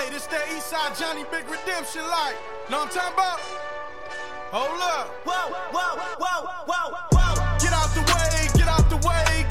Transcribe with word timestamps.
Hey, 0.00 0.08
this 0.08 0.24
that 0.32 0.48
Eastside 0.48 0.98
Johnny 0.98 1.24
Big 1.30 1.44
Redemption 1.44 2.00
like. 2.08 2.32
Know 2.70 2.80
what 2.80 2.88
I'm 2.88 3.12
talking 3.12 3.20
about? 3.20 3.38
Hold 4.48 4.80
up. 4.80 5.12
Whoa, 5.28 5.52
whoa, 5.76 6.00
whoa, 6.16 6.64
whoa, 6.64 6.88
whoa. 7.12 7.58
Get 7.60 7.76
out 7.76 7.92
the 7.92 8.00
way, 8.08 8.48
get 8.56 8.66
out 8.66 8.88
the 8.88 8.96
way, 9.06 9.44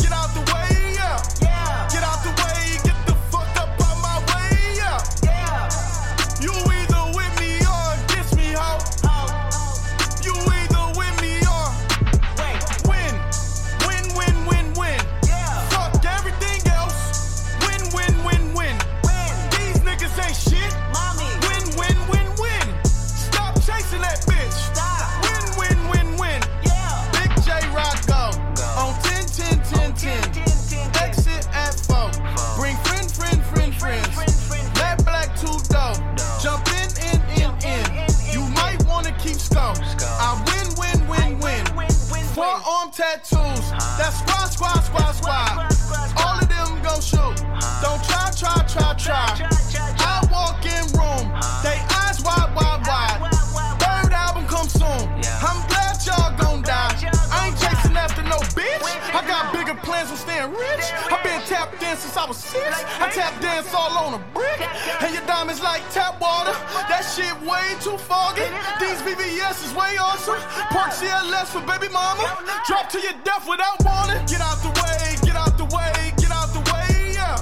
since 62.00 62.16
I 62.18 62.26
was 62.26 62.38
six. 62.38 62.84
I 63.00 63.10
tap 63.10 63.40
dance 63.42 63.74
all 63.74 63.98
on 63.98 64.14
a 64.16 64.24
brick. 64.34 64.60
And 65.04 65.14
your 65.14 65.26
diamonds 65.26 65.62
like 65.62 65.84
tap 65.92 66.20
water. 66.22 66.52
That 66.88 67.02
shit 67.04 67.36
way 67.44 67.76
too 67.84 67.98
foggy. 67.98 68.48
These 68.80 69.00
BBS 69.04 69.66
is 69.66 69.74
way 69.76 69.98
awesome. 70.00 70.40
Park 70.72 70.92
CLS 70.92 71.48
for 71.52 71.62
baby 71.68 71.92
mama. 71.92 72.24
Drop 72.66 72.90
to 72.90 73.00
your 73.00 73.14
death 73.24 73.48
without 73.48 73.78
warning. 73.84 74.26
Get 74.28 74.42
out 74.42 74.58
the 74.64 74.72
way, 74.80 75.16
get 75.24 75.36
out 75.36 75.58
the 75.58 75.66
way, 75.76 76.14
get 76.18 76.32
out 76.32 76.50
the 76.56 76.64
way, 76.72 77.12
yeah. 77.14 77.36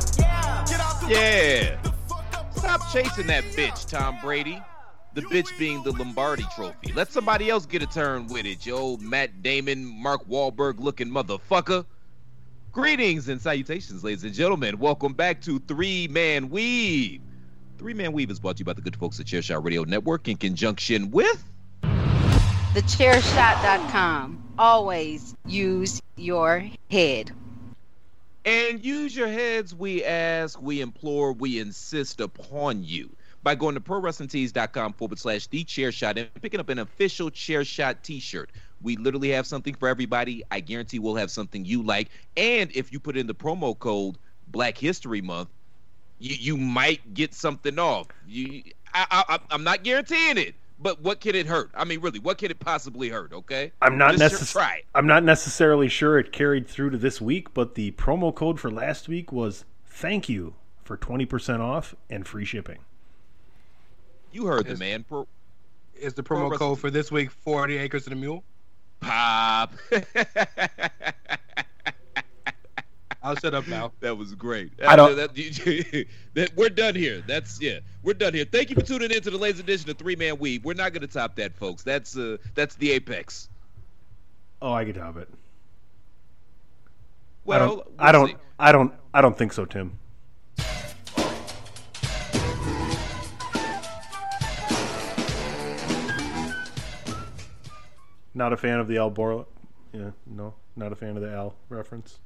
Get 0.65 0.79
out 0.81 0.99
the 1.01 1.07
Yeah. 1.07 1.19
way. 1.19 1.59
Get 1.61 1.83
the 1.83 1.91
fuck 2.09 2.25
up 2.33 2.57
Stop 2.57 2.81
chasing 2.91 3.27
that 3.27 3.43
bitch, 3.55 3.87
Tom 3.87 4.17
Brady. 4.21 4.61
The 5.13 5.21
bitch 5.23 5.47
being 5.57 5.81
the 5.83 5.91
Lombardi 5.93 6.45
trophy. 6.55 6.93
Let 6.93 7.11
somebody 7.11 7.49
else 7.49 7.65
get 7.65 7.81
a 7.81 7.87
turn 7.87 8.27
with 8.27 8.45
it, 8.45 8.69
old 8.69 9.01
Matt 9.01 9.41
Damon, 9.41 9.83
Mark 9.83 10.27
Wahlberg 10.27 10.79
looking 10.79 11.09
motherfucker. 11.09 11.85
Greetings 12.77 13.27
and 13.27 13.41
salutations, 13.41 14.03
ladies 14.03 14.23
and 14.23 14.35
gentlemen. 14.35 14.77
Welcome 14.77 15.13
back 15.13 15.41
to 15.41 15.57
Three 15.57 16.07
Man 16.09 16.47
Weave. 16.47 17.19
Three 17.79 17.95
Man 17.95 18.11
Weave 18.11 18.29
is 18.29 18.39
brought 18.39 18.57
to 18.57 18.59
you 18.59 18.65
by 18.65 18.73
the 18.73 18.81
good 18.81 18.95
folks 18.95 19.19
at 19.19 19.25
Chairshot 19.25 19.63
Radio 19.63 19.83
Network 19.83 20.27
in 20.27 20.37
conjunction 20.37 21.09
with 21.09 21.43
Thechairshot.com. 22.75 24.43
Always 24.59 25.33
use 25.47 26.03
your 26.17 26.69
head. 26.91 27.31
And 28.45 28.85
use 28.85 29.15
your 29.15 29.27
heads, 29.27 29.73
we 29.73 30.03
ask, 30.03 30.61
we 30.61 30.81
implore, 30.81 31.33
we 31.33 31.57
insist 31.57 32.21
upon 32.21 32.83
you 32.83 33.09
by 33.41 33.55
going 33.55 33.73
to 33.73 33.81
prowrestlingtees.com 33.81 34.93
forward 34.93 35.17
slash 35.17 35.47
the 35.47 35.63
chair 35.63 35.91
shot 35.91 36.19
and 36.19 36.31
picking 36.43 36.59
up 36.59 36.69
an 36.69 36.77
official 36.77 37.31
chair 37.31 37.63
shot 37.65 38.03
t 38.03 38.19
shirt. 38.19 38.51
We 38.81 38.95
literally 38.97 39.29
have 39.29 39.47
something 39.47 39.73
for 39.73 39.87
everybody. 39.87 40.43
I 40.51 40.59
guarantee 40.59 40.99
we'll 40.99 41.15
have 41.15 41.31
something 41.31 41.65
you 41.65 41.81
like. 41.83 42.09
And 42.35 42.71
if 42.75 42.91
you 42.91 42.99
put 42.99 43.17
in 43.17 43.27
the 43.27 43.33
promo 43.35 43.77
code 43.77 44.17
Black 44.49 44.77
History 44.77 45.21
Month, 45.21 45.49
you, 46.19 46.35
you 46.39 46.57
might 46.57 47.13
get 47.13 47.33
something 47.33 47.79
off. 47.79 48.07
You, 48.27 48.63
I, 48.93 49.23
I, 49.29 49.39
I'm 49.51 49.63
not 49.63 49.83
guaranteeing 49.83 50.37
it, 50.37 50.55
but 50.79 51.01
what 51.01 51.19
can 51.21 51.35
it 51.35 51.47
hurt? 51.47 51.71
I 51.75 51.85
mean, 51.85 52.01
really, 52.01 52.19
what 52.19 52.37
can 52.37 52.51
it 52.51 52.59
possibly 52.59 53.09
hurt? 53.09 53.33
Okay, 53.33 53.71
I'm 53.81 53.97
not 53.97 54.15
Just 54.17 54.35
necess- 54.35 54.51
try 54.53 54.75
it. 54.77 54.85
I'm 54.95 55.07
not 55.07 55.23
necessarily 55.23 55.87
sure 55.89 56.17
it 56.19 56.31
carried 56.31 56.67
through 56.67 56.91
to 56.91 56.97
this 56.97 57.19
week, 57.19 57.53
but 57.53 57.75
the 57.75 57.91
promo 57.91 58.33
code 58.33 58.59
for 58.59 58.71
last 58.71 59.07
week 59.07 59.31
was 59.31 59.65
thank 59.85 60.29
you 60.29 60.53
for 60.83 60.97
20% 60.97 61.59
off 61.59 61.95
and 62.09 62.25
free 62.27 62.45
shipping. 62.45 62.77
You 64.31 64.45
heard 64.45 64.65
the 64.67 64.75
man. 64.77 65.03
Pro- 65.03 65.27
Is 65.95 66.13
the 66.13 66.23
promo 66.23 66.43
wrestling- 66.51 66.59
code 66.59 66.79
for 66.79 66.91
this 66.91 67.11
week 67.11 67.31
40 67.31 67.77
acres 67.77 68.05
and 68.05 68.13
a 68.13 68.15
mule? 68.15 68.43
Pop. 68.99 69.73
I'll 73.23 73.35
shut 73.35 73.53
up 73.53 73.67
now. 73.67 73.91
That 73.99 74.17
was 74.17 74.33
great. 74.35 74.71
I 74.85 74.95
don't- 74.95 75.15
That, 75.15 75.35
that- 75.35 76.05
that- 76.35 76.55
we're 76.55 76.69
done 76.69 76.95
here. 76.95 77.21
That's 77.27 77.59
yeah. 77.61 77.79
We're 78.03 78.13
done 78.13 78.33
here. 78.33 78.45
Thank 78.45 78.69
you 78.69 78.75
for 78.75 78.81
tuning 78.83 79.11
in 79.11 79.21
to 79.23 79.31
the 79.31 79.37
latest 79.37 79.61
edition 79.63 79.89
of 79.89 79.97
Three 79.97 80.15
Man 80.15 80.37
Weave. 80.39 80.63
We're 80.63 80.73
not 80.75 80.93
going 80.93 81.01
to 81.01 81.07
top 81.07 81.35
that, 81.35 81.55
folks. 81.55 81.83
That's 81.83 82.15
uh, 82.17 82.37
that's 82.55 82.75
the 82.75 82.91
apex. 82.91 83.49
Oh, 84.61 84.71
I 84.71 84.85
could 84.85 84.95
top 84.95 85.17
it. 85.17 85.27
Well, 87.43 87.57
I 87.57 87.65
don't. 87.65 87.75
we'll 87.77 87.85
I 87.99 88.11
don't. 88.11 88.37
I 88.59 88.71
don't. 88.71 88.93
I 89.13 89.21
don't 89.21 89.37
think 89.37 89.53
so, 89.53 89.65
Tim. 89.65 89.97
Not 98.37 98.53
a 98.53 98.57
fan 98.57 98.79
of 98.79 98.87
the 98.87 98.97
Al 98.97 99.09
Borland. 99.09 99.47
Yeah, 99.91 100.11
no, 100.27 100.53
not 100.75 100.91
a 100.91 100.95
fan 100.95 101.15
of 101.17 101.23
the 101.23 101.33
Al 101.33 101.55
reference. 101.69 102.19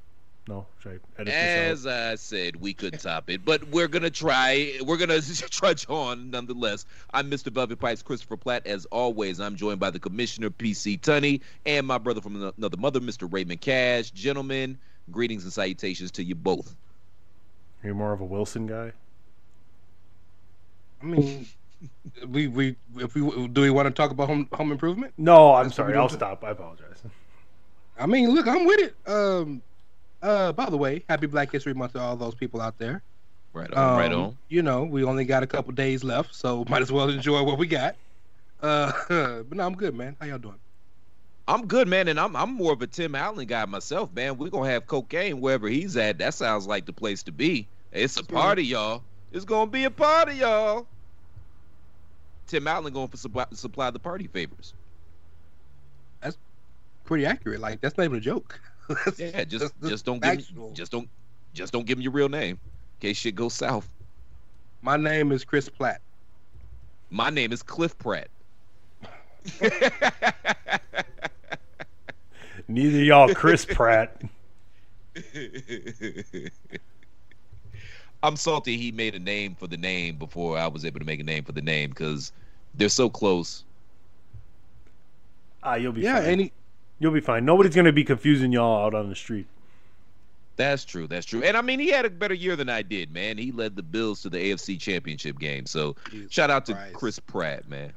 No, 0.45 0.65
should 0.79 0.91
I 0.91 1.21
edit 1.21 1.27
this 1.27 1.35
As 1.35 1.87
I 1.87 2.15
said, 2.15 2.57
we 2.57 2.73
could 2.73 2.99
top 2.99 3.29
it, 3.29 3.45
but 3.45 3.63
we're 3.69 3.87
gonna 3.87 4.09
try. 4.09 4.77
We're 4.83 4.97
gonna 4.97 5.21
trudge 5.49 5.85
on 5.87 6.29
nonetheless. 6.29 6.85
I'm 7.13 7.31
Mr. 7.31 7.49
Velvet 7.49 7.79
Pipes, 7.79 8.01
Christopher 8.01 8.35
Platt. 8.35 8.67
As 8.67 8.85
always, 8.87 9.39
I'm 9.39 9.55
joined 9.55 9.79
by 9.79 9.89
the 9.89 9.99
Commissioner 9.99 10.49
PC 10.49 10.99
Tunney 10.99 11.39
and 11.65 11.87
my 11.87 11.97
brother 11.97 12.19
from 12.19 12.53
another 12.57 12.77
mother, 12.77 12.99
Mr. 12.99 13.31
Raymond 13.31 13.61
Cash. 13.61 14.11
Gentlemen, 14.11 14.77
greetings 15.11 15.45
and 15.45 15.53
salutations 15.53 16.11
to 16.11 16.23
you 16.25 16.35
both. 16.35 16.71
out? 16.71 17.85
You're 17.85 17.95
more 17.95 18.11
of 18.11 18.19
a 18.19 18.25
Wilson 18.25 18.67
guy. 18.67 18.91
I 21.01 21.05
mean, 21.05 21.47
we 22.27 22.47
we 22.47 22.75
if 22.97 23.15
we 23.15 23.47
do 23.47 23.61
we 23.61 23.69
want 23.69 23.87
to 23.87 23.91
talk 23.91 24.11
about 24.11 24.27
home 24.27 24.47
home 24.53 24.71
improvement? 24.71 25.13
No, 25.17 25.53
I'm 25.55 25.65
That's 25.65 25.75
sorry. 25.75 25.95
I'll 25.95 26.07
do. 26.07 26.15
stop. 26.15 26.43
I 26.43 26.51
apologize. 26.51 27.03
I 27.97 28.05
mean, 28.05 28.29
look, 28.31 28.47
I'm 28.47 28.65
with 28.65 28.79
it. 28.79 28.95
Um, 29.07 29.61
uh, 30.21 30.51
by 30.53 30.69
the 30.69 30.77
way, 30.77 31.03
happy 31.09 31.27
Black 31.27 31.51
History 31.51 31.73
Month 31.73 31.93
to 31.93 31.99
all 31.99 32.15
those 32.15 32.35
people 32.35 32.61
out 32.61 32.77
there. 32.77 33.03
Right 33.53 33.71
on, 33.73 33.97
right 33.97 34.11
Um, 34.11 34.21
on. 34.21 34.37
You 34.49 34.61
know, 34.61 34.83
we 34.83 35.03
only 35.03 35.25
got 35.25 35.43
a 35.43 35.47
couple 35.47 35.71
days 35.73 36.03
left, 36.03 36.33
so 36.33 36.65
might 36.69 36.81
as 36.81 36.91
well 36.91 37.09
enjoy 37.09 37.43
what 37.43 37.57
we 37.57 37.67
got. 37.67 37.95
Uh, 38.61 38.91
but 39.09 39.53
no, 39.53 39.65
I'm 39.65 39.75
good, 39.75 39.95
man. 39.95 40.15
How 40.19 40.27
y'all 40.27 40.37
doing? 40.37 40.59
I'm 41.47 41.67
good, 41.67 41.87
man, 41.87 42.07
and 42.07 42.19
I'm 42.19 42.35
I'm 42.35 42.53
more 42.53 42.71
of 42.71 42.81
a 42.81 42.87
Tim 42.87 43.15
Allen 43.15 43.47
guy 43.47 43.65
myself, 43.65 44.13
man. 44.13 44.37
We're 44.37 44.49
gonna 44.49 44.69
have 44.69 44.85
cocaine 44.87 45.41
wherever 45.41 45.67
he's 45.67 45.97
at. 45.97 46.19
That 46.19 46.33
sounds 46.33 46.67
like 46.67 46.85
the 46.85 46.93
place 46.93 47.23
to 47.23 47.31
be. 47.31 47.67
It's 47.91 48.15
a 48.17 48.23
party, 48.23 48.63
y'all. 48.63 49.03
It's 49.31 49.43
gonna 49.43 49.69
be 49.69 49.83
a 49.83 49.91
party, 49.91 50.35
y'all. 50.35 50.87
Tim 52.51 52.67
Allen 52.67 52.91
going 52.91 53.07
for 53.07 53.15
supply, 53.15 53.45
supply 53.53 53.89
the 53.91 53.99
party 53.99 54.27
favors. 54.27 54.73
That's 56.19 56.37
pretty 57.05 57.25
accurate. 57.25 57.61
Like 57.61 57.79
that's 57.79 57.97
not 57.97 58.03
even 58.03 58.17
a 58.17 58.21
joke. 58.21 58.59
Yeah, 59.17 59.45
just 59.45 59.73
that's- 59.79 59.89
just 59.89 60.03
don't 60.05 60.21
that's 60.21 60.35
give 60.35 60.45
factual. 60.47 60.67
him, 60.67 60.73
just 60.75 60.91
don't 60.91 61.07
just 61.53 61.71
don't 61.71 61.85
give 61.85 61.97
him 61.97 62.01
your 62.01 62.11
real 62.11 62.27
name 62.27 62.59
in 62.59 62.99
case 62.99 63.15
shit 63.15 63.35
goes 63.35 63.53
south. 63.53 63.87
My 64.81 64.97
name 64.97 65.31
is 65.31 65.45
Chris 65.45 65.69
Platt. 65.69 66.01
My 67.09 67.29
name 67.29 67.53
is 67.53 67.63
Cliff 67.63 67.97
Pratt. 67.97 68.27
Neither 72.67 73.03
y'all, 73.03 73.33
Chris 73.33 73.63
Pratt. 73.65 74.21
I'm 78.23 78.35
salty 78.35 78.77
he 78.77 78.91
made 78.91 79.15
a 79.15 79.19
name 79.19 79.55
for 79.55 79.67
the 79.67 79.77
name 79.77 80.17
before 80.17 80.57
I 80.57 80.67
was 80.67 80.85
able 80.85 80.99
to 80.99 81.05
make 81.05 81.19
a 81.19 81.23
name 81.23 81.43
for 81.43 81.53
the 81.53 81.61
name 81.61 81.89
because 81.89 82.31
they're 82.73 82.89
so 82.89 83.09
close. 83.09 83.65
Ah, 85.63 85.75
you'll 85.75 85.93
be 85.93 86.01
Yeah, 86.01 86.19
fine. 86.19 86.23
and 86.23 86.41
he, 86.41 86.53
You'll 86.99 87.13
be 87.13 87.21
fine. 87.21 87.45
Nobody's 87.45 87.75
gonna 87.75 87.91
be 87.93 88.03
confusing 88.03 88.51
y'all 88.51 88.85
out 88.85 88.93
on 88.93 89.09
the 89.09 89.15
street. 89.15 89.47
That's 90.57 90.85
true. 90.85 91.07
That's 91.07 91.25
true. 91.25 91.43
And 91.43 91.57
I 91.57 91.61
mean, 91.61 91.79
he 91.79 91.89
had 91.89 92.05
a 92.05 92.09
better 92.09 92.33
year 92.33 92.55
than 92.55 92.69
I 92.69 92.83
did, 92.83 93.11
man. 93.11 93.37
He 93.37 93.51
led 93.51 93.75
the 93.75 93.83
Bills 93.83 94.21
to 94.21 94.29
the 94.29 94.37
AFC 94.37 94.79
Championship 94.79 95.39
game. 95.39 95.65
So 95.65 95.95
Jesus 96.09 96.29
shout 96.29 96.51
out 96.51 96.65
to 96.67 96.75
Christ. 96.75 96.93
Chris 96.93 97.19
Pratt, 97.19 97.67
man. 97.67 97.93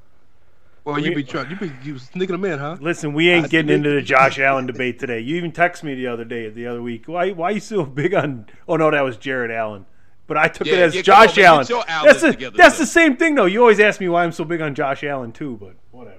well, 0.84 0.98
you 0.98 1.12
be 1.12 1.24
trying, 1.24 1.50
you 1.50 1.56
be 1.56 1.70
you 1.82 1.98
sneaking 1.98 2.34
them 2.34 2.44
in, 2.44 2.58
huh? 2.58 2.78
Listen, 2.78 3.12
we 3.12 3.30
ain't 3.30 3.44
I 3.44 3.48
getting 3.50 3.70
see. 3.70 3.74
into 3.74 3.90
the 3.90 4.02
Josh 4.02 4.38
Allen 4.38 4.66
debate 4.66 4.98
today. 4.98 5.20
You 5.20 5.36
even 5.36 5.52
texted 5.52 5.84
me 5.84 5.94
the 5.94 6.06
other 6.08 6.24
day, 6.24 6.48
the 6.50 6.66
other 6.66 6.82
week. 6.82 7.06
Why? 7.06 7.30
Why 7.30 7.50
you 7.50 7.60
so 7.60 7.84
big 7.84 8.14
on? 8.14 8.46
Oh 8.68 8.76
no, 8.76 8.90
that 8.90 9.02
was 9.02 9.16
Jared 9.16 9.50
Allen. 9.50 9.86
But 10.26 10.38
I 10.38 10.48
took 10.48 10.66
Yeah, 10.66 10.74
it 10.74 10.78
as 10.80 10.94
yeah, 10.94 11.02
come 11.02 11.14
on, 11.20 11.26
Josh 11.28 11.38
Allen. 11.38 11.66
That's 12.06 12.20
the 12.22 12.30
together, 12.32 12.56
that's 12.56 12.78
the 12.78 12.86
same 12.86 13.16
thing 13.16 13.34
though. 13.34 13.44
You 13.44 13.60
always 13.60 13.78
ask 13.80 14.00
me 14.00 14.08
why 14.08 14.24
I'm 14.24 14.32
so 14.32 14.44
big 14.44 14.60
on 14.60 14.74
Josh 14.74 15.04
Allen 15.04 15.32
too, 15.32 15.58
but 15.60 15.74
whatever. 15.90 16.16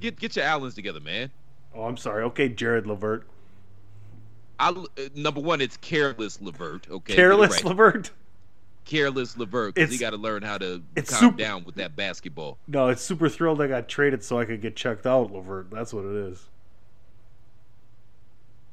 Get 0.00 0.18
get 0.18 0.36
your 0.36 0.44
Allens 0.46 0.74
together, 0.74 1.00
man. 1.00 1.30
Oh, 1.74 1.84
I'm 1.84 1.96
sorry. 1.96 2.22
Okay, 2.24 2.48
Jared 2.48 2.86
Levert. 2.86 3.26
I 4.58 4.68
uh, 4.70 4.84
number 5.14 5.40
one, 5.40 5.60
it's 5.60 5.76
careless 5.78 6.40
Levert. 6.40 6.88
Okay, 6.90 7.14
Careless 7.14 7.50
right. 7.52 7.64
Levert. 7.64 8.10
careless 8.84 9.36
Levert 9.36 9.74
because 9.74 9.90
he 9.90 9.98
got 9.98 10.10
to 10.10 10.16
learn 10.16 10.42
how 10.42 10.56
to 10.58 10.82
calm 10.94 11.04
super- 11.04 11.36
down 11.36 11.64
with 11.64 11.74
that 11.74 11.96
basketball. 11.96 12.58
No, 12.68 12.88
it's 12.88 13.02
super 13.02 13.28
thrilled 13.28 13.60
I 13.60 13.66
got 13.66 13.88
traded 13.88 14.22
so 14.24 14.38
I 14.38 14.44
could 14.44 14.62
get 14.62 14.76
checked 14.76 15.06
out, 15.06 15.32
Levert. 15.32 15.70
That's 15.70 15.92
what 15.92 16.04
it 16.04 16.14
is. 16.14 16.46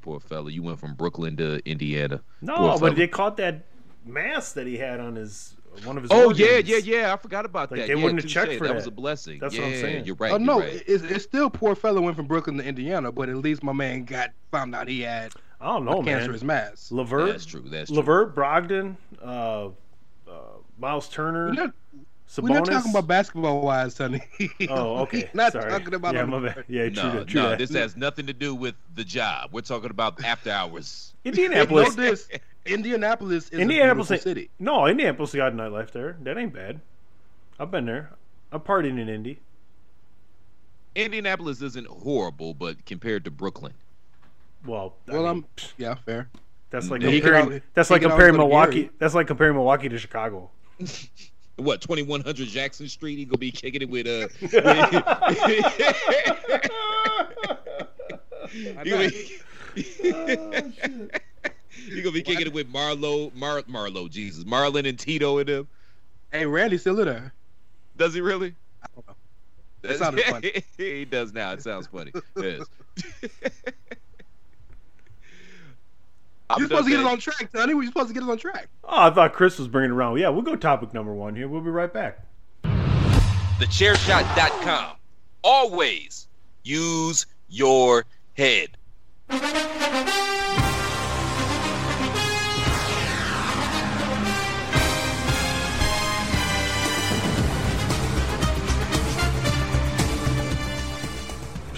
Poor 0.02 0.20
fella, 0.20 0.50
you 0.52 0.64
went 0.64 0.80
from 0.80 0.96
Brooklyn 0.96 1.38
to 1.38 1.60
Indiana. 1.70 2.22
No, 2.42 2.78
but 2.80 2.96
they 2.96 3.08
caught 3.08 3.38
that 3.38 3.64
mask 4.06 4.56
that 4.56 4.68
he 4.68 4.78
had 4.78 5.00
on 5.00 5.16
his 5.16 5.56
one 5.86 5.98
of 5.98 6.04
his. 6.04 6.12
Oh 6.12 6.28
organs. 6.28 6.40
yeah, 6.40 6.58
yeah, 6.58 6.78
yeah. 6.78 7.14
I 7.14 7.18
forgot 7.18 7.46
about 7.46 7.72
Like, 7.72 7.82
that. 7.82 7.88
they 7.88 7.94
yeah, 7.96 8.04
wouldn't 8.04 8.22
have 8.22 8.24
touche. 8.24 8.34
checked 8.34 8.58
for 8.58 8.68
that. 8.68 8.76
was 8.76 8.88
a 8.88 8.92
blessing. 8.92 9.40
That's 9.40 9.56
yeah, 9.56 9.62
what 9.62 9.74
I'm 9.74 9.82
saying. 9.82 10.06
You're 10.06 10.16
right. 10.16 10.32
Oh 10.32 10.38
you're 10.38 10.46
no, 10.46 10.60
right. 10.60 10.84
it's, 10.86 11.04
it's 11.04 11.24
still 11.24 11.50
poor 11.50 11.76
fellow 11.76 12.02
went 12.02 12.16
from 12.16 12.28
Brooklyn 12.28 12.58
to 12.58 12.64
Indiana, 12.64 13.12
but 13.12 13.30
at 13.30 13.38
least 13.38 13.64
my 13.64 13.74
man 13.74 14.04
got 14.04 14.32
found 14.52 14.76
out 14.76 14.88
he 14.88 15.02
had 15.02 15.32
I 15.60 15.68
don't 15.68 15.86
know, 15.86 16.00
a 16.00 16.04
man. 16.04 16.18
cancerous 16.20 16.44
mass. 16.44 16.92
Levert, 16.92 17.28
That's 17.28 17.46
true. 17.46 17.64
That's 17.66 17.90
true. 17.90 17.98
Levert, 17.98 18.36
Brogdon, 18.36 18.96
uh, 19.24 19.68
uh, 19.68 19.70
Miles 20.80 21.08
Turner, 21.08 21.48
We're 21.48 21.54
not, 21.54 21.74
Sabonis. 22.28 22.42
we're 22.42 22.50
not 22.50 22.66
talking 22.66 22.92
about 22.92 23.08
basketball 23.08 23.62
wise, 23.62 23.96
Sonny. 23.96 24.22
Oh, 24.70 25.00
okay. 25.00 25.30
Not 25.34 25.52
Sorry. 25.52 25.70
talking 25.70 25.94
about 25.94 26.16
yeah, 26.16 26.26
my 26.26 26.40
bad. 26.40 26.66
Yeah, 26.68 26.90
true. 26.90 27.04
no, 27.04 27.12
that, 27.12 27.28
true 27.28 27.42
no, 27.42 27.50
that. 27.50 27.60
this 27.60 27.74
has 27.74 27.96
nothing 27.96 28.26
to 28.28 28.34
do 28.34 28.56
with 28.56 28.76
the 28.96 29.04
job. 29.04 29.50
We're 29.54 29.62
talking 29.62 29.92
about 29.92 30.24
after 30.24 30.50
hours. 30.50 31.14
Indianapolis. 31.24 32.28
Know 32.66 32.70
this, 32.72 32.76
Indianapolis 32.78 33.46
is 33.52 33.60
Indianapolis 33.60 34.10
a 34.12 34.14
ain't- 34.14 34.24
beautiful 34.24 34.42
city. 34.42 34.50
No, 34.60 34.86
Indianapolis 34.88 35.34
got 35.34 35.54
nightlife 35.54 35.92
there. 35.92 36.18
That 36.22 36.38
ain't 36.38 36.54
bad. 36.54 36.80
I've 37.60 37.72
been 37.72 37.86
there. 37.86 38.12
I'm 38.52 38.60
partying 38.62 39.00
in 39.00 39.10
Indy. 39.10 39.40
Indianapolis 40.96 41.62
isn't 41.62 41.88
horrible, 41.88 42.54
but 42.54 42.86
compared 42.86 43.24
to 43.26 43.32
Brooklyn, 43.32 43.74
Well, 44.66 44.96
I 45.08 45.12
Well, 45.14 45.22
mean, 45.22 45.30
I'm 45.32 45.46
yeah, 45.78 45.96
fair. 45.96 46.30
that's 46.70 46.90
like 46.92 47.02
Yeah, 47.02 47.12
comparing. 47.12 47.54
al- 47.54 47.60
that's 47.74 47.90
like 47.90 48.02
comparing 48.02 48.36
always 48.36 48.38
go 48.38 48.44
to 48.44 48.48
Milwaukee. 48.50 48.82
Gary. 48.84 48.90
That's 49.00 49.14
like 49.16 49.28
comparing 49.28 49.56
Milwaukee 49.56 49.90
to 49.90 49.98
Chicago. 49.98 50.52
what 51.56 51.82
2100 51.82 52.36
Jackson 52.48 52.88
Street? 52.90 53.18
He 53.18 53.26
gonna 53.26 53.38
be 53.40 53.52
kicking 53.52 53.82
it 53.82 53.90
with 53.90 54.06
uh. 54.06 54.28
he 58.52 58.74
gonna 58.90 59.10
be, 59.10 59.40
he 61.92 62.02
gonna 62.02 62.14
be 62.14 62.22
kicking 62.22 62.48
it 62.48 62.54
with 62.54 62.72
Marlo, 62.72 63.34
Mar, 63.34 63.62
Marlo, 63.64 64.10
Jesus, 64.10 64.44
Marlon 64.44 64.88
and 64.88 64.98
Tito 64.98 65.38
and 65.38 65.50
them. 65.50 65.68
Hey, 66.32 66.46
Randy's 66.46 66.82
still 66.82 67.00
in 67.00 67.06
there. 67.06 67.34
Does 67.98 68.14
he 68.14 68.22
really? 68.22 68.56
I 68.82 68.88
don't 68.96 69.08
know. 69.08 69.16
That 69.82 69.98
sounded 69.98 70.24
funny. 70.26 70.64
he 70.78 71.06
does 71.06 71.34
now. 71.34 71.54
It 71.54 71.62
sounds 71.62 71.88
funny. 71.88 72.12
Yes. 72.38 72.66
You're 76.58 76.68
supposed 76.68 76.86
to 76.86 76.92
get 76.92 77.00
us 77.00 77.06
that. 77.06 77.12
on 77.12 77.20
track, 77.20 77.50
Sonny. 77.54 77.74
We're 77.74 77.88
supposed 77.88 78.10
to 78.10 78.14
get 78.14 78.24
us 78.24 78.30
on 78.30 78.38
track. 78.38 78.68
Oh, 78.84 79.08
I 79.08 79.10
thought 79.10 79.34
Chris 79.34 79.58
was 79.58 79.68
bringing 79.68 79.92
it 79.92 79.94
around. 79.94 80.20
Yeah, 80.20 80.30
we'll 80.30 80.42
go 80.42 80.56
topic 80.56 80.94
number 80.94 81.14
one 81.14 81.36
here. 81.36 81.48
We'll 81.48 81.62
be 81.62 81.70
right 81.70 81.92
back. 81.92 82.20
thechairshot.com. 82.64 84.96
Always 85.44 86.28
use 86.64 87.26
your 87.50 88.06
head. 88.34 88.78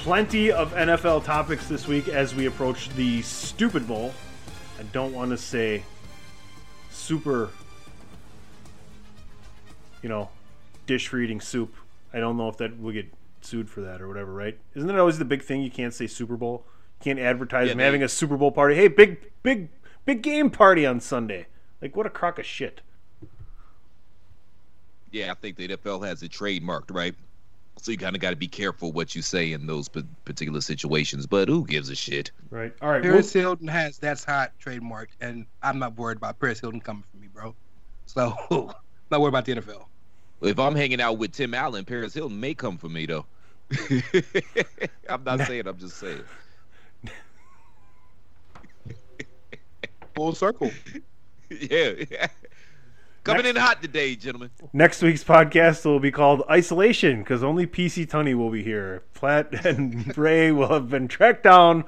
Plenty 0.03 0.51
of 0.51 0.73
NFL 0.73 1.23
topics 1.23 1.69
this 1.69 1.87
week 1.87 2.09
as 2.09 2.35
we 2.35 2.47
approach 2.47 2.89
the 2.89 3.21
Stupid 3.21 3.87
Bowl. 3.87 4.13
I 4.77 4.83
don't 4.91 5.13
want 5.13 5.31
to 5.31 5.37
say 5.37 5.81
super, 6.91 7.51
you 10.01 10.09
know, 10.09 10.27
dish 10.87 11.07
for 11.07 11.19
eating 11.19 11.39
soup. 11.39 11.73
I 12.13 12.19
don't 12.19 12.35
know 12.35 12.49
if 12.49 12.57
that 12.57 12.77
will 12.81 12.91
get 12.91 13.13
sued 13.39 13.69
for 13.69 13.79
that 13.79 14.01
or 14.01 14.09
whatever, 14.09 14.33
right? 14.33 14.59
Isn't 14.75 14.89
that 14.89 14.99
always 14.99 15.19
the 15.19 15.25
big 15.25 15.41
thing? 15.41 15.61
You 15.61 15.71
can't 15.71 15.93
say 15.93 16.07
Super 16.07 16.35
Bowl. 16.35 16.65
You 16.99 17.05
can't 17.05 17.19
advertise 17.19 17.73
Yeah, 17.73 17.81
having 17.81 18.03
a 18.03 18.09
Super 18.09 18.35
Bowl 18.35 18.51
party. 18.51 18.75
Hey, 18.75 18.89
big, 18.89 19.31
big, 19.41 19.69
big 20.03 20.21
game 20.21 20.49
party 20.49 20.85
on 20.85 20.99
Sunday. 20.99 21.47
Like, 21.81 21.95
what 21.95 22.05
a 22.05 22.09
crock 22.09 22.37
of 22.39 22.45
shit. 22.45 22.81
Yeah, 25.11 25.31
I 25.31 25.35
think 25.35 25.55
the 25.55 25.69
NFL 25.69 26.05
has 26.05 26.21
it 26.23 26.31
trademarked, 26.33 26.93
right? 26.93 27.15
So 27.77 27.91
you 27.91 27.97
kind 27.97 28.15
of 28.15 28.21
got 28.21 28.29
to 28.29 28.35
be 28.35 28.47
careful 28.47 28.91
what 28.91 29.15
you 29.15 29.21
say 29.21 29.51
in 29.51 29.67
those 29.67 29.89
pa- 29.89 30.01
particular 30.25 30.61
situations. 30.61 31.27
But 31.27 31.49
who 31.49 31.65
gives 31.65 31.89
a 31.89 31.95
shit? 31.95 32.31
Right. 32.49 32.73
All 32.81 32.91
right. 32.91 33.01
Paris 33.01 33.33
Hilton 33.33 33.67
has 33.67 33.97
that's 33.97 34.23
hot 34.23 34.53
trademarked, 34.63 35.15
and 35.19 35.45
I'm 35.61 35.79
not 35.79 35.97
worried 35.97 36.17
about 36.17 36.39
Paris 36.39 36.59
Hilton 36.59 36.79
coming 36.79 37.03
for 37.11 37.17
me, 37.17 37.27
bro. 37.27 37.55
So 38.05 38.35
not 39.11 39.21
worried 39.21 39.29
about 39.29 39.45
the 39.45 39.55
NFL. 39.55 39.85
If 40.41 40.59
I'm 40.59 40.75
hanging 40.75 41.01
out 41.01 41.17
with 41.17 41.31
Tim 41.31 41.53
Allen, 41.53 41.85
Paris 41.85 42.13
Hilton 42.13 42.39
may 42.39 42.53
come 42.53 42.77
for 42.77 42.89
me 42.89 43.05
though. 43.05 43.25
I'm 45.09 45.23
not 45.23 45.41
saying. 45.41 45.67
I'm 45.67 45.77
just 45.77 45.97
saying. 45.97 46.23
Full 50.15 50.33
circle. 50.35 50.71
Yeah, 51.49 51.91
yeah. 52.09 52.27
Coming 53.23 53.45
in 53.45 53.55
hot 53.55 53.81
today, 53.81 54.17
gentlemen. 54.17 54.49
Next 54.73 55.01
week's 55.01 55.23
podcast 55.23 55.85
will 55.85 56.01
be 56.01 56.11
called 56.11 56.43
Isolation 56.49 57.19
because 57.19 57.41
only 57.41 57.65
PC 57.65 58.05
Tunney 58.05 58.35
will 58.35 58.49
be 58.49 58.63
here. 58.63 59.03
Platt 59.13 59.65
and 59.65 60.17
Ray 60.17 60.51
will 60.51 60.67
have 60.67 60.89
been 60.89 61.07
tracked 61.07 61.43
down 61.43 61.85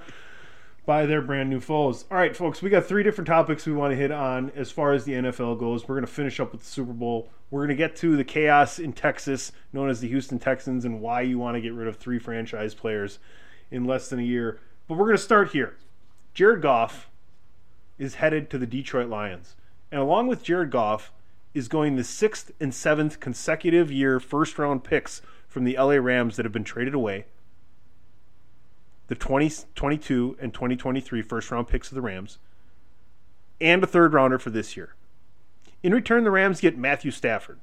by 0.85 1.05
their 1.05 1.21
brand 1.21 1.49
new 1.49 1.59
foes. 1.59 2.05
All 2.09 2.17
right, 2.17 2.33
folks, 2.33 2.61
we 2.61 2.69
got 2.69 2.85
three 2.85 3.03
different 3.03 3.27
topics 3.27 3.65
we 3.65 3.73
want 3.73 3.91
to 3.91 3.97
hit 3.97 4.11
on 4.11 4.49
as 4.55 4.71
far 4.71 4.93
as 4.93 5.03
the 5.03 5.11
NFL 5.11 5.59
goes. 5.59 5.85
We're 5.85 5.95
going 5.95 6.05
to 6.05 6.11
finish 6.11 6.39
up 6.39 6.53
with 6.53 6.61
the 6.61 6.69
Super 6.69 6.93
Bowl. 6.93 7.29
We're 7.51 7.65
going 7.65 7.69
to 7.69 7.75
get 7.75 7.97
to 7.97 8.15
the 8.15 8.23
chaos 8.23 8.79
in 8.79 8.93
Texas, 8.93 9.51
known 9.73 9.89
as 9.89 9.99
the 9.99 10.07
Houston 10.07 10.39
Texans, 10.39 10.85
and 10.85 11.01
why 11.01 11.19
you 11.19 11.37
want 11.37 11.55
to 11.55 11.61
get 11.61 11.73
rid 11.73 11.89
of 11.89 11.97
three 11.97 12.17
franchise 12.17 12.73
players 12.73 13.19
in 13.71 13.83
less 13.83 14.07
than 14.07 14.19
a 14.19 14.23
year. 14.23 14.61
But 14.87 14.97
we're 14.97 15.07
going 15.07 15.17
to 15.17 15.23
start 15.23 15.51
here. 15.51 15.75
Jared 16.33 16.61
Goff 16.61 17.09
is 17.97 18.15
headed 18.15 18.49
to 18.51 18.57
the 18.57 18.65
Detroit 18.65 19.09
Lions. 19.09 19.55
And 19.91 19.99
along 19.99 20.27
with 20.27 20.41
Jared 20.41 20.71
Goff 20.71 21.11
is 21.55 21.67
going 21.67 21.95
the 21.95 22.03
sixth 22.03 22.51
and 22.59 22.73
seventh 22.73 23.19
consecutive 23.19 23.91
year 23.91 24.19
first 24.19 24.59
round 24.59 24.83
picks 24.83 25.21
from 25.47 25.63
the 25.63 25.77
LA 25.77 25.95
Rams 25.95 26.35
that 26.35 26.45
have 26.45 26.51
been 26.51 26.65
traded 26.65 26.93
away. 26.93 27.25
The 29.07 29.15
2022 29.15 30.37
and 30.39 30.53
2023 30.53 31.21
first 31.21 31.49
round 31.49 31.67
picks 31.67 31.89
of 31.89 31.95
the 31.95 32.01
Rams. 32.01 32.37
And 33.61 33.83
a 33.83 33.87
third 33.87 34.13
rounder 34.13 34.37
for 34.37 34.49
this 34.49 34.75
year. 34.75 34.95
In 35.81 35.93
return, 35.93 36.23
the 36.23 36.31
Rams 36.31 36.59
get 36.59 36.77
Matthew 36.77 37.11
Stafford. 37.11 37.59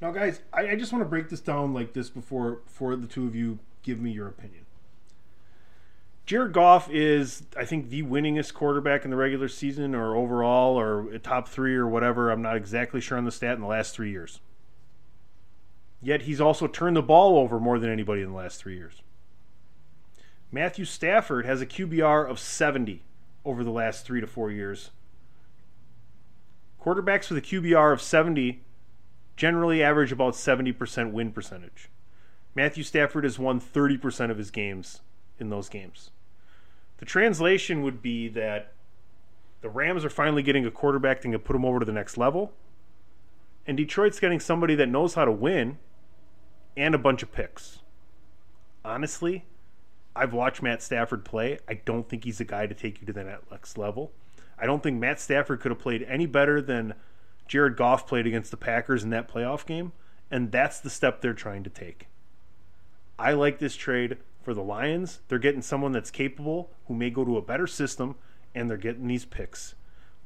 Now, 0.00 0.12
guys, 0.12 0.40
I, 0.52 0.70
I 0.70 0.76
just 0.76 0.92
want 0.92 1.04
to 1.04 1.08
break 1.08 1.28
this 1.28 1.40
down 1.40 1.74
like 1.74 1.92
this 1.92 2.08
before, 2.08 2.60
before 2.66 2.96
the 2.96 3.06
two 3.06 3.26
of 3.26 3.34
you 3.34 3.58
give 3.82 4.00
me 4.00 4.10
your 4.10 4.28
opinion. 4.28 4.65
Jared 6.26 6.52
Goff 6.52 6.90
is, 6.90 7.44
I 7.56 7.64
think, 7.64 7.88
the 7.88 8.02
winningest 8.02 8.52
quarterback 8.52 9.04
in 9.04 9.12
the 9.12 9.16
regular 9.16 9.46
season 9.46 9.94
or 9.94 10.16
overall 10.16 10.76
or 10.76 11.16
top 11.18 11.48
three 11.48 11.76
or 11.76 11.86
whatever. 11.86 12.30
I'm 12.30 12.42
not 12.42 12.56
exactly 12.56 13.00
sure 13.00 13.16
on 13.16 13.24
the 13.24 13.30
stat 13.30 13.54
in 13.54 13.60
the 13.60 13.68
last 13.68 13.94
three 13.94 14.10
years. 14.10 14.40
Yet 16.02 16.22
he's 16.22 16.40
also 16.40 16.66
turned 16.66 16.96
the 16.96 17.02
ball 17.02 17.38
over 17.38 17.60
more 17.60 17.78
than 17.78 17.90
anybody 17.90 18.22
in 18.22 18.30
the 18.30 18.36
last 18.36 18.60
three 18.60 18.76
years. 18.76 19.02
Matthew 20.50 20.84
Stafford 20.84 21.46
has 21.46 21.60
a 21.60 21.66
QBR 21.66 22.28
of 22.28 22.40
70 22.40 23.02
over 23.44 23.62
the 23.62 23.70
last 23.70 24.04
three 24.04 24.20
to 24.20 24.26
four 24.26 24.50
years. 24.50 24.90
Quarterbacks 26.82 27.30
with 27.30 27.38
a 27.38 27.46
QBR 27.46 27.92
of 27.92 28.02
70 28.02 28.62
generally 29.36 29.82
average 29.82 30.10
about 30.10 30.34
70% 30.34 31.12
win 31.12 31.30
percentage. 31.30 31.88
Matthew 32.54 32.82
Stafford 32.82 33.24
has 33.24 33.38
won 33.38 33.60
30% 33.60 34.30
of 34.30 34.38
his 34.38 34.50
games 34.50 35.02
in 35.38 35.50
those 35.50 35.68
games. 35.68 36.10
The 36.98 37.04
translation 37.04 37.82
would 37.82 38.00
be 38.02 38.28
that 38.28 38.72
the 39.60 39.68
Rams 39.68 40.04
are 40.04 40.10
finally 40.10 40.42
getting 40.42 40.64
a 40.64 40.70
quarterback 40.70 41.20
that 41.20 41.28
can 41.28 41.38
put 41.38 41.52
them 41.52 41.64
over 41.64 41.80
to 41.80 41.84
the 41.84 41.92
next 41.92 42.16
level, 42.16 42.52
and 43.66 43.76
Detroit's 43.76 44.20
getting 44.20 44.40
somebody 44.40 44.74
that 44.76 44.88
knows 44.88 45.14
how 45.14 45.24
to 45.24 45.32
win 45.32 45.78
and 46.76 46.94
a 46.94 46.98
bunch 46.98 47.22
of 47.22 47.32
picks. 47.32 47.80
Honestly, 48.84 49.44
I've 50.14 50.32
watched 50.32 50.62
Matt 50.62 50.82
Stafford 50.82 51.24
play. 51.24 51.58
I 51.68 51.74
don't 51.74 52.08
think 52.08 52.24
he's 52.24 52.40
a 52.40 52.44
guy 52.44 52.66
to 52.66 52.74
take 52.74 53.00
you 53.00 53.06
to 53.06 53.12
the 53.12 53.38
next 53.50 53.76
level. 53.76 54.12
I 54.58 54.64
don't 54.64 54.82
think 54.82 54.98
Matt 54.98 55.20
Stafford 55.20 55.60
could 55.60 55.70
have 55.70 55.80
played 55.80 56.02
any 56.04 56.26
better 56.26 56.62
than 56.62 56.94
Jared 57.48 57.76
Goff 57.76 58.06
played 58.06 58.26
against 58.26 58.50
the 58.50 58.56
Packers 58.56 59.04
in 59.04 59.10
that 59.10 59.28
playoff 59.28 59.66
game, 59.66 59.92
and 60.30 60.50
that's 60.50 60.80
the 60.80 60.90
step 60.90 61.20
they're 61.20 61.34
trying 61.34 61.62
to 61.64 61.70
take. 61.70 62.08
I 63.18 63.32
like 63.32 63.58
this 63.58 63.76
trade 63.76 64.18
for 64.46 64.54
the 64.54 64.62
Lions. 64.62 65.18
They're 65.26 65.40
getting 65.40 65.60
someone 65.60 65.90
that's 65.90 66.12
capable 66.12 66.70
who 66.86 66.94
may 66.94 67.10
go 67.10 67.24
to 67.24 67.36
a 67.36 67.42
better 67.42 67.66
system, 67.66 68.14
and 68.54 68.70
they're 68.70 68.76
getting 68.76 69.08
these 69.08 69.24
picks. 69.24 69.74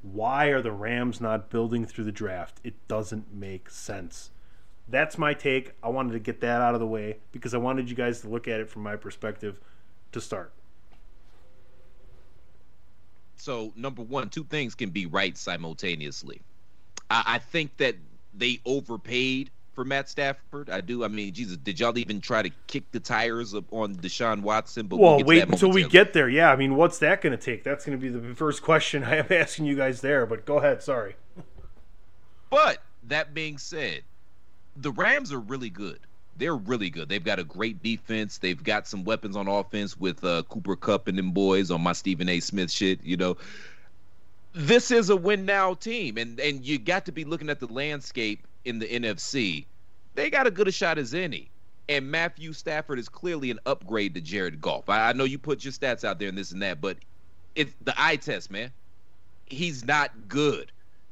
Why 0.02 0.48
are 0.48 0.60
the 0.60 0.72
Rams 0.72 1.22
not 1.22 1.48
building 1.48 1.86
through 1.86 2.04
the 2.04 2.12
draft? 2.12 2.60
It 2.62 2.74
doesn't 2.86 3.32
make 3.32 3.70
sense. 3.70 4.30
That's 4.86 5.16
my 5.16 5.32
take. 5.32 5.72
I 5.82 5.88
wanted 5.88 6.12
to 6.12 6.18
get 6.18 6.42
that 6.42 6.60
out 6.60 6.74
of 6.74 6.80
the 6.80 6.86
way 6.86 7.16
because 7.32 7.54
I 7.54 7.56
wanted 7.56 7.88
you 7.88 7.96
guys 7.96 8.20
to 8.20 8.28
look 8.28 8.46
at 8.46 8.60
it 8.60 8.68
from 8.68 8.82
my 8.82 8.94
perspective 8.94 9.58
to 10.12 10.20
start. 10.20 10.52
So 13.36 13.72
number 13.74 14.02
one, 14.02 14.28
two 14.28 14.44
things 14.44 14.74
can 14.74 14.90
be 14.90 15.06
right 15.06 15.34
simultaneously. 15.34 16.42
I, 17.08 17.38
think 17.38 17.78
that 17.78 17.96
they 18.34 18.60
overpaid 18.66 19.50
for 19.74 19.84
Matt 19.84 20.08
Stafford. 20.08 20.70
I 20.70 20.80
do. 20.80 21.04
I 21.04 21.08
mean, 21.08 21.32
Jesus, 21.32 21.56
did 21.56 21.80
y'all 21.80 21.96
even 21.98 22.20
try 22.20 22.42
to 22.42 22.50
kick 22.66 22.90
the 22.92 23.00
tires 23.00 23.54
up 23.54 23.64
on 23.72 23.94
Deshaun 23.96 24.42
Watson? 24.42 24.86
But 24.86 24.98
well, 24.98 25.18
to 25.18 25.24
wait 25.24 25.44
until 25.44 25.70
we 25.70 25.84
get 25.84 26.12
there. 26.12 26.28
Yeah, 26.28 26.50
I 26.50 26.56
mean, 26.56 26.76
what's 26.76 26.98
that 26.98 27.20
going 27.20 27.36
to 27.36 27.42
take? 27.42 27.64
That's 27.64 27.84
going 27.84 27.98
to 27.98 28.02
be 28.02 28.08
the 28.08 28.34
first 28.34 28.62
question 28.62 29.04
I 29.04 29.16
am 29.16 29.26
asking 29.30 29.66
you 29.66 29.76
guys 29.76 30.00
there. 30.00 30.26
But 30.26 30.44
go 30.44 30.58
ahead. 30.58 30.82
Sorry. 30.82 31.16
But 32.50 32.82
that 33.04 33.32
being 33.32 33.58
said, 33.58 34.02
the 34.76 34.92
Rams 34.92 35.32
are 35.32 35.40
really 35.40 35.70
good. 35.70 36.00
They're 36.36 36.56
really 36.56 36.90
good. 36.90 37.08
They've 37.08 37.22
got 37.22 37.38
a 37.38 37.44
great 37.44 37.82
defense. 37.82 38.38
They've 38.38 38.62
got 38.62 38.88
some 38.88 39.04
weapons 39.04 39.36
on 39.36 39.46
offense 39.46 39.98
with 39.98 40.24
uh, 40.24 40.42
Cooper 40.48 40.74
Kupp 40.74 41.06
and 41.06 41.18
them 41.18 41.32
boys 41.32 41.70
on 41.70 41.82
my 41.82 41.92
Stephen 41.92 42.28
A. 42.28 42.40
Smith 42.40 42.70
shit. 42.70 43.04
You 43.04 43.16
know, 43.18 43.36
this 44.54 44.90
is 44.90 45.10
a 45.10 45.16
win 45.16 45.44
now 45.44 45.74
team, 45.74 46.16
and 46.16 46.40
and 46.40 46.64
you 46.64 46.78
got 46.78 47.06
to 47.06 47.12
be 47.12 47.24
looking 47.24 47.50
at 47.50 47.60
the 47.60 47.66
landscape 47.66 48.46
in 48.64 48.78
the 48.78 48.86
NFC. 48.86 49.66
They 50.14 50.30
got 50.30 50.46
a 50.46 50.50
good 50.50 50.68
a 50.68 50.72
shot 50.72 50.98
as 50.98 51.14
any. 51.14 51.50
And 51.88 52.10
Matthew 52.10 52.52
Stafford 52.52 52.98
is 52.98 53.08
clearly 53.08 53.50
an 53.50 53.58
upgrade 53.66 54.14
to 54.14 54.20
Jared 54.20 54.60
Goff. 54.60 54.88
I, 54.88 55.10
I 55.10 55.12
know 55.12 55.24
you 55.24 55.38
put 55.38 55.64
your 55.64 55.72
stats 55.72 56.04
out 56.04 56.18
there 56.18 56.28
and 56.28 56.38
this 56.38 56.52
and 56.52 56.62
that, 56.62 56.80
but 56.80 56.98
it's 57.54 57.72
the 57.82 57.94
eye 57.96 58.16
test, 58.16 58.50
man. 58.50 58.70
He's 59.46 59.84
not 59.84 60.28
good 60.28 60.70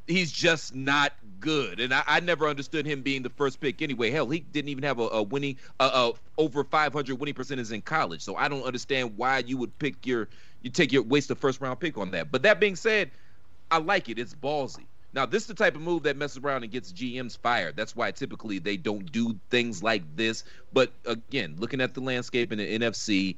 he's 0.08 0.32
just 0.32 0.74
not 0.74 1.12
good. 1.38 1.78
And 1.78 1.94
I, 1.94 2.02
I 2.06 2.20
never 2.20 2.48
understood 2.48 2.86
him 2.86 3.02
being 3.02 3.22
the 3.22 3.30
first 3.30 3.60
pick 3.60 3.80
anyway. 3.82 4.10
Hell, 4.10 4.28
he 4.28 4.40
didn't 4.40 4.70
even 4.70 4.82
have 4.84 4.98
a, 4.98 5.08
a 5.08 5.22
winning, 5.22 5.56
uh, 5.78 5.90
uh, 5.92 6.12
over 6.38 6.64
500 6.64 7.18
winning 7.18 7.34
percentage 7.34 7.70
in 7.70 7.82
college. 7.82 8.22
So 8.22 8.34
I 8.34 8.48
don't 8.48 8.64
understand 8.64 9.16
why 9.16 9.38
you 9.38 9.56
would 9.58 9.78
pick 9.78 10.06
your, 10.06 10.28
you 10.62 10.70
take 10.70 10.92
your 10.92 11.02
waste 11.02 11.30
a 11.30 11.34
first 11.34 11.60
round 11.60 11.78
pick 11.78 11.96
on 11.98 12.10
that. 12.12 12.32
But 12.32 12.42
that 12.42 12.58
being 12.58 12.76
said, 12.76 13.10
I 13.70 13.78
like 13.78 14.08
it. 14.08 14.18
It's 14.18 14.34
ballsy. 14.34 14.86
Now, 15.18 15.26
this 15.26 15.42
is 15.42 15.46
the 15.48 15.54
type 15.54 15.74
of 15.74 15.80
move 15.80 16.04
that 16.04 16.16
messes 16.16 16.38
around 16.38 16.62
and 16.62 16.70
gets 16.70 16.92
GMs 16.92 17.36
fired. 17.36 17.74
That's 17.74 17.96
why 17.96 18.12
typically 18.12 18.60
they 18.60 18.76
don't 18.76 19.10
do 19.10 19.34
things 19.50 19.82
like 19.82 20.04
this. 20.14 20.44
But 20.72 20.92
again, 21.06 21.56
looking 21.58 21.80
at 21.80 21.92
the 21.92 22.00
landscape 22.00 22.52
in 22.52 22.58
the 22.58 22.78
NFC, 22.78 23.34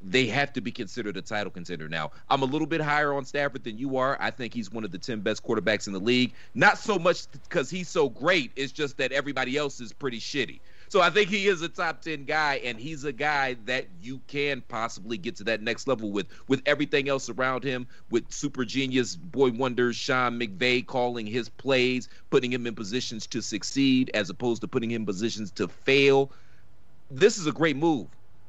they 0.00 0.28
have 0.28 0.50
to 0.54 0.62
be 0.62 0.72
considered 0.72 1.18
a 1.18 1.20
title 1.20 1.50
contender 1.50 1.90
now. 1.90 2.12
I'm 2.30 2.40
a 2.40 2.46
little 2.46 2.66
bit 2.66 2.80
higher 2.80 3.12
on 3.12 3.26
Stafford 3.26 3.64
than 3.64 3.76
you 3.76 3.98
are. 3.98 4.16
I 4.18 4.30
think 4.30 4.54
he's 4.54 4.72
one 4.72 4.82
of 4.82 4.92
the 4.92 4.98
10 4.98 5.20
best 5.20 5.44
quarterbacks 5.44 5.88
in 5.88 5.92
the 5.92 6.00
league. 6.00 6.32
Not 6.54 6.78
so 6.78 6.98
much 6.98 7.30
because 7.30 7.68
he's 7.68 7.90
so 7.90 8.08
great, 8.08 8.52
it's 8.56 8.72
just 8.72 8.96
that 8.96 9.12
everybody 9.12 9.58
else 9.58 9.78
is 9.82 9.92
pretty 9.92 10.20
shitty. 10.20 10.60
So 10.90 11.00
I 11.00 11.08
think 11.08 11.30
he 11.30 11.46
is 11.46 11.62
a 11.62 11.68
top 11.68 12.02
10 12.02 12.24
guy 12.24 12.56
and 12.64 12.76
he's 12.76 13.04
a 13.04 13.12
guy 13.12 13.54
that 13.66 13.86
you 14.02 14.20
can 14.26 14.60
possibly 14.60 15.16
get 15.16 15.36
to 15.36 15.44
that 15.44 15.62
next 15.62 15.86
level 15.86 16.10
with 16.10 16.26
with 16.48 16.62
everything 16.66 17.08
else 17.08 17.30
around 17.30 17.62
him 17.62 17.86
with 18.10 18.24
super 18.32 18.64
genius 18.64 19.14
boy 19.14 19.52
wonders 19.52 19.94
Sean 19.94 20.40
McVay 20.40 20.84
calling 20.84 21.28
his 21.28 21.48
plays, 21.48 22.08
putting 22.30 22.52
him 22.52 22.66
in 22.66 22.74
positions 22.74 23.28
to 23.28 23.40
succeed 23.40 24.10
as 24.14 24.30
opposed 24.30 24.62
to 24.62 24.68
putting 24.68 24.90
him 24.90 25.02
in 25.02 25.06
positions 25.06 25.52
to 25.52 25.68
fail. 25.68 26.32
This 27.08 27.38
is 27.38 27.46
a 27.46 27.52
great 27.52 27.76
move 27.76 28.08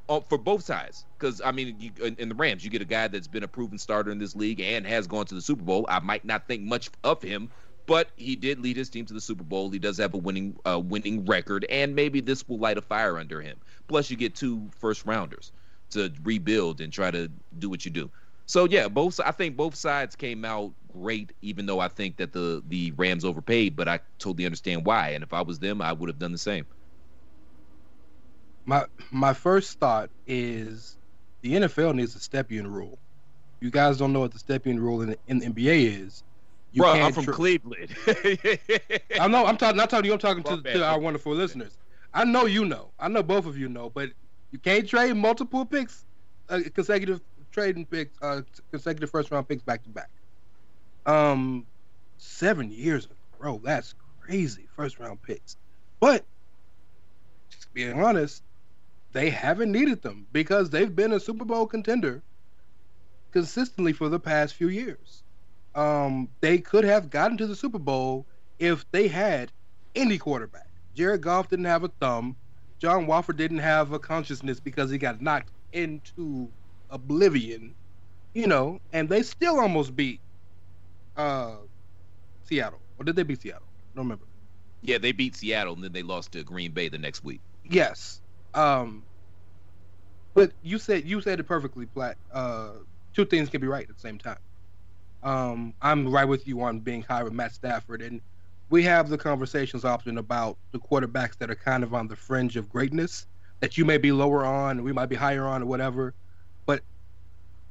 uh, 0.10 0.20
for 0.22 0.40
both 0.40 0.64
sides. 0.64 1.06
Because 1.20 1.42
I 1.46 1.52
mean, 1.52 1.76
you, 1.80 1.92
in, 2.04 2.16
in 2.18 2.30
the 2.30 2.36
Rams, 2.36 2.64
you 2.64 2.72
get 2.72 2.82
a 2.82 2.86
guy 2.86 3.08
that's 3.08 3.28
been 3.28 3.44
a 3.44 3.48
proven 3.48 3.78
starter 3.78 4.10
in 4.10 4.18
this 4.18 4.36
league 4.36 4.60
and 4.60 4.88
has 4.88 5.06
gone 5.06 5.28
to 5.28 5.36
the 5.36 5.42
Super 5.42 5.64
Bowl. 5.64 5.86
I 5.88 6.00
might 6.00 6.26
not 6.26 6.48
think 6.48 6.64
much 6.64 6.90
of 7.04 7.22
him, 7.22 7.52
but 7.86 8.10
he 8.16 8.36
did 8.36 8.60
lead 8.60 8.78
his 8.78 8.90
team 8.90 9.06
to 9.06 9.14
the 9.14 9.22
Super 9.22 9.44
Bowl. 9.44 9.70
He 9.70 9.80
does 9.80 9.98
have 9.98 10.14
a 10.14 10.18
winning 10.18 10.58
uh, 10.66 10.80
winning 10.80 11.26
record, 11.26 11.66
and 11.70 11.96
maybe 11.96 12.22
this 12.22 12.48
will 12.48 12.60
light 12.60 12.78
a 12.78 12.82
fire 12.82 13.18
under 13.18 13.42
him. 13.42 13.58
Plus, 13.88 14.10
you 14.10 14.18
get 14.18 14.36
two 14.36 14.70
first 14.80 15.06
rounders 15.06 15.52
to 15.92 16.12
rebuild 16.24 16.82
and 16.82 16.92
try 16.92 17.12
to 17.12 17.30
do 17.60 17.70
what 17.70 17.86
you 17.86 17.92
do. 17.92 18.10
So 18.46 18.66
yeah, 18.66 18.88
both 18.88 19.20
I 19.20 19.32
think 19.32 19.56
both 19.56 19.76
sides 19.76 20.16
came 20.16 20.44
out 20.44 20.74
great, 20.92 21.32
even 21.42 21.66
though 21.66 21.80
I 21.80 21.88
think 21.88 22.18
that 22.18 22.34
the 22.34 22.64
the 22.68 22.92
Rams 22.92 23.24
overpaid, 23.24 23.76
but 23.76 23.88
I 23.88 24.00
totally 24.20 24.46
understand 24.46 24.86
why. 24.86 25.10
And 25.10 25.24
if 25.24 25.34
I 25.34 25.42
was 25.42 25.60
them, 25.60 25.82
I 25.82 25.94
would 25.94 26.10
have 26.10 26.20
done 26.20 26.32
the 26.32 26.38
same. 26.38 26.66
My 28.66 28.86
my 29.12 29.34
first 29.34 29.80
thought 29.80 30.10
is 30.28 30.98
the 31.42 31.54
NFL 31.54 31.96
needs 31.96 32.16
a 32.16 32.20
step 32.20 32.52
in 32.52 32.68
rule. 32.68 33.00
You 33.60 33.70
guys 33.70 33.98
don't 33.98 34.12
know 34.12 34.22
what 34.22 34.32
the 34.32 34.40
step 34.40 34.68
in 34.68 34.80
rule 34.80 35.02
in 35.02 35.12
the, 35.12 35.18
in 35.28 35.40
the 35.40 35.46
NBA 35.48 36.06
is. 36.06 36.24
You 36.72 36.84
Bro, 36.84 36.92
I'm 36.92 37.12
from 37.12 37.25
Cleveland. 37.25 37.96
I 38.08 39.28
know. 39.28 39.46
I'm 39.46 39.58
talking. 39.58 39.75
Not 39.75 39.90
talking 39.90 40.04
to 40.04 40.08
you. 40.08 40.13
I'm 40.13 40.20
talking 40.20 40.44
to, 40.44 40.62
to 40.62 40.86
our 40.86 41.00
wonderful 41.00 41.34
listeners. 41.34 41.78
I 42.13 42.24
know 42.24 42.46
you 42.46 42.66
know. 42.66 42.92
I 43.00 43.10
know 43.10 43.24
both 43.24 43.46
of 43.46 43.58
you 43.58 43.68
know. 43.68 43.90
But 43.90 44.12
you 44.51 44.60
can't 44.60 44.88
trade 44.88 45.13
multiple 45.13 45.66
picks, 45.66 46.06
uh, 46.50 46.62
consecutive 46.74 47.20
trading 47.51 47.86
picks, 47.86 48.18
uh, 48.22 48.42
consecutive 48.72 49.10
first 49.10 49.32
round 49.32 49.50
picks 49.50 49.63
back 49.63 49.84
to 49.84 49.90
back. 49.90 50.10
Um, 51.06 51.66
seven 52.18 52.72
years 52.72 53.06
in 53.06 53.12
a 53.12 53.44
row. 53.44 53.62
That's 53.62 53.94
crazy. 54.22 54.68
First 54.75 55.00
round 55.00 55.22
picks. 55.22 55.58
But 56.00 56.24
just 57.50 57.74
being 57.74 58.01
honest, 58.01 58.44
they 59.12 59.30
haven't 59.30 59.74
needed 59.74 60.01
them 60.01 60.25
because 60.32 60.70
they've 60.70 60.96
been 60.96 61.12
a 61.12 61.20
Super 61.20 61.44
Bowl 61.44 61.68
contender 61.68 62.24
consistently 63.32 63.92
for 63.92 64.08
the 64.08 64.20
past 64.20 64.56
few 64.56 64.70
years. 64.70 65.24
Um, 65.75 66.30
they 66.42 66.58
could 66.60 66.84
have 66.84 67.10
gotten 67.10 67.38
to 67.38 67.48
the 67.48 67.56
Super 67.56 67.80
Bowl 67.80 68.28
if 68.60 68.86
they 68.92 69.08
had 69.08 69.51
any 69.96 70.18
quarterback. 70.18 70.68
Jared 70.96 71.22
Goff 71.22 71.48
didn't 71.50 71.66
have 71.66 71.84
a 71.84 71.88
thumb. 72.00 72.36
John 72.80 73.08
Wolford 73.08 73.38
didn't 73.38 73.60
have 73.60 73.92
a 73.94 74.00
consciousness 74.00 74.60
because 74.60 74.90
he 74.90 74.98
got 74.98 75.22
knocked 75.22 75.51
into 75.72 76.51
oblivion, 76.90 77.75
you 78.34 78.48
know, 78.48 78.80
and 78.92 79.08
they 79.08 79.24
still 79.24 79.60
almost 79.60 79.96
beat 79.96 80.20
uh, 81.16 81.56
Seattle. 82.44 82.82
Or 82.98 83.06
did 83.06 83.16
they 83.16 83.24
beat 83.24 83.42
Seattle? 83.42 83.68
I 83.94 83.96
don't 83.98 84.06
remember. 84.06 84.25
yeah, 84.82 84.98
they 84.98 85.12
beat 85.12 85.36
Seattle 85.36 85.74
and 85.75 85.84
then 85.84 85.94
they 85.94 86.04
lost 86.04 86.32
to 86.34 86.44
Green 86.44 86.72
Bay 86.74 86.90
the 86.90 86.98
next 86.98 87.24
week. 87.24 87.42
Yes. 87.63 88.22
Um, 88.54 89.08
but 90.34 90.51
you 90.62 90.78
said 90.80 91.06
you 91.06 91.22
said 91.22 91.40
it 91.40 91.44
perfectly, 91.44 91.86
Platt. 91.86 92.18
Uh, 92.32 92.72
two 93.13 93.25
things 93.25 93.50
can 93.50 93.62
be 93.62 93.68
right 93.68 93.88
at 93.88 93.96
the 93.96 94.01
same 94.01 94.18
time. 94.18 94.40
Um, 95.24 95.74
I'm 95.82 96.08
right 96.08 96.25
with 96.25 96.48
you 96.48 96.62
on 96.62 96.80
being 96.80 97.04
high 97.04 97.24
with 97.24 97.34
Matt 97.34 97.54
Stafford, 97.54 98.01
and 98.01 98.22
we 98.70 98.84
have 98.84 99.10
the 99.10 99.18
conversations 99.18 99.86
often 99.86 100.18
about 100.18 100.58
the 100.72 100.80
quarterbacks 100.80 101.38
that 101.38 101.51
are 101.51 101.56
kind 101.56 101.84
of 101.84 101.94
on 101.94 102.08
the 102.08 102.16
fringe 102.16 102.56
of 102.56 102.70
greatness 102.70 103.28
that 103.60 103.78
you 103.78 103.86
may 103.86 103.98
be 103.98 104.12
lower 104.12 104.44
on, 104.44 104.84
we 104.84 104.92
might 104.92 105.06
be 105.06 105.16
higher 105.16 105.46
on, 105.46 105.62
or 105.62 105.66
whatever. 105.68 106.13
But 106.66 106.82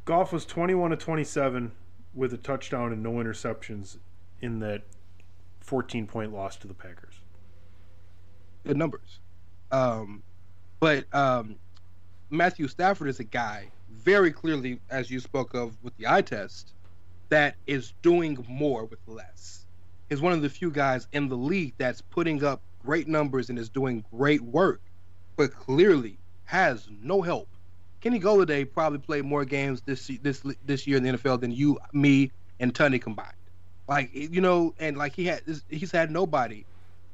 Goff 0.05 0.33
was 0.33 0.47
21 0.47 0.93
to 0.93 0.97
27 0.97 1.73
with 2.15 2.33
a 2.33 2.37
touchdown 2.39 2.93
and 2.93 3.03
no 3.03 3.13
interceptions 3.13 3.99
in 4.41 4.61
that 4.61 4.83
14 5.61 6.07
point 6.07 6.33
loss 6.33 6.57
to 6.57 6.69
the 6.69 6.75
Packers. 6.75 7.21
good 8.65 8.77
numbers. 8.77 9.21
Um, 9.73 10.23
but 10.79 11.05
um, 11.15 11.57
Matthew 12.31 12.69
Stafford 12.69 13.09
is 13.09 13.21
a 13.21 13.25
guy 13.25 13.69
very 13.91 14.33
clearly, 14.33 14.81
as 14.91 15.11
you 15.11 15.21
spoke 15.21 15.55
of 15.55 15.77
with 15.83 15.97
the 15.97 16.07
eye 16.07 16.23
test, 16.23 16.73
that 17.31 17.57
is 17.67 17.95
doing 18.03 18.45
more 18.49 18.85
with 18.85 19.01
less. 19.07 19.67
Is 20.11 20.21
one 20.21 20.33
of 20.33 20.43
the 20.43 20.51
few 20.51 20.71
guys 20.71 21.07
in 21.13 21.29
the 21.29 21.37
league 21.37 21.75
that's 21.79 22.01
putting 22.01 22.45
up 22.45 22.63
great 22.85 23.09
numbers 23.09 23.49
and 23.49 23.59
is 23.59 23.69
doing 23.69 24.05
great 24.13 24.41
work, 24.41 24.83
but 25.37 25.55
clearly 25.55 26.19
has 26.45 26.89
no 27.03 27.23
help. 27.23 27.49
Kenny 28.01 28.19
Golladay 28.19 28.71
probably 28.71 28.99
played 28.99 29.25
more 29.25 29.45
games 29.45 29.83
this 29.83 30.11
this 30.23 30.43
this 30.65 30.87
year 30.87 30.97
in 30.97 31.03
the 31.03 31.11
NFL 31.11 31.41
than 31.41 31.53
you, 31.53 31.79
me, 31.93 32.33
and 32.59 32.75
Tunney 32.75 33.01
combined. 33.01 33.35
Like 33.89 34.11
you 34.13 34.41
know, 34.41 34.75
and 34.79 34.97
like 34.97 35.15
he 35.15 35.27
had 35.27 35.43
he's 35.69 35.93
had 35.93 36.11
nobody. 36.11 36.65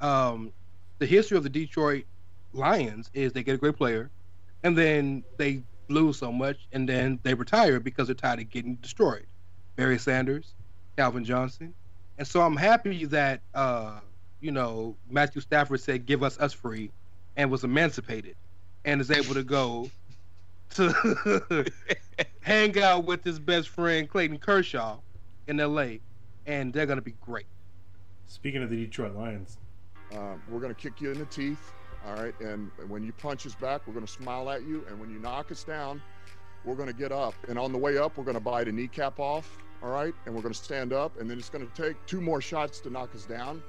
Um, 0.01 0.53
the 0.99 1.07
history 1.07 1.37
of 1.37 1.43
the 1.43 1.51
Detroit 1.51 2.05
Lions 2.53 3.11
is 3.13 3.33
they 3.33 3.43
get 3.43 3.55
a 3.55 3.59
great 3.59 3.77
player, 3.77 4.11
and 4.63 4.77
then 4.77 5.25
they 5.37 5.63
lose 5.89 6.19
so 6.19 6.33
much, 6.33 6.69
and 6.73 6.89
then 6.89 7.19
they 7.23 7.35
retire 7.35 7.81
because 7.81 8.09
they're 8.09 8.15
tired 8.15 8.41
of 8.41 8.51
getting 8.51 8.77
destroyed. 8.77 9.27
Barry 9.77 9.99
Sanders, 9.99 10.55
Calvin 10.97 11.25
Johnson, 11.25 11.75
and 12.19 12.27
so 12.27 12.43
I'm 12.43 12.57
happy 12.57 13.05
that 13.07 13.43
uh, 13.55 14.01
you 14.41 14.51
know 14.53 14.97
Matthew 15.11 15.41
Stafford 15.43 15.81
said, 15.81 16.07
"Give 16.07 16.23
us 16.23 16.39
us 16.39 16.53
free," 16.53 16.93
and 17.37 17.51
was 17.51 17.65
emancipated, 17.65 18.37
and 18.85 19.01
is 19.01 19.11
able 19.11 19.35
to 19.35 19.45
go 19.45 19.91
to 20.71 21.67
hang 22.41 22.79
out 22.81 23.05
with 23.05 23.25
his 23.25 23.39
best 23.39 23.69
friend 23.69 24.09
Clayton 24.09 24.39
Kershaw 24.39 24.99
in 25.47 25.61
L.A., 25.61 26.01
and 26.47 26.73
they're 26.73 26.87
gonna 26.87 27.03
be 27.03 27.15
great. 27.21 27.47
Speaking 28.27 28.63
of 28.63 28.71
the 28.71 28.77
Detroit 28.77 29.15
Lions, 29.15 29.59
Uh, 30.13 30.35
we're 30.49 30.61
going 30.61 30.75
to 30.75 30.81
kick 30.81 31.01
you 31.01 31.11
in 31.11 31.19
the 31.19 31.27
teeth. 31.27 31.73
All 32.07 32.15
right. 32.15 32.35
And 32.41 32.71
when 32.89 33.03
you 33.03 33.13
punch 33.13 33.47
us 33.47 33.55
back, 33.55 33.87
we're 33.87 33.93
going 33.95 34.07
to 34.07 34.13
smile 34.13 34.51
at 34.51 34.63
you. 34.63 34.85
And 34.89 35.01
when 35.01 35.11
you 35.11 35.19
knock 35.19 35.51
us 35.51 35.65
down, 35.65 36.01
we're 36.65 36.77
going 36.77 36.89
to 36.89 36.95
get 36.95 37.13
up. 37.13 37.35
And 37.49 37.59
on 37.59 37.73
the 37.73 37.79
way 37.79 37.99
up, 37.99 38.17
we're 38.17 38.25
going 38.25 38.37
to 38.37 38.41
bite 38.41 38.69
a 38.69 38.73
kneecap 38.73 39.19
off. 39.19 39.59
All 39.83 39.91
right, 39.91 40.15
and 40.25 40.35
we're 40.35 40.43
going 40.43 40.55
to 40.55 40.63
stand 40.63 40.93
up, 40.93 41.19
and 41.21 41.31
then 41.31 41.39
it's 41.39 41.51
going 41.51 41.67
to 41.67 41.83
take 41.83 41.97
two 42.07 42.21
more 42.21 42.41
shots 42.41 42.81
to 42.81 42.91
knock 42.91 43.15
us 43.15 43.25
down. 43.25 43.63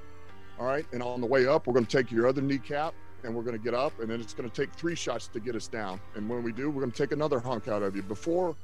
All 0.60 0.66
right, 0.66 0.86
and 0.94 1.04
on 1.04 1.22
the 1.22 1.28
way 1.28 1.46
up, 1.46 1.68
we're 1.68 1.74
going 1.74 1.86
to 1.86 1.98
take 1.98 2.12
your 2.12 2.28
other 2.28 2.42
kneecap, 2.42 2.94
and 3.24 3.36
we're 3.36 3.44
going 3.44 3.58
to 3.58 3.64
get 3.64 3.74
up, 3.74 4.00
and 4.00 4.10
then 4.10 4.20
it's 4.20 4.34
going 4.34 4.50
to 4.50 4.56
take 4.62 4.74
three 4.74 4.96
shots 4.96 5.28
to 5.28 5.40
get 5.40 5.56
us 5.56 5.68
down. 5.68 6.00
And 6.16 6.28
when 6.30 6.44
we 6.44 6.52
do, 6.52 6.70
we're 6.70 6.82
going 6.82 6.92
to 6.92 6.98
take 6.98 7.12
another 7.12 7.40
hunk 7.40 7.68
out 7.68 7.84
of 7.84 7.96
you. 7.96 8.02
Before, 8.02 8.56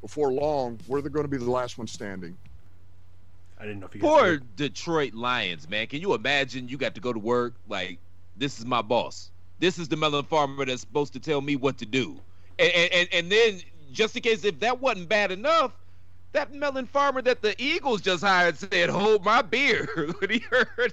before 0.00 0.32
long, 0.32 0.80
we're 0.88 1.02
going 1.02 1.24
to 1.24 1.28
be 1.28 1.36
the 1.36 1.50
last 1.50 1.78
one 1.78 1.86
standing. 1.86 2.36
I 3.58 3.64
didn't 3.64 3.80
know 3.80 3.86
if 3.86 3.94
you 3.94 4.00
guys 4.00 4.10
Poor 4.10 4.24
heard. 4.24 4.56
Detroit 4.56 5.14
Lions, 5.14 5.68
man. 5.68 5.86
Can 5.86 6.00
you 6.00 6.14
imagine 6.14 6.68
you 6.68 6.76
got 6.76 6.94
to 6.94 7.00
go 7.00 7.12
to 7.12 7.18
work 7.18 7.54
like 7.68 7.98
this 8.36 8.58
is 8.58 8.66
my 8.66 8.82
boss. 8.82 9.30
This 9.58 9.78
is 9.78 9.88
the 9.88 9.96
melon 9.96 10.24
farmer 10.24 10.64
that's 10.66 10.82
supposed 10.82 11.12
to 11.14 11.20
tell 11.20 11.40
me 11.40 11.56
what 11.56 11.78
to 11.78 11.86
do. 11.86 12.20
And 12.58 12.70
and, 12.72 12.92
and, 12.92 13.08
and 13.12 13.32
then 13.32 13.60
just 13.92 14.16
in 14.16 14.22
case 14.22 14.44
if 14.44 14.60
that 14.60 14.80
wasn't 14.80 15.08
bad 15.08 15.32
enough, 15.32 15.72
that 16.32 16.52
melon 16.52 16.86
farmer 16.86 17.22
that 17.22 17.42
the 17.42 17.54
Eagles 17.62 18.02
just 18.02 18.22
hired 18.22 18.58
said, 18.58 18.90
"Hold 18.90 19.24
my 19.24 19.42
beer." 19.42 19.86
when 20.18 20.30
he 20.30 20.38
heard 20.40 20.92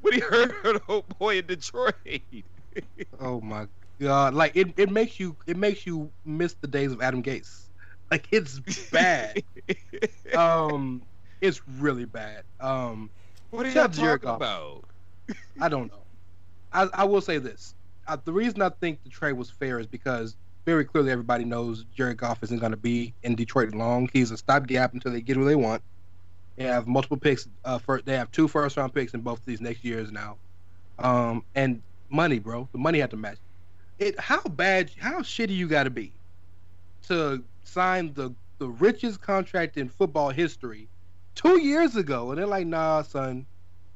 when 0.00 0.12
he 0.12 0.20
heard 0.20 0.80
old 0.88 1.08
boy 1.18 1.38
in 1.38 1.46
Detroit. 1.46 1.94
Oh 3.18 3.40
my 3.40 3.68
god! 4.00 4.34
Like 4.34 4.56
it, 4.56 4.74
it 4.78 4.90
makes 4.90 5.18
you 5.18 5.36
it 5.46 5.56
makes 5.56 5.86
you 5.86 6.12
miss 6.24 6.54
the 6.60 6.68
days 6.68 6.92
of 6.92 7.00
Adam 7.02 7.22
Gase. 7.22 7.70
Like 8.10 8.28
it's 8.32 8.60
bad. 8.90 9.38
um, 10.34 11.06
it's 11.40 11.60
really 11.66 12.04
bad. 12.04 12.44
Um, 12.60 13.10
what 13.50 13.66
are 13.66 13.70
you 13.70 13.88
talking 13.88 14.18
Goff. 14.20 14.36
about? 14.36 14.84
I 15.60 15.68
don't 15.68 15.90
know. 15.90 16.06
I, 16.72 16.88
I 16.92 17.04
will 17.04 17.20
say 17.20 17.38
this: 17.38 17.74
uh, 18.06 18.16
the 18.24 18.32
reason 18.32 18.62
I 18.62 18.70
think 18.70 19.02
the 19.02 19.10
trade 19.10 19.32
was 19.34 19.50
fair 19.50 19.78
is 19.78 19.86
because 19.86 20.36
very 20.66 20.84
clearly 20.84 21.12
everybody 21.12 21.44
knows 21.44 21.86
Jared 21.94 22.18
Goff 22.18 22.42
isn't 22.42 22.58
going 22.58 22.72
to 22.72 22.76
be 22.76 23.14
in 23.22 23.36
Detroit 23.36 23.72
long. 23.72 24.10
He's 24.12 24.32
a 24.32 24.36
stopgap 24.36 24.92
until 24.92 25.12
they 25.12 25.22
get 25.22 25.36
who 25.36 25.44
they 25.44 25.54
want. 25.54 25.80
They 26.56 26.64
have 26.64 26.86
multiple 26.88 27.16
picks. 27.16 27.48
Uh, 27.64 27.78
for, 27.78 28.02
they 28.02 28.16
have 28.16 28.30
two 28.32 28.48
first 28.48 28.76
round 28.76 28.92
picks 28.92 29.14
in 29.14 29.20
both 29.20 29.38
of 29.38 29.44
these 29.46 29.60
next 29.60 29.84
years 29.84 30.10
now, 30.10 30.36
um, 30.98 31.44
and 31.54 31.80
money, 32.10 32.38
bro. 32.38 32.68
The 32.72 32.78
money 32.78 32.98
had 32.98 33.10
to 33.10 33.16
match. 33.16 33.38
It. 33.98 34.18
How 34.18 34.42
bad? 34.42 34.90
How 34.98 35.20
shitty 35.20 35.50
you 35.50 35.68
got 35.68 35.84
to 35.84 35.90
be 35.90 36.12
to 37.08 37.42
sign 37.64 38.12
the 38.14 38.34
the 38.58 38.68
richest 38.68 39.20
contract 39.20 39.76
in 39.76 39.88
football 39.88 40.30
history 40.30 40.88
two 41.34 41.60
years 41.60 41.94
ago, 41.94 42.30
and 42.30 42.38
they're 42.38 42.46
like, 42.46 42.66
"Nah, 42.66 43.02
son, 43.02 43.46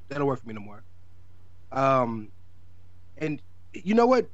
that 0.09 0.19
don't 0.19 0.27
work 0.27 0.41
for 0.41 0.47
me 0.47 0.55
no 0.55 0.61
more." 0.61 0.83
Um, 1.73 2.29
and 3.19 3.41
you 3.73 3.95
know 3.95 4.07
what? 4.07 4.29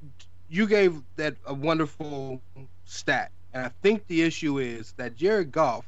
You 0.48 0.66
gave 0.66 1.02
that 1.16 1.36
a 1.44 1.54
wonderful 1.54 2.40
stat, 2.84 3.32
and 3.52 3.64
I 3.64 3.70
think 3.82 4.06
the 4.06 4.22
issue 4.22 4.58
is 4.58 4.92
that 4.96 5.16
Jared 5.16 5.50
Goff 5.52 5.86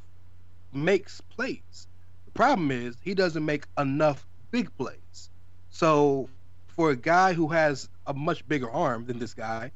makes 0.73 1.21
plays. 1.21 1.87
The 2.25 2.33
problem 2.33 2.71
is 2.71 2.97
he 3.03 3.15
doesn't 3.15 3.45
make 3.45 3.67
enough 3.79 4.27
big 4.51 4.77
plays. 4.77 5.31
So, 5.71 6.29
for 6.67 6.91
a 6.91 6.97
guy 6.97 7.33
who 7.35 7.49
has 7.49 7.89
a 8.07 8.15
much 8.15 8.47
bigger 8.49 8.71
arm 8.71 9.07
than 9.07 9.19
this 9.19 9.35
guy, 9.35 9.71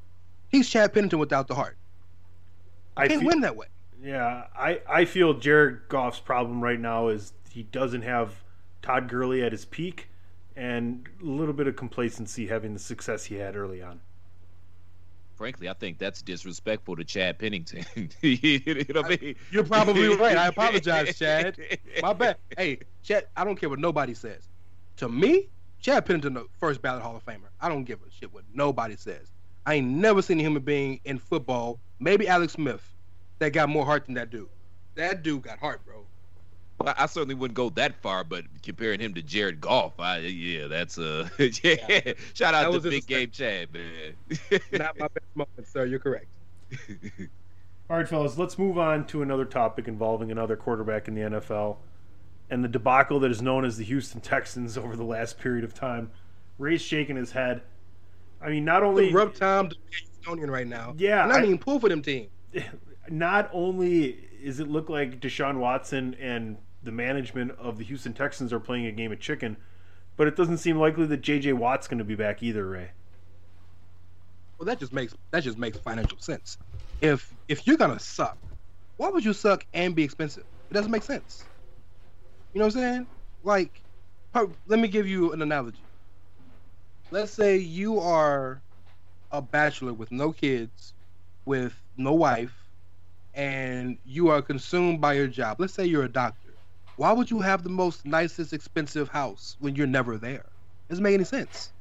he's 0.48 0.68
Chad 0.68 0.92
Pennington 0.92 1.18
without 1.18 1.46
the 1.48 1.54
heart. 1.54 1.76
I 2.96 3.06
Can't 3.08 3.20
feel- 3.20 3.28
win 3.28 3.40
that 3.42 3.56
way. 3.56 3.66
Yeah, 4.02 4.46
I, 4.58 4.80
I 4.88 5.04
feel 5.04 5.34
Jared 5.34 5.88
Goff's 5.88 6.18
problem 6.18 6.60
right 6.60 6.80
now 6.80 7.06
is 7.06 7.32
he 7.50 7.62
doesn't 7.62 8.02
have 8.02 8.34
Todd 8.82 9.08
Gurley 9.08 9.44
at 9.44 9.52
his 9.52 9.64
peak 9.64 10.08
and 10.56 11.08
a 11.22 11.24
little 11.24 11.54
bit 11.54 11.68
of 11.68 11.76
complacency 11.76 12.48
having 12.48 12.72
the 12.74 12.80
success 12.80 13.26
he 13.26 13.36
had 13.36 13.54
early 13.54 13.80
on. 13.80 14.00
Frankly, 15.42 15.68
I 15.68 15.72
think 15.72 15.98
that's 15.98 16.22
disrespectful 16.22 16.94
to 16.94 17.02
Chad 17.02 17.36
Pennington. 17.36 17.84
you 18.20 18.60
know 18.94 19.00
what 19.00 19.06
I 19.06 19.08
mean? 19.20 19.34
You're 19.50 19.64
probably 19.64 20.06
right. 20.14 20.36
I 20.36 20.46
apologize, 20.54 21.18
Chad. 21.18 21.58
My 22.00 22.12
bad. 22.12 22.36
Hey, 22.56 22.78
Chad, 23.02 23.26
I 23.36 23.42
don't 23.42 23.56
care 23.56 23.68
what 23.68 23.80
nobody 23.80 24.14
says. 24.14 24.48
To 24.98 25.08
me, 25.08 25.48
Chad 25.80 26.06
Pennington, 26.06 26.34
the 26.34 26.46
first 26.60 26.80
ballot 26.80 27.02
Hall 27.02 27.16
of 27.16 27.24
Famer. 27.24 27.48
I 27.60 27.68
don't 27.68 27.82
give 27.82 27.98
a 28.06 28.10
shit 28.12 28.32
what 28.32 28.44
nobody 28.54 28.94
says. 28.94 29.32
I 29.66 29.74
ain't 29.74 29.88
never 29.88 30.22
seen 30.22 30.38
a 30.38 30.42
human 30.44 30.62
being 30.62 31.00
in 31.06 31.18
football, 31.18 31.80
maybe 31.98 32.28
Alex 32.28 32.52
Smith, 32.52 32.94
that 33.40 33.52
got 33.52 33.68
more 33.68 33.84
heart 33.84 34.06
than 34.06 34.14
that 34.14 34.30
dude. 34.30 34.48
That 34.94 35.24
dude 35.24 35.42
got 35.42 35.58
heart, 35.58 35.84
bro. 35.84 36.06
Well, 36.84 36.94
I 36.98 37.06
certainly 37.06 37.34
wouldn't 37.34 37.56
go 37.56 37.70
that 37.70 37.94
far, 38.02 38.24
but 38.24 38.44
comparing 38.62 39.00
him 39.00 39.14
to 39.14 39.22
Jared 39.22 39.60
Goff, 39.60 39.98
I, 39.98 40.18
yeah, 40.18 40.66
that's 40.66 40.98
uh, 40.98 41.28
yeah. 41.38 42.12
Shout 42.34 42.52
That 42.52 42.66
out 42.66 42.72
to 42.82 42.90
Big 42.90 43.06
Game 43.06 43.30
Chad, 43.30 43.68
man. 43.72 44.14
Not 44.72 44.98
my 44.98 45.08
best 45.08 45.26
moment, 45.34 45.66
sir. 45.66 45.84
You're 45.86 45.98
correct. 45.98 46.26
All 47.90 47.96
right, 47.98 48.08
fellas, 48.08 48.38
let's 48.38 48.58
move 48.58 48.78
on 48.78 49.06
to 49.08 49.22
another 49.22 49.44
topic 49.44 49.86
involving 49.88 50.30
another 50.30 50.56
quarterback 50.56 51.08
in 51.08 51.14
the 51.14 51.20
NFL 51.22 51.76
and 52.48 52.64
the 52.64 52.68
debacle 52.68 53.20
that 53.20 53.30
is 53.30 53.42
known 53.42 53.64
as 53.64 53.76
the 53.76 53.84
Houston 53.84 54.20
Texans 54.20 54.78
over 54.78 54.96
the 54.96 55.04
last 55.04 55.38
period 55.38 55.64
of 55.64 55.74
time. 55.74 56.10
Ray's 56.58 56.80
shaking 56.82 57.16
his 57.16 57.32
head. 57.32 57.62
I 58.40 58.48
mean, 58.50 58.64
not 58.64 58.82
only 58.82 59.06
Look, 59.10 59.14
rough 59.14 59.34
time 59.38 59.68
to 59.68 59.76
be 59.76 59.80
a 59.96 60.30
Houstonian 60.30 60.50
right 60.50 60.66
now. 60.66 60.94
Yeah, 60.96 61.26
not 61.26 61.40
I- 61.42 61.44
even 61.44 61.58
pull 61.58 61.78
for 61.80 61.88
them 61.88 62.02
team. 62.02 62.28
not 63.08 63.50
only 63.52 64.28
is 64.42 64.58
it 64.60 64.68
look 64.68 64.88
like 64.88 65.20
Deshaun 65.20 65.58
Watson 65.58 66.14
and 66.20 66.56
the 66.82 66.92
management 66.92 67.52
of 67.58 67.78
the 67.78 67.84
Houston 67.84 68.12
Texans 68.12 68.52
are 68.52 68.60
playing 68.60 68.86
a 68.86 68.92
game 68.92 69.12
of 69.12 69.20
chicken, 69.20 69.56
but 70.16 70.26
it 70.26 70.36
doesn't 70.36 70.58
seem 70.58 70.78
likely 70.78 71.06
that 71.06 71.22
JJ 71.22 71.54
Watt's 71.54 71.88
going 71.88 71.98
to 71.98 72.04
be 72.04 72.14
back 72.14 72.42
either, 72.42 72.66
Ray. 72.66 72.90
Well, 74.58 74.66
that 74.66 74.78
just 74.78 74.92
makes 74.92 75.14
that 75.32 75.42
just 75.42 75.58
makes 75.58 75.76
financial 75.76 76.18
sense. 76.18 76.56
If 77.00 77.34
if 77.48 77.66
you're 77.66 77.76
gonna 77.76 77.98
suck, 77.98 78.38
why 78.96 79.08
would 79.08 79.24
you 79.24 79.32
suck 79.32 79.66
and 79.74 79.92
be 79.92 80.04
expensive? 80.04 80.44
It 80.70 80.74
doesn't 80.74 80.92
make 80.92 81.02
sense. 81.02 81.44
You 82.54 82.60
know 82.60 82.66
what 82.66 82.76
I'm 82.76 82.80
saying? 82.80 83.06
Like, 83.42 83.82
let 84.68 84.78
me 84.78 84.86
give 84.86 85.08
you 85.08 85.32
an 85.32 85.42
analogy. 85.42 85.82
Let's 87.10 87.32
say 87.32 87.56
you 87.56 87.98
are 87.98 88.62
a 89.32 89.42
bachelor 89.42 89.92
with 89.92 90.12
no 90.12 90.30
kids, 90.32 90.94
with 91.44 91.74
no 91.96 92.12
wife, 92.12 92.54
and 93.34 93.98
you 94.04 94.28
are 94.28 94.42
consumed 94.42 95.00
by 95.00 95.14
your 95.14 95.26
job. 95.26 95.58
Let's 95.58 95.74
say 95.74 95.86
you're 95.86 96.04
a 96.04 96.08
doctor. 96.08 96.41
Why 96.96 97.12
would 97.12 97.30
you 97.30 97.40
have 97.40 97.62
the 97.62 97.70
most 97.70 98.04
nicest, 98.04 98.52
expensive 98.52 99.08
house 99.08 99.56
when 99.60 99.74
you're 99.74 99.86
never 99.86 100.18
there? 100.18 100.46
doesn't 100.88 101.02
make 101.02 101.14
any 101.14 101.24
sense 101.24 101.72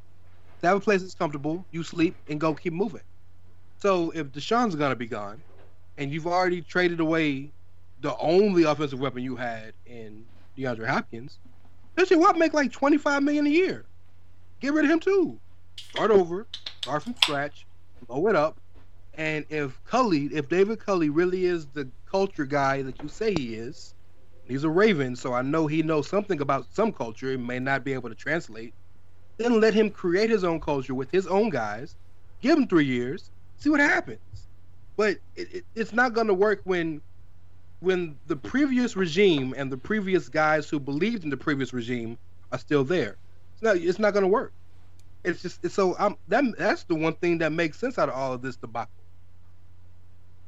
to 0.62 0.68
have 0.68 0.78
a 0.78 0.80
place 0.80 1.02
that's 1.02 1.16
comfortable, 1.16 1.66
you 1.72 1.84
sleep 1.84 2.16
and 2.30 2.40
go 2.40 2.54
keep 2.54 2.72
moving. 2.72 3.02
So 3.80 4.12
if 4.12 4.28
Deshaun's 4.28 4.76
gonna 4.76 4.96
be 4.96 5.08
gone, 5.08 5.42
and 5.98 6.12
you've 6.12 6.28
already 6.28 6.62
traded 6.62 7.00
away 7.00 7.52
the 8.00 8.16
only 8.18 8.64
offensive 8.64 9.00
weapon 9.00 9.22
you 9.22 9.36
had 9.36 9.74
in 9.86 10.26
DeAndre 10.58 10.88
Hopkins, 10.88 11.40
Christian 11.96 12.20
Watt 12.20 12.38
make 12.38 12.54
like 12.54 12.72
twenty 12.72 12.98
five 12.98 13.22
million 13.24 13.46
a 13.48 13.50
year. 13.50 13.86
Get 14.62 14.74
rid 14.74 14.86
of 14.86 14.92
him 14.92 15.00
too. 15.00 15.40
Start 15.76 16.12
over, 16.12 16.48
start 16.82 17.04
from 17.04 17.16
scratch, 17.16 17.66
blow 18.08 18.28
it 18.28 18.36
up. 18.36 18.58
And 19.16 19.46
if 19.50 19.84
Culley, 19.84 20.30
if 20.32 20.48
David 20.48 20.80
Culley 20.80 21.10
really 21.10 21.46
is 21.46 21.66
the 21.68 21.90
culture 22.10 22.46
guy 22.46 22.82
that 22.84 23.02
you 23.02 23.10
say 23.10 23.34
he 23.34 23.56
is, 23.56 23.94
he's 24.52 24.64
a 24.64 24.70
Raven, 24.70 25.16
so 25.16 25.34
I 25.34 25.42
know 25.42 25.68
he 25.68 25.84
knows 25.84 26.08
something 26.08 26.42
about 26.42 26.66
some 26.74 26.92
culture. 26.92 27.32
He 27.32 27.38
may 27.38 27.60
not 27.60 27.84
be 27.84 27.94
able 27.94 28.10
to 28.10 28.16
translate 28.16 28.74
then 29.42 29.60
let 29.60 29.74
him 29.74 29.90
create 29.90 30.30
his 30.30 30.44
own 30.44 30.60
culture 30.60 30.94
with 30.94 31.12
his 31.12 31.28
own 31.28 31.50
guys. 31.50 31.96
Give 32.42 32.58
him 32.58 32.68
three 32.68 32.86
years, 32.86 33.32
see 33.58 33.70
what 33.70 33.80
happens. 33.80 34.20
But 34.98 35.18
it, 35.36 35.56
it, 35.56 35.66
it's 35.76 35.94
not 35.94 36.14
going 36.14 36.28
to 36.28 36.34
work 36.34 36.62
when 36.64 37.02
when 37.80 38.16
the 38.28 38.36
previous 38.36 38.96
regime 38.96 39.56
and 39.58 39.72
the 39.72 39.78
previous 39.78 40.30
guys 40.30 40.70
who 40.70 40.80
believed 40.80 41.24
in 41.24 41.32
the 41.32 41.38
previous 41.38 41.74
regime 41.74 42.18
are 42.52 42.60
still 42.60 42.84
there. 42.84 43.18
It's 43.54 43.64
not. 43.64 43.78
It's 43.78 44.00
not 44.00 44.14
going 44.14 44.24
to 44.24 44.28
work. 44.28 44.54
It's 45.24 45.42
just 45.42 45.64
it's 45.64 45.74
so. 45.74 45.96
I'm, 45.98 46.18
that 46.28 46.44
that's 46.58 46.84
the 46.84 46.96
one 46.96 47.14
thing 47.16 47.40
that 47.40 47.52
makes 47.52 47.80
sense 47.80 47.98
out 47.98 48.10
of 48.10 48.16
all 48.16 48.34
of 48.34 48.42
this 48.42 48.56
debacle. 48.58 48.92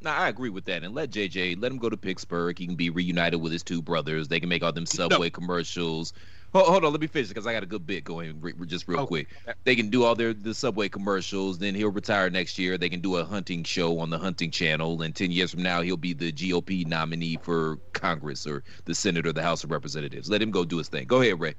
Now 0.04 0.18
I 0.18 0.28
agree 0.28 0.50
with 0.50 0.66
that, 0.66 0.84
and 0.84 0.94
let 0.94 1.12
JJ 1.12 1.62
let 1.62 1.72
him 1.72 1.78
go 1.78 1.90
to 1.90 1.96
Pittsburgh. 1.96 2.58
He 2.60 2.66
can 2.68 2.76
be 2.76 2.90
reunited 2.90 3.40
with 3.42 3.52
his 3.54 3.64
two 3.64 3.82
brothers. 3.82 4.28
They 4.28 4.40
can 4.40 4.50
make 4.50 4.62
all 4.62 4.74
them 4.74 4.86
Subway 4.86 5.30
commercials. 5.30 6.12
Hold, 6.52 6.68
hold 6.68 6.86
on, 6.86 6.92
let 6.92 7.00
me 7.02 7.08
finish 7.08 7.30
because 7.30 7.48
I 7.48 7.54
got 7.54 7.64
a 7.64 7.66
good 7.66 7.88
bit 7.88 8.04
going 8.04 8.40
re- 8.42 8.54
just 8.68 8.88
real 8.88 9.00
Oh, 9.00 9.08
quick. 9.08 9.30
They 9.64 9.76
can 9.76 9.90
do 9.90 10.04
all 10.04 10.14
their 10.14 10.34
the 10.34 10.54
Subway 10.54 10.90
commercials. 10.90 11.58
Then 11.58 11.74
he'll 11.74 11.90
retire 11.90 12.30
next 12.30 12.60
year. 12.60 12.78
They 12.78 12.90
can 12.90 13.00
do 13.00 13.16
a 13.16 13.24
hunting 13.24 13.64
show 13.64 13.98
on 14.00 14.10
the 14.10 14.20
Hunting 14.20 14.52
Channel, 14.52 15.02
and 15.02 15.16
ten 15.16 15.32
years 15.32 15.52
from 15.52 15.64
now 15.64 15.82
he'll 15.82 15.96
be 15.98 16.14
the 16.14 16.32
GOP 16.34 16.86
nominee 16.86 17.38
for 17.42 17.78
Congress 17.94 18.46
or 18.46 18.64
the 18.86 18.94
Senate 18.94 19.26
or 19.26 19.32
the 19.34 19.42
House 19.42 19.64
of 19.64 19.72
Representatives. 19.72 20.30
Let 20.30 20.42
him 20.42 20.52
go 20.52 20.66
do 20.66 20.78
his 20.80 20.90
thing. 20.90 21.08
Go 21.08 21.22
ahead, 21.22 21.40
Ray. 21.40 21.56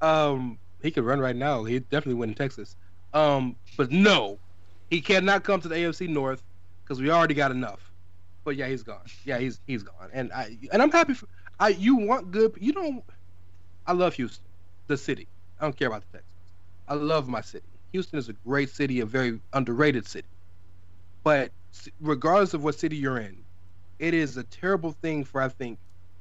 Um, 0.00 0.58
he 0.82 0.90
could 0.90 1.04
run 1.04 1.20
right 1.20 1.36
now. 1.36 1.64
He'd 1.64 1.88
definitely 1.90 2.14
win 2.14 2.30
in 2.30 2.34
Texas. 2.34 2.76
Um, 3.12 3.56
but 3.76 3.92
no, 3.92 4.40
he 4.90 5.00
cannot 5.00 5.44
come 5.44 5.60
to 5.60 5.68
the 5.68 5.74
AFC 5.76 6.08
North 6.08 6.42
because 6.84 7.00
we 7.00 7.10
already 7.10 7.34
got 7.34 7.50
enough. 7.50 7.92
But 8.44 8.56
yeah, 8.56 8.68
he's 8.68 8.82
gone. 8.82 9.04
Yeah, 9.24 9.38
he's 9.38 9.60
he's 9.66 9.82
gone. 9.82 10.10
And 10.12 10.32
I 10.32 10.58
and 10.72 10.82
I'm 10.82 10.90
happy 10.90 11.14
for. 11.14 11.26
I 11.58 11.68
you 11.68 11.96
want 11.96 12.30
good. 12.30 12.52
You 12.60 12.72
don't. 12.72 13.04
I 13.86 13.92
love 13.92 14.14
Houston, 14.14 14.50
the 14.86 14.96
city. 14.96 15.28
I 15.58 15.64
don't 15.64 15.76
care 15.76 15.88
about 15.88 16.02
the 16.02 16.18
Texans. 16.18 16.30
I 16.88 16.94
love 16.94 17.28
my 17.28 17.40
city. 17.40 17.66
Houston 17.92 18.18
is 18.18 18.28
a 18.28 18.32
great 18.32 18.70
city, 18.70 19.00
a 19.00 19.06
very 19.06 19.40
underrated 19.52 20.06
city. 20.06 20.28
But 21.22 21.52
regardless 22.00 22.54
of 22.54 22.64
what 22.64 22.74
city 22.74 22.96
you're 22.96 23.18
in, 23.18 23.44
it 23.98 24.14
is 24.14 24.36
a 24.36 24.44
terrible 24.44 24.92
thing 24.92 25.24
for 25.24 25.40
I 25.40 25.48
think 25.48 25.78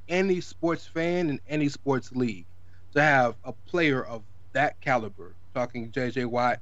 any 0.08 0.42
sports 0.42 0.86
fan 0.86 1.30
in 1.30 1.40
any 1.48 1.70
sports 1.70 2.12
league 2.12 2.46
to 2.94 3.02
have 3.02 3.36
a 3.44 3.54
player 3.54 4.04
of 4.04 4.24
that 4.54 4.80
caliber, 4.82 5.36
talking 5.54 5.92
J.J. 5.92 6.26
Watt, 6.26 6.60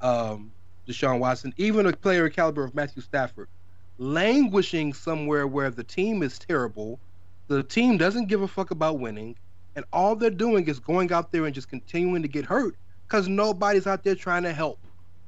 um, 0.00 0.52
Deshaun 0.88 1.18
Watson, 1.18 1.52
even 1.56 1.86
a 1.86 1.92
player 1.92 2.28
caliber 2.30 2.64
of 2.64 2.74
Matthew 2.74 3.02
Stafford, 3.02 3.48
languishing 3.98 4.94
somewhere 4.94 5.46
where 5.46 5.70
the 5.70 5.84
team 5.84 6.22
is 6.22 6.38
terrible, 6.38 6.98
the 7.48 7.62
team 7.62 7.98
doesn't 7.98 8.26
give 8.26 8.42
a 8.42 8.48
fuck 8.48 8.70
about 8.70 8.98
winning, 8.98 9.36
and 9.76 9.84
all 9.92 10.16
they're 10.16 10.30
doing 10.30 10.66
is 10.66 10.80
going 10.80 11.12
out 11.12 11.30
there 11.30 11.44
and 11.44 11.54
just 11.54 11.68
continuing 11.68 12.22
to 12.22 12.28
get 12.28 12.44
hurt 12.44 12.76
because 13.06 13.28
nobody's 13.28 13.86
out 13.86 14.02
there 14.02 14.14
trying 14.14 14.42
to 14.42 14.52
help. 14.52 14.78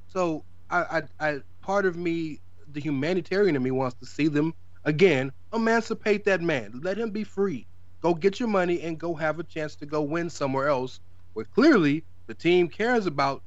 So 0.08 0.44
I, 0.70 1.02
I, 1.20 1.28
I, 1.28 1.40
part 1.60 1.86
of 1.86 1.96
me, 1.96 2.40
the 2.72 2.80
humanitarian 2.80 3.54
in 3.56 3.62
me, 3.62 3.70
wants 3.70 3.96
to 4.00 4.06
see 4.06 4.28
them 4.28 4.54
again 4.84 5.30
emancipate 5.52 6.24
that 6.24 6.40
man, 6.40 6.80
let 6.82 6.98
him 6.98 7.10
be 7.10 7.24
free, 7.24 7.66
go 8.00 8.14
get 8.14 8.40
your 8.40 8.48
money 8.48 8.80
and 8.82 8.98
go 8.98 9.14
have 9.14 9.38
a 9.38 9.44
chance 9.44 9.76
to 9.76 9.86
go 9.86 10.02
win 10.02 10.30
somewhere 10.30 10.68
else, 10.68 11.00
where 11.34 11.44
clearly 11.44 12.04
the 12.26 12.34
team 12.34 12.68
cares 12.68 13.06
about 13.06 13.42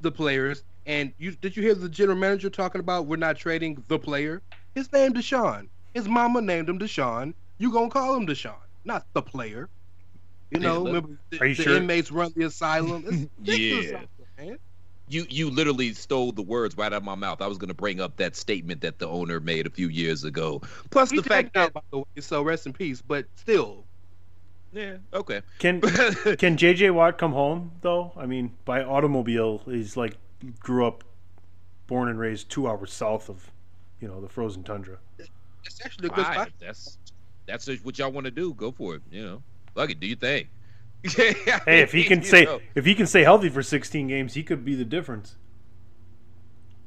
the 0.00 0.10
players. 0.10 0.64
And 0.86 1.12
you 1.18 1.32
did 1.32 1.56
you 1.56 1.62
hear 1.62 1.74
the 1.74 1.88
general 1.88 2.18
manager 2.18 2.50
talking 2.50 2.80
about 2.80 3.06
we're 3.06 3.16
not 3.16 3.36
trading 3.36 3.84
the 3.88 3.98
player? 3.98 4.42
His 4.74 4.92
name 4.92 5.12
Deshaun. 5.12 5.68
His 5.94 6.08
mama 6.08 6.40
named 6.40 6.68
him 6.68 6.78
Deshaun. 6.78 7.34
You 7.58 7.72
gonna 7.72 7.90
call 7.90 8.16
him 8.16 8.26
Deshaun, 8.26 8.56
not 8.84 9.06
the 9.14 9.22
player. 9.22 9.68
You 10.50 10.60
know, 10.60 10.78
look- 10.78 10.86
remember 10.86 11.18
the, 11.30 11.40
Are 11.40 11.46
you 11.46 11.54
the 11.54 11.62
sure? 11.62 11.76
inmates 11.76 12.10
run 12.10 12.32
the 12.36 12.44
asylum. 12.46 13.04
It's 13.06 13.28
Yeah. 13.92 14.04
man. 14.38 14.58
You 15.08 15.26
you 15.28 15.50
literally 15.50 15.92
stole 15.94 16.32
the 16.32 16.42
words 16.42 16.76
right 16.76 16.86
out 16.92 16.98
of 16.98 17.04
my 17.04 17.14
mouth. 17.14 17.42
I 17.42 17.46
was 17.46 17.58
going 17.58 17.68
to 17.68 17.74
bring 17.74 18.00
up 18.00 18.16
that 18.16 18.36
statement 18.36 18.80
that 18.82 18.98
the 18.98 19.08
owner 19.08 19.40
made 19.40 19.66
a 19.66 19.70
few 19.70 19.88
years 19.88 20.24
ago. 20.24 20.62
Plus 20.90 21.10
He 21.10 21.16
the 21.16 21.22
fact 21.22 21.54
that 21.54 21.72
by 21.72 21.80
the 21.90 21.98
way, 21.98 22.04
so 22.20 22.42
rest 22.42 22.66
in 22.66 22.72
peace. 22.72 23.02
But 23.02 23.26
still, 23.36 23.86
yeah 24.72 24.98
okay. 25.12 25.42
Can 25.58 25.80
can 25.80 26.56
JJ 26.56 26.94
Watt 26.94 27.18
come 27.18 27.32
home 27.32 27.72
though? 27.82 28.12
I 28.16 28.26
mean, 28.26 28.52
by 28.64 28.82
automobile, 28.82 29.62
he's 29.66 29.96
like 29.96 30.16
grew 30.60 30.86
up, 30.86 31.04
born 31.86 32.08
and 32.08 32.18
raised 32.18 32.50
two 32.50 32.68
hours 32.68 32.92
south 32.92 33.28
of, 33.28 33.50
you 34.00 34.08
know, 34.08 34.20
the 34.20 34.28
frozen 34.28 34.62
tundra. 34.64 34.98
it's 35.64 35.80
actually 35.84 36.08
a 36.08 36.10
good 36.10 36.24
Fine. 36.24 36.34
spot. 36.34 36.50
That's 36.60 36.98
that's 37.46 37.68
what 37.82 37.98
y'all 37.98 38.12
want 38.12 38.26
to 38.26 38.30
do. 38.30 38.54
Go 38.54 38.70
for 38.72 38.96
it. 38.96 39.02
You 39.10 39.24
know, 39.24 39.42
fuck 39.74 39.90
it. 39.90 40.00
Do 40.00 40.06
your 40.06 40.16
thing. 40.16 40.48
Hey, 41.16 41.80
if 41.82 41.92
he 41.92 42.04
can 42.04 42.22
You 42.22 42.24
stay 42.24 42.44
know, 42.44 42.60
if 42.74 42.84
he 42.84 42.94
can 42.94 43.06
stay 43.06 43.22
healthy 43.24 43.48
for 43.48 43.62
16 43.62 44.06
games, 44.06 44.34
he 44.34 44.42
could 44.44 44.64
be 44.64 44.74
the 44.76 44.84
difference. 44.84 45.36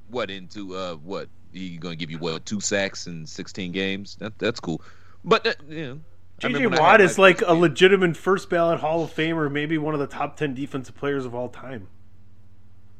what 0.08 0.30
into 0.32 0.76
uh 0.76 0.96
what 0.96 1.30
he 1.52 1.78
going 1.78 1.94
to 1.94 1.98
give 1.98 2.12
you 2.12 2.18
what 2.20 2.46
two 2.46 2.60
sacks 2.62 3.08
in 3.08 3.26
16 3.26 3.72
games? 3.72 4.16
That 4.18 4.38
that's 4.40 4.60
cool. 4.60 4.82
But 5.24 5.48
uh, 5.48 5.54
you 5.68 5.86
know, 5.86 6.00
JJ 6.42 6.80
Watt 6.80 7.02
is 7.02 7.18
like 7.18 7.42
a 7.42 7.46
game. 7.46 7.60
legitimate 7.62 8.18
first 8.18 8.50
ballot 8.50 8.80
Hall 8.80 9.04
of 9.04 9.14
Famer, 9.14 9.52
maybe 9.52 9.78
one 9.78 9.94
of 9.94 10.00
the 10.00 10.08
top 10.08 10.38
10 10.38 10.54
defensive 10.54 10.96
players 10.96 11.26
of 11.26 11.34
all 11.36 11.50
time. 11.50 11.88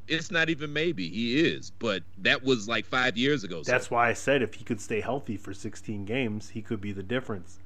It's 0.08 0.30
not 0.30 0.50
even 0.50 0.72
maybe 0.72 1.10
he 1.10 1.40
is, 1.40 1.72
but 1.80 2.04
that 2.20 2.44
was 2.44 2.68
like 2.68 2.86
five 2.86 3.18
years 3.18 3.44
ago. 3.44 3.64
so- 3.64 3.72
That's 3.72 3.90
why 3.90 4.10
I 4.10 4.14
said 4.14 4.42
if 4.42 4.54
he 4.54 4.64
could 4.64 4.80
stay 4.80 5.02
healthy 5.02 5.36
for 5.38 5.54
16 5.54 6.06
games, 6.06 6.50
he 6.50 6.62
could 6.62 6.80
be 6.82 6.92
the 6.92 7.04
difference. 7.04 7.60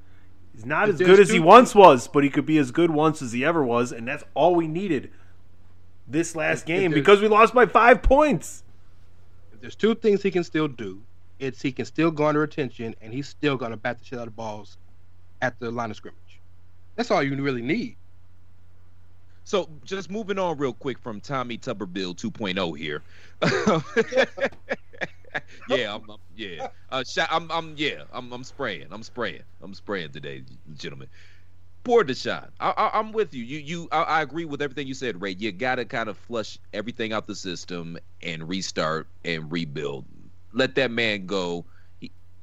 He's 0.53 0.65
not 0.65 0.87
But 0.87 0.95
as 0.95 0.97
good 0.99 1.19
as 1.19 1.29
he 1.29 1.39
once 1.39 1.75
was, 1.75 2.07
but 2.07 2.23
he 2.23 2.29
could 2.29 2.45
be 2.45 2.57
as 2.57 2.71
good 2.71 2.91
once 2.91 3.21
as 3.21 3.31
he 3.33 3.43
ever 3.45 3.63
was, 3.63 3.91
and 3.91 4.07
that's 4.07 4.23
all 4.33 4.55
we 4.55 4.67
needed 4.67 5.11
this 6.07 6.35
last 6.35 6.65
game 6.65 6.91
because 6.91 7.21
we 7.21 7.27
lost 7.27 7.53
by 7.53 7.65
five 7.65 8.01
points. 8.01 8.63
If 9.53 9.61
there's 9.61 9.75
two 9.75 9.93
things 9.95 10.23
he 10.23 10.31
can 10.31 10.43
still 10.43 10.67
do, 10.67 11.01
it's 11.39 11.61
he 11.61 11.71
can 11.71 11.85
still 11.85 12.09
garner 12.11 12.43
attention, 12.43 12.95
and 13.01 13.13
he's 13.13 13.27
still 13.27 13.57
gonna 13.57 13.77
bat 13.77 13.99
the 13.99 14.05
shit 14.05 14.17
out 14.19 14.27
of 14.27 14.35
balls 14.35 14.77
at 15.41 15.59
the 15.59 15.71
line 15.71 15.91
of 15.91 15.97
scrimmage. 15.97 16.39
That's 16.95 17.11
all 17.11 17.21
you 17.23 17.35
really 17.41 17.61
need. 17.61 17.95
So 19.49 19.67
just 19.83 20.11
moving 20.11 20.37
on 20.37 20.59
real 20.59 20.73
quick 20.73 20.99
from 20.99 21.19
Tommy 21.19 21.57
Tuberville 21.57 22.15
2.0 22.15 22.77
here. 22.77 23.03
yeah, 25.67 25.95
I'm, 25.95 26.07
I'm 26.07 26.17
yeah. 26.35 26.67
Uh, 26.91 27.03
I'm 27.31 27.51
I'm 27.51 27.73
yeah. 27.75 28.03
I'm 28.13 28.31
I'm 28.31 28.43
spraying. 28.43 28.85
I'm 28.91 29.01
spraying. 29.01 29.41
I'm 29.63 29.73
spraying 29.73 30.11
today, 30.11 30.43
gentlemen. 30.75 31.07
Poor 31.83 32.03
Deshaun. 32.03 32.49
I, 32.59 32.91
I'm 32.93 33.11
with 33.11 33.33
you. 33.33 33.43
You 33.43 33.57
you. 33.57 33.87
I, 33.91 34.03
I 34.03 34.21
agree 34.21 34.45
with 34.45 34.61
everything 34.61 34.85
you 34.85 34.93
said, 34.93 35.19
Ray. 35.19 35.31
You 35.31 35.51
gotta 35.51 35.83
kind 35.83 36.09
of 36.09 36.17
flush 36.19 36.59
everything 36.71 37.11
out 37.11 37.25
the 37.25 37.35
system 37.35 37.97
and 38.21 38.47
restart 38.47 39.07
and 39.25 39.51
rebuild. 39.51 40.05
Let 40.53 40.75
that 40.75 40.91
man 40.91 41.25
go. 41.25 41.65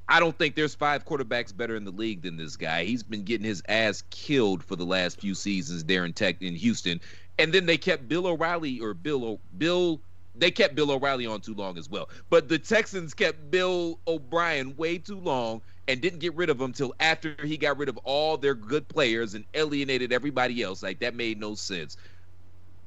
I 0.08 0.20
don't 0.20 0.36
think 0.38 0.54
there's 0.54 0.74
five 0.74 1.04
quarterbacks 1.04 1.56
better 1.56 1.74
in 1.74 1.84
the 1.84 1.90
league 1.90 2.22
than 2.22 2.36
this 2.36 2.56
guy. 2.56 2.84
He's 2.84 3.02
been 3.02 3.24
getting 3.24 3.46
his 3.46 3.62
ass 3.68 4.04
killed 4.10 4.62
for 4.62 4.76
the 4.76 4.84
last 4.86 5.20
few 5.20 5.34
seasons 5.34 5.84
there 5.84 6.04
in 6.04 6.12
Tech 6.12 6.40
in 6.40 6.54
Houston, 6.54 7.00
and 7.38 7.52
then 7.52 7.66
they 7.66 7.76
kept 7.76 8.08
Bill 8.08 8.26
O'Reilly 8.26 8.80
or 8.80 8.94
Bill 8.94 9.24
o, 9.24 9.40
Bill. 9.58 10.00
They 10.34 10.50
kept 10.50 10.74
Bill 10.74 10.90
O'Reilly 10.90 11.26
on 11.26 11.40
too 11.40 11.54
long 11.54 11.78
as 11.78 11.88
well. 11.88 12.08
But 12.30 12.48
the 12.48 12.58
Texans 12.58 13.14
kept 13.14 13.50
Bill 13.50 13.98
O'Brien 14.06 14.76
way 14.76 14.98
too 14.98 15.18
long 15.18 15.62
and 15.88 16.00
didn't 16.00 16.18
get 16.18 16.34
rid 16.34 16.50
of 16.50 16.60
him 16.60 16.72
till 16.72 16.94
after 17.00 17.34
he 17.42 17.56
got 17.56 17.78
rid 17.78 17.88
of 17.88 17.96
all 17.98 18.36
their 18.36 18.54
good 18.54 18.86
players 18.88 19.34
and 19.34 19.44
alienated 19.54 20.12
everybody 20.12 20.62
else. 20.62 20.82
Like 20.82 20.98
that 21.00 21.14
made 21.14 21.40
no 21.40 21.54
sense. 21.54 21.96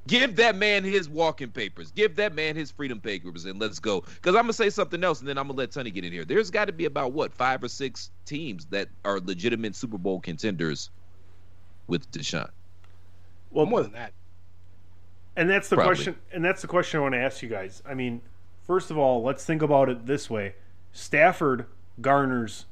Give 0.10 0.36
that 0.38 0.56
man 0.56 0.84
his 0.84 1.08
walking 1.08 1.52
papers. 1.52 1.92
Give 1.92 2.16
that 2.16 2.34
man 2.34 2.56
his 2.56 2.72
freedom 2.72 3.00
papers, 3.00 3.46
and 3.46 3.60
let's 3.60 3.80
go. 3.80 4.02
Because 4.02 4.36
I'm 4.36 4.44
gonna 4.44 4.54
say 4.54 4.72
something 4.72 5.04
else, 5.04 5.20
and 5.20 5.30
then 5.30 5.38
I'm 5.38 5.48
gonna 5.48 5.58
let 5.58 5.72
Tony 5.72 5.92
get 5.92 6.04
in 6.04 6.12
here. 6.12 6.26
There's 6.26 6.50
got 6.50 6.66
to 6.66 6.74
be 6.74 6.86
about 6.86 7.14
what 7.14 7.32
five 7.32 7.64
or 7.64 7.68
six 7.68 8.10
teams 8.26 8.66
that 8.68 8.90
are 9.06 9.20
legitimate 9.20 9.76
Super 9.76 10.00
Bowl 10.00 10.20
contenders 10.20 10.90
with 11.88 12.12
Deshaun. 12.12 12.50
Well, 13.52 13.68
more 13.68 13.84
than 13.84 13.92
that. 13.92 14.14
And 15.36 15.48
that's 15.48 15.70
the 15.70 15.76
Probably. 15.76 15.96
question. 15.96 16.16
And 16.34 16.44
that's 16.44 16.62
the 16.64 16.68
question 16.68 17.00
I 17.00 17.04
want 17.04 17.14
to 17.14 17.20
ask 17.20 17.44
you 17.44 17.50
guys. 17.50 17.84
I 17.88 17.94
mean, 17.94 18.22
first 18.66 18.90
of 18.90 18.98
all, 18.98 19.22
let's 19.22 19.46
think 19.46 19.62
about 19.62 19.90
it 19.90 20.08
this 20.08 20.28
way: 20.28 20.56
Stafford 20.92 21.68
garners 22.02 22.66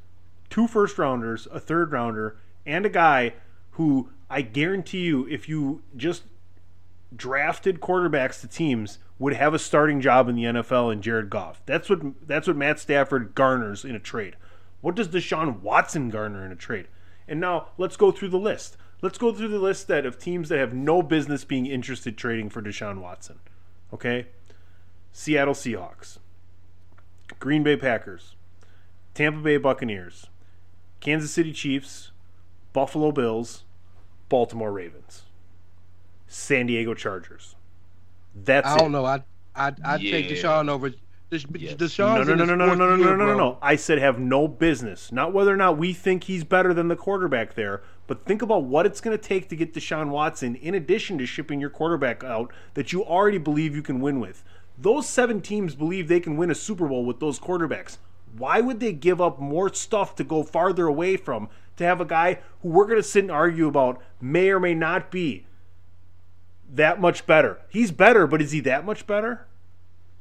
two 0.50 0.68
first 0.68 0.98
rounders, 0.98 1.48
a 1.52 1.60
third 1.60 1.92
rounder, 1.92 2.38
and 2.66 2.86
a 2.86 2.90
guy 2.90 3.34
who 3.72 4.10
I 4.30 4.42
guarantee 4.42 5.02
you, 5.02 5.28
if 5.28 5.48
you 5.48 5.82
just 5.96 6.24
drafted 7.16 7.80
quarterbacks 7.80 8.42
to 8.42 8.48
teams, 8.48 9.00
would 9.20 9.34
have 9.34 9.54
a 9.54 9.60
starting 9.60 10.02
job 10.02 10.30
in 10.30 10.36
the 10.36 10.44
NFL 10.44 10.94
in 10.94 11.02
Jared 11.02 11.30
Goff. 11.30 11.62
That's 11.66 11.90
what 11.90 12.28
that's 12.28 12.48
what 12.48 12.58
Matt 12.58 12.80
Stafford 12.80 13.34
garners 13.36 13.84
in 13.84 13.96
a 13.96 14.00
trade. 14.00 14.36
What 14.82 14.96
does 14.96 15.08
Deshaun 15.08 15.62
Watson 15.62 16.10
garner 16.10 16.46
in 16.46 16.52
a 16.52 16.56
trade? 16.56 16.88
And 17.28 17.40
now 17.40 17.70
let's 17.78 17.98
go 17.98 18.12
through 18.12 18.30
the 18.30 18.38
list. 18.38 18.78
Let's 19.02 19.18
go 19.18 19.34
through 19.34 19.50
the 19.50 19.60
list 19.60 19.88
that 19.88 20.06
of 20.06 20.18
teams 20.18 20.50
that 20.50 20.60
have 20.60 20.74
no 20.74 21.04
business 21.04 21.44
being 21.44 21.66
interested 21.66 22.18
trading 22.18 22.50
for 22.50 22.62
Deshaun 22.62 23.00
Watson. 23.00 23.40
Okay? 23.94 24.28
Seattle 25.12 25.54
Seahawks, 25.54 26.18
Green 27.40 27.64
Bay 27.64 27.76
Packers, 27.76 28.36
Tampa 29.14 29.40
Bay 29.40 29.58
Buccaneers, 29.58 30.28
Kansas 31.00 31.32
City 31.32 31.54
Chiefs, 31.54 32.12
Buffalo 32.74 33.12
Bills, 33.12 33.64
Baltimore 34.30 34.72
Ravens, 34.72 35.24
San 36.28 36.68
Diego 36.68 36.94
Chargers. 36.94 37.56
That's 38.36 38.68
I 38.68 38.78
don't 38.78 38.92
know. 38.92 39.06
I 39.06 39.24
I 39.56 39.74
I 39.84 39.98
take 39.98 40.30
Yeah. 40.30 40.36
Deshaun 40.36 40.70
over. 40.70 40.90
Des, 41.30 41.42
Yes. 41.56 41.74
Deshaun's 41.76 42.28
No, 42.28 42.36
no, 42.36 42.46
no, 42.46 42.56
no, 42.56 42.56
no, 42.56 42.74
no, 42.74 42.76
no, 42.76 42.96
no, 42.96 42.96
year, 42.96 43.18
no, 43.18 43.26
no, 43.26 43.26
no, 43.26 43.38
no. 43.38 43.58
I 43.62 43.76
said 43.76 43.98
have 43.98 44.18
no 44.18 44.48
business. 44.48 45.12
Not 45.12 45.34
whether 45.34 45.54
or 45.54 45.58
not 45.58 45.78
we 45.78 45.92
think 45.92 46.24
he's 46.26 46.46
better 46.46 46.74
than 46.74 46.88
the 46.88 46.96
quarterback 46.96 47.56
there, 47.56 47.82
but 48.06 48.24
think 48.26 48.42
about 48.42 48.64
what 48.64 48.86
it's 48.86 49.02
going 49.02 49.18
to 49.18 49.22
take 49.22 49.50
to 49.50 49.56
get 49.58 49.74
Deshaun 49.74 50.10
Watson 50.10 50.56
in 50.56 50.74
addition 50.74 51.18
to 51.18 51.26
shipping 51.26 51.60
your 51.60 51.70
quarterback 51.70 52.24
out 52.24 52.54
that 52.76 52.94
you 52.94 53.04
already 53.04 53.40
believe 53.40 53.76
you 53.76 53.82
can 53.82 54.00
win 54.00 54.22
with. 54.22 54.44
Those 54.78 55.10
seven 55.10 55.42
teams 55.42 55.76
believe 55.76 56.08
they 56.08 56.20
can 56.22 56.38
win 56.38 56.52
a 56.52 56.56
Super 56.56 56.88
Bowl 56.88 57.04
with 57.04 57.20
those 57.20 57.40
quarterbacks. 57.40 57.98
Why 58.38 58.62
would 58.62 58.80
they 58.80 58.94
give 58.94 59.20
up 59.20 59.40
more 59.40 59.74
stuff 59.74 60.16
to 60.18 60.24
go 60.24 60.44
farther 60.44 60.86
away 60.88 61.18
from 61.18 61.50
to 61.78 61.84
have 61.84 62.00
a 62.00 62.06
guy 62.06 62.40
who 62.62 62.70
we're 62.70 62.86
going 62.86 63.02
to 63.02 63.04
sit 63.04 63.24
and 63.24 63.32
argue 63.32 63.68
about 63.68 64.02
may 64.22 64.50
or 64.50 64.60
may 64.60 64.76
not 64.76 65.10
be 65.12 65.47
that 66.74 67.00
much 67.00 67.26
better? 67.26 67.60
He's 67.70 67.92
better, 67.92 68.28
but 68.28 68.42
is 68.42 68.52
he 68.52 68.60
that 68.62 68.86
much 68.86 69.08
better? 69.08 69.48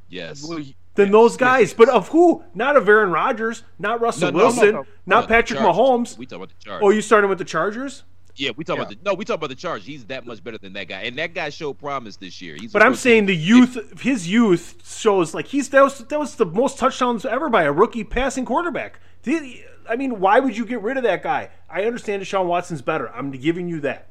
Yes. 0.09 0.47
Well, 0.49 0.59
y- 0.59 0.75
than 0.95 1.07
yes, 1.09 1.13
those 1.13 1.37
guys. 1.37 1.69
yes. 1.69 1.75
But 1.75 1.89
of 1.91 2.09
who? 2.09 2.43
Not 2.55 2.77
of 2.77 2.89
Aaron 2.89 3.11
Rodgers, 3.11 3.63
not 3.79 4.01
Russell 4.01 4.31
No, 4.33 4.39
no, 4.39 4.39
no, 4.39 4.45
Wilson, 4.45 4.73
no. 4.75 4.87
not 5.05 5.29
Patrick 5.29 5.61
Mahomes. 5.61 6.17
We 6.17 6.25
talk 6.27 6.37
about 6.37 6.49
the 6.49 6.55
Chargers. 6.65 6.83
Oh, 6.87 6.91
you 6.91 7.03
started 7.03 7.29
with 7.29 7.39
the 7.39 7.45
Chargers? 7.45 8.05
yeah, 8.39 8.51
we 8.57 8.65
talk 8.65 8.77
Yeah. 8.77 8.83
about 8.83 8.91
the 8.95 8.99
no. 9.05 9.15
We 9.15 9.25
talk 9.25 9.37
about 9.37 9.49
the 9.49 9.55
Chargers. 9.57 9.87
He's 9.87 10.05
that 10.07 10.27
much 10.27 10.43
better 10.45 10.59
than 10.59 10.73
that 10.75 10.89
guy, 10.89 11.03
and 11.03 11.17
that 11.19 11.35
guy 11.35 11.49
showed 11.51 11.75
promise 11.79 12.17
this 12.17 12.41
year. 12.43 12.55
He's 12.59 12.73
But 12.73 12.83
I'm 12.83 12.95
saying 12.95 13.27
the 13.27 13.35
youth, 13.37 14.01
his 14.01 14.29
youth 14.29 14.83
shows 14.87 15.35
like 15.35 15.47
he's 15.49 15.71
that 15.71 15.83
was 15.83 15.99
that 15.99 16.19
was 16.19 16.37
the 16.37 16.47
most 16.47 16.79
touchdowns 16.79 17.25
ever 17.27 17.49
by 17.49 17.65
a 17.65 17.73
rookie 17.73 18.05
passing 18.05 18.45
quarterback. 18.45 19.01
The- 19.25 19.65
I 19.89 19.97
mean, 19.97 20.19
why 20.21 20.41
would 20.41 20.57
you 20.57 20.67
get 20.67 20.83
rid 20.83 20.97
of 20.97 21.03
that 21.05 21.23
guy? 21.23 21.49
I 21.71 21.85
understand 21.85 22.21
Deshaun 22.23 22.47
Watson's 22.47 22.83
better. 22.83 23.09
I'm 23.15 23.31
giving 23.31 23.69
you 23.69 23.81
that. 23.81 24.09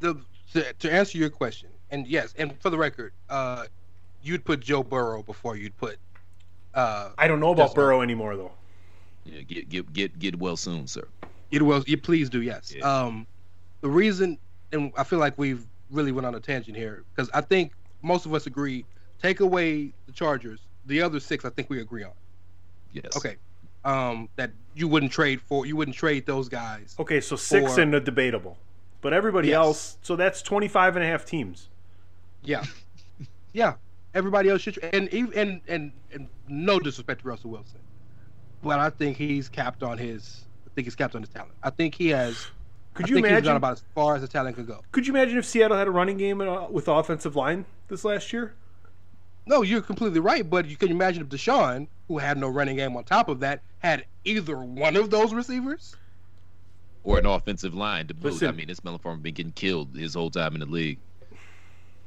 the, 0.00 0.16
to, 0.52 0.72
to 0.72 0.92
answer 0.92 1.18
your 1.18 1.30
question, 1.30 1.68
and 1.90 2.06
yes, 2.06 2.34
and 2.38 2.58
for 2.60 2.70
the 2.70 2.78
record, 2.78 3.12
uh, 3.28 3.66
you'd 4.22 4.44
put 4.44 4.60
Joe 4.60 4.82
Burrow 4.82 5.22
before 5.22 5.56
you'd 5.56 5.76
put. 5.76 5.98
Uh, 6.74 7.10
I 7.18 7.26
don't 7.28 7.40
know 7.40 7.50
about 7.52 7.64
Justin. 7.68 7.82
Burrow 7.82 8.00
anymore 8.02 8.36
though. 8.36 8.52
Yeah, 9.24 9.42
get 9.42 9.68
get 9.68 9.92
get 9.92 10.18
get 10.18 10.38
well 10.38 10.56
soon, 10.56 10.86
sir. 10.86 11.06
It 11.50 11.62
was. 11.62 11.86
You 11.88 11.98
please 11.98 12.28
do. 12.30 12.42
Yes. 12.42 12.72
Yeah. 12.74 12.84
Um, 12.84 13.26
the 13.80 13.88
reason, 13.88 14.38
and 14.72 14.92
I 14.96 15.04
feel 15.04 15.18
like 15.18 15.36
we've 15.36 15.66
really 15.90 16.12
went 16.12 16.26
on 16.26 16.34
a 16.34 16.40
tangent 16.40 16.76
here 16.76 17.04
because 17.14 17.28
I 17.34 17.40
think 17.40 17.72
most 18.02 18.26
of 18.26 18.34
us 18.34 18.46
agree. 18.46 18.84
Take 19.20 19.40
away 19.40 19.92
the 20.06 20.12
Chargers, 20.12 20.60
the 20.86 21.02
other 21.02 21.20
six, 21.20 21.44
I 21.44 21.50
think 21.50 21.68
we 21.68 21.80
agree 21.82 22.04
on. 22.04 22.12
Yes. 22.94 23.14
Okay. 23.16 23.36
Um, 23.84 24.30
that 24.36 24.50
you 24.74 24.88
wouldn't 24.88 25.12
trade 25.12 25.42
for. 25.42 25.66
You 25.66 25.76
wouldn't 25.76 25.96
trade 25.96 26.24
those 26.24 26.48
guys. 26.48 26.94
Okay, 26.98 27.20
so 27.20 27.36
six 27.36 27.76
Or- 27.76 27.80
and 27.82 27.94
a 27.94 28.00
debatable. 28.00 28.56
But 29.00 29.12
everybody 29.12 29.48
Yes. 29.48 29.56
else, 29.56 29.98
so 30.02 30.16
that's 30.16 30.42
25 30.42 30.96
and 30.96 31.04
a 31.04 31.08
half 31.08 31.24
teams. 31.24 31.68
Yeah. 32.42 32.64
yeah. 33.52 33.74
Everybody 34.14 34.48
else 34.48 34.62
should, 34.62 34.78
and 34.82 35.08
and, 35.12 35.60
and 35.68 35.92
and 36.10 36.28
no 36.48 36.80
disrespect 36.80 37.22
to 37.22 37.28
Russell 37.28 37.50
Wilson, 37.50 37.78
but 38.60 38.80
I 38.80 38.90
think 38.90 39.16
he's 39.16 39.48
capped 39.48 39.84
on 39.84 39.98
his. 39.98 40.46
I 40.66 40.70
think 40.74 40.86
he's 40.86 40.96
capped 40.96 41.14
on 41.14 41.22
his 41.22 41.28
talent. 41.28 41.52
I 41.62 41.70
think 41.70 41.94
he 41.94 42.08
has. 42.08 42.46
Could 42.94 43.06
I 43.06 43.08
you 43.08 43.14
think 43.14 43.26
he's 43.26 43.30
imagine? 43.34 43.44
gone 43.50 43.56
about 43.56 43.72
as 43.74 43.84
far 43.94 44.16
as 44.16 44.22
the 44.22 44.26
talent 44.26 44.56
can 44.56 44.64
go. 44.66 44.80
could 44.90 45.06
you 45.06 45.12
imagine 45.14 45.38
if 45.38 45.44
Seattle 45.46 45.76
had 45.76 45.86
a 45.86 45.92
running 45.92 46.16
game 46.16 46.38
with 46.72 46.88
offensive 46.88 47.36
line 47.36 47.64
this 47.86 48.04
last 48.04 48.32
year? 48.32 48.54
No, 49.46 49.62
you're 49.62 49.80
completely 49.80 50.18
right. 50.18 50.48
But 50.50 50.66
you 50.66 50.76
can 50.76 50.90
imagine 50.90 51.22
if 51.22 51.28
Deshaun, 51.28 51.86
who 52.08 52.18
had 52.18 52.36
no 52.36 52.48
running 52.48 52.74
game 52.76 52.96
on 52.96 53.04
top 53.04 53.28
of 53.28 53.38
that, 53.40 53.62
had 53.78 54.06
either 54.24 54.58
one 54.58 54.96
of 54.96 55.08
those 55.10 55.32
receivers. 55.32 55.94
Or 57.02 57.18
an 57.18 57.26
offensive 57.26 57.74
line 57.74 58.06
to 58.08 58.14
boot. 58.14 58.32
Listen. 58.34 58.48
I 58.48 58.52
mean, 58.52 58.68
this 58.68 58.84
Melon 58.84 59.00
been 59.22 59.34
getting 59.34 59.52
killed 59.52 59.96
his 59.96 60.14
whole 60.14 60.30
time 60.30 60.54
in 60.54 60.60
the 60.60 60.66
league. 60.66 60.98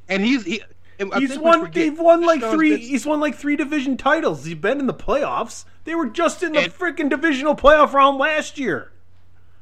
And 0.07 0.23
he's 0.23 0.43
he, 0.45 0.61
and 0.99 1.13
he's 1.15 1.37
won. 1.37 1.71
They've 1.71 1.97
won 1.97 2.21
like 2.25 2.41
Deshaun's 2.41 2.53
three. 2.53 2.69
been- 2.71 2.79
He's 2.79 3.05
won 3.05 3.19
like 3.19 3.35
three 3.35 3.55
division 3.55 3.97
titles. 3.97 4.45
He's 4.45 4.55
been 4.55 4.79
in 4.79 4.85
the 4.87 4.93
playoffs. 4.93 5.65
They 5.85 5.95
were 5.95 6.07
just 6.07 6.43
in 6.43 6.53
the 6.53 6.59
freaking 6.61 7.09
divisional 7.09 7.55
playoff 7.55 7.93
round 7.93 8.17
last 8.17 8.57
year. 8.59 8.91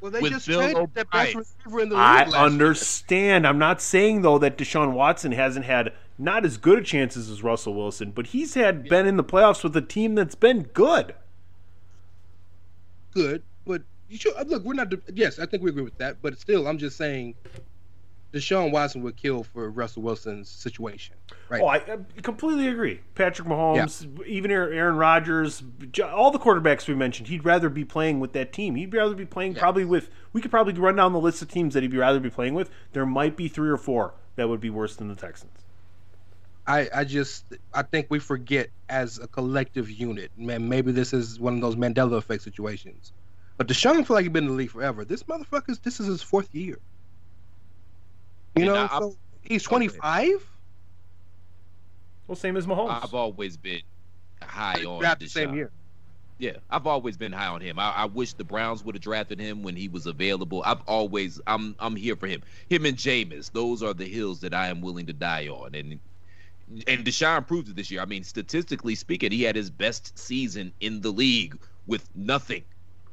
Well, 0.02 0.12
they 0.12 0.20
with 0.20 0.32
just 0.34 0.48
Bill 0.48 0.60
traded 0.62 0.78
the 0.84 0.88
best 0.88 1.08
O'Brien. 1.08 1.38
receiver 1.38 1.80
in 1.82 1.90
the 1.90 1.96
league. 1.96 2.04
I 2.04 2.24
last 2.24 2.32
year. 2.34 2.42
understand. 2.42 3.48
I'm 3.48 3.60
not 3.60 3.82
saying 3.82 4.24
though 4.24 4.38
that 4.40 4.58
Deshaun 4.58 4.94
Watson 4.94 5.32
hasn't 5.32 5.66
had 5.66 5.94
not 6.18 6.44
as 6.44 6.58
good 6.58 6.80
a 6.80 6.82
chances 6.84 7.30
as 7.30 7.42
Russell 7.44 7.74
Wilson, 7.76 8.12
but 8.12 8.28
he's 8.28 8.56
had 8.56 8.84
been 8.90 9.06
in 9.08 9.18
the 9.18 9.24
playoffs 9.24 9.64
with 9.64 9.76
a 9.78 9.82
team 9.82 10.16
that's 10.16 10.36
been 10.36 10.64
good. 10.74 11.14
good, 13.14 13.44
but 13.66 13.84
you 14.12 14.18
should 14.18 14.36
uh, 14.36 14.44
look. 14.44 14.64
We're 14.64 14.74
not. 14.74 14.94
Yes, 15.14 15.40
I 15.40 15.46
think 15.46 15.64
we 15.64 15.70
agree 15.70 15.84
with 15.84 15.98
that. 15.98 16.22
But 16.22 16.38
still, 16.38 16.68
I'm 16.68 16.78
just 16.78 16.98
saying, 16.98 17.36
Deshaun 18.34 18.72
Watson 18.72 19.02
would 19.04 19.16
kill 19.16 19.44
for 19.44 19.70
Russell 19.70 20.04
Wilson's 20.04 20.50
situation. 20.50 21.16
Right. 21.50 21.62
Oh, 21.62 21.68
I, 21.68 21.78
I 21.78 22.22
completely 22.22 22.68
agree. 22.68 23.00
Patrick 23.16 23.48
Mahomes, 23.48 24.26
even 24.26 24.52
Aaron 24.52 24.98
Rodgers, 24.98 25.64
all 26.04 26.32
the 26.32 26.40
quarterbacks 26.40 26.88
we 26.88 26.96
mentioned, 26.96 27.30
he'd 27.30 27.46
rather 27.46 27.70
be 27.70 27.86
playing 27.86 28.20
with 28.20 28.34
that 28.34 28.52
team. 28.52 28.76
He'd 28.76 28.94
rather 28.94 29.16
be 29.16 29.26
playing 29.26 29.56
probably 29.56 29.86
with. 29.86 30.10
We 30.34 30.42
could 30.42 30.52
probably 30.52 30.74
run 30.74 30.96
down 30.98 31.14
the 31.14 31.20
list 31.20 31.42
of 31.42 31.48
teams 31.48 31.74
that 31.74 31.84
he'd 31.84 31.94
rather 31.94 32.20
be 32.20 32.30
playing 32.30 32.54
with. 32.54 32.70
There 32.92 33.06
might 33.06 33.38
be 33.38 33.48
three 33.48 33.70
or 33.70 33.78
four 33.78 34.14
that 34.36 34.50
would 34.50 34.62
be 34.62 34.70
worse 34.70 34.96
than 34.98 35.08
the 35.08 35.16
Texans. 35.16 35.52
I, 36.68 36.90
I 36.94 37.04
just 37.06 37.46
I 37.74 37.82
think 37.82 38.08
we 38.10 38.20
forget 38.20 38.70
as 38.88 39.20
a 39.20 39.28
collective 39.28 39.90
unit. 39.90 40.32
Man, 40.38 40.70
maybe 40.70 40.92
this 40.92 41.12
is 41.12 41.40
one 41.40 41.56
of 41.56 41.62
those 41.62 41.76
Mandela 41.76 42.18
effect 42.18 42.44
situations. 42.44 43.14
But 43.58 43.68
Deshaun 43.68 44.06
feel 44.06 44.16
like 44.16 44.24
he's 44.24 44.32
been 44.32 44.46
in 44.46 44.50
the 44.52 44.56
league 44.56 44.72
forever. 44.72 45.06
This 45.06 45.24
motherfucker's 45.24 45.80
this 45.80 46.00
is 46.00 46.08
his 46.08 46.22
fourth 46.22 46.54
year. 46.54 46.78
You 48.56 48.64
And 48.64 48.66
know, 48.66 48.76
I- 48.76 48.86
I- 48.98 49.00
so 49.00 49.16
he's 49.44 49.64
25. 49.64 50.30
Well, 52.28 52.36
same 52.36 52.58
as 52.58 52.66
Mahomes. 52.66 53.04
I've 53.04 53.14
always 53.14 53.58
been 53.58 53.82
high 54.42 54.84
on 54.86 55.00
Draft 55.00 55.20
the 55.20 55.28
same 55.28 55.54
year. 55.54 55.72
Yeah, 56.40 56.58
I've 56.72 56.88
always 56.88 57.18
been 57.18 57.32
high 57.32 57.48
on 57.48 57.62
him. 57.62 57.78
I, 57.78 57.92
I 57.92 58.06
wish 58.06 58.34
the 58.34 58.44
Browns 58.44 58.84
would 58.84 58.96
have 58.96 59.02
drafted 59.04 59.40
him 59.40 59.62
when 59.62 59.76
he 59.76 59.88
was 59.88 60.08
available. 60.08 60.64
I've 60.66 60.82
always, 60.88 61.40
I'm, 61.46 61.76
I'm 61.78 61.96
here 61.96 62.16
for 62.16 62.26
him. 62.26 62.42
Him 62.68 62.86
and 62.88 62.98
Jameis, 62.98 63.52
those 63.52 63.84
are 63.84 63.94
the 63.94 64.08
hills 64.08 64.40
that 64.40 64.52
I 64.52 64.68
am 64.70 64.82
willing 64.82 65.06
to 65.06 65.14
die 65.14 65.50
on. 65.50 65.76
And, 65.76 66.00
and 66.88 67.06
Deshaun 67.06 67.46
proved 67.46 67.70
it 67.70 67.76
this 67.76 67.92
year. 67.92 68.02
I 68.02 68.06
mean, 68.06 68.24
statistically 68.24 68.96
speaking, 68.96 69.32
he 69.32 69.44
had 69.44 69.56
his 69.56 69.70
best 69.70 70.18
season 70.18 70.74
in 70.80 71.02
the 71.02 71.12
league 71.12 71.62
with 71.86 72.10
nothing, 72.16 72.64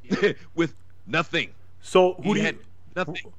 with 0.55 0.75
nothing. 1.07 1.51
so 1.81 2.13
who 2.23 2.33
He 2.33 2.33
do 2.33 2.39
you, 2.39 2.45
had 2.45 2.57
nothing. 2.95 3.33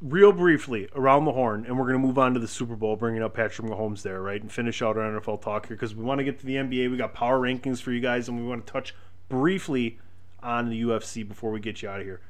real 0.00 0.32
briefly 0.32 0.88
around 0.94 1.24
the 1.24 1.32
horn, 1.32 1.64
and 1.66 1.78
we're 1.78 1.84
going 1.84 2.00
to 2.00 2.06
move 2.06 2.18
on 2.18 2.34
to 2.34 2.40
the 2.40 2.48
Super 2.48 2.76
Bowl, 2.76 2.96
bringing 2.96 3.22
up 3.22 3.34
Patrick 3.34 3.68
Mahomes 3.68 4.02
there, 4.02 4.20
right, 4.22 4.40
and 4.40 4.50
finish 4.50 4.82
out 4.82 4.96
our 4.96 5.20
NFL 5.20 5.42
talk 5.42 5.66
here 5.68 5.76
because 5.76 5.94
we 5.94 6.02
want 6.04 6.18
to 6.18 6.24
get 6.24 6.38
to 6.40 6.46
the 6.46 6.54
NBA. 6.56 6.90
We 6.90 6.96
got 6.96 7.14
power 7.14 7.38
rankings 7.40 7.80
for 7.80 7.92
you 7.92 8.00
guys, 8.00 8.28
and 8.28 8.38
we 8.40 8.46
want 8.46 8.66
to 8.66 8.72
touch 8.72 8.94
briefly 9.28 9.98
on 10.42 10.68
the 10.70 10.82
UFC 10.82 11.26
before 11.26 11.50
we 11.50 11.60
get 11.60 11.82
you 11.82 11.88
out 11.88 12.00
of 12.00 12.06
here. 12.06 12.20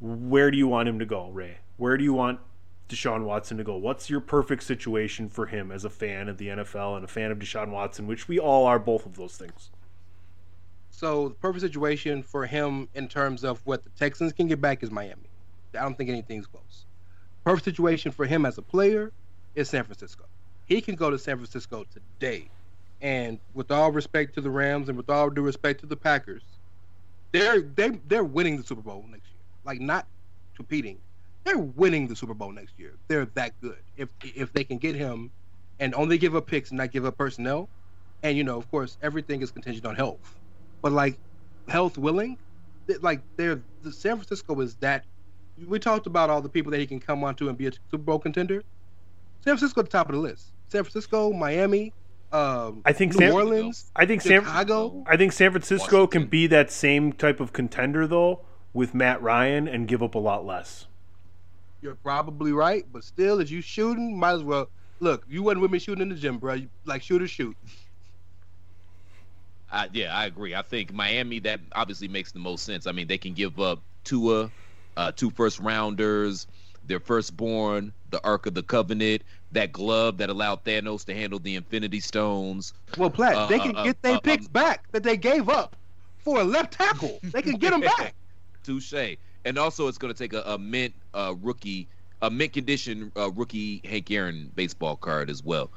Where 0.00 0.50
do 0.50 0.56
you 0.58 0.66
want 0.66 0.88
him 0.88 0.98
to 0.98 1.06
go, 1.06 1.28
Ray? 1.30 1.58
Where 1.76 1.96
do 1.96 2.04
you 2.04 2.14
want 2.14 2.40
Deshaun 2.88 3.24
Watson 3.24 3.58
to 3.58 3.64
go? 3.64 3.76
What's 3.76 4.10
your 4.10 4.20
perfect 4.20 4.62
situation 4.62 5.28
for 5.28 5.46
him 5.46 5.70
as 5.70 5.84
a 5.84 5.90
fan 5.90 6.28
of 6.28 6.38
the 6.38 6.48
NFL 6.48 6.96
and 6.96 7.04
a 7.04 7.08
fan 7.08 7.30
of 7.30 7.38
Deshaun 7.38 7.70
Watson, 7.70 8.06
which 8.06 8.26
we 8.26 8.38
all 8.38 8.66
are, 8.66 8.78
both 8.78 9.06
of 9.06 9.16
those 9.16 9.36
things? 9.36 9.70
So 10.90 11.28
the 11.28 11.34
perfect 11.34 11.62
situation 11.62 12.22
for 12.22 12.46
him 12.46 12.88
in 12.94 13.08
terms 13.08 13.44
of 13.44 13.60
what 13.64 13.84
the 13.84 13.90
Texans 13.90 14.32
can 14.32 14.48
get 14.48 14.60
back 14.60 14.82
is 14.82 14.90
Miami. 14.90 15.30
I 15.74 15.82
don't 15.82 15.96
think 15.96 16.10
anything's 16.10 16.46
close. 16.46 16.84
Perfect 17.44 17.64
situation 17.64 18.12
for 18.12 18.26
him 18.26 18.44
as 18.44 18.58
a 18.58 18.62
player 18.62 19.12
is 19.54 19.70
San 19.70 19.84
Francisco. 19.84 20.24
He 20.66 20.80
can 20.80 20.96
go 20.96 21.10
to 21.10 21.18
San 21.18 21.36
Francisco 21.36 21.84
today. 21.90 22.48
And 23.00 23.38
with 23.54 23.70
all 23.70 23.92
respect 23.92 24.34
to 24.34 24.40
the 24.40 24.50
Rams 24.50 24.88
and 24.88 24.96
with 24.96 25.08
all 25.08 25.30
due 25.30 25.42
respect 25.42 25.80
to 25.80 25.86
the 25.86 25.96
Packers, 25.96 26.42
they're 27.32 27.62
they 27.62 27.90
they're 28.08 28.24
winning 28.24 28.58
the 28.58 28.62
Super 28.62 28.82
Bowl 28.82 29.04
next 29.08 29.28
year. 29.30 29.40
Like 29.64 29.80
not 29.80 30.06
competing. 30.54 30.98
They're 31.44 31.58
winning 31.58 32.08
the 32.08 32.16
Super 32.16 32.34
Bowl 32.34 32.52
next 32.52 32.78
year. 32.78 32.92
They're 33.08 33.24
that 33.34 33.58
good. 33.62 33.78
If 33.96 34.10
if 34.22 34.52
they 34.52 34.64
can 34.64 34.76
get 34.76 34.96
him 34.96 35.30
and 35.78 35.94
only 35.94 36.18
give 36.18 36.36
up 36.36 36.46
picks 36.46 36.70
and 36.70 36.78
not 36.78 36.90
give 36.90 37.06
up 37.06 37.16
personnel, 37.16 37.70
and 38.22 38.36
you 38.36 38.44
know, 38.44 38.58
of 38.58 38.70
course, 38.70 38.98
everything 39.00 39.40
is 39.40 39.50
contingent 39.50 39.86
on 39.86 39.94
health 39.94 40.39
but 40.82 40.92
like 40.92 41.18
health 41.68 41.98
willing, 41.98 42.38
like 43.00 43.20
they're 43.36 43.60
the 43.82 43.92
San 43.92 44.16
Francisco 44.16 44.60
is 44.60 44.74
that. 44.76 45.04
We 45.66 45.78
talked 45.78 46.06
about 46.06 46.30
all 46.30 46.40
the 46.40 46.48
people 46.48 46.72
that 46.72 46.80
he 46.80 46.86
can 46.86 47.00
come 47.00 47.22
onto 47.22 47.48
and 47.48 47.58
be 47.58 47.66
a 47.66 47.72
Super 47.90 47.98
Bowl 47.98 48.18
contender. 48.18 48.62
San 49.44 49.56
Francisco 49.56 49.80
at 49.80 49.86
the 49.86 49.90
top 49.90 50.08
of 50.08 50.14
the 50.14 50.20
list. 50.20 50.52
San 50.68 50.84
Francisco, 50.84 51.32
Miami, 51.32 51.92
um, 52.32 52.82
I 52.84 52.92
think 52.92 53.12
New 53.14 53.26
San- 53.26 53.32
Orleans, 53.32 53.90
I 53.96 54.06
think 54.06 54.22
San, 54.22 54.40
Chicago. 54.40 55.04
I 55.06 55.16
think 55.16 55.32
San 55.32 55.50
Francisco 55.50 56.06
can 56.06 56.26
be 56.26 56.46
that 56.46 56.70
same 56.70 57.12
type 57.12 57.40
of 57.40 57.52
contender 57.52 58.06
though 58.06 58.40
with 58.72 58.94
Matt 58.94 59.20
Ryan 59.20 59.66
and 59.66 59.88
give 59.88 60.02
up 60.02 60.14
a 60.14 60.18
lot 60.18 60.46
less. 60.46 60.86
You're 61.82 61.96
probably 61.96 62.52
right, 62.52 62.84
but 62.92 63.02
still, 63.04 63.40
as 63.40 63.50
you 63.50 63.60
shooting, 63.60 64.16
might 64.18 64.34
as 64.34 64.44
well 64.44 64.70
look. 65.00 65.24
You 65.28 65.42
wasn't 65.42 65.62
with 65.62 65.72
me 65.72 65.78
shooting 65.78 66.02
in 66.02 66.08
the 66.10 66.14
gym, 66.14 66.38
bro. 66.38 66.54
You, 66.54 66.68
like 66.84 67.02
shoot 67.02 67.20
or 67.20 67.28
shoot. 67.28 67.56
I, 69.72 69.88
yeah, 69.92 70.16
I 70.16 70.26
agree. 70.26 70.54
I 70.54 70.62
think 70.62 70.92
Miami 70.92 71.38
that 71.40 71.60
obviously 71.72 72.08
makes 72.08 72.32
the 72.32 72.38
most 72.38 72.64
sense. 72.64 72.86
I 72.86 72.92
mean, 72.92 73.06
they 73.06 73.18
can 73.18 73.34
give 73.34 73.60
up 73.60 73.82
Tua, 74.04 74.50
uh, 74.96 75.12
two 75.12 75.30
first 75.30 75.60
rounders, 75.60 76.46
their 76.86 77.00
firstborn, 77.00 77.92
the 78.10 78.22
Ark 78.24 78.46
of 78.46 78.54
the 78.54 78.62
Covenant, 78.62 79.22
that 79.52 79.72
glove 79.72 80.18
that 80.18 80.30
allowed 80.30 80.64
Thanos 80.64 81.04
to 81.04 81.14
handle 81.14 81.38
the 81.38 81.56
Infinity 81.56 82.00
Stones. 82.00 82.72
Well, 82.96 83.10
Platt, 83.10 83.36
Uh, 83.36 83.46
they 83.46 83.58
can 83.58 83.76
uh, 83.76 83.84
get 83.84 84.02
their 84.02 84.14
uh, 84.16 84.20
picks 84.20 84.46
um, 84.46 84.52
back 84.52 84.90
that 84.92 85.02
they 85.02 85.16
gave 85.16 85.48
up 85.48 85.76
for 86.18 86.40
a 86.40 86.44
left 86.44 86.72
tackle. 86.72 87.18
They 87.22 87.42
can 87.42 87.56
get 87.56 87.70
them 87.70 87.80
back. 87.98 88.14
Touche. 88.64 89.16
And 89.44 89.56
also, 89.58 89.88
it's 89.88 89.98
going 89.98 90.12
to 90.12 90.18
take 90.18 90.32
a, 90.32 90.42
a 90.42 90.58
mint 90.58 90.94
uh, 91.14 91.34
rookie, 91.40 91.88
a 92.20 92.30
mint 92.30 92.52
condition 92.52 93.10
uh, 93.16 93.30
rookie 93.30 93.80
Hank 93.84 94.10
Aaron 94.10 94.50
baseball 94.54 94.96
card 94.96 95.30
as 95.30 95.42
well. 95.42 95.70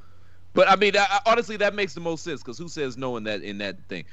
But 0.54 0.70
I 0.70 0.76
mean, 0.76 0.96
I, 0.96 1.20
honestly, 1.26 1.58
that 1.58 1.74
makes 1.76 1.94
the 1.94 2.00
most 2.00 2.24
sense 2.24 2.42
because 2.42 2.58
who 2.58 2.68
says 2.68 2.98
no 2.98 3.18
in 3.18 3.24
that 3.24 3.42
in 3.42 3.58
that 3.60 3.78
thing? 3.88 4.06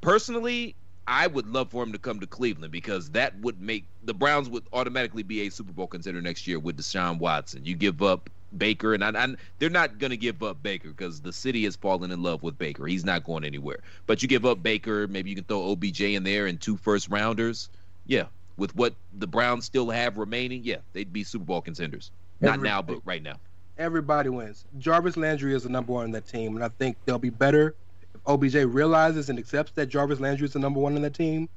Personally, 0.00 0.74
I 1.06 1.26
would 1.26 1.46
love 1.46 1.70
for 1.70 1.82
him 1.82 1.92
to 1.92 1.98
come 1.98 2.20
to 2.20 2.26
Cleveland 2.26 2.72
because 2.72 3.10
that 3.10 3.38
would 3.40 3.60
make 3.60 3.84
the 4.04 4.14
Browns 4.14 4.48
would 4.48 4.64
automatically 4.72 5.22
be 5.22 5.46
a 5.46 5.50
Super 5.50 5.72
Bowl 5.72 5.86
contender 5.86 6.20
next 6.22 6.46
year 6.46 6.58
with 6.58 6.78
Deshaun 6.78 7.18
Watson. 7.18 7.64
You 7.64 7.74
give 7.74 8.02
up 8.02 8.30
Baker, 8.56 8.94
and 8.94 9.04
I, 9.04 9.10
I, 9.10 9.34
they're 9.58 9.70
not 9.70 9.98
going 9.98 10.10
to 10.10 10.16
give 10.16 10.42
up 10.42 10.62
Baker 10.62 10.90
because 10.90 11.20
the 11.20 11.32
city 11.32 11.64
has 11.64 11.76
fallen 11.76 12.10
in 12.10 12.22
love 12.22 12.42
with 12.42 12.58
Baker. 12.58 12.86
He's 12.86 13.04
not 13.04 13.24
going 13.24 13.44
anywhere. 13.44 13.80
But 14.06 14.22
you 14.22 14.28
give 14.28 14.46
up 14.46 14.62
Baker, 14.62 15.08
maybe 15.08 15.30
you 15.30 15.36
can 15.36 15.44
throw 15.44 15.72
OBJ 15.72 16.00
in 16.00 16.22
there 16.22 16.46
and 16.46 16.60
two 16.60 16.76
first 16.76 17.08
rounders. 17.08 17.68
Yeah, 18.06 18.26
with 18.56 18.74
what 18.76 18.94
the 19.18 19.26
Browns 19.26 19.64
still 19.64 19.90
have 19.90 20.18
remaining, 20.18 20.62
yeah, 20.64 20.78
they'd 20.92 21.12
be 21.12 21.24
Super 21.24 21.44
Bowl 21.44 21.60
contenders. 21.60 22.10
Not 22.40 22.54
Every- 22.54 22.68
now, 22.68 22.82
but 22.82 23.00
right 23.04 23.22
now. 23.22 23.36
Everybody 23.80 24.28
wins. 24.28 24.64
Jarvis 24.78 25.16
Landry 25.16 25.54
is 25.54 25.64
the 25.64 25.68
number 25.68 25.92
one 25.92 26.04
in 26.04 26.10
that 26.12 26.28
team, 26.28 26.54
and 26.54 26.64
I 26.64 26.68
think 26.68 26.96
they'll 27.04 27.18
be 27.18 27.30
better 27.30 27.74
if 28.14 28.20
OBJ 28.26 28.54
realizes 28.66 29.28
and 29.30 29.38
accepts 29.38 29.72
that 29.72 29.86
Jarvis 29.86 30.20
Landry 30.20 30.46
is 30.46 30.52
the 30.52 30.58
number 30.58 30.78
one 30.78 30.94
in 30.96 31.02
that 31.02 31.14
team. 31.14 31.48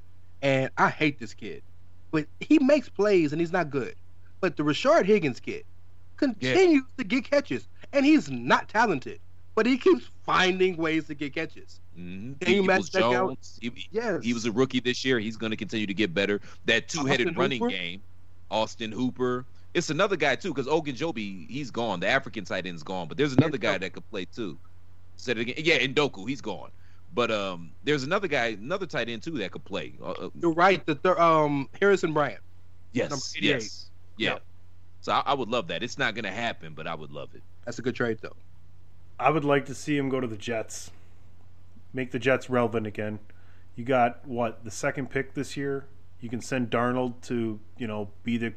And 0.41 0.69
I 0.77 0.89
hate 0.89 1.19
this 1.19 1.33
kid, 1.33 1.61
but 2.11 2.25
he 2.39 2.59
makes 2.59 2.89
plays 2.89 3.31
and 3.33 3.39
he's 3.41 3.51
not 3.51 3.69
good. 3.69 3.95
But 4.41 4.57
the 4.57 4.63
Rashard 4.63 5.05
Higgins 5.05 5.39
kid 5.39 5.63
continues 6.17 6.83
to 6.97 7.03
get 7.03 7.29
catches, 7.29 7.67
and 7.91 8.05
he's 8.05 8.29
not 8.31 8.69
talented. 8.69 9.19
but 9.55 9.67
he 9.67 9.77
keeps 9.77 10.09
finding 10.25 10.75
ways 10.77 11.05
to 11.05 11.13
get 11.13 11.31
catches. 11.35 11.79
Mhm. 11.95 12.39
Can 12.41 12.53
you 12.55 12.63
match 12.63 12.89
that 12.89 13.03
out? 13.03 13.37
He, 13.61 13.87
Yes, 13.91 14.23
he 14.23 14.33
was 14.33 14.45
a 14.45 14.51
rookie 14.51 14.79
this 14.79 15.05
year. 15.05 15.19
He's 15.19 15.37
going 15.37 15.51
to 15.51 15.55
continue 15.55 15.85
to 15.85 15.93
get 15.93 16.11
better. 16.11 16.41
That 16.65 16.87
two-headed 16.89 17.27
Austin 17.27 17.39
running 17.39 17.59
Hooper? 17.59 17.69
game, 17.71 18.01
Austin 18.49 18.91
Hooper. 18.91 19.45
It's 19.73 19.89
another 19.89 20.15
guy 20.15 20.35
too, 20.35 20.53
because 20.53 20.67
Ogunjobi, 20.67 21.49
he's 21.49 21.71
gone. 21.71 21.99
The 21.99 22.07
African 22.07 22.45
tight 22.45 22.67
end's 22.67 22.83
gone, 22.83 23.07
but 23.07 23.17
there's 23.17 23.33
another 23.33 23.57
guy 23.57 23.77
that 23.77 23.93
could 23.93 24.07
play 24.09 24.25
too. 24.25 24.57
Said 25.15 25.37
it 25.37 25.41
again. 25.41 25.55
Yeah, 25.57 25.79
Njoku, 25.79 26.27
he's 26.27 26.41
gone. 26.41 26.69
But 27.13 27.31
um, 27.31 27.71
there's 27.83 28.03
another 28.03 28.27
guy, 28.27 28.57
another 28.59 28.85
tight 28.85 29.09
end 29.09 29.23
too 29.23 29.37
that 29.39 29.51
could 29.51 29.65
play. 29.65 29.93
Uh, 30.01 30.11
uh, 30.11 30.29
you're 30.39 30.53
right. 30.53 30.83
The 30.85 30.95
third, 30.95 31.19
um 31.19 31.69
Harrison 31.79 32.13
Bryant. 32.13 32.41
yes, 32.91 33.33
yes, 33.39 33.89
yeah. 34.17 34.33
Yeah. 34.33 34.37
So 35.01 35.11
I, 35.11 35.23
I 35.27 35.33
would 35.33 35.49
love 35.49 35.67
that. 35.67 35.83
It's 35.83 35.97
not 35.97 36.15
going 36.15 36.25
to 36.25 36.31
happen, 36.31 36.73
but 36.73 36.87
I 36.87 36.95
would 36.95 37.11
love 37.11 37.29
it. 37.35 37.41
That's 37.65 37.77
a 37.79 37.81
good 37.81 37.95
trade 37.95 38.19
though. 38.21 38.35
I 39.19 39.29
would 39.29 39.45
like 39.45 39.65
to 39.65 39.75
see 39.75 39.97
him 39.97 40.09
go 40.09 40.19
to 40.19 40.27
the 40.27 40.37
Jets. 40.37 40.91
Make 41.93 42.11
the 42.11 42.19
Jets 42.19 42.49
relevant 42.49 42.87
again. 42.87 43.19
You 43.75 43.85
got 43.85 44.27
what 44.27 44.63
the 44.63 44.71
second 44.71 45.09
pick 45.09 45.33
this 45.33 45.55
year. 45.57 45.85
You 46.19 46.29
can 46.29 46.41
send 46.41 46.69
Darnold 46.69 47.21
to 47.23 47.59
you 47.77 47.87
know 47.87 48.09
be 48.23 48.37
the 48.37 48.53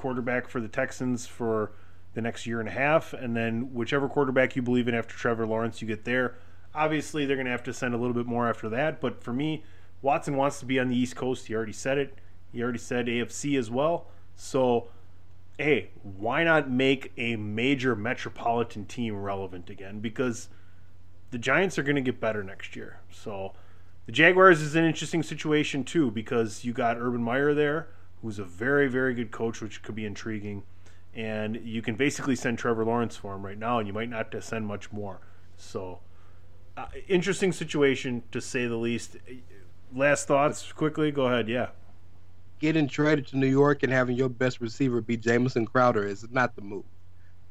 quarterback 0.00 0.48
for 0.48 0.60
the 0.60 0.68
Texans 0.68 1.26
for 1.26 1.72
the 2.14 2.20
next 2.20 2.46
year 2.46 2.58
and 2.58 2.68
a 2.68 2.72
half, 2.72 3.12
and 3.12 3.36
then 3.36 3.72
whichever 3.72 4.08
quarterback 4.08 4.56
you 4.56 4.62
believe 4.62 4.88
in 4.88 4.94
after 4.94 5.14
Trevor 5.14 5.46
Lawrence, 5.46 5.80
you 5.80 5.86
get 5.86 6.04
there. 6.04 6.36
Obviously, 6.74 7.26
they're 7.26 7.36
going 7.36 7.46
to 7.46 7.52
have 7.52 7.62
to 7.64 7.72
send 7.72 7.94
a 7.94 7.96
little 7.96 8.14
bit 8.14 8.26
more 8.26 8.48
after 8.48 8.68
that, 8.70 9.00
but 9.00 9.22
for 9.22 9.32
me, 9.32 9.62
Watson 10.02 10.36
wants 10.36 10.58
to 10.60 10.66
be 10.66 10.80
on 10.80 10.88
the 10.88 10.96
East 10.96 11.14
Coast. 11.14 11.46
He 11.46 11.54
already 11.54 11.72
said 11.72 11.98
it. 11.98 12.18
He 12.52 12.62
already 12.62 12.78
said 12.78 13.06
AFC 13.06 13.58
as 13.58 13.70
well. 13.70 14.06
So 14.34 14.88
hey, 15.60 15.90
why 16.02 16.42
not 16.42 16.70
make 16.70 17.12
a 17.18 17.36
major 17.36 17.94
metropolitan 17.94 18.86
team 18.86 19.14
relevant 19.14 19.68
again? 19.68 20.00
Because 20.00 20.48
the 21.30 21.38
Giants 21.38 21.78
are 21.78 21.82
going 21.82 21.96
to 21.96 22.02
get 22.02 22.18
better 22.18 22.42
next 22.42 22.74
year. 22.74 23.00
So 23.10 23.52
the 24.06 24.12
Jaguars 24.12 24.62
is 24.62 24.74
an 24.74 24.84
interesting 24.84 25.22
situation 25.22 25.84
too 25.84 26.10
because 26.10 26.64
you 26.64 26.72
got 26.72 26.96
Urban 26.96 27.22
Meyer 27.22 27.52
there, 27.52 27.88
who's 28.22 28.38
a 28.38 28.44
very, 28.44 28.88
very 28.88 29.14
good 29.14 29.30
coach, 29.30 29.60
which 29.60 29.82
could 29.82 29.94
be 29.94 30.04
intriguing. 30.04 30.62
And 31.14 31.56
you 31.64 31.82
can 31.82 31.96
basically 31.96 32.36
send 32.36 32.58
Trevor 32.58 32.84
Lawrence 32.84 33.16
for 33.16 33.34
him 33.34 33.44
right 33.44 33.58
now, 33.58 33.78
and 33.78 33.88
you 33.88 33.92
might 33.92 34.08
not 34.08 34.16
have 34.18 34.30
to 34.30 34.42
send 34.42 34.66
much 34.66 34.92
more. 34.92 35.20
So, 35.56 36.00
uh, 36.76 36.86
interesting 37.08 37.52
situation 37.52 38.22
to 38.32 38.40
say 38.40 38.66
the 38.66 38.76
least. 38.76 39.16
Last 39.94 40.28
thoughts 40.28 40.72
quickly. 40.72 41.10
Go 41.10 41.26
ahead. 41.26 41.48
Yeah. 41.48 41.68
Getting 42.60 42.86
traded 42.86 43.26
to 43.28 43.38
New 43.38 43.48
York 43.48 43.82
and 43.82 43.92
having 43.92 44.16
your 44.16 44.28
best 44.28 44.60
receiver 44.60 45.00
be 45.00 45.16
Jamison 45.16 45.66
Crowder 45.66 46.06
is 46.06 46.26
not 46.30 46.54
the 46.54 46.62
move. 46.62 46.84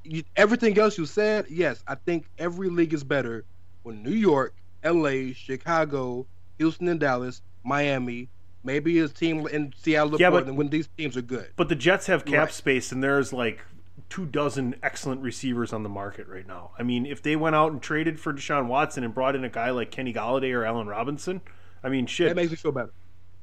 You, 0.04 0.24
everything 0.36 0.78
else 0.80 0.98
you 0.98 1.06
said, 1.06 1.46
yes, 1.50 1.84
I 1.88 1.96
think 1.96 2.30
every 2.38 2.70
league 2.70 2.94
is 2.94 3.04
better 3.04 3.44
when 3.84 4.02
New 4.02 4.12
York, 4.12 4.56
L.A., 4.84 5.34
Chicago, 5.34 6.26
Houston, 6.58 6.88
and 6.88 7.00
Dallas, 7.00 7.42
Miami, 7.64 8.30
maybe 8.64 8.96
his 8.98 9.12
team 9.14 9.46
in 9.48 9.74
Seattle, 9.78 10.20
Yeah, 10.20 10.28
yeah, 10.28 10.30
but- 10.42 10.54
when 10.56 10.70
these 10.70 10.88
teams 10.98 11.16
are 11.18 11.22
good. 11.22 11.50
But 11.56 11.70
the 11.70 11.76
Jets 11.76 12.08
have 12.08 12.26
cap 12.26 12.48
Right. 12.48 12.52
space, 12.54 12.92
and 12.92 13.04
there's 13.04 13.32
like 13.34 13.62
two 14.10 14.26
dozen 14.26 14.76
excellent 14.82 15.22
receivers 15.22 15.72
on 15.72 15.84
the 15.84 15.90
market 15.90 16.28
right 16.28 16.48
now. 16.48 16.72
I 16.80 16.84
mean, 16.84 17.06
if 17.06 17.22
they 17.22 17.36
went 17.36 17.56
out 17.56 17.72
and 17.72 17.82
traded 17.82 18.20
for 18.20 18.34
Deshaun 18.34 18.68
Watson 18.68 19.04
and 19.04 19.14
brought 19.14 19.36
in 19.36 19.44
a 19.44 19.50
guy 19.50 19.70
like 19.70 19.92
Kenny 19.92 20.14
Golladay 20.14 20.54
or 20.54 20.66
Allen 20.66 20.88
Robinson, 20.88 21.42
I 21.84 21.90
mean, 21.90 22.06
shit, 22.08 22.30
That 22.30 22.36
makes 22.36 22.50
me 22.52 22.58
feel 22.58 22.72
better. 22.72 22.92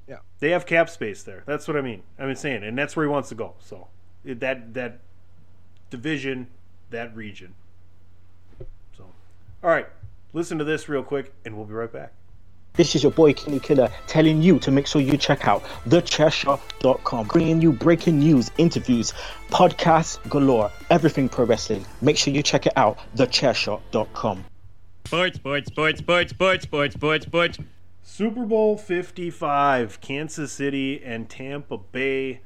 Yeah, 0.08 0.18
they 0.40 0.50
have 0.50 0.66
cap 0.66 0.88
space 0.90 1.22
there. 1.22 1.42
That's 1.46 1.66
what 1.68 1.76
I 1.76 1.80
mean. 1.82 2.02
I'm 2.18 2.34
saying, 2.36 2.62
and 2.64 2.76
that's 2.76 2.96
where 2.96 3.04
he 3.06 3.10
wants 3.10 3.28
to 3.30 3.34
go. 3.34 3.54
So 3.60 3.88
that 4.24 4.74
that 4.74 5.00
division, 5.90 6.48
that 6.90 7.14
region. 7.14 7.54
So, 8.96 9.04
all 9.62 9.70
right, 9.70 9.86
listen 10.32 10.58
to 10.58 10.64
this 10.64 10.88
real 10.88 11.02
quick, 11.02 11.32
and 11.44 11.56
we'll 11.56 11.66
be 11.66 11.74
right 11.74 11.92
back. 11.92 12.12
This 12.76 12.94
is 12.94 13.02
your 13.02 13.12
boy 13.12 13.32
Kenny 13.32 13.58
Killer 13.58 13.90
telling 14.06 14.42
you 14.42 14.58
to 14.58 14.70
make 14.70 14.86
sure 14.86 15.00
you 15.00 15.16
check 15.16 15.48
out 15.48 15.62
thechairshot.com, 15.88 17.26
bringing 17.28 17.62
you 17.62 17.72
breaking 17.72 18.18
news, 18.18 18.50
interviews, 18.58 19.14
podcasts 19.50 20.18
galore, 20.28 20.70
everything 20.90 21.28
pro 21.28 21.46
wrestling. 21.46 21.86
Make 22.02 22.18
sure 22.18 22.34
you 22.34 22.42
check 22.42 22.66
it 22.66 22.74
out, 22.76 22.98
thechairshot.com. 23.16 24.44
Sports, 25.06 25.36
sports, 25.36 25.68
sports, 25.68 26.00
sports, 26.00 26.32
sports, 26.32 26.64
sports, 26.64 26.94
sports, 26.94 27.26
sports. 27.26 27.58
Super 28.02 28.44
Bowl 28.44 28.76
55, 28.76 30.00
Kansas 30.00 30.52
City 30.52 31.02
and 31.02 31.28
Tampa 31.28 31.78
Bay. 31.78 32.40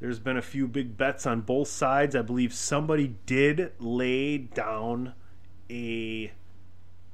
There's 0.00 0.18
been 0.18 0.36
a 0.36 0.42
few 0.42 0.66
big 0.66 0.96
bets 0.96 1.26
on 1.26 1.42
both 1.42 1.68
sides. 1.68 2.16
I 2.16 2.22
believe 2.22 2.52
somebody 2.52 3.14
did 3.26 3.72
lay 3.78 4.38
down 4.38 5.14
a 5.70 6.32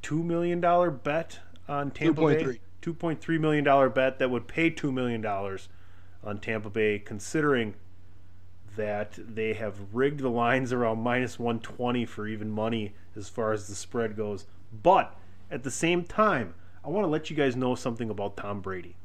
$2 0.03 0.25
million 0.25 0.61
bet 1.03 1.41
on 1.69 1.91
Tampa 1.91 2.21
Bay. 2.27 2.43
2.3. 2.45 2.59
$2.3 2.83 3.41
million 3.41 3.93
bet 3.93 4.19
that 4.19 4.31
would 4.31 4.49
pay 4.49 4.71
$2 4.71 4.93
million 4.93 5.25
on 5.27 6.39
Tampa 6.39 6.71
Bay, 6.71 6.99
considering 6.99 7.75
that 8.77 9.19
they 9.19 9.53
have 9.55 9.75
rigged 9.93 10.21
the 10.21 10.31
lines 10.31 10.73
around 10.73 11.03
minus 11.03 11.39
120 11.39 12.07
for 12.07 12.27
even 12.27 12.51
money 12.51 12.95
as 13.17 13.29
far 13.29 13.53
as 13.53 13.69
the 13.69 13.75
spread 13.75 14.17
goes. 14.17 14.47
But 14.83 15.15
at 15.51 15.63
the 15.63 15.71
same 15.71 16.05
time, 16.05 16.55
I 16.85 16.89
want 16.89 17.05
to 17.05 17.09
let 17.09 17.29
you 17.29 17.37
guys 17.37 17.57
know 17.57 17.75
something 17.75 18.09
about 18.09 18.37
Tom 18.37 18.61
Brady 18.61 18.97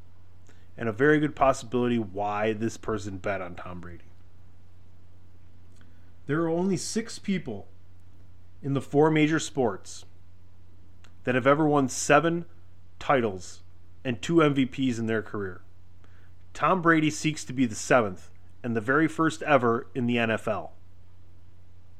and 0.78 0.88
a 0.88 0.94
very 0.94 1.20
good 1.20 1.36
possibility 1.36 1.98
why 1.98 2.54
this 2.54 2.78
person 2.78 3.18
bet 3.18 3.42
on 3.42 3.56
Tom 3.56 3.82
Brady. 3.82 4.04
There 6.28 6.42
are 6.42 6.50
only 6.50 6.78
six 6.78 7.20
people 7.20 7.68
in 8.62 8.74
the 8.74 8.82
four 8.82 9.12
major 9.12 9.40
sports 9.40 10.06
that 11.26 11.36
have 11.36 11.46
ever 11.46 11.68
won 11.68 11.90
seven 11.90 12.46
titles 12.98 13.62
and 14.04 14.22
two 14.22 14.36
MVPs 14.36 14.98
in 14.98 15.08
their 15.08 15.22
career. 15.22 15.62
Tom 16.54 16.82
Brady 16.82 17.10
seeks 17.10 17.44
to 17.44 17.54
be 17.54 17.66
the 17.66 17.76
seventh 17.76 18.30
and 18.64 18.76
the 18.76 18.82
very 18.82 19.08
first 19.08 19.44
ever 19.44 19.88
in 19.94 20.08
the 20.08 20.16
NFL. 20.16 20.70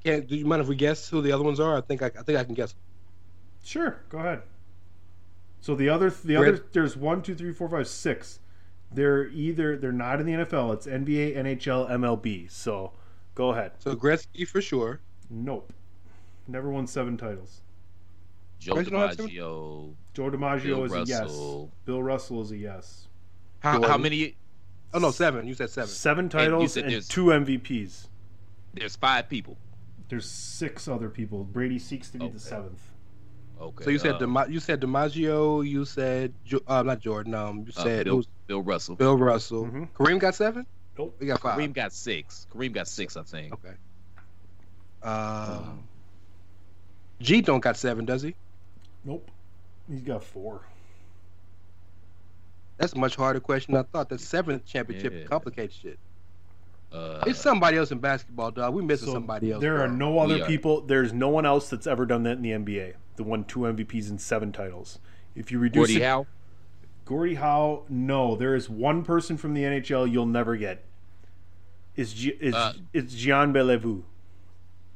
Can 0.04 0.26
do 0.26 0.36
you 0.36 0.46
mind 0.46 0.62
if 0.62 0.68
we 0.68 0.76
guess 0.76 1.10
who 1.10 1.22
the 1.22 1.32
other 1.32 1.44
ones 1.44 1.60
are? 1.60 1.76
I 1.76 1.82
think 1.82 2.02
I, 2.02 2.08
I 2.08 2.24
think 2.24 2.38
I 2.38 2.44
can 2.44 2.54
guess. 2.54 2.74
Sure, 3.64 3.98
go 4.10 4.20
ahead. 4.20 4.44
So 5.62 5.74
the 5.74 5.90
other, 5.90 6.12
the 6.12 6.36
Great. 6.36 6.54
other, 6.54 6.66
there's 6.72 6.96
one, 6.96 7.24
two, 7.24 7.34
three, 7.34 7.52
four, 7.52 7.68
five, 7.68 7.88
six. 7.88 8.40
They're 8.92 9.28
either 9.30 9.76
they're 9.78 9.92
not 9.92 10.20
in 10.20 10.28
the 10.28 10.34
NFL. 10.34 10.76
It's 10.76 10.86
NBA, 10.86 11.36
NHL, 11.36 11.90
MLB. 11.90 12.52
So 12.52 12.94
go 13.34 13.50
ahead. 13.50 13.72
So 13.80 13.96
Gretzky 13.96 14.48
for 14.48 14.62
sure. 14.62 15.02
Nope, 15.30 15.74
never 16.48 16.70
won 16.70 16.86
seven 16.86 17.18
titles. 17.18 17.62
Joe 18.60 18.76
Where's 18.76 18.88
the 18.90 18.98
last 18.98 19.20
one? 19.20 19.30
DiMaggio. 19.30 19.94
Joe 20.14 20.32
DiMaggio 20.32 20.64
Bill 20.64 20.84
is 20.86 20.94
a 20.94 21.04
yes. 21.06 21.34
Bill 21.86 22.02
Russell 22.04 22.42
is 22.42 22.52
a 22.52 22.58
yes. 22.58 23.08
How, 23.60 23.82
how 23.82 23.98
many? 23.98 24.36
Oh 24.94 25.00
no, 25.00 25.12
seven. 25.12 25.48
You 25.48 25.54
said 25.54 25.70
seven. 25.70 25.90
Seven 25.90 26.30
titles 26.30 26.74
said 26.74 26.84
and, 26.86 26.94
there's- 26.94 27.08
two 27.08 27.26
MVPs. 27.26 28.08
There's 28.74 28.96
five 28.96 29.30
people. 29.30 29.58
There's 30.10 30.30
six 30.30 30.88
other 30.88 31.10
people. 31.10 31.44
Brady 31.44 31.80
seeks 31.80 32.10
to 32.12 32.18
be 32.20 32.26
Okay. 32.26 32.34
the 32.34 32.40
seventh. 32.40 32.82
Okay. 33.60 33.84
So 33.86 33.90
you 33.90 33.98
said 34.00 34.16
uh, 34.16 34.20
Dima- 34.20 34.50
you 34.52 34.60
said 34.60 34.82
DiMaggio. 34.82 35.68
You 35.68 35.86
said 35.86 36.34
uh, 36.68 36.84
not 36.84 37.00
Jordan. 37.00 37.34
Um, 37.34 37.60
you 37.66 37.74
uh, 37.78 37.84
said 37.84 38.06
Bill, 38.06 38.18
who's 38.18 38.28
Bill 38.48 38.62
Russell. 38.62 38.96
Bill 38.96 39.18
Russell. 39.18 39.66
Mhm. 39.66 39.90
Kareem 39.94 40.20
got 40.20 40.36
seven. 40.36 40.66
Nope. 40.98 41.16
We 41.20 41.28
got 41.28 41.42
five. 41.42 41.58
Kareem 41.58 41.74
got 41.74 41.92
six. 41.94 42.48
Kareem 42.54 42.74
got 42.74 42.88
six, 42.88 43.18
I 43.18 43.24
think. 43.24 43.54
Okay. 43.54 43.74
Um, 45.04 45.84
G 47.20 47.42
don't 47.42 47.60
got 47.60 47.78
seven, 47.78 48.06
does 48.06 48.22
he? 48.22 48.36
Nope. 49.06 49.30
He's 49.90 50.02
got 50.02 50.24
four. 50.24 50.62
That's 52.78 52.94
a 52.94 52.98
much 52.98 53.16
harder 53.16 53.40
question 53.40 53.74
than 53.74 53.84
I 53.86 53.88
thought. 53.92 54.10
The 54.10 54.18
seventh 54.20 54.66
championship 54.66 55.14
Yeah. 55.14 55.24
complicates 55.26 55.76
shit. 55.76 55.98
Uh, 56.92 57.24
It's 57.28 57.40
somebody 57.40 57.78
else 57.78 57.92
in 57.92 58.00
basketball, 58.00 58.52
dog. 58.52 58.74
We 58.74 58.82
missing 58.84 59.08
So 59.08 59.14
somebody 59.14 59.52
else. 59.52 59.62
There 59.62 59.82
are 59.82 59.88
no 59.88 60.20
other 60.20 60.44
are. 60.44 60.48
people. 60.48 60.82
There's 60.82 61.14
no 61.14 61.30
one 61.30 61.46
else 61.46 61.70
that's 61.70 61.88
ever 61.88 62.06
done 62.06 62.24
that 62.24 62.38
in 62.38 62.42
the 62.42 62.52
NBA. 62.52 62.94
The 63.16 63.24
won 63.24 63.44
two 63.46 63.62
MVPs 63.66 64.10
and 64.10 64.20
seven 64.20 64.52
titles. 64.52 65.00
If 65.36 65.52
you 65.52 65.60
reduce 65.60 65.88
Gordie 65.88 65.98
it, 65.98 66.04
Howe. 66.04 66.28
Gordie 67.06 67.36
Howe, 67.36 67.84
no. 67.90 68.36
There 68.36 68.56
is 68.56 68.70
one 68.70 69.04
person 69.04 69.38
from 69.38 69.54
the 69.54 69.64
NHL 69.64 70.06
you'll 70.12 70.26
never 70.26 70.58
get. 70.58 70.84
Is 71.96 72.26
is 72.42 72.54
Uh, 72.54 72.74
it's 72.94 73.14
Jean 73.14 73.54
Béliveau. 73.54 74.04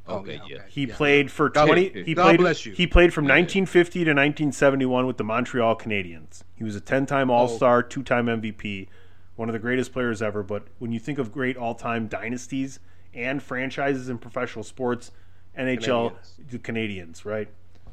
Oh, 0.09 0.17
Okay, 0.19 0.33
yeah, 0.33 0.39
yeah. 0.47 0.55
okay. 0.57 0.65
He 0.69 0.85
Yeah. 0.85 0.95
played 0.95 1.31
for 1.31 1.49
God- 1.49 1.65
twenty. 1.67 1.89
God 1.89 2.05
he 2.05 2.15
played. 2.15 2.39
bless 2.39 2.65
you. 2.65 2.73
He 2.73 2.87
played 2.87 3.13
from 3.13 3.25
1950 3.25 3.99
to 4.03 4.11
1971 4.13 5.05
with 5.05 5.17
the 5.17 5.23
Montreal 5.23 5.75
Canadiens. 5.75 6.43
He 6.55 6.63
was 6.63 6.75
a 6.75 6.81
10-time 6.81 7.29
All-Star, 7.29 7.83
two-time 7.83 8.27
MVP, 8.27 8.87
one 9.35 9.49
of 9.49 9.53
the 9.53 9.59
greatest 9.59 9.93
players 9.93 10.21
ever. 10.21 10.43
But 10.43 10.67
when 10.79 10.91
you 10.91 10.99
think 10.99 11.19
of 11.19 11.31
great 11.31 11.55
all-time 11.57 12.07
dynasties 12.07 12.79
and 13.13 13.41
franchises 13.41 14.09
in 14.09 14.17
professional 14.17 14.63
sports, 14.63 15.11
NHL, 15.57 16.11
Canadiens. 16.11 16.49
the 16.51 16.59
Canadiens, 16.59 17.25
right? 17.25 17.47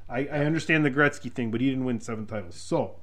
I, 0.09 0.21
I 0.27 0.45
understand 0.45 0.85
the 0.85 0.91
Gretzky 0.91 1.33
thing, 1.33 1.51
but 1.51 1.61
he 1.61 1.69
didn't 1.69 1.85
win 1.85 2.01
seven 2.01 2.27
titles. 2.27 2.55
So 2.55 2.97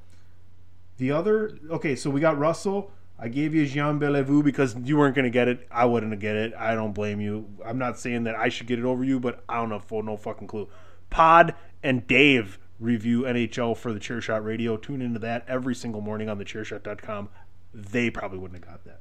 the 0.98 1.12
other, 1.12 1.58
okay, 1.70 1.96
so 1.96 2.10
we 2.10 2.22
got 2.22 2.38
Russell. 2.38 2.92
I 3.20 3.28
gave 3.30 3.54
you 3.56 3.66
Jean 3.66 4.00
Béliveau 4.00 4.44
because 4.44 4.76
you 4.84 4.98
weren't 4.98 5.16
going 5.16 5.24
to 5.26 5.30
get 5.32 5.48
it. 5.48 5.68
I 5.72 5.86
wouldn't 5.86 6.20
get 6.20 6.36
it. 6.36 6.54
I 6.58 6.76
don't 6.76 6.94
blame 6.94 7.22
you. 7.22 7.48
I'm 7.66 7.78
not 7.78 7.98
saying 8.00 8.24
that 8.24 8.36
I 8.36 8.50
should 8.50 8.68
get 8.68 8.80
it 8.80 8.86
over 8.86 9.04
you, 9.04 9.20
but 9.20 9.44
I 9.48 9.58
don't 9.58 9.70
know 9.70 9.80
for 9.80 10.04
no 10.04 10.18
fucking 10.18 10.48
clue. 10.48 10.68
Pod 11.10 11.54
and 11.84 12.06
Dave 12.08 12.60
review 12.80 13.22
NHL 13.22 13.78
for 13.78 13.94
the 13.94 14.00
Chairshot 14.00 14.44
Radio. 14.44 14.76
Tune 14.78 15.02
into 15.02 15.20
that 15.20 15.46
every 15.48 15.76
single 15.76 16.02
morning 16.02 16.28
on 16.28 16.38
the 16.38 16.44
Chairshot.com. 16.46 17.30
They 17.74 18.10
probably 18.10 18.40
wouldn't 18.40 18.64
have 18.64 18.70
got 18.74 18.84
that. 18.86 19.00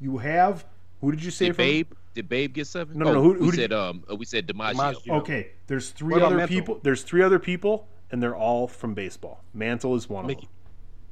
You 0.00 0.18
have 0.18 0.64
who 1.00 1.10
did 1.10 1.22
you 1.24 1.30
say 1.30 1.46
Did 1.46 1.56
from? 1.56 1.64
Babe? 1.64 1.92
Did 2.14 2.28
Babe 2.28 2.54
get 2.54 2.66
seven? 2.66 2.98
No, 2.98 3.06
no, 3.06 3.12
no, 3.14 3.18
Oh, 3.18 3.22
who- 3.22 3.40
we 3.40 3.50
did- 3.50 3.56
said 3.56 3.72
um 3.72 4.04
uh, 4.10 4.14
we 4.14 4.24
said 4.24 4.46
DiMaggio. 4.46 4.74
DiMaggio. 4.74 5.14
Okay, 5.20 5.48
there's 5.66 5.90
three 5.90 6.12
What 6.14 6.22
other 6.22 6.46
people. 6.46 6.80
There's 6.82 7.02
three 7.02 7.22
other 7.22 7.38
people, 7.38 7.88
and 8.12 8.22
they're 8.22 8.36
all 8.36 8.68
from 8.68 8.94
baseball. 8.94 9.42
Mantle 9.52 9.94
is 9.96 10.08
one 10.08 10.26
Mickey. 10.26 10.44
of 10.46 10.63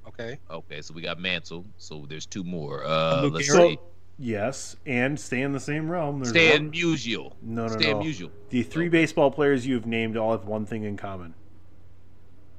Okay. 0.08 0.38
Okay, 0.50 0.82
so 0.82 0.94
we 0.94 1.02
got 1.02 1.18
Mantle. 1.18 1.64
So 1.76 2.06
there's 2.08 2.26
two 2.26 2.44
more. 2.44 2.84
Uh, 2.84 3.22
Lou 3.22 3.30
let's 3.30 3.48
them. 3.48 3.56
Gehrig. 3.60 3.70
see. 3.74 3.78
Yes, 4.18 4.76
and 4.86 5.18
stay 5.18 5.40
in 5.40 5.52
the 5.52 5.58
same 5.60 5.90
realm. 5.90 6.18
There's 6.18 6.30
Stan 6.30 6.66
one- 6.66 6.72
Musial. 6.72 7.32
No, 7.42 7.62
no, 7.66 7.68
Stan 7.68 7.98
no. 7.98 8.04
Musial. 8.04 8.30
The 8.50 8.62
three 8.62 8.88
baseball 8.88 9.30
players 9.30 9.66
you 9.66 9.74
have 9.74 9.86
named 9.86 10.16
all 10.16 10.32
have 10.32 10.44
one 10.44 10.66
thing 10.66 10.84
in 10.84 10.96
common. 10.96 11.34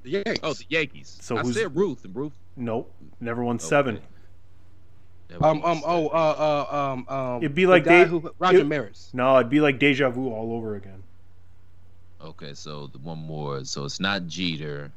The 0.02 0.10
Yankees. 0.10 0.40
Oh, 0.44 0.54
the 0.54 0.66
Yankees. 0.70 1.18
So 1.22 1.38
I 1.38 1.42
who's- 1.42 1.56
said 1.56 1.76
Ruth 1.76 2.04
and 2.06 2.16
Ruth. 2.16 2.34
Nope, 2.58 2.94
never 3.22 3.44
won 3.44 3.60
seven. 3.60 3.98
Okay. 3.98 4.06
Never 5.30 5.46
um, 5.46 5.62
won 5.62 5.78
um, 5.78 5.84
oh, 5.86 6.08
uh, 6.08 6.66
uh, 6.72 6.76
um, 6.76 7.08
um. 7.08 7.38
It'd 7.44 7.56
be 7.56 7.66
like 7.68 7.86
guy 7.86 8.04
they- 8.04 8.10
who 8.10 8.32
Roger 8.40 8.60
it- 8.60 8.68
Maris. 8.68 9.12
No, 9.14 9.38
it'd 9.38 9.50
be 9.50 9.62
like 9.62 9.80
deja 9.80 10.10
vu 10.10 10.30
all 10.30 10.54
over 10.54 10.76
again. 10.76 11.04
Okay, 12.22 12.54
so 12.54 12.88
the 12.88 12.98
one 13.00 13.20
more. 13.20 13.64
So 13.64 13.86
it's 13.86 14.00
not 14.00 14.28
Jeter. 14.28 14.92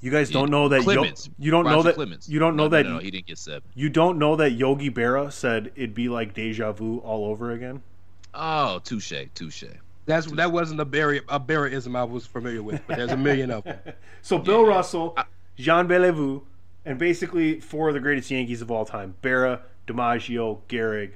You 0.00 0.10
guys 0.12 0.30
don't 0.30 0.50
know 0.50 0.68
that. 0.68 0.78
Yo- 0.78 0.84
Clemens. 0.84 1.28
you 1.38 1.50
don't 1.50 1.64
know 1.64 1.82
that. 1.82 1.96
Clemens. 1.96 2.28
You 2.28 2.38
don't 2.38 2.54
know 2.56 2.64
No, 2.64 2.68
that. 2.68 2.86
No, 2.86 2.92
no, 2.94 2.98
he 2.98 3.10
didn't 3.10 3.26
get 3.26 3.38
seven. 3.38 3.62
You 3.74 3.88
don't 3.88 4.18
know 4.18 4.36
that 4.36 4.52
Yogi 4.52 4.90
Berra 4.90 5.32
said 5.32 5.72
it'd 5.74 5.94
be 5.94 6.08
like 6.08 6.34
deja 6.34 6.70
vu 6.72 6.98
all 6.98 7.24
over 7.26 7.50
again. 7.50 7.82
Oh, 8.34 8.78
touche, 8.84 9.12
touche. 9.34 9.64
That's 10.06 10.30
that 10.32 10.52
wasn't 10.52 10.80
a 10.80 10.86
Berra 10.86 11.20
a 11.28 11.40
Berraism 11.40 11.96
I 11.96 12.04
was 12.04 12.26
familiar 12.26 12.62
with, 12.62 12.80
but 12.86 12.96
there's 12.96 13.10
a 13.12 13.16
million 13.16 13.50
of 13.50 13.64
them. 13.64 13.78
So 14.22 14.38
Bill 14.38 14.62
Yeah. 14.62 14.68
Russell, 14.68 15.16
Jean 15.56 15.86
Béliveau, 15.88 16.42
and 16.84 16.98
basically 16.98 17.60
four 17.60 17.88
of 17.88 17.94
the 17.94 18.00
greatest 18.00 18.30
Yankees 18.30 18.62
of 18.62 18.70
all 18.70 18.84
time: 18.84 19.14
Berra, 19.22 19.60
DiMaggio, 19.86 20.60
Gehrig, 20.68 21.12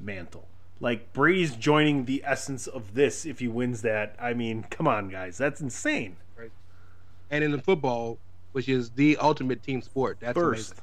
Mantle. 0.00 0.46
Like 0.80 1.12
Brady's 1.12 1.54
joining 1.54 2.04
the 2.06 2.22
essence 2.24 2.66
of 2.66 2.94
this 2.94 3.24
if 3.24 3.38
he 3.38 3.48
wins 3.48 3.82
that. 3.82 4.16
I 4.20 4.34
mean, 4.34 4.64
come 4.70 4.88
on, 4.88 5.08
guys, 5.08 5.38
that's 5.38 5.60
insane. 5.60 6.16
And 7.34 7.44
in 7.44 7.50
the 7.50 7.58
football, 7.58 8.22
which 8.52 8.68
is 8.68 8.92
the 8.92 9.16
ultimate 9.18 9.64
team 9.64 9.82
sport, 9.82 10.20
that's 10.20 10.36
First, 10.38 10.74
amazing. 10.74 10.78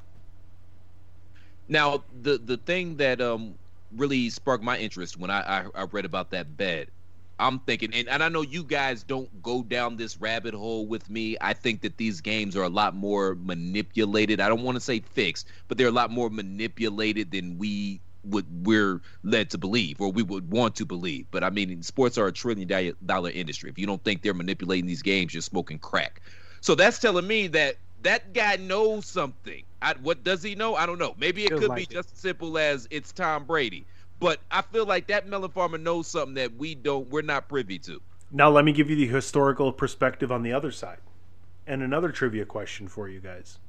Now, 1.69 2.03
the 2.11 2.37
the 2.39 2.57
thing 2.57 2.97
that 2.97 3.21
um 3.21 3.57
really 3.91 4.29
sparked 4.29 4.63
my 4.63 4.77
interest 4.77 5.17
when 5.17 5.31
I 5.31 5.41
I, 5.41 5.65
I 5.75 5.83
read 5.83 6.05
about 6.05 6.31
that 6.31 6.57
bet, 6.57 6.89
I'm 7.39 7.59
thinking, 7.61 7.93
and, 7.93 8.09
and 8.09 8.21
I 8.23 8.29
know 8.29 8.41
you 8.41 8.65
guys 8.65 9.03
don't 9.03 9.41
go 9.41 9.63
down 9.63 9.95
this 9.95 10.17
rabbit 10.19 10.53
hole 10.53 10.87
with 10.87 11.09
me. 11.09 11.37
I 11.41 11.53
think 11.53 11.81
that 11.83 11.97
these 11.97 12.21
games 12.21 12.57
are 12.57 12.63
a 12.63 12.69
lot 12.69 12.95
more 12.95 13.35
manipulated. 13.35 14.41
I 14.41 14.49
don't 14.49 14.63
want 14.63 14.75
to 14.75 14.81
say 14.81 14.99
fixed, 14.99 15.49
but 15.69 15.77
they're 15.77 15.87
a 15.87 15.91
lot 15.91 16.11
more 16.11 16.29
manipulated 16.29 17.31
than 17.31 17.57
we 17.57 18.01
would 18.23 18.45
we're 18.67 19.01
led 19.23 19.49
to 19.51 19.57
believe 19.57 20.01
or 20.01 20.11
we 20.11 20.23
would 20.23 20.51
want 20.51 20.75
to 20.77 20.85
believe. 20.85 21.27
But 21.31 21.43
I 21.45 21.49
mean, 21.49 21.81
sports 21.83 22.17
are 22.17 22.27
a 22.27 22.33
trillion 22.33 22.93
dollar 23.05 23.31
industry. 23.31 23.69
If 23.69 23.79
you 23.79 23.87
don't 23.87 24.03
think 24.03 24.21
they're 24.21 24.33
manipulating 24.33 24.87
these 24.87 25.01
games, 25.01 25.33
you're 25.33 25.41
smoking 25.41 25.79
crack. 25.79 26.21
So 26.61 26.75
that's 26.75 26.99
telling 26.99 27.27
me 27.27 27.47
that 27.47 27.75
that 28.03 28.33
guy 28.33 28.55
knows 28.57 29.05
something. 29.05 29.63
I, 29.81 29.95
what 30.01 30.23
does 30.23 30.43
he 30.43 30.55
know? 30.55 30.75
I 30.75 30.85
don't 30.85 30.99
know. 30.99 31.15
Maybe 31.17 31.45
it 31.45 31.49
Feels 31.49 31.61
could 31.61 31.69
like 31.69 31.77
be 31.77 31.83
it. 31.83 31.89
just 31.89 32.13
as 32.13 32.19
simple 32.19 32.57
as 32.57 32.87
it's 32.91 33.11
Tom 33.11 33.45
Brady. 33.45 33.87
But 34.19 34.39
I 34.51 34.61
feel 34.61 34.85
like 34.85 35.07
that 35.07 35.27
melon 35.27 35.51
farmer 35.51 35.79
knows 35.79 36.07
something 36.07 36.35
that 36.35 36.55
we 36.55 36.75
don't. 36.75 37.09
We're 37.09 37.23
not 37.23 37.49
privy 37.49 37.79
to. 37.79 38.01
now 38.31 38.49
let 38.49 38.63
me 38.65 38.71
give 38.71 38.89
you 38.89 38.95
the 38.95 39.07
historical 39.07 39.73
perspective 39.73 40.31
on 40.31 40.43
the 40.43 40.53
other 40.53 40.71
side, 40.71 40.99
and 41.67 41.81
another 41.81 42.11
trivia 42.11 42.45
question 42.45 42.87
for 42.87 43.09
you 43.09 43.19
guys. 43.19 43.59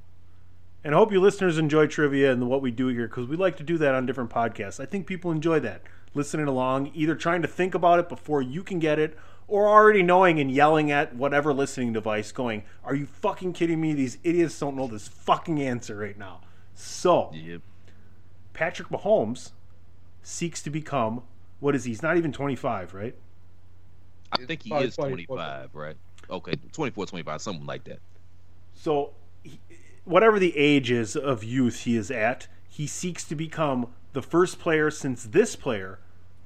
And 0.84 0.94
I 0.94 0.98
hope 0.98 1.12
you 1.12 1.20
listeners 1.20 1.58
enjoy 1.58 1.86
trivia 1.86 2.32
and 2.32 2.48
what 2.48 2.60
we 2.62 2.70
do 2.70 2.88
here 2.88 3.06
because 3.06 3.26
we 3.28 3.36
like 3.36 3.56
to 3.58 3.62
do 3.62 3.78
that 3.78 3.94
on 3.94 4.04
different 4.06 4.30
podcasts. 4.30 4.80
I 4.80 4.86
think 4.86 5.06
people 5.06 5.30
enjoy 5.30 5.60
that, 5.60 5.82
listening 6.12 6.48
along, 6.48 6.90
either 6.94 7.14
trying 7.14 7.42
to 7.42 7.48
think 7.48 7.74
about 7.74 8.00
it 8.00 8.08
before 8.08 8.42
you 8.42 8.62
can 8.64 8.78
get 8.80 8.98
it, 8.98 9.16
or 9.52 9.68
already 9.68 10.02
knowing 10.02 10.40
and 10.40 10.50
yelling 10.50 10.90
at 10.90 11.14
whatever 11.14 11.52
listening 11.52 11.92
device, 11.92 12.32
going, 12.32 12.64
"Are 12.84 12.94
you 12.94 13.04
fucking 13.04 13.52
kidding 13.52 13.82
me? 13.82 13.92
These 13.92 14.16
idiots 14.24 14.58
don't 14.58 14.74
know 14.74 14.86
this 14.86 15.08
fucking 15.08 15.60
answer 15.60 15.94
right 15.98 16.16
now." 16.16 16.40
So, 16.74 17.30
Yep. 17.34 17.60
Patrick 18.54 18.88
Mahomes 18.88 19.52
seeks 20.22 20.62
to 20.62 20.70
become 20.70 21.22
what 21.60 21.74
is 21.76 21.84
he? 21.84 21.90
He's 21.90 22.02
not 22.02 22.16
even 22.16 22.32
25, 22.32 22.94
right? 22.94 23.14
I 24.32 24.44
think 24.46 24.62
he 24.62 24.70
probably 24.70 24.88
is 24.88 24.96
24. 24.96 25.36
25, 25.36 25.74
right? 25.74 25.96
Okay, 26.30 26.54
24, 26.72 27.06
25, 27.06 27.42
something 27.42 27.66
like 27.66 27.84
that. 27.84 28.00
So, 28.74 29.12
he, 29.44 29.60
whatever 30.04 30.38
the 30.38 30.56
age 30.56 30.90
is 30.90 31.14
of 31.14 31.44
youth 31.44 31.80
he 31.80 31.94
is 31.94 32.10
at, 32.10 32.48
he 32.66 32.86
seeks 32.86 33.22
to 33.24 33.36
become 33.36 33.88
the 34.12 34.22
first 34.22 34.58
player 34.58 34.90
since 34.90 35.24
this 35.24 35.54
player 35.54 36.00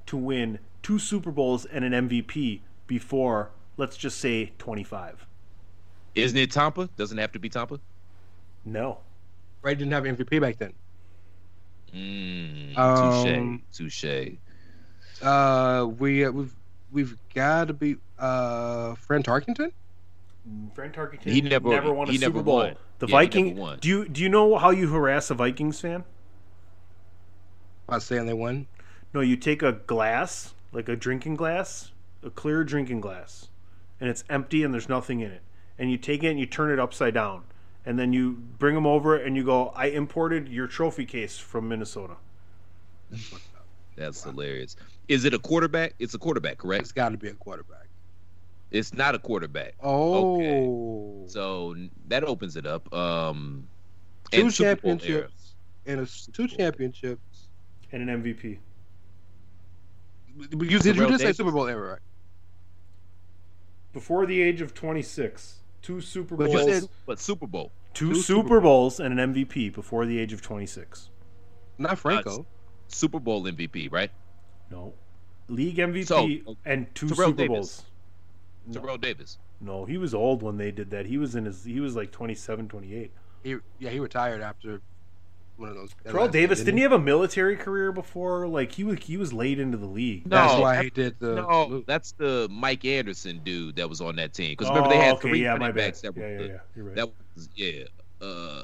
to 0.07 0.17
win 0.17 0.59
two 0.83 0.99
Super 0.99 1.31
Bowls 1.31 1.65
and 1.65 1.83
an 1.83 1.93
MVP 1.93 2.61
before, 2.87 3.51
let's 3.77 3.95
just 3.97 4.19
say, 4.19 4.53
25. 4.57 5.25
Isn't 6.15 6.37
it 6.37 6.51
Tampa? 6.51 6.89
Doesn't 6.97 7.17
it 7.17 7.21
have 7.21 7.31
to 7.33 7.39
be 7.39 7.49
Tampa? 7.49 7.79
No. 8.65 8.99
Brady 9.61 9.79
didn't 9.85 9.93
have 9.93 10.03
MVP 10.03 10.41
back 10.41 10.57
then. 10.57 10.73
Mm, 11.93 12.77
Um, 12.77 13.61
touche, 13.71 14.03
touche. 14.03 14.31
Uh, 15.21 15.87
we 15.97 16.25
uh, 16.25 16.31
we've 16.31 16.53
we've 16.91 17.17
got 17.33 17.67
to 17.69 17.73
be 17.73 17.95
uh 18.19 18.93
Fran 18.95 19.23
Tarkenton. 19.23 19.71
Frank 20.73 20.93
Tarkenton 20.95 21.23
He 21.23 21.41
never- 21.41 21.69
never 21.69 21.91
won 21.93 22.07
a 22.07 22.11
he 22.11 22.17
Super 22.17 22.29
never 22.35 22.43
Bowl. 22.43 22.55
won. 22.57 22.75
The 22.99 23.07
Yeah, 23.07 23.19
he 23.21 23.25
Viking. 23.25 23.57
won. 23.57 23.79
Do 23.79 23.87
you 23.89 24.07
do 24.07 24.21
you 24.21 24.29
know 24.29 24.57
how 24.57 24.69
you 24.69 24.87
harass 24.89 25.29
a 25.29 25.33
Vikings 25.33 25.79
fan? 25.81 26.03
Not 27.89 28.01
saying 28.03 28.25
they 28.25 28.33
won. 28.33 28.67
No, 29.13 29.21
you 29.21 29.37
take 29.37 29.63
a 29.63 29.71
glass, 29.71 30.53
like 30.71 30.89
a 30.89 30.95
drinking 30.95 31.35
glass, 31.35 31.91
a 32.27 32.29
clear 32.29 32.63
drinking 32.63 33.01
glass, 33.01 33.47
and 33.99 34.09
it's 34.09 34.23
empty 34.29 34.63
and 34.63 34.73
there's 34.73 34.89
nothing 34.89 35.21
in 35.21 35.31
it. 35.31 35.41
And 35.79 35.89
you 35.89 35.97
take 35.97 36.23
it 36.23 36.27
and 36.29 36.39
you 36.39 36.45
turn 36.45 36.71
it 36.71 36.79
upside 36.79 37.13
down. 37.13 37.43
And 37.85 37.97
then 37.97 38.11
you 38.11 38.33
bring 38.59 38.75
them 38.75 38.85
over 38.85 39.15
and 39.15 39.35
you 39.37 39.45
go, 39.45 39.69
I 39.69 39.85
imported 39.87 40.49
your 40.49 40.67
trophy 40.67 41.05
case 41.05 41.37
from 41.37 41.69
Minnesota. 41.69 42.17
That's 43.95 44.23
hilarious. 44.23 44.75
Is 45.07 45.23
it 45.23 45.33
a 45.33 45.39
quarterback? 45.39 45.95
It's 45.97 46.13
a 46.13 46.17
quarterback, 46.19 46.57
correct? 46.57 46.81
It's 46.81 46.91
got 46.91 47.09
to 47.09 47.17
be 47.17 47.29
a 47.29 47.33
quarterback. 47.33 47.87
It's 48.71 48.93
not 48.93 49.15
a 49.15 49.19
quarterback. 49.19 49.75
Oh, 49.81 51.25
So 51.27 51.75
that 52.09 52.25
opens 52.25 52.57
it 52.57 52.65
up. 52.65 52.93
Um, 52.93 53.67
two 54.31 54.41
and 54.41 54.53
Super 54.53 54.75
Bowl 54.81 54.91
era. 54.91 54.99
championships 54.99 55.55
and 55.85 55.99
a 56.01 56.03
s 56.03 56.29
two 56.33 56.47
championships. 56.47 57.47
And 57.93 58.09
an 58.09 58.21
MVP. 58.21 58.57
You 60.37 60.47
did, 60.47 60.61
you 60.61 60.69
just 60.69 60.83
did 60.83 61.19
say 61.19 61.31
Super 61.31 61.51
Bowl 61.51 61.67
era, 61.67 61.91
right? 61.93 61.99
Before 63.97 64.27
the 64.27 64.39
age 64.43 64.61
of 64.61 64.75
26. 64.75 65.61
Two 65.81 66.01
Super 66.01 66.35
But 66.35 66.51
Bowls. 66.51 66.67
you 66.67 66.73
said- 66.81 66.89
But 67.07 67.19
Super 67.19 67.47
Bowl. 67.47 67.71
two, 67.95 68.09
two 68.09 68.15
Super, 68.21 68.41
Super 68.43 68.61
Bowls 68.61 68.99
and 68.99 69.19
an 69.19 69.33
MVP 69.33 69.69
before 69.73 70.05
the 70.05 70.19
age 70.19 70.33
of 70.33 70.41
26. 70.43 71.09
Not 71.79 71.97
Franco. 71.97 72.45
Super 72.89 73.19
Bowl 73.19 73.43
MVP, 73.47 73.91
right? 73.91 74.11
No. 74.69 74.93
League 75.47 75.77
MVP 75.79 76.05
So, 76.05 76.27
and 76.63 76.93
two 76.93 77.07
Terrell 77.09 77.29
Super 77.31 77.37
Davis. 77.37 77.47
Bowls. 77.47 77.85
No. 78.67 78.81
Terrell 78.81 78.97
Davis. 78.99 79.39
No, 79.59 79.85
he 79.85 79.97
was 79.97 80.13
old 80.13 80.43
when 80.43 80.57
they 80.57 80.69
did 80.69 80.91
that. 80.91 81.07
He 81.07 81.17
was 81.17 81.35
in 81.35 81.45
his 81.45 81.63
he 81.63 81.79
was 81.79 81.95
like 81.95 82.11
27, 82.11 82.67
28. 82.67 83.11
He, 83.43 83.55
yeah, 83.79 83.89
he 83.89 83.99
retired 83.99 84.41
after 84.41 84.81
one 85.57 85.69
of 85.69 85.75
those. 85.75 85.89
Terrell 86.05 86.27
Davis 86.27 86.59
didn't 86.59 86.77
he 86.77 86.83
have 86.83 86.91
a 86.91 86.99
military 86.99 87.55
career 87.55 87.91
before? 87.91 88.47
Like 88.47 88.71
he 88.71 88.83
was 88.83 88.99
he 88.99 89.17
was 89.17 89.33
late 89.33 89.59
into 89.59 89.77
the 89.77 89.85
league. 89.87 90.23
That's 90.29 90.53
No, 90.53 90.61
why 90.61 90.83
he 90.83 90.89
did 90.89 91.15
the. 91.19 91.35
No, 91.35 91.67
move. 91.69 91.85
that's 91.85 92.11
the 92.13 92.47
Mike 92.51 92.85
Anderson 92.85 93.41
dude 93.43 93.75
that 93.77 93.89
was 93.89 94.01
on 94.01 94.15
that 94.17 94.33
team. 94.33 94.51
Because 94.51 94.69
remember 94.69 94.89
they 94.89 94.97
had 94.97 95.13
Oh, 95.13 95.17
okay, 95.17 95.29
three 95.29 95.41
yeah, 95.43 95.47
running 95.49 95.61
my 95.61 95.71
bad. 95.71 95.75
backs 95.75 96.01
that 96.01 96.15
were 96.15 96.21
Yeah, 96.21 96.39
yeah, 96.39 96.45
yeah. 96.47 96.57
You're 96.75 96.85
right. 96.85 96.95
That 96.95 97.09
was 97.35 97.49
yeah. 97.55 97.83
Uh, 98.19 98.63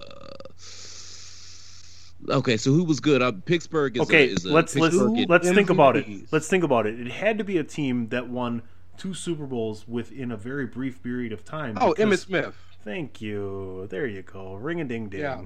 okay, 2.29 2.57
so 2.57 2.71
who 2.71 2.83
was 2.83 2.99
good? 2.99 3.21
Uh, 3.21 3.31
Pittsburgh 3.45 3.95
is 3.97 4.03
okay, 4.03 4.29
a, 4.29 4.33
is 4.33 4.45
a 4.45 4.51
let's 4.53 4.75
let's 4.75 4.95
Pittsburgh 4.95 5.29
let's 5.29 5.49
think 5.51 5.69
about 5.69 5.95
it. 5.97 6.07
Let's 6.31 6.47
think 6.47 6.63
about 6.63 6.85
it. 6.87 6.99
It 6.99 7.11
had 7.11 7.37
to 7.37 7.43
be 7.43 7.57
a 7.57 7.63
team 7.63 8.09
that 8.09 8.29
won 8.29 8.61
two 8.97 9.13
Super 9.13 9.45
Bowls 9.45 9.87
within 9.87 10.31
a 10.31 10.37
very 10.37 10.65
brief 10.65 11.01
period 11.03 11.31
of 11.33 11.43
time. 11.43 11.77
Oh, 11.81 11.93
because- 11.93 12.05
Emmitt 12.19 12.25
Smith. 12.25 12.55
Thank 12.83 13.21
you. 13.21 13.87
There 13.89 14.05
you 14.05 14.21
go. 14.21 14.55
Ring 14.55 14.81
a 14.81 14.83
ding 14.83 15.09
ding. 15.09 15.21
Yeah, 15.21 15.43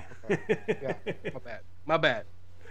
Yeah, 0.67 0.93
my 1.33 1.39
bad. 1.39 1.59
My 1.85 1.97
bad. 1.97 2.25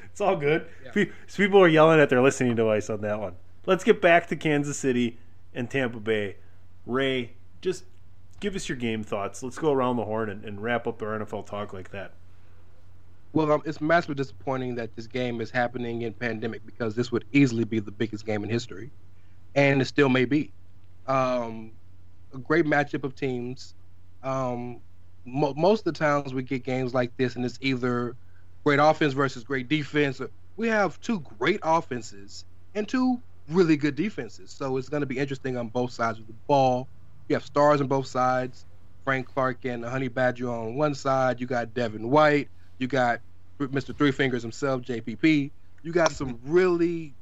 It's 0.04 0.20
all 0.20 0.36
good. 0.36 0.66
Yeah. 0.84 0.90
Pe- 0.92 1.10
People 1.36 1.60
are 1.62 1.68
yelling 1.68 2.00
at 2.00 2.08
their 2.08 2.22
listening 2.22 2.56
device 2.56 2.90
on 2.90 3.00
that 3.02 3.20
one. 3.20 3.36
Let's 3.66 3.84
get 3.84 4.00
back 4.00 4.26
to 4.28 4.36
Kansas 4.36 4.78
City 4.78 5.18
and 5.54 5.70
Tampa 5.70 6.00
Bay. 6.00 6.36
Ray, 6.86 7.32
just 7.60 7.84
give 8.40 8.54
us 8.56 8.68
your 8.68 8.76
game 8.78 9.02
thoughts. 9.02 9.42
Let's 9.42 9.58
go 9.58 9.72
around 9.72 9.96
the 9.96 10.04
horn 10.04 10.30
and, 10.30 10.44
and 10.44 10.62
wrap 10.62 10.86
up 10.86 11.02
our 11.02 11.18
NFL 11.18 11.46
talk 11.46 11.72
like 11.72 11.90
that. 11.90 12.12
Well, 13.32 13.52
um, 13.52 13.62
it's 13.66 13.80
massively 13.80 14.14
disappointing 14.14 14.76
that 14.76 14.96
this 14.96 15.06
game 15.06 15.40
is 15.40 15.50
happening 15.50 16.02
in 16.02 16.14
pandemic 16.14 16.64
because 16.64 16.94
this 16.94 17.12
would 17.12 17.24
easily 17.32 17.64
be 17.64 17.80
the 17.80 17.90
biggest 17.90 18.24
game 18.24 18.42
in 18.42 18.48
history, 18.48 18.90
and 19.54 19.82
it 19.82 19.84
still 19.84 20.08
may 20.08 20.24
be. 20.24 20.52
Um, 21.06 21.72
a 22.32 22.38
great 22.38 22.64
matchup 22.64 23.04
of 23.04 23.14
teams. 23.14 23.74
Um, 24.26 24.82
mo- 25.26 25.54
most 25.56 25.86
of 25.86 25.94
the 25.94 25.98
times 26.00 26.34
we 26.34 26.42
get 26.42 26.64
games 26.64 26.94
like 26.94 27.12
this, 27.18 27.36
and 27.36 27.44
it's 27.46 27.58
either 27.62 28.16
great 28.66 28.80
offense 28.80 29.14
versus 29.14 29.44
great 29.44 29.68
defense. 29.68 30.20
We 30.56 30.68
have 30.68 31.00
two 31.00 31.20
great 31.20 31.60
offenses 31.62 32.44
and 32.74 32.88
two 32.88 33.22
really 33.48 33.76
good 33.78 33.96
defenses, 33.96 34.52
so 34.52 34.76
it's 34.78 34.90
going 34.90 35.02
to 35.02 35.06
be 35.06 35.18
interesting 35.18 35.56
on 35.56 35.68
both 35.68 35.92
sides 35.92 36.18
of 36.20 36.26
the 36.26 36.36
ball. 36.48 36.90
You 37.28 37.36
have 37.36 37.44
stars 37.46 37.80
on 37.80 37.88
both 37.88 38.08
sides. 38.08 38.66
Frank 39.04 39.28
Clark 39.28 39.64
and 39.66 39.84
Honey 39.84 40.08
Badger 40.08 40.50
on 40.50 40.76
one 40.76 40.94
side. 40.96 41.40
You 41.40 41.46
got 41.46 41.74
Devin 41.74 42.10
White. 42.10 42.50
You 42.80 42.88
got 42.88 43.20
Mr. 43.62 43.96
Three 43.96 44.12
Fingers 44.12 44.42
himself, 44.42 44.82
JPP. 44.82 45.52
You 45.84 45.92
got 45.92 46.12
some 46.12 46.40
really 46.42 47.16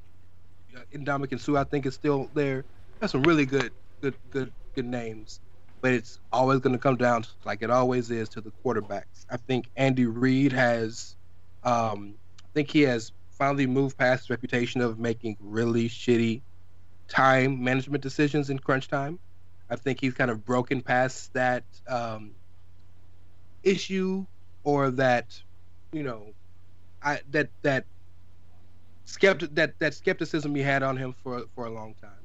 uh, 0.76 0.80
Ndamukong 0.94 1.40
Suh, 1.40 1.56
I 1.56 1.64
think, 1.64 1.86
is 1.86 1.94
still 1.94 2.30
there. 2.34 2.66
That's 3.00 3.12
some 3.12 3.22
really 3.24 3.46
good, 3.46 3.72
good, 4.02 4.16
good, 4.30 4.52
good 4.74 4.86
names. 4.86 5.40
But 5.84 5.92
it's 5.92 6.18
always 6.32 6.60
going 6.60 6.72
to 6.72 6.78
come 6.78 6.96
down, 6.96 7.26
like 7.44 7.60
it 7.60 7.68
always 7.68 8.10
is, 8.10 8.30
to 8.30 8.40
the 8.40 8.50
quarterbacks. 8.64 9.26
I 9.30 9.36
think 9.36 9.68
Andy 9.76 10.06
Reid 10.06 10.50
has, 10.50 11.14
um, 11.62 12.14
I 12.42 12.48
think 12.54 12.70
he 12.70 12.80
has 12.82 13.12
finally 13.28 13.66
moved 13.66 13.98
past 13.98 14.22
his 14.22 14.30
reputation 14.30 14.80
of 14.80 14.98
making 14.98 15.36
really 15.40 15.90
shitty 15.90 16.40
time 17.06 17.62
management 17.62 18.02
decisions 18.02 18.48
in 18.48 18.58
crunch 18.60 18.88
time. 18.88 19.18
I 19.68 19.76
think 19.76 20.00
he's 20.00 20.14
kind 20.14 20.30
of 20.30 20.42
broken 20.46 20.80
past 20.80 21.34
that 21.34 21.64
um, 21.86 22.30
issue 23.62 24.24
or 24.62 24.90
that, 24.92 25.38
you 25.92 26.02
know, 26.02 26.32
I 27.02 27.20
that 27.32 27.50
that 27.60 27.84
skeptic 29.04 29.54
that 29.56 29.78
that 29.80 29.92
skepticism 29.92 30.54
he 30.54 30.62
had 30.62 30.82
on 30.82 30.96
him 30.96 31.12
for 31.22 31.42
for 31.54 31.66
a 31.66 31.70
long 31.70 31.94
time. 32.00 32.24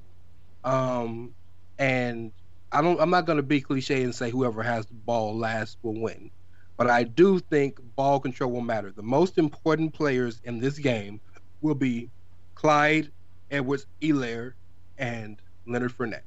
Um, 0.63 1.35
and 1.77 2.31
I 2.71 2.81
don't. 2.81 2.99
I'm 2.99 3.09
not 3.09 3.25
going 3.25 3.37
to 3.37 3.43
be 3.43 3.61
cliche 3.61 4.03
and 4.03 4.13
say 4.13 4.29
whoever 4.29 4.61
has 4.61 4.85
the 4.85 4.93
ball 4.93 5.35
last 5.35 5.77
will 5.81 5.99
win, 5.99 6.29
but 6.77 6.89
I 6.89 7.03
do 7.03 7.39
think 7.39 7.79
ball 7.95 8.19
control 8.19 8.51
will 8.51 8.61
matter. 8.61 8.91
The 8.91 9.03
most 9.03 9.37
important 9.37 9.93
players 9.93 10.39
in 10.43 10.59
this 10.59 10.77
game 10.77 11.19
will 11.61 11.75
be 11.75 12.09
Clyde 12.55 13.11
Edwards, 13.51 13.87
Helaire, 14.01 14.53
and 14.97 15.41
Leonard 15.65 15.97
Fournette, 15.97 16.21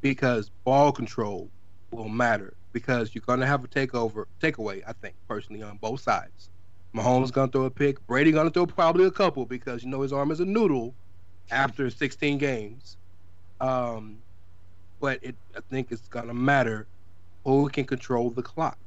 because 0.00 0.50
ball 0.64 0.92
control 0.92 1.50
will 1.90 2.08
matter. 2.08 2.54
Because 2.72 3.14
you're 3.14 3.22
going 3.26 3.40
to 3.40 3.46
have 3.46 3.64
a 3.64 3.68
takeover, 3.68 4.24
takeaway. 4.40 4.82
I 4.86 4.92
think 4.94 5.14
personally 5.28 5.62
on 5.62 5.76
both 5.76 6.00
sides. 6.00 6.48
Mahomes 6.94 7.32
going 7.32 7.48
to 7.48 7.52
throw 7.52 7.64
a 7.64 7.70
pick. 7.70 8.06
Brady 8.06 8.32
going 8.32 8.46
to 8.46 8.52
throw 8.52 8.66
probably 8.66 9.04
a 9.04 9.10
couple 9.10 9.44
because 9.46 9.82
you 9.82 9.90
know 9.90 10.00
his 10.02 10.12
arm 10.12 10.30
is 10.30 10.40
a 10.40 10.44
noodle 10.44 10.94
after 11.50 11.90
16 11.90 12.38
games. 12.38 12.96
Um, 13.60 14.18
but 15.02 15.18
it, 15.20 15.34
I 15.56 15.60
think 15.68 15.90
it's 15.90 16.08
going 16.08 16.28
to 16.28 16.34
matter 16.34 16.86
who 17.44 17.68
can 17.68 17.84
control 17.84 18.30
the 18.30 18.42
clock, 18.42 18.78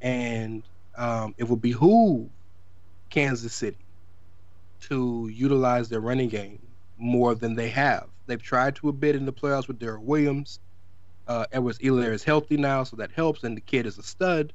and 0.00 0.62
um, 0.96 1.34
it 1.38 1.44
will 1.44 1.56
behoove 1.56 2.30
Kansas 3.10 3.52
City 3.52 3.84
to 4.82 5.28
utilize 5.30 5.88
their 5.88 6.00
running 6.00 6.28
game 6.28 6.60
more 6.96 7.34
than 7.34 7.56
they 7.56 7.68
have. 7.68 8.06
They've 8.26 8.40
tried 8.40 8.76
to 8.76 8.88
a 8.90 8.92
bit 8.92 9.16
in 9.16 9.26
the 9.26 9.32
playoffs 9.32 9.66
with 9.66 9.80
Derek 9.80 10.02
Williams. 10.02 10.60
Uh, 11.26 11.46
Edwards 11.50 11.78
Helaire 11.78 12.12
is 12.12 12.22
healthy 12.22 12.56
now, 12.56 12.84
so 12.84 12.96
that 12.96 13.10
helps, 13.10 13.42
and 13.42 13.56
the 13.56 13.60
kid 13.60 13.86
is 13.86 13.98
a 13.98 14.04
stud. 14.04 14.52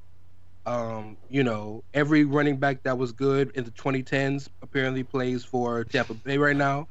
Um, 0.65 1.17
you 1.29 1.43
know, 1.43 1.83
every 1.93 2.23
running 2.23 2.57
back 2.57 2.83
that 2.83 2.97
was 2.97 3.11
good 3.11 3.51
in 3.55 3.65
the 3.65 3.71
2010s 3.71 4.47
apparently 4.61 5.03
plays 5.03 5.43
for 5.43 5.83
Tampa 5.83 6.13
Bay 6.13 6.37
right 6.37 6.55
now. 6.55 6.87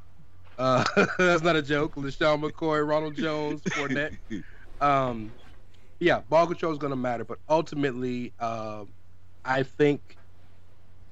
Uh, 0.58 0.84
that's 1.18 1.42
not 1.42 1.56
a 1.56 1.62
joke. 1.62 1.94
LeSean 1.96 2.42
McCoy, 2.42 2.86
Ronald 2.86 3.16
Jones, 3.16 3.60
Fournette. 3.62 4.16
Um, 4.80 5.32
yeah, 6.00 6.20
ball 6.28 6.46
control 6.46 6.72
is 6.72 6.78
going 6.78 6.90
to 6.90 6.96
matter, 6.96 7.24
but 7.24 7.38
ultimately, 7.48 8.32
uh, 8.40 8.84
I 9.44 9.62
think 9.62 10.16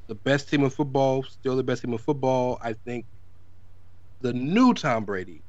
the 0.09 0.15
best 0.15 0.51
team 0.51 0.65
in 0.65 0.71
football, 0.71 1.23
still 1.23 1.57
the 1.57 1.63
best 1.63 1.83
team 1.83 1.93
in 1.93 1.99
football. 1.99 2.59
I 2.63 2.75
think 2.75 3.07
the 4.21 4.33
new 4.33 4.75
Tom 4.75 5.05
Brady 5.05 5.43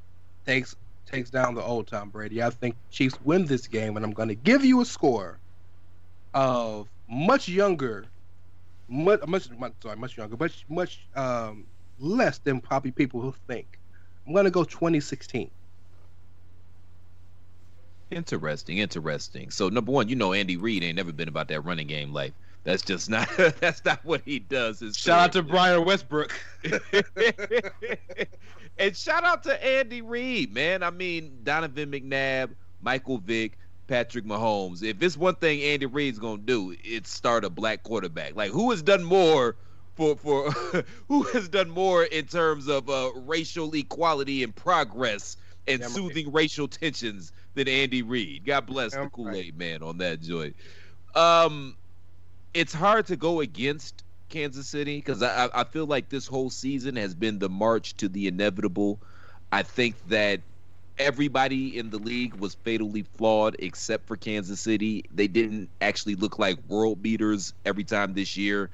takes 0.46 0.74
takes 1.06 1.30
down 1.30 1.54
the 1.54 1.62
old 1.62 1.86
Tom 1.86 2.10
Brady. 2.10 2.42
I 2.42 2.50
think 2.50 2.76
Chiefs 2.90 3.18
win 3.24 3.44
this 3.44 3.66
game, 3.66 3.96
and 3.96 4.04
I'm 4.04 4.12
going 4.12 4.28
to 4.28 4.34
give 4.34 4.64
you 4.64 4.80
a 4.80 4.84
score 4.84 5.38
of 6.32 6.88
much 7.08 7.48
younger, 7.48 8.06
much, 8.88 9.20
much 9.26 9.48
sorry, 9.82 9.96
much 9.96 10.16
younger, 10.16 10.36
much 10.36 10.64
much 10.68 11.08
um, 11.14 11.66
less 11.98 12.38
than 12.38 12.60
probably 12.60 12.90
people 12.90 13.20
who 13.20 13.34
think. 13.46 13.78
I'm 14.26 14.34
gonna 14.34 14.50
go 14.50 14.64
2016. 14.64 15.50
Interesting, 18.10 18.78
interesting. 18.78 19.50
So 19.50 19.68
number 19.68 19.90
one, 19.92 20.08
you 20.08 20.16
know 20.16 20.32
Andy 20.32 20.56
Reid 20.56 20.84
ain't 20.84 20.96
never 20.96 21.12
been 21.12 21.28
about 21.28 21.48
that 21.48 21.60
running 21.62 21.86
game 21.86 22.12
life. 22.12 22.32
That's 22.62 22.82
just 22.82 23.10
not 23.10 23.28
that's 23.60 23.84
not 23.84 24.04
what 24.04 24.22
he 24.24 24.38
does. 24.38 24.80
His 24.80 24.96
Shout 24.96 25.20
out 25.20 25.32
to 25.32 25.42
career. 25.42 25.50
Brian 25.50 25.84
Westbrook. 25.84 26.32
and 28.78 28.96
shout 28.96 29.24
out 29.24 29.42
to 29.44 29.64
Andy 29.64 30.00
Reid, 30.02 30.52
man. 30.54 30.82
I 30.82 30.90
mean, 30.90 31.38
Donovan 31.42 31.90
McNabb, 31.90 32.50
Michael 32.80 33.18
Vick, 33.18 33.58
Patrick 33.86 34.24
Mahomes. 34.24 34.82
If 34.82 35.02
it's 35.02 35.16
one 35.16 35.34
thing 35.36 35.60
Andy 35.62 35.86
Reid's 35.86 36.18
gonna 36.18 36.42
do, 36.42 36.74
it's 36.82 37.10
start 37.10 37.44
a 37.44 37.50
black 37.50 37.82
quarterback. 37.82 38.34
Like 38.36 38.50
who 38.50 38.70
has 38.70 38.82
done 38.82 39.04
more 39.04 39.56
for 39.94 40.16
for 40.16 40.50
who 41.08 41.22
has 41.24 41.48
done 41.48 41.70
more 41.70 42.04
in 42.04 42.26
terms 42.26 42.68
of 42.68 42.88
uh, 42.88 43.10
racial 43.14 43.74
equality 43.74 44.42
and 44.42 44.54
progress 44.54 45.36
and 45.66 45.80
right. 45.80 45.90
soothing 45.90 46.32
racial 46.32 46.68
tensions 46.68 47.32
than 47.54 47.68
Andy 47.68 48.02
Reid. 48.02 48.44
God 48.44 48.66
bless 48.66 48.92
Damn 48.92 49.04
the 49.04 49.10
Kool 49.10 49.34
Aid 49.34 49.56
man 49.56 49.82
on 49.82 49.98
that 49.98 50.20
joint. 50.20 50.56
Um, 51.14 51.76
it's 52.52 52.74
hard 52.74 53.06
to 53.06 53.16
go 53.16 53.40
against 53.40 54.02
Kansas 54.28 54.66
City 54.66 54.96
because 54.96 55.22
I 55.22 55.48
I 55.54 55.64
feel 55.64 55.86
like 55.86 56.08
this 56.08 56.26
whole 56.26 56.50
season 56.50 56.96
has 56.96 57.14
been 57.14 57.38
the 57.38 57.48
march 57.48 57.96
to 57.98 58.08
the 58.08 58.26
inevitable. 58.26 58.98
I 59.52 59.62
think 59.62 59.94
that 60.08 60.40
everybody 60.98 61.76
in 61.76 61.90
the 61.90 61.98
league 61.98 62.34
was 62.34 62.54
fatally 62.54 63.02
flawed 63.16 63.56
except 63.58 64.06
for 64.06 64.16
Kansas 64.16 64.60
City. 64.60 65.04
They 65.12 65.26
didn't 65.26 65.68
actually 65.80 66.14
look 66.14 66.38
like 66.38 66.58
world 66.68 67.02
beaters 67.02 67.52
every 67.64 67.84
time 67.84 68.14
this 68.14 68.36
year. 68.36 68.70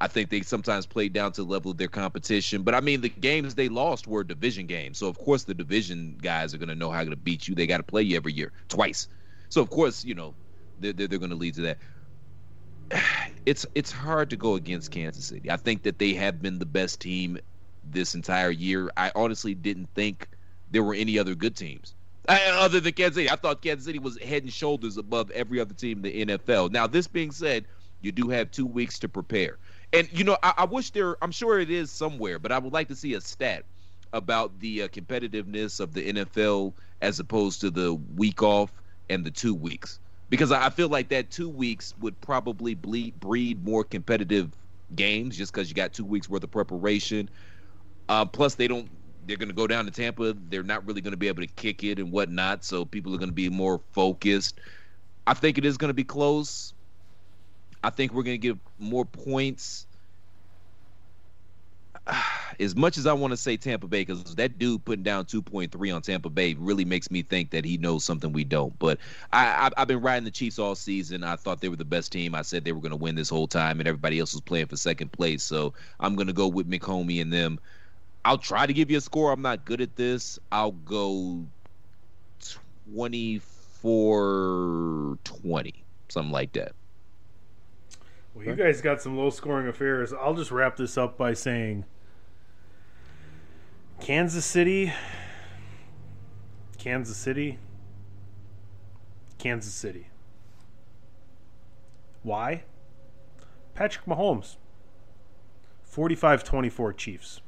I 0.00 0.08
think 0.08 0.30
they 0.30 0.40
sometimes 0.40 0.86
played 0.86 1.12
down 1.12 1.32
to 1.32 1.42
the 1.42 1.48
level 1.48 1.70
of 1.70 1.76
their 1.76 1.88
competition. 1.88 2.62
But 2.62 2.74
I 2.74 2.80
mean, 2.80 3.02
the 3.02 3.10
games 3.10 3.54
they 3.54 3.68
lost 3.68 4.06
were 4.06 4.24
division 4.24 4.66
games. 4.66 4.98
So, 4.98 5.08
of 5.08 5.18
course, 5.18 5.44
the 5.44 5.54
division 5.54 6.18
guys 6.22 6.54
are 6.54 6.58
going 6.58 6.70
to 6.70 6.74
know 6.74 6.90
how 6.90 7.04
to 7.04 7.16
beat 7.16 7.46
you. 7.46 7.54
They 7.54 7.66
got 7.66 7.78
to 7.78 7.82
play 7.82 8.02
you 8.02 8.16
every 8.16 8.32
year, 8.32 8.52
twice. 8.68 9.08
So, 9.50 9.60
of 9.60 9.68
course, 9.70 10.04
you 10.04 10.14
know, 10.14 10.34
they're, 10.78 10.94
they're, 10.94 11.06
they're 11.06 11.18
going 11.18 11.30
to 11.30 11.36
lead 11.36 11.54
to 11.54 11.62
that. 11.62 11.78
It's 13.46 13.64
it's 13.74 13.90
hard 13.90 14.28
to 14.30 14.36
go 14.36 14.54
against 14.54 14.90
Kansas 14.90 15.24
City. 15.24 15.50
I 15.50 15.56
think 15.56 15.82
that 15.84 15.98
they 15.98 16.12
have 16.12 16.42
been 16.42 16.58
the 16.58 16.66
best 16.66 17.00
team 17.00 17.38
this 17.82 18.14
entire 18.14 18.50
year. 18.50 18.90
I 18.98 19.10
honestly 19.14 19.54
didn't 19.54 19.88
think 19.94 20.28
there 20.70 20.84
were 20.84 20.94
any 20.94 21.18
other 21.18 21.34
good 21.34 21.56
teams 21.56 21.94
I, 22.28 22.44
other 22.50 22.80
than 22.80 22.92
Kansas 22.92 23.16
City. 23.16 23.30
I 23.30 23.36
thought 23.36 23.62
Kansas 23.62 23.86
City 23.86 23.98
was 23.98 24.18
head 24.20 24.42
and 24.42 24.52
shoulders 24.52 24.98
above 24.98 25.30
every 25.30 25.58
other 25.58 25.74
team 25.74 26.04
in 26.04 26.28
the 26.28 26.38
NFL. 26.38 26.70
Now, 26.70 26.86
this 26.86 27.06
being 27.06 27.30
said, 27.30 27.66
you 28.00 28.12
do 28.12 28.28
have 28.30 28.50
two 28.50 28.66
weeks 28.66 28.98
to 29.00 29.08
prepare. 29.08 29.58
And 29.92 30.08
you 30.12 30.24
know, 30.24 30.36
I, 30.42 30.54
I 30.58 30.64
wish 30.64 30.90
there. 30.92 31.16
I'm 31.22 31.32
sure 31.32 31.58
it 31.58 31.70
is 31.70 31.92
somewhere, 31.92 32.38
but 32.38 32.52
I 32.52 32.58
would 32.58 32.72
like 32.72 32.88
to 32.88 32.96
see 32.96 33.14
a 33.14 33.20
stat 33.20 33.66
about 34.12 34.58
the 34.60 34.82
uh, 34.82 34.88
competitiveness 34.88 35.80
of 35.80 35.92
the 35.94 36.08
NFL 36.08 36.76
as 37.00 37.20
opposed 37.20 37.60
to 37.62 37.70
the 37.70 37.94
week 37.94 38.42
off 38.42 38.82
and 39.08 39.24
the 39.24 39.30
two 39.30 39.54
weeks, 39.54 40.00
because 40.28 40.52
I 40.52 40.66
I 40.66 40.70
feel 40.70 40.88
like 40.88 41.08
that 41.10 41.30
two 41.30 41.48
weeks 41.48 41.94
would 41.98 42.20
probably 42.20 42.74
bleed, 42.74 43.18
breed 43.20 43.64
more 43.64 43.84
competitive 43.84 44.54
games, 44.94 45.36
just 45.36 45.52
because 45.52 45.68
you 45.68 45.74
got 45.74 45.92
two 45.92 46.04
weeks 46.04 46.28
worth 46.28 46.44
of 46.44 46.50
preparation. 46.50 47.28
Uh, 48.08 48.24
plus, 48.26 48.56
they 48.56 48.68
don't. 48.68 48.90
They're 49.26 49.36
going 49.36 49.48
to 49.50 49.54
go 49.54 49.66
down 49.66 49.84
to 49.84 49.90
Tampa. 49.90 50.34
They're 50.36 50.62
not 50.62 50.86
really 50.86 51.00
going 51.00 51.12
to 51.12 51.18
be 51.18 51.28
able 51.28 51.42
to 51.42 51.48
kick 51.48 51.84
it 51.84 51.98
and 51.98 52.10
whatnot, 52.12 52.64
so 52.64 52.84
people 52.84 53.14
are 53.14 53.18
going 53.18 53.28
to 53.30 53.34
be 53.34 53.50
more 53.50 53.82
focused. 53.92 54.60
I 55.26 55.34
think 55.34 55.58
it 55.58 55.64
is 55.64 55.76
going 55.76 55.90
to 55.90 55.94
be 55.94 56.04
close. 56.04 56.74
I 57.82 57.90
think 57.90 58.12
we're 58.12 58.22
going 58.22 58.34
to 58.34 58.38
give 58.38 58.58
more 58.78 59.04
points. 59.04 59.86
As 62.58 62.76
much 62.76 62.98
as 62.98 63.06
I 63.06 63.14
want 63.14 63.32
to 63.32 63.38
say 63.38 63.56
Tampa 63.56 63.86
Bay, 63.86 64.02
because 64.02 64.34
that 64.34 64.58
dude 64.58 64.84
putting 64.84 65.02
down 65.02 65.24
2.3 65.24 65.94
on 65.94 66.02
Tampa 66.02 66.28
Bay 66.28 66.54
really 66.58 66.84
makes 66.84 67.10
me 67.10 67.22
think 67.22 67.50
that 67.52 67.64
he 67.64 67.78
knows 67.78 68.04
something 68.04 68.32
we 68.32 68.44
don't. 68.44 68.78
But 68.78 68.98
I, 69.32 69.70
I've 69.76 69.88
been 69.88 70.02
riding 70.02 70.24
the 70.24 70.30
Chiefs 70.30 70.58
all 70.58 70.74
season. 70.74 71.24
I 71.24 71.36
thought 71.36 71.60
they 71.62 71.70
were 71.70 71.76
the 71.76 71.84
best 71.86 72.12
team. 72.12 72.34
I 72.34 72.42
said 72.42 72.64
they 72.64 72.72
were 72.72 72.80
going 72.80 72.90
to 72.90 72.96
win 72.96 73.14
this 73.14 73.30
whole 73.30 73.48
time, 73.48 73.80
and 73.80 73.88
everybody 73.88 74.18
else 74.18 74.34
was 74.34 74.42
playing 74.42 74.66
for 74.66 74.76
second 74.76 75.12
place. 75.12 75.42
So 75.42 75.72
I'm 76.00 76.16
going 76.16 76.26
to 76.26 76.34
go 76.34 76.48
with 76.48 76.68
McHomey 76.68 77.22
and 77.22 77.32
them. 77.32 77.58
I'll 78.24 78.38
try 78.38 78.66
to 78.66 78.72
give 78.74 78.90
you 78.90 78.98
a 78.98 79.00
score. 79.00 79.32
I'm 79.32 79.42
not 79.42 79.64
good 79.64 79.80
at 79.80 79.96
this. 79.96 80.38
I'll 80.52 80.72
go 80.72 81.46
24 82.92 85.18
20, 85.24 85.84
something 86.10 86.32
like 86.32 86.52
that. 86.52 86.72
Well, 88.46 88.56
you 88.56 88.62
guys 88.64 88.80
got 88.80 89.02
some 89.02 89.18
low 89.18 89.30
scoring 89.30 89.68
affairs. 89.68 90.12
I'll 90.12 90.34
just 90.34 90.50
wrap 90.50 90.76
this 90.76 90.96
up 90.96 91.18
by 91.18 91.34
saying 91.34 91.84
Kansas 94.00 94.46
City, 94.46 94.92
Kansas 96.78 97.16
City, 97.16 97.58
Kansas 99.38 99.74
City. 99.74 100.06
Why? 102.22 102.64
Patrick 103.74 104.06
Mahomes. 104.06 104.56
45 105.82 106.44
24 106.44 106.92
Chiefs. 106.94 107.40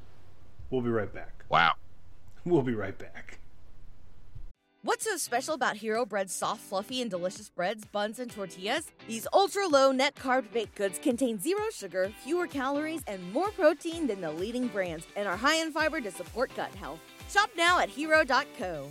We'll 0.70 0.82
be 0.82 0.90
right 0.90 1.12
back. 1.12 1.44
Wow. 1.48 1.74
We'll 2.44 2.62
be 2.62 2.74
right 2.74 2.98
back. 2.98 3.38
What's 4.84 5.04
so 5.04 5.16
special 5.16 5.54
about 5.54 5.76
Hero 5.76 6.04
Bread's 6.04 6.34
soft, 6.34 6.60
fluffy, 6.60 7.02
and 7.02 7.08
delicious 7.08 7.48
breads, 7.48 7.84
buns, 7.84 8.18
and 8.18 8.28
tortillas? 8.28 8.90
These 9.06 9.28
ultra 9.32 9.68
low 9.68 9.92
net 9.92 10.16
carb 10.16 10.50
baked 10.52 10.74
goods 10.74 10.98
contain 10.98 11.38
zero 11.38 11.62
sugar, 11.72 12.10
fewer 12.24 12.48
calories, 12.48 13.02
and 13.06 13.32
more 13.32 13.52
protein 13.52 14.08
than 14.08 14.20
the 14.20 14.32
leading 14.32 14.66
brands, 14.66 15.06
and 15.14 15.28
are 15.28 15.36
high 15.36 15.54
in 15.54 15.70
fiber 15.70 16.00
to 16.00 16.10
support 16.10 16.50
gut 16.56 16.74
health. 16.74 16.98
Shop 17.30 17.48
now 17.56 17.78
at 17.78 17.90
hero.co. 17.90 18.88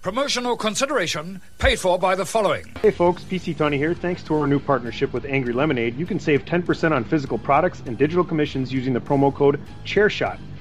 Promotional 0.00 0.56
consideration 0.56 1.42
paid 1.58 1.78
for 1.78 1.98
by 1.98 2.14
the 2.14 2.24
following. 2.24 2.74
Hey 2.80 2.90
folks, 2.90 3.22
PC 3.22 3.54
Tunney 3.54 3.76
here. 3.76 3.92
Thanks 3.92 4.22
to 4.22 4.34
our 4.34 4.46
new 4.46 4.58
partnership 4.58 5.12
with 5.12 5.26
Angry 5.26 5.52
Lemonade, 5.52 5.94
you 5.98 6.06
can 6.06 6.18
save 6.18 6.46
10% 6.46 6.92
on 6.92 7.04
physical 7.04 7.36
products 7.36 7.82
and 7.84 7.98
digital 7.98 8.24
commissions 8.24 8.72
using 8.72 8.94
the 8.94 9.00
promo 9.00 9.34
code 9.34 9.60
ChairShot. 9.84 10.38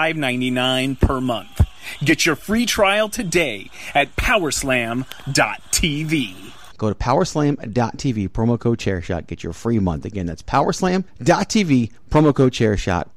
$5.99 0.00 1.00
per 1.00 1.20
month. 1.20 1.66
Get 2.02 2.24
your 2.24 2.36
free 2.36 2.64
trial 2.66 3.08
today 3.08 3.70
at 3.94 4.14
powerslam.tv. 4.16 5.04
Go 6.78 6.88
to 6.88 6.94
powerslam.tv, 6.94 8.28
promo 8.30 8.58
code 8.58 8.78
chairshot, 8.78 9.26
get 9.26 9.44
your 9.44 9.52
free 9.52 9.78
month. 9.78 10.06
Again, 10.06 10.24
that's 10.24 10.42
powerslam.tv, 10.42 11.92
promo 12.08 12.34
code 12.34 12.52
chairshot. 12.52 13.08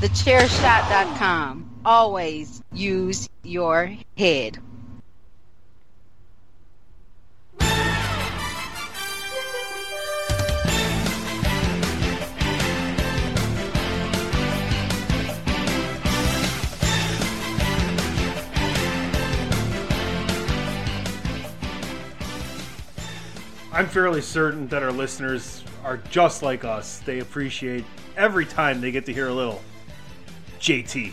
TheChairShot.com. 0.00 1.80
Always 1.84 2.62
use 2.72 3.28
your 3.42 3.96
head. 4.16 4.58
I'm 23.78 23.86
fairly 23.86 24.22
certain 24.22 24.66
that 24.70 24.82
our 24.82 24.90
listeners 24.90 25.62
are 25.84 25.98
just 26.10 26.42
like 26.42 26.64
us. 26.64 26.98
They 26.98 27.20
appreciate 27.20 27.84
every 28.16 28.44
time 28.44 28.80
they 28.80 28.90
get 28.90 29.06
to 29.06 29.12
hear 29.12 29.28
a 29.28 29.32
little 29.32 29.62
JT. 30.58 31.12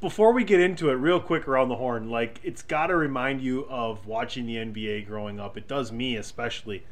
Before 0.00 0.32
we 0.32 0.42
get 0.42 0.58
into 0.58 0.90
it, 0.90 0.94
real 0.94 1.20
quick 1.20 1.46
around 1.46 1.68
the 1.68 1.76
horn, 1.76 2.10
like 2.10 2.40
it's 2.42 2.62
got 2.62 2.88
to 2.88 2.96
remind 2.96 3.40
you 3.40 3.66
of 3.68 4.04
watching 4.04 4.46
the 4.46 4.56
NBA 4.56 5.06
growing 5.06 5.38
up. 5.38 5.56
It 5.56 5.68
does 5.68 5.92
me 5.92 6.16
especially. 6.16 6.84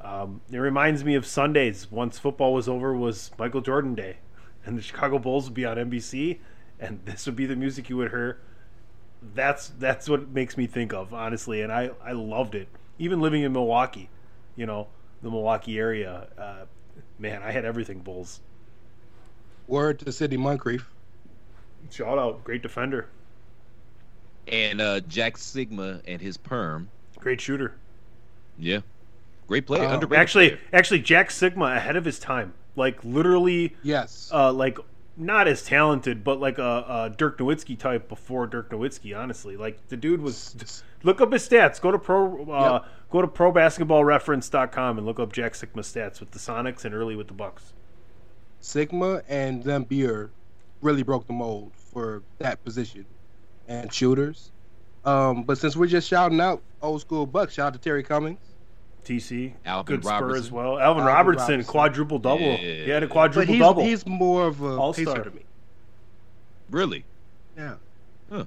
Um, 0.00 0.40
it 0.50 0.58
reminds 0.58 1.04
me 1.04 1.14
of 1.14 1.24
Sundays 1.24 1.88
once 1.88 2.18
football 2.18 2.52
was 2.52 2.68
over 2.68 2.92
was 2.96 3.30
Michael 3.38 3.60
Jordan 3.60 3.94
Day, 3.94 4.16
and 4.64 4.76
the 4.78 4.82
Chicago 4.82 5.18
Bulls 5.18 5.44
would 5.46 5.54
be 5.54 5.64
on 5.64 5.76
NBC, 5.76 6.40
and 6.80 7.00
this 7.04 7.26
would 7.26 7.36
be 7.36 7.46
the 7.46 7.56
music 7.56 7.88
you 7.88 7.96
would 7.98 8.10
hear. 8.10 8.40
That's 9.34 9.68
that's 9.68 10.08
what 10.08 10.20
it 10.20 10.28
makes 10.30 10.56
me 10.56 10.66
think 10.66 10.92
of 10.92 11.14
honestly, 11.14 11.62
and 11.62 11.72
I 11.72 11.90
I 12.02 12.12
loved 12.12 12.54
it. 12.54 12.68
Even 12.98 13.20
living 13.20 13.42
in 13.42 13.52
Milwaukee, 13.52 14.10
you 14.56 14.66
know 14.66 14.88
the 15.22 15.30
Milwaukee 15.30 15.78
area, 15.78 16.28
uh, 16.36 16.66
man, 17.18 17.42
I 17.42 17.52
had 17.52 17.64
everything 17.64 18.00
Bulls. 18.00 18.40
Word 19.66 19.98
to 20.00 20.12
Sidney 20.12 20.36
Moncrief. 20.36 20.94
Shout 21.90 22.18
out, 22.18 22.42
great 22.44 22.62
defender, 22.62 23.12
And 24.46 24.80
uh, 24.80 25.00
Jack 25.00 25.36
Sikma 25.36 26.00
and 26.04 26.20
his 26.20 26.36
perm. 26.36 26.90
great 27.18 27.40
shooter. 27.40 27.80
Yeah. 28.56 28.80
Great 29.46 29.66
player. 29.66 29.86
Uh, 29.86 30.00
actually, 30.14 30.50
player. 30.50 30.60
actually, 30.72 31.00
Jack 31.00 31.30
Sikma 31.30 31.76
ahead 31.76 31.96
of 31.96 32.04
his 32.04 32.18
time. 32.18 32.54
Like 32.76 33.04
literally, 33.04 33.76
Yes. 33.82 34.30
uh, 34.32 34.52
like 34.52 34.78
not 35.16 35.46
as 35.46 35.62
talented, 35.62 36.24
but 36.24 36.40
like 36.40 36.58
a, 36.58 36.62
a 37.12 37.14
Dirk 37.16 37.38
Nowitzki 37.38 37.78
type 37.78 38.08
before 38.08 38.46
Dirk 38.46 38.70
Nowitzki. 38.70 39.16
Honestly, 39.16 39.56
like 39.56 39.88
the 39.88 39.96
dude 39.96 40.22
was. 40.22 40.82
Look 41.04 41.20
up 41.20 41.32
his 41.32 41.46
stats. 41.48 41.80
Go 41.80 41.90
to 41.90 41.98
pro. 41.98 42.44
Uh, 42.50 42.72
Yep. 42.82 42.84
Go 43.10 43.20
to 43.20 43.28
ProBasketballReference.com 43.28 44.96
and 44.98 45.06
look 45.06 45.20
up 45.20 45.32
Jack 45.32 45.52
Sikma 45.52 45.80
stats 45.82 46.18
with 46.20 46.30
the 46.30 46.38
Sonics 46.38 46.84
and 46.86 46.94
early 46.94 47.14
with 47.14 47.28
the 47.28 47.34
Bucks. 47.34 47.74
Sikma 48.62 49.22
and 49.28 49.62
then 49.62 49.82
beer 49.84 50.30
really 50.80 51.02
broke 51.02 51.26
the 51.26 51.32
mold 51.32 51.72
for 51.76 52.22
that 52.38 52.62
position 52.64 53.04
and 53.68 53.92
shooters. 53.92 54.50
Um, 55.04 55.42
but 55.42 55.58
since 55.58 55.76
we're 55.76 55.88
just 55.88 56.08
shouting 56.08 56.40
out 56.40 56.62
old 56.80 57.00
school 57.02 57.26
Bucks, 57.26 57.54
shout 57.54 57.66
out 57.68 57.72
to 57.74 57.78
Terry 57.78 58.02
Cummings. 58.02 58.51
TC, 59.04 59.54
Alvin 59.64 59.96
good 59.96 60.04
spur 60.04 60.36
as 60.36 60.50
well. 60.50 60.78
Alvin, 60.78 61.02
Alvin 61.02 61.04
Robertson, 61.04 61.48
Robertson. 61.50 61.70
quadruple 61.70 62.18
double. 62.18 62.40
Yeah. 62.44 62.56
He 62.56 62.90
had 62.90 63.02
a 63.02 63.06
But 63.06 63.12
quadruple 63.12 63.52
he's, 63.54 63.60
double. 63.60 63.82
he's 63.84 64.06
more 64.06 64.46
of 64.46 64.62
a 64.62 64.76
All-star. 64.76 65.06
pacer 65.14 65.24
to 65.24 65.30
me. 65.36 65.42
Really? 66.70 67.04
Yeah. 67.56 67.74
Huh. 68.30 68.44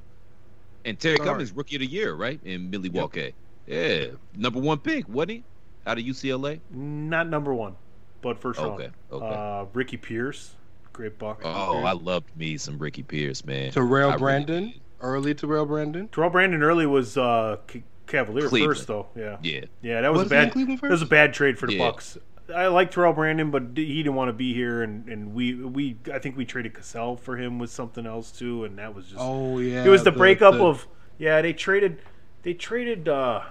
And 0.86 1.00
Terry 1.00 1.18
Sorry. 1.18 1.28
Cummings, 1.30 1.52
rookie 1.52 1.76
of 1.76 1.82
the 1.82 1.86
year, 1.88 2.14
right? 2.14 2.40
And 2.44 2.74
In 2.74 2.82
Milwaukee. 2.82 3.34
Yeah. 3.68 4.08
Number 4.36 4.60
one 4.60 4.78
pick, 4.80 5.08
wasn't 5.10 5.32
he? 5.32 5.44
Out 5.88 5.98
of 6.00 6.04
UCLA? 6.04 6.60
Not 6.72 7.28
number 7.30 7.54
one, 7.54 7.76
but 8.22 8.40
first 8.40 8.60
round. 8.60 8.74
Okay, 8.74 8.90
okay. 9.12 9.26
Uh, 9.36 9.66
Ricky 9.74 9.98
Pierce, 9.98 10.56
great 10.94 11.20
buck. 11.20 11.42
Oh, 11.44 11.84
I 11.84 11.92
loved 11.92 12.36
me 12.36 12.58
some 12.58 12.80
Ricky 12.80 13.04
Pierce, 13.04 13.46
man. 13.46 13.72
Terrell 13.72 14.12
I 14.12 14.18
Brandon, 14.18 14.70
did. 14.70 14.82
early 15.02 15.36
Terrell 15.36 15.66
Brandon. 15.68 16.08
Terrell 16.08 16.32
Brandon 16.32 16.64
early 16.64 16.88
was 16.88 17.18
uh, 17.18 17.58
C- 17.72 17.84
Cavalier 18.08 18.48
Cleveland. 18.50 18.76
first, 18.78 18.88
though. 18.88 19.08
Yeah, 19.16 19.38
Yeah. 19.42 19.62
yeah, 19.82 20.02
that 20.02 20.12
was, 20.12 20.20
Was 20.24 20.28
a 20.28 20.30
bad. 20.30 20.52
Cleveland 20.52 20.80
That 20.82 20.90
was 20.92 21.02
a 21.02 21.06
bad 21.08 21.34
trade 21.34 21.58
for 21.60 21.68
the 21.68 21.74
Yeah. 21.76 21.90
Bucks. 21.92 22.18
I 22.54 22.68
like 22.68 22.92
Terrell 22.92 23.14
Brandon, 23.14 23.50
but 23.50 23.64
he 23.76 24.04
didn't 24.04 24.14
want 24.14 24.30
to 24.30 24.34
be 24.34 24.54
here, 24.54 24.84
and, 24.84 25.08
and 25.10 25.34
we 25.34 25.56
we 25.56 25.98
I 26.14 26.20
think 26.20 26.38
we 26.38 26.46
traded 26.46 26.76
Cassell 26.76 27.18
for 27.18 27.38
him 27.38 27.58
with 27.58 27.72
something 27.72 28.06
else 28.06 28.32
too, 28.32 28.66
and 28.66 28.78
that 28.78 28.94
was 28.94 29.06
just 29.06 29.18
Oh 29.20 29.58
yeah. 29.58 29.84
it 29.84 29.90
was 29.90 30.04
the, 30.04 30.12
breakup 30.12 30.54
the- 30.54 30.64
of 30.66 30.88
yeah 31.18 31.42
they 31.42 31.54
traded 31.54 32.00
they 32.44 32.54
traded 32.54 33.08
uh 33.10 33.42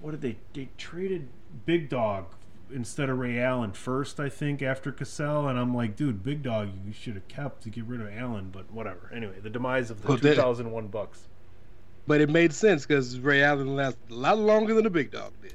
what 0.00 0.12
did 0.12 0.22
they 0.22 0.36
they 0.54 0.70
traded 0.78 1.28
Big 1.66 1.90
Dog 1.90 2.24
instead 2.72 3.10
of 3.10 3.18
Ray 3.18 3.38
Allen 3.38 3.72
first 3.72 4.18
I 4.20 4.28
think 4.30 4.62
after 4.62 4.92
Cassell 4.92 5.48
and 5.48 5.58
I'm 5.58 5.74
like 5.74 5.94
dude 5.96 6.22
Big 6.22 6.42
Dog 6.42 6.70
you 6.86 6.92
should 6.94 7.14
have 7.16 7.28
kept 7.28 7.62
to 7.64 7.68
get 7.68 7.84
rid 7.84 8.00
of 8.00 8.08
Allen 8.16 8.48
but 8.50 8.70
whatever 8.72 9.10
anyway 9.14 9.40
the 9.42 9.50
demise 9.50 9.90
of 9.90 10.00
the 10.02 10.08
Well, 10.08 10.16
they- 10.16 10.30
2001 10.36 10.86
Bucks 10.86 11.28
But 12.06 12.20
it 12.20 12.28
made 12.30 12.52
sense 12.52 12.86
because 12.86 13.18
Ray 13.18 13.42
Allen 13.42 13.76
lasted 13.76 14.10
a 14.10 14.14
lot 14.14 14.38
longer 14.38 14.74
than 14.74 14.84
the 14.84 14.90
big 14.90 15.10
dog 15.10 15.32
did. 15.42 15.54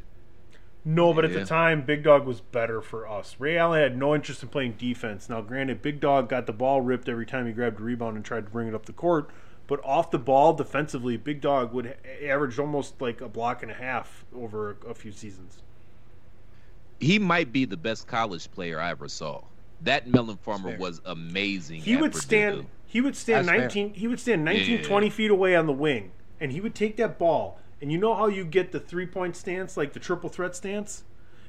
no 0.85 1.13
but 1.13 1.25
at 1.25 1.33
the 1.33 1.43
time 1.43 1.81
Big 1.83 2.03
Dog 2.03 2.25
was 2.25 2.39
better 2.41 2.79
for 2.81 3.07
us 3.09 3.35
Ray 3.39 3.57
Allen 3.57 3.81
had 3.81 3.97
no 3.97 4.13
interest 4.15 4.43
in 4.43 4.49
playing 4.49 4.73
defense 4.73 5.27
now 5.29 5.41
granted 5.41 5.81
Big 5.81 5.99
Dog 5.99 6.29
got 6.29 6.45
the 6.45 6.53
ball 6.53 6.79
ripped 6.81 7.09
every 7.09 7.25
time 7.25 7.47
he 7.47 7.51
grabbed 7.53 7.79
a 7.79 7.83
rebound 7.83 8.15
and 8.15 8.23
tried 8.23 8.45
to 8.45 8.51
bring 8.51 8.67
it 8.67 8.75
up 8.75 8.85
the 8.85 8.93
court 8.93 9.29
but 9.67 9.83
off 9.83 10.11
the 10.11 10.19
ball 10.19 10.53
defensively 10.53 11.17
Big 11.17 11.41
Dog 11.41 11.73
would 11.73 11.95
average 12.23 12.59
almost 12.59 13.01
like 13.01 13.19
a 13.19 13.27
block 13.27 13.63
and 13.63 13.71
a 13.71 13.75
half 13.75 14.23
over 14.35 14.77
a, 14.85 14.91
a 14.91 14.93
few 14.93 15.11
seasons 15.11 15.63
He 16.99 17.17
might 17.19 17.51
be 17.51 17.65
the 17.65 17.77
best 17.77 18.07
college 18.07 18.49
player 18.51 18.79
I 18.79 18.91
ever 18.91 19.07
saw. 19.09 19.41
That 19.81 20.07
Melon 20.07 20.37
Farmer 20.37 20.77
was 20.77 21.01
amazing. 21.05 21.81
he 21.81 21.95
at 21.95 22.01
would 22.01 22.11
Purdue. 22.11 22.21
stand 22.21 22.65
he 22.85 23.01
would 23.01 23.15
stand 23.15 23.47
That's 23.47 23.57
fair. 23.57 23.61
19 23.67 23.93
he 23.95 24.07
would 24.07 24.19
stand 24.19 24.45
19 24.45 24.79
Yeah. 24.81 24.83
20 24.87 25.09
feet 25.09 25.31
away 25.31 25.55
on 25.55 25.65
the 25.65 25.73
wing 25.73 26.11
and 26.39 26.51
he 26.51 26.61
would 26.61 26.75
take 26.75 26.97
that 26.97 27.17
ball 27.17 27.59
and 27.81 27.91
you 27.91 27.97
know 27.97 28.15
how 28.15 28.27
you 28.27 28.43
get 28.43 28.71
the 28.71 28.79
three 28.79 29.05
point 29.05 29.35
stance 29.35 29.75
like 29.77 29.93
the 29.93 29.99
triple 29.99 30.29
threat 30.29 30.55
stance 30.55 31.03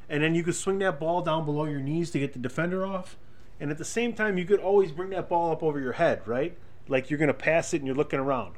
and 0.09 0.23
then 0.23 0.35
you 0.35 0.43
could 0.43 0.55
swing 0.55 0.79
that 0.79 1.01
ball 1.01 1.23
down 1.23 1.45
below 1.45 1.65
your 1.65 1.81
knees 1.81 2.11
to 2.13 2.19
get 2.19 2.33
the 2.33 2.39
defender 2.39 2.87
off. 2.87 3.17
And 3.59 3.71
at 3.71 3.79
the 3.79 3.85
same 3.85 4.13
time, 4.13 4.39
you 4.39 4.45
could 4.45 4.61
always 4.61 4.93
bring 4.93 5.11
that 5.11 5.29
ball 5.29 5.51
up 5.51 5.63
over 5.63 5.81
your 5.81 5.95
head, 5.95 6.27
right? 6.27 6.57
Like 6.89 7.11
you're 7.11 7.19
going 7.19 7.29
to 7.29 7.35
pass 7.35 7.75
it 7.75 7.79
and 7.79 7.87
you're 7.87 7.97
looking 7.97 8.21
around. 8.21 8.55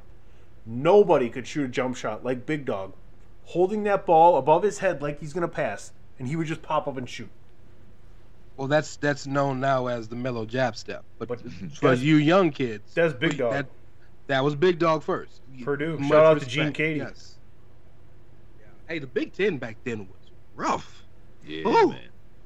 Nobody 0.66 1.31
could 1.31 1.47
shoot 1.47 1.64
a 1.64 1.68
jump 1.68 1.97
shot 1.97 2.24
like 2.24 2.45
Big 2.45 2.66
Dog, 2.66 2.93
holding 3.45 3.85
that 3.85 4.05
ball 4.05 4.37
above 4.37 4.62
his 4.62 4.79
head 4.79 5.01
like 5.01 5.20
he's 5.20 5.33
going 5.33 5.43
to 5.43 5.49
pass, 5.49 5.93
and 6.18 6.29
he 6.29 6.37
would 6.37 6.47
just 6.47 6.61
pop 6.61 6.87
up 6.87 6.99
and 6.99 7.09
shoot. 7.09 7.31
Well, 8.59 8.68
that's 8.68 8.97
that's 8.97 9.26
known 9.26 9.61
now 9.61 9.87
as 9.87 10.09
the 10.09 10.16
Melo 10.16 10.45
jab 10.45 10.76
step. 10.76 11.05
But, 11.18 11.41
for 11.76 11.95
you 11.95 12.16
young 12.16 12.51
kids, 12.51 12.93
That's 12.93 13.14
Big 13.14 13.39
Dog. 13.39 13.53
That, 13.53 13.66
that 14.29 14.45
was 14.45 14.55
Big 14.55 14.79
Dog 14.79 15.03
first. 15.03 15.41
Purdue. 15.62 15.99
Much 15.99 16.09
Shout 16.09 16.24
out 16.24 16.41
to 16.41 16.47
Gene 16.47 16.72
Keady. 16.72 16.99
Yes. 16.99 17.39
Yeah. 18.61 18.66
Hey, 18.87 18.99
the 19.01 19.07
Big 19.07 19.33
Ten 19.33 19.59
back 19.59 19.76
then 19.85 20.01
was 20.01 20.31
rough. 20.55 21.03
Yeah, 21.45 21.66
Ooh. 21.66 21.89
man. 21.89 22.01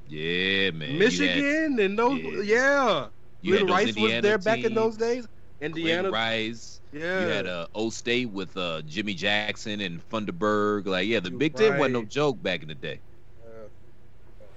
Yeah, 0.09 0.71
man. 0.71 0.89
You 0.89 0.95
had- 0.95 0.99
Michigan 0.99 1.81
and 1.81 1.99
those, 1.99 2.21
yeah. 2.47 3.09
You 3.43 3.55
had 3.55 3.63
Little 3.63 3.67
those 3.67 3.77
Rice 3.77 3.87
was 3.87 3.97
Indiana 3.97 4.23
there 4.23 4.39
back 4.39 4.59
in 4.61 4.75
those 4.75 4.97
days. 4.97 5.29
Indiana, 5.61 6.11
Glen 6.11 6.13
Rice. 6.13 6.81
Yeah. 6.93 7.21
You 7.21 7.27
had 7.29 7.47
uh, 7.47 7.67
O 7.75 7.91
State 7.91 8.31
with 8.31 8.57
uh, 8.57 8.83
Jimmy 8.83 9.15
Jackson 9.15 9.81
and 9.81 10.01
Funderburke. 10.11 10.87
Like, 10.87 11.07
yeah, 11.07 11.21
the 11.21 11.31
Big 11.31 11.55
Ten 11.55 11.79
wasn't 11.79 11.95
no 11.95 12.05
joke 12.05 12.43
back 12.43 12.63
in 12.63 12.69
the 12.69 12.75
day. 12.75 13.01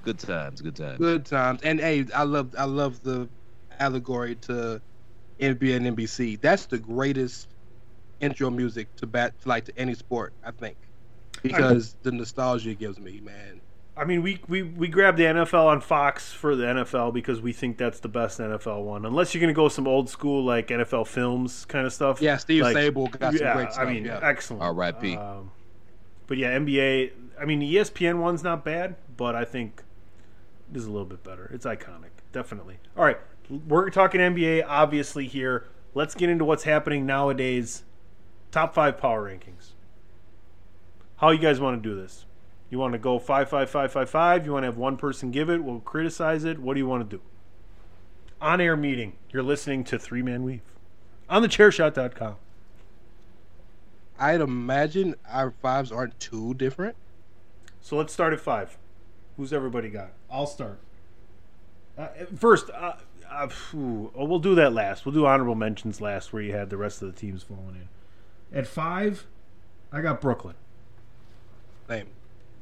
Good 0.04 0.20
times, 0.20 0.62
good 0.62 0.76
times. 0.76 1.00
good 1.00 1.26
times. 1.26 1.62
And 1.64 1.80
hey, 1.80 2.06
I 2.14 2.24
love 2.24 2.54
I 2.58 2.66
love 2.66 3.02
the 3.02 3.28
allegory 3.80 4.36
to 4.36 4.80
NBA 5.40 5.76
and 5.76 5.98
NBC. 5.98 6.40
That's 6.40 6.66
the 6.66 6.78
greatest 6.78 7.48
intro 8.20 8.50
music 8.50 8.94
to 8.98 9.08
bat 9.08 9.34
like 9.46 9.66
to 9.66 9.78
any 9.78 9.94
sport, 9.94 10.34
I 10.44 10.52
think, 10.52 10.78
because 11.44 11.96
the 12.04 12.12
nostalgia 12.12 12.72
it 12.72 12.80
gives 12.80 13.00
me, 13.00 13.22
man. 13.22 13.62
I 13.98 14.04
mean, 14.04 14.24
we, 14.24 14.42
we, 14.50 14.62
we 14.62 14.90
grabbed 14.90 15.18
the 15.18 15.24
NFL 15.24 15.68
on 15.68 15.80
Fox 15.80 16.34
for 16.34 16.56
the 16.56 16.66
NFL 16.66 17.14
because 17.14 17.40
we 17.40 17.54
think 17.54 17.78
that's 17.78 18.02
the 18.02 18.10
best 18.10 18.40
NFL 18.40 18.84
one. 18.84 19.06
Unless 19.06 19.34
you're 19.34 19.40
going 19.40 19.54
to 19.54 19.56
go 19.56 19.70
some 19.70 19.88
old 19.88 20.10
school 20.10 20.44
like 20.44 20.68
NFL 20.68 21.08
films 21.08 21.64
kind 21.66 21.86
of 21.86 21.94
stuff. 21.94 22.22
Yeah, 22.22 22.36
Steve 22.36 22.64
like, 22.64 22.76
Sabol 22.76 23.10
got 23.10 23.34
some 23.34 23.42
yeah, 23.42 23.54
great 23.54 23.78
I 23.78 23.86
mean, 23.86 24.04
yeah. 24.04 24.20
excellent. 24.22 24.64
R.I.P. 24.64 25.16
Um, 25.16 25.52
but 26.28 26.38
yeah, 26.38 26.58
NBA. 26.58 27.12
I 27.40 27.46
mean, 27.46 27.60
the 27.60 27.76
ESPN 27.76 28.20
one's 28.20 28.44
not 28.44 28.66
bad, 28.66 28.96
but 29.16 29.34
I 29.34 29.46
think 29.46 29.82
this 30.70 30.82
is 30.82 30.88
a 30.88 30.92
little 30.92 31.06
bit 31.06 31.24
better. 31.24 31.50
It's 31.54 31.66
iconic, 31.66 32.12
definitely. 32.34 32.78
All 32.98 33.06
right, 33.06 33.20
we're 33.50 33.90
talking 33.90 34.22
NBA 34.22 34.66
obviously 34.68 35.28
here. 35.28 35.66
Let's 35.94 36.16
get 36.16 36.30
into 36.30 36.46
what's 36.46 36.64
happening 36.64 37.06
nowadays. 37.06 37.84
Top 38.52 38.74
five 38.74 38.98
power 38.98 39.30
rankings. 39.30 39.72
How 41.18 41.32
you 41.32 41.40
guys 41.40 41.60
want 41.60 41.82
to 41.82 41.90
do 41.90 41.96
this? 41.96 42.26
You 42.70 42.80
want 42.80 42.94
to 42.94 43.00
go 43.00 43.20
five, 43.20 43.50
five, 43.50 43.70
five, 43.70 43.92
five, 43.92 44.10
five? 44.10 44.46
You 44.46 44.54
want 44.54 44.64
to 44.64 44.68
have 44.68 44.78
one 44.78 44.98
person 44.98 45.32
give 45.32 45.50
it? 45.50 45.64
We'll 45.64 45.80
criticize 45.80 46.44
it. 46.44 46.60
What 46.60 46.74
do 46.74 46.80
you 46.80 46.88
want 46.88 47.10
to 47.10 47.18
do? 47.18 47.22
On 48.42 48.60
air 48.60 48.76
meeting. 48.76 49.14
You're 49.32 49.44
listening 49.44 49.84
to 49.86 50.00
Three 50.00 50.22
Man 50.22 50.44
Weave 50.44 50.62
on 51.30 51.44
thechairshot.com. 51.44 52.36
I'd 54.18 54.42
imagine 54.42 55.16
our 55.30 55.52
fives 55.52 55.92
aren't 55.92 56.20
too 56.20 56.54
different. 56.54 56.96
So 57.82 57.98
let's 57.98 58.14
start 58.14 58.34
at 58.34 58.40
five. 58.40 58.78
Who's 59.38 59.52
everybody 59.52 59.90
got? 59.90 60.12
I'll 60.32 60.48
start. 60.48 60.80
Uh, 61.98 62.08
first, 62.38 62.70
uh, 62.70 62.94
uh, 63.30 63.48
phew, 63.48 64.12
oh, 64.16 64.26
we'll 64.26 64.40
do 64.40 64.56
that 64.56 64.74
last. 64.74 65.06
We'll 65.06 65.14
do 65.16 65.26
honorable 65.26 65.56
mentions 65.56 66.02
last, 66.02 66.32
where 66.34 66.42
you 66.42 66.54
had 66.54 66.70
the 66.70 66.78
rest 66.78 67.02
of 67.02 67.14
the 67.14 67.20
teams 67.20 67.44
falling 67.44 67.76
in. 68.52 68.58
At 68.58 68.68
five, 68.68 69.26
I 69.92 70.02
got 70.02 70.22
Brooklyn. 70.22 70.56
Same. 71.88 72.08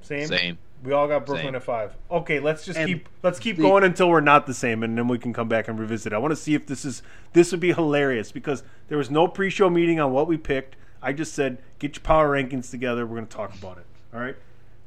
Same. 0.02 0.28
Same. 0.28 0.58
We 0.84 0.92
all 0.92 1.08
got 1.08 1.26
Brooklyn 1.26 1.48
Same. 1.48 1.56
at 1.56 1.64
five. 1.64 1.96
Okay, 2.12 2.40
let's 2.42 2.66
just 2.66 2.78
And 2.78 2.88
keep 2.88 3.08
let's 3.22 3.40
keep 3.40 3.56
the- 3.56 3.62
going 3.62 3.84
until 3.86 4.10
we're 4.10 4.20
not 4.20 4.46
the 4.48 4.54
same, 4.54 4.84
and 4.84 4.98
then 4.98 5.08
we 5.08 5.18
can 5.18 5.32
come 5.32 5.48
back 5.48 5.68
and 5.70 5.80
revisit. 5.80 6.12
I 6.12 6.18
want 6.18 6.32
to 6.34 6.36
see 6.36 6.56
if 6.56 6.66
this 6.68 6.84
is 6.84 7.02
this 7.32 7.52
would 7.52 7.62
be 7.62 7.72
hilarious 7.74 8.32
because 8.34 8.64
there 8.90 8.98
was 8.98 9.10
no 9.10 9.28
pre-show 9.28 9.70
meeting 9.70 10.00
on 10.02 10.12
what 10.12 10.28
we 10.28 10.36
picked. 10.38 10.76
I 11.02 11.14
just 11.14 11.34
said 11.34 11.58
get 11.80 11.96
your 11.96 12.04
power 12.04 12.30
rankings 12.36 12.70
together. 12.70 13.06
We're 13.06 13.16
going 13.18 13.28
to 13.28 13.36
talk 13.36 13.54
about 13.56 13.78
it. 13.78 13.86
All 14.14 14.20
right. 14.20 14.36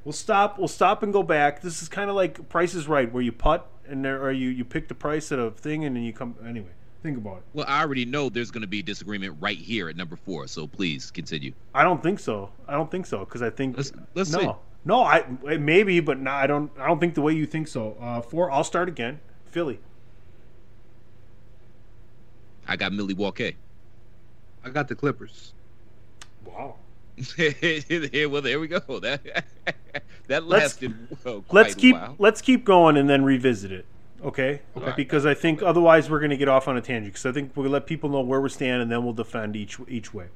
We'll 0.05 0.13
stop. 0.13 0.59
We'll 0.59 0.69
stop 0.69 1.03
and 1.03 1.13
go 1.13 1.23
back. 1.23 1.63
This 1.63 1.81
is 1.83 1.89
kind 1.89 2.11
of 2.11 2.17
like 2.17 2.49
Price 2.51 2.75
is 2.75 2.87
Right, 2.87 3.11
where 3.11 3.23
you 3.23 3.33
putt 3.33 3.67
and 3.89 4.05
there, 4.05 4.21
or 4.23 4.33
you 4.33 4.49
you 4.51 4.65
pick 4.65 4.89
the 4.89 4.95
price 4.95 5.31
of 5.31 5.39
a 5.39 5.51
thing 5.51 5.85
and 5.85 5.97
then 5.97 6.03
you 6.03 6.13
come 6.13 6.35
anyway. 6.47 6.69
Think 7.03 7.19
about 7.19 7.39
it. 7.39 7.43
Well, 7.53 7.67
I 7.69 7.83
already 7.83 8.05
know 8.05 8.29
there's 8.29 8.51
going 8.51 8.63
to 8.63 8.67
be 8.67 8.83
disagreement 8.83 9.37
right 9.41 9.59
here 9.59 9.89
at 9.89 9.97
number 9.97 10.17
four. 10.17 10.47
So 10.49 10.67
please 10.67 11.11
continue. 11.11 11.53
I 11.75 11.85
don't 11.85 12.03
think 12.03 12.19
so. 12.19 12.51
I 12.67 12.73
don't 12.73 12.91
think 12.91 13.07
so 13.07 13.21
because 13.21 13.43
I 13.43 13.51
think 13.51 13.77
Let's- 13.77 13.93
let's 14.15 14.31
no, 14.33 14.39
see. 14.41 14.51
no. 14.85 15.03
I 15.05 15.25
maybe, 15.59 16.01
but 16.01 16.19
no, 16.19 16.31
I 16.33 16.47
don't. 16.47 16.71
I 16.79 16.87
don't 16.89 16.99
think 16.99 17.15
the 17.15 17.23
way 17.23 17.33
you 17.35 17.47
think 17.47 17.69
so. 17.69 17.97
Uh, 18.01 18.21
four. 18.23 18.51
I'll 18.51 18.65
start 18.65 18.89
again. 18.89 19.21
Philly. 19.51 19.79
I 22.67 22.77
got 22.77 22.93
Milwaukee. 22.93 23.57
I 24.65 24.71
got 24.71 24.89
the 24.89 24.95
Clippers. 24.97 25.53
Wow. 26.45 26.77
Well, 27.39 28.43
there 28.43 28.61
we 28.61 28.69
go. 28.69 28.81
That 29.01 29.21
that 30.29 30.47
Let's- 30.47 30.81
lasted 30.81 30.95
quite 31.23 31.45
Let's 31.53 31.75
keep 31.75 31.97
let's 32.19 32.41
keep 32.41 32.65
going 32.65 32.97
and 32.97 33.09
then 33.09 33.25
revisit 33.25 33.73
it. 33.73 33.87
Okay. 34.25 34.61
Okay. 34.77 34.93
Because 34.97 35.27
I 35.27 35.35
think 35.35 35.63
otherwise 35.63 36.11
we're 36.11 36.19
going 36.19 36.31
to 36.31 36.37
get 36.37 36.49
off 36.49 36.69
on 36.69 36.77
a 36.77 36.81
tangent. 36.81 37.13
Because 37.13 37.27
I 37.27 37.33
think 37.33 37.53
we'll 37.55 37.71
let 37.71 37.87
people 37.87 38.09
know 38.11 38.21
where 38.21 38.41
we 38.41 38.49
stand 38.49 38.83
and 38.83 38.91
then 38.91 39.05
we'll 39.05 39.13
defend 39.13 39.57
each 39.57 39.79
each 39.89 40.13
way. 40.15 40.27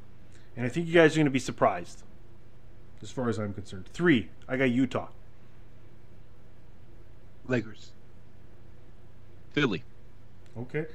And 0.56 0.66
I 0.66 0.68
think 0.68 0.86
you 0.86 0.92
guys 0.94 1.14
are 1.14 1.16
going 1.16 1.24
to 1.26 1.30
be 1.30 1.38
surprised, 1.38 2.02
as 3.02 3.10
far 3.10 3.28
as 3.28 3.38
I'm 3.38 3.54
concerned. 3.54 3.86
Three. 3.92 4.28
I 4.48 4.56
got 4.56 4.64
Utah. 4.70 5.08
Lakers. 7.48 7.92
Philly. 9.52 9.82
Okay. 10.56 10.86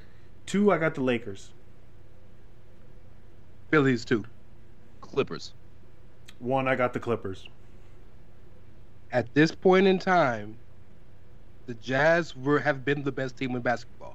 Two. 0.46 0.72
I 0.72 0.78
got 0.78 0.94
the 0.94 1.02
Lakers. 1.02 1.50
Phillies 3.70 4.04
too. 4.04 4.24
Clippers. 5.00 5.52
One. 6.38 6.68
I 6.68 6.76
got 6.76 6.92
the 6.92 7.00
Clippers. 7.00 7.48
At 9.16 9.32
this 9.32 9.50
point 9.50 9.86
in 9.86 9.98
time, 9.98 10.58
the 11.66 11.72
Jazz 11.72 12.36
were 12.36 12.58
have 12.58 12.84
been 12.84 13.02
the 13.02 13.10
best 13.10 13.38
team 13.38 13.56
in 13.56 13.62
basketball. 13.62 14.14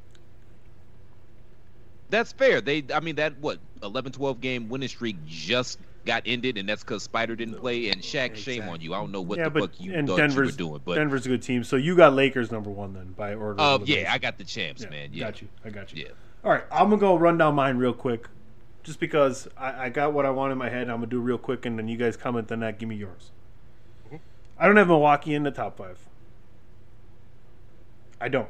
That's 2.12 2.32
fair. 2.34 2.62
They, 2.62 2.84
I 2.94 3.00
mean, 3.00 3.16
that 3.16 3.36
what 3.40 3.58
11, 3.82 4.12
12 4.12 4.40
game 4.40 4.70
winning 4.70 4.90
streak 4.90 5.16
just 5.26 5.80
got 6.06 6.22
ended, 6.28 6.60
and 6.60 6.70
that's 6.70 6.84
because 6.84 7.02
Spider 7.02 7.36
didn't 7.36 7.56
play. 7.56 7.90
And 7.90 8.04
Shaq, 8.04 8.36
shame 8.36 8.70
on 8.70 8.80
you. 8.80 8.94
I 8.94 9.00
don't 9.00 9.12
know 9.12 9.22
what 9.22 9.40
yeah, 9.40 9.46
the 9.46 9.50
but 9.50 9.62
fuck 9.62 9.82
you 9.82 9.92
and 9.96 10.08
thought 10.08 10.18
Denver's 10.18 10.60
you 10.60 10.68
were 10.68 10.72
doing, 10.72 10.82
but 10.86 10.96
Denver's 10.98 11.26
a 11.26 11.30
good 11.30 11.42
team. 11.42 11.64
So 11.64 11.78
you 11.78 11.96
got 11.96 12.14
Lakers 12.14 12.52
number 12.52 12.70
one 12.70 12.94
then 12.94 13.14
by 13.18 13.34
order. 13.34 13.60
uh, 13.60 13.74
of 13.74 13.90
yeah, 13.90 13.96
elimination. 13.96 14.14
I 14.14 14.18
got 14.20 14.38
the 14.38 14.44
champs, 14.44 14.84
Yeah, 14.84 14.90
man. 14.92 15.10
Yeah, 15.14 15.26
Got 15.26 15.42
you. 15.42 15.48
I 15.66 15.70
got 15.72 15.94
you. 15.96 16.04
Yeah. 16.04 16.12
All 16.44 16.52
right, 16.52 16.64
I'm 16.72 16.92
gonna 16.92 16.98
go 16.98 17.16
run 17.16 17.40
down 17.40 17.56
mine 17.56 17.78
real 17.78 17.94
quick, 17.94 18.28
just 18.84 19.00
because 19.00 19.48
I, 19.58 19.86
I 19.86 19.90
got 19.90 20.14
what 20.14 20.28
I 20.28 20.30
want 20.30 20.52
in 20.52 20.60
my 20.60 20.70
head. 20.70 20.92
I'm 20.92 20.98
gonna 20.98 21.08
do 21.08 21.20
real 21.20 21.40
quick, 21.40 21.66
and 21.66 21.80
then 21.80 21.88
you 21.88 21.98
guys 21.98 22.16
comment 22.16 22.52
on 22.52 22.60
that. 22.60 22.78
Give 22.78 22.88
me 22.88 22.98
yours. 22.98 23.32
I 24.62 24.68
don't 24.68 24.78
have 24.78 24.90
Milwaukee 24.90 25.34
in 25.34 25.42
the 25.42 25.50
top 25.50 25.80
five. 25.80 25.98
I 28.22 28.30
don't. 28.30 28.50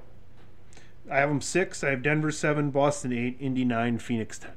I 1.10 1.20
have 1.20 1.30
them 1.30 1.40
six. 1.40 1.86
I 1.86 1.90
have 1.92 2.04
Denver 2.04 2.32
seven, 2.32 2.70
Boston 2.70 3.14
eight, 3.14 3.38
Indy 3.40 3.64
nine, 3.64 3.98
Phoenix 3.98 4.38
ten. 4.38 4.52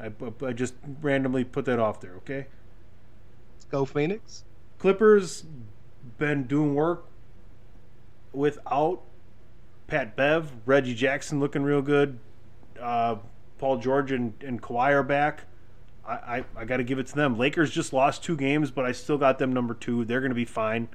I, 0.00 0.10
I 0.46 0.52
just 0.54 0.72
randomly 1.02 1.44
put 1.44 1.66
that 1.66 1.78
off 1.78 2.00
there. 2.00 2.14
Okay. 2.16 2.46
Let's 3.54 3.66
go 3.66 3.84
Phoenix. 3.84 4.44
Clippers 4.78 5.44
been 6.16 6.44
doing 6.44 6.74
work 6.74 7.04
without 8.32 9.02
Pat 9.88 10.16
Bev, 10.16 10.52
Reggie 10.64 10.94
Jackson 10.94 11.38
looking 11.38 11.64
real 11.64 11.82
good. 11.82 12.18
Uh, 12.80 13.16
Paul 13.58 13.76
George 13.76 14.10
and, 14.10 14.32
and 14.42 14.62
Kawhi 14.62 14.92
are 14.92 15.02
back. 15.02 15.44
I, 16.08 16.38
I, 16.38 16.44
I 16.56 16.64
got 16.64 16.78
to 16.78 16.84
give 16.84 16.98
it 16.98 17.06
to 17.08 17.14
them. 17.14 17.36
Lakers 17.36 17.70
just 17.70 17.92
lost 17.92 18.24
two 18.24 18.36
games, 18.36 18.70
but 18.70 18.84
I 18.84 18.92
still 18.92 19.18
got 19.18 19.38
them 19.38 19.52
number 19.52 19.74
two. 19.74 20.04
They're 20.04 20.20
going 20.20 20.30
to 20.30 20.34
be 20.36 20.44
fine. 20.44 20.88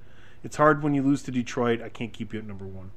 It's 0.43 0.57
hard 0.57 0.83
when 0.83 0.93
you 0.93 1.03
lose 1.03 1.23
to 1.23 1.31
Detroit. 1.31 1.81
I 1.81 1.89
can't 1.89 2.11
keep 2.11 2.33
you 2.33 2.39
at 2.39 2.45
number 2.45 2.65
one. 2.65 2.91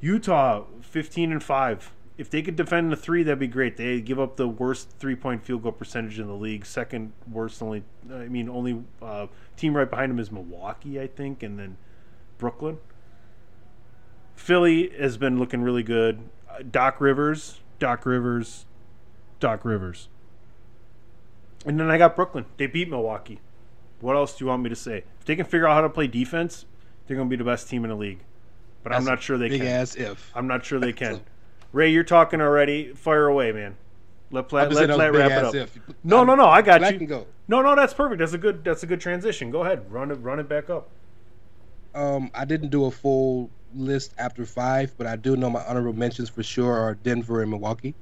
Utah, 0.00 0.64
15 0.80 1.32
and 1.32 1.42
5. 1.42 1.92
If 2.16 2.30
they 2.30 2.42
could 2.42 2.56
defend 2.56 2.90
the 2.90 2.96
three, 2.96 3.22
that'd 3.22 3.38
be 3.38 3.46
great. 3.46 3.76
They 3.76 4.00
give 4.00 4.18
up 4.18 4.36
the 4.36 4.48
worst 4.48 4.90
three 4.98 5.14
point 5.14 5.44
field 5.44 5.62
goal 5.62 5.70
percentage 5.70 6.18
in 6.18 6.26
the 6.26 6.34
league. 6.34 6.66
Second 6.66 7.12
worst, 7.30 7.62
only, 7.62 7.84
I 8.12 8.26
mean, 8.26 8.48
only 8.48 8.82
uh, 9.00 9.28
team 9.56 9.76
right 9.76 9.88
behind 9.88 10.10
them 10.10 10.18
is 10.18 10.32
Milwaukee, 10.32 11.00
I 11.00 11.06
think, 11.06 11.44
and 11.44 11.58
then 11.58 11.76
Brooklyn. 12.38 12.78
Philly 14.34 14.90
has 14.98 15.16
been 15.16 15.38
looking 15.38 15.62
really 15.62 15.84
good. 15.84 16.28
Uh, 16.50 16.62
Doc 16.68 17.00
Rivers, 17.00 17.60
Doc 17.78 18.04
Rivers, 18.04 18.66
Doc 19.38 19.64
Rivers. 19.64 20.08
And 21.68 21.78
then 21.78 21.90
I 21.90 21.98
got 21.98 22.16
Brooklyn. 22.16 22.46
They 22.56 22.66
beat 22.66 22.88
Milwaukee. 22.88 23.40
What 24.00 24.16
else 24.16 24.36
do 24.36 24.44
you 24.44 24.48
want 24.48 24.62
me 24.62 24.70
to 24.70 24.76
say? 24.76 25.04
If 25.20 25.26
they 25.26 25.36
can 25.36 25.44
figure 25.44 25.68
out 25.68 25.74
how 25.74 25.82
to 25.82 25.90
play 25.90 26.06
defense, 26.06 26.64
they're 27.06 27.16
going 27.16 27.28
to 27.28 27.30
be 27.30 27.36
the 27.36 27.44
best 27.44 27.68
team 27.68 27.84
in 27.84 27.90
the 27.90 27.96
league. 27.96 28.20
But 28.82 28.94
I'm 28.94 29.04
not 29.04 29.22
sure 29.22 29.36
they 29.36 29.48
big 29.50 29.60
can. 29.60 29.68
ass 29.68 29.94
if. 29.94 30.32
I'm 30.34 30.46
not 30.46 30.64
sure 30.64 30.80
they 30.80 30.92
can. 30.94 31.20
Ray, 31.72 31.90
you're 31.90 32.04
talking 32.04 32.40
already. 32.40 32.94
Fire 32.94 33.26
away, 33.26 33.52
man. 33.52 33.76
Let 34.30 34.48
Platt, 34.48 34.72
let 34.72 34.88
Platt 34.90 35.12
wrap 35.12 35.30
it 35.30 35.44
up. 35.44 35.54
if. 35.54 35.78
No, 36.04 36.24
no, 36.24 36.34
no. 36.34 36.46
I 36.46 36.62
got 36.62 36.80
Platt 36.80 36.92
you. 36.94 36.98
can 36.98 37.06
go. 37.06 37.26
No, 37.48 37.60
no, 37.60 37.76
that's 37.76 37.92
perfect. 37.92 38.20
That's 38.20 38.32
a 38.32 38.38
good. 38.38 38.64
That's 38.64 38.82
a 38.82 38.86
good 38.86 39.00
transition. 39.00 39.50
Go 39.50 39.62
ahead. 39.62 39.90
Run 39.92 40.10
it. 40.10 40.14
Run 40.16 40.38
it 40.38 40.48
back 40.48 40.70
up. 40.70 40.88
Um, 41.94 42.30
I 42.34 42.44
didn't 42.44 42.70
do 42.70 42.86
a 42.86 42.90
full 42.90 43.50
list 43.74 44.14
after 44.18 44.46
five, 44.46 44.94
but 44.96 45.06
I 45.06 45.16
do 45.16 45.36
know 45.36 45.50
my 45.50 45.62
honorable 45.64 45.92
mentions 45.92 46.28
for 46.30 46.42
sure 46.42 46.72
are 46.78 46.94
Denver 46.94 47.42
and 47.42 47.50
Milwaukee. 47.50 47.94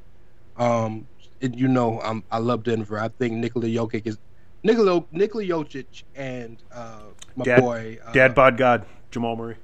Um, 0.56 1.06
and 1.40 1.58
you 1.58 1.68
know, 1.68 2.00
I'm, 2.00 2.24
I 2.30 2.38
love 2.38 2.62
Denver. 2.64 2.98
I 2.98 3.08
think 3.08 3.34
Nikola 3.34 3.66
Jokic 3.66 4.06
is 4.06 4.18
Nikola 4.62 5.04
Nikola 5.12 5.44
Jokic 5.44 6.04
and 6.14 6.62
uh, 6.72 7.02
my 7.36 7.44
Dad, 7.44 7.60
boy 7.60 7.98
uh, 8.04 8.12
Dad 8.12 8.34
bod 8.34 8.56
God, 8.56 8.86
Jamal 9.10 9.36
Murray. 9.36 9.56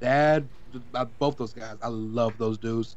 Dad, 0.00 0.48
uh, 0.94 1.04
both 1.18 1.36
those 1.36 1.52
guys. 1.52 1.76
I 1.82 1.88
love 1.88 2.34
those 2.38 2.58
dudes. 2.58 2.96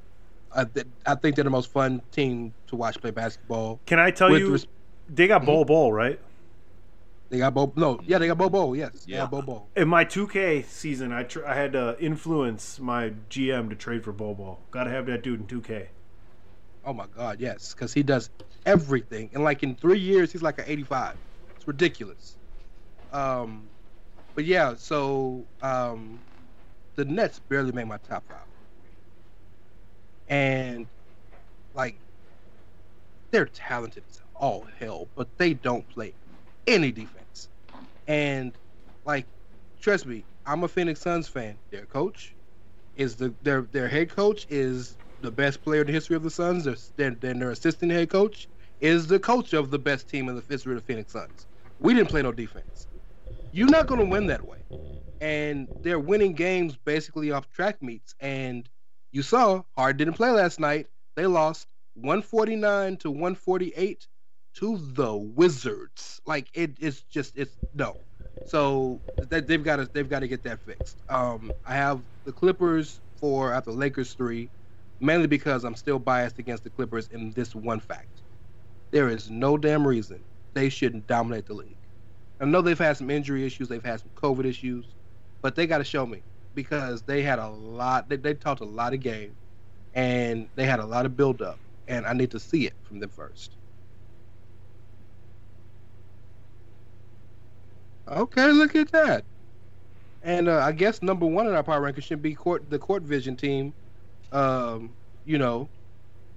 I, 0.54 0.66
th- 0.66 0.86
I 1.06 1.16
think 1.16 1.36
they're 1.36 1.44
the 1.46 1.50
most 1.50 1.72
fun 1.72 2.02
team 2.12 2.54
to 2.68 2.76
watch 2.76 3.00
play 3.00 3.12
basketball. 3.12 3.80
Can 3.86 4.00
I 4.00 4.12
tell 4.12 4.30
With 4.30 4.42
you, 4.42 4.52
res- 4.52 4.68
they 5.10 5.28
got 5.28 5.46
Bol 5.46 5.66
Bol, 5.66 5.94
right? 5.94 6.20
They 7.30 7.38
got 7.38 7.54
Bo. 7.54 7.72
No, 7.78 7.98
yeah, 8.06 8.18
they 8.18 8.28
got 8.28 8.38
Bobo. 8.38 8.74
Yes, 8.74 9.06
yeah, 9.08 9.20
Yeah. 9.20 9.26
Bobo. 9.26 9.70
In 9.78 9.88
my 9.88 10.04
2K 10.04 10.66
season, 10.66 11.14
I 11.14 11.24
tr- 11.24 11.46
I 11.46 11.56
had 11.56 11.72
to 11.72 11.96
influence 11.98 12.78
my 12.78 13.14
GM 13.30 13.70
to 13.70 13.76
trade 13.76 14.04
for 14.04 14.12
Bol 14.12 14.36
Bol. 14.36 14.60
Got 14.70 14.84
to 14.84 14.90
have 14.90 15.06
that 15.06 15.24
dude 15.24 15.40
in 15.40 15.48
2K. 15.48 15.88
Oh 16.84 16.94
my 16.94 17.08
God, 17.08 17.40
yes, 17.40 17.74
because 17.74 17.94
he 17.94 18.04
does 18.04 18.30
everything, 18.66 19.30
and 19.34 19.44
like 19.44 19.64
in 19.64 19.76
three 19.76 20.00
years, 20.00 20.32
he's 20.32 20.42
like 20.42 20.58
an 20.60 20.66
85. 20.68 21.18
It's 21.58 21.68
ridiculous. 21.68 22.38
Um, 23.12 23.72
but 24.36 24.46
yeah, 24.46 24.76
so 24.76 25.50
um, 25.62 26.26
the 26.98 27.06
Nets 27.06 27.40
barely 27.40 27.72
made 27.74 27.86
my 27.88 27.98
top 28.00 28.26
five, 28.30 28.48
and 30.28 30.90
like 31.74 32.02
they're 33.32 33.46
talented 33.46 34.06
as 34.08 34.20
all 34.36 34.66
hell, 34.66 35.10
but 35.16 35.30
they 35.38 35.54
don't 35.54 35.88
play 35.90 36.16
any 36.68 36.92
defense. 36.92 37.50
And 38.08 38.58
like, 39.06 39.28
trust 39.82 40.06
me, 40.06 40.28
I'm 40.46 40.64
a 40.64 40.68
Phoenix 40.68 41.02
Suns 41.02 41.28
fan. 41.30 41.60
Their 41.72 41.86
coach 41.88 42.36
is 42.96 43.18
the 43.18 43.36
their 43.42 43.64
their 43.64 43.88
head 43.90 44.10
coach 44.12 44.46
is 44.50 44.98
the 45.22 45.32
best 45.32 45.64
player 45.64 45.82
in 45.82 45.88
the 45.88 45.94
history 45.94 46.16
of 46.16 46.24
the 46.24 46.30
Suns. 46.30 46.64
Their, 46.64 47.12
their, 47.12 47.34
their 47.34 47.52
assistant 47.52 47.92
head 47.92 48.10
coach 48.10 48.48
is 48.80 49.08
the 49.08 49.20
coach 49.20 49.54
of 49.54 49.72
the 49.72 49.80
best 49.80 50.10
team 50.10 50.28
in 50.30 50.36
the 50.36 50.44
history 50.48 50.74
of 50.76 50.82
the 50.82 50.86
Phoenix 50.86 51.14
Suns. 51.14 51.48
We 51.80 51.94
didn't 51.94 52.10
play 52.10 52.22
no 52.22 52.32
defense. 52.32 52.88
You're 53.52 53.70
not 53.70 53.88
going 53.88 54.00
to 54.00 54.06
win 54.06 54.28
that 54.28 54.46
way. 54.46 54.60
And 55.20 55.68
they're 55.82 56.00
winning 56.00 56.34
games 56.34 56.78
basically 56.84 57.32
off 57.32 57.52
track 57.52 57.82
meets. 57.82 58.16
And 58.20 58.68
you 59.12 59.22
saw 59.22 59.64
Hard 59.76 59.98
didn't 59.98 60.14
play 60.14 60.32
last 60.32 60.60
night. 60.60 60.88
They 61.16 61.26
lost 61.26 61.68
149 61.96 62.98
to 62.98 63.12
148 63.12 64.08
to 64.56 64.78
the 64.94 65.14
Wizards. 65.14 66.22
Like 66.26 66.48
it 66.54 66.72
is 66.80 67.02
just 67.02 67.38
it's 67.38 67.56
no. 67.74 67.98
So 68.48 69.00
they, 69.30 69.42
they've 69.42 69.64
got 69.64 69.78
to 69.78 69.86
they've 69.86 70.10
got 70.10 70.20
to 70.20 70.28
get 70.28 70.44
that 70.44 70.60
fixed. 70.62 70.98
Um, 71.10 71.52
I 71.66 71.76
have 71.76 72.02
the 72.26 72.32
Clippers 72.32 73.00
for 73.18 73.54
after 73.54 73.72
Lakers 73.72 74.14
three, 74.14 74.50
mainly 75.02 75.28
because 75.28 75.66
I'm 75.66 75.76
still 75.76 76.00
biased 76.00 76.40
against 76.40 76.64
the 76.64 76.72
Clippers 76.72 77.08
in 77.10 77.34
this 77.34 77.56
one 77.56 77.82
fact. 77.82 78.24
There 78.92 79.10
is 79.10 79.30
no 79.30 79.58
damn 79.58 79.88
reason 79.88 80.26
they 80.54 80.70
shouldn't 80.70 81.08
dominate 81.08 81.46
the 81.48 81.54
league. 81.56 81.80
I 82.40 82.46
know 82.46 82.62
they've 82.62 82.78
had 82.80 82.98
some 82.98 83.10
injury 83.12 83.46
issues, 83.46 83.70
they've 83.70 83.84
had 83.86 84.02
some 84.02 84.12
COVID 84.16 84.46
issues, 84.46 84.96
but 85.44 85.56
they 85.56 85.68
got 85.68 85.80
to 85.80 85.84
show 85.86 86.06
me 86.06 86.26
because 86.54 87.04
they 87.04 87.24
had 87.24 87.40
a 87.40 87.50
lot. 87.50 88.10
They, 88.10 88.18
they 88.18 88.34
talked 88.36 88.62
a 88.62 88.66
lot 88.66 88.94
of 88.94 89.02
game, 89.02 89.38
and 89.94 90.50
they 90.56 90.66
had 90.66 90.80
a 90.80 90.86
lot 90.86 91.06
of 91.08 91.18
build 91.18 91.42
up, 91.42 91.62
and 91.88 92.06
I 92.08 92.14
need 92.14 92.32
to 92.32 92.40
see 92.42 92.68
it 92.68 92.76
from 92.84 93.00
them 93.00 93.12
first. 93.12 93.58
Okay, 98.08 98.52
look 98.52 98.76
at 98.76 98.92
that. 98.92 99.26
And 100.22 100.48
uh, 100.50 100.60
I 100.60 100.72
guess 100.74 101.02
number 101.02 101.26
one 101.26 101.48
in 101.48 101.54
our 101.54 101.64
power 101.64 101.82
ranking 101.82 102.04
should 102.04 102.22
be 102.22 102.36
court 102.36 102.70
the 102.70 102.80
court 102.80 103.04
vision 103.04 103.38
team. 103.38 103.76
Um, 104.32 104.98
you 105.26 105.38
know, 105.38 105.70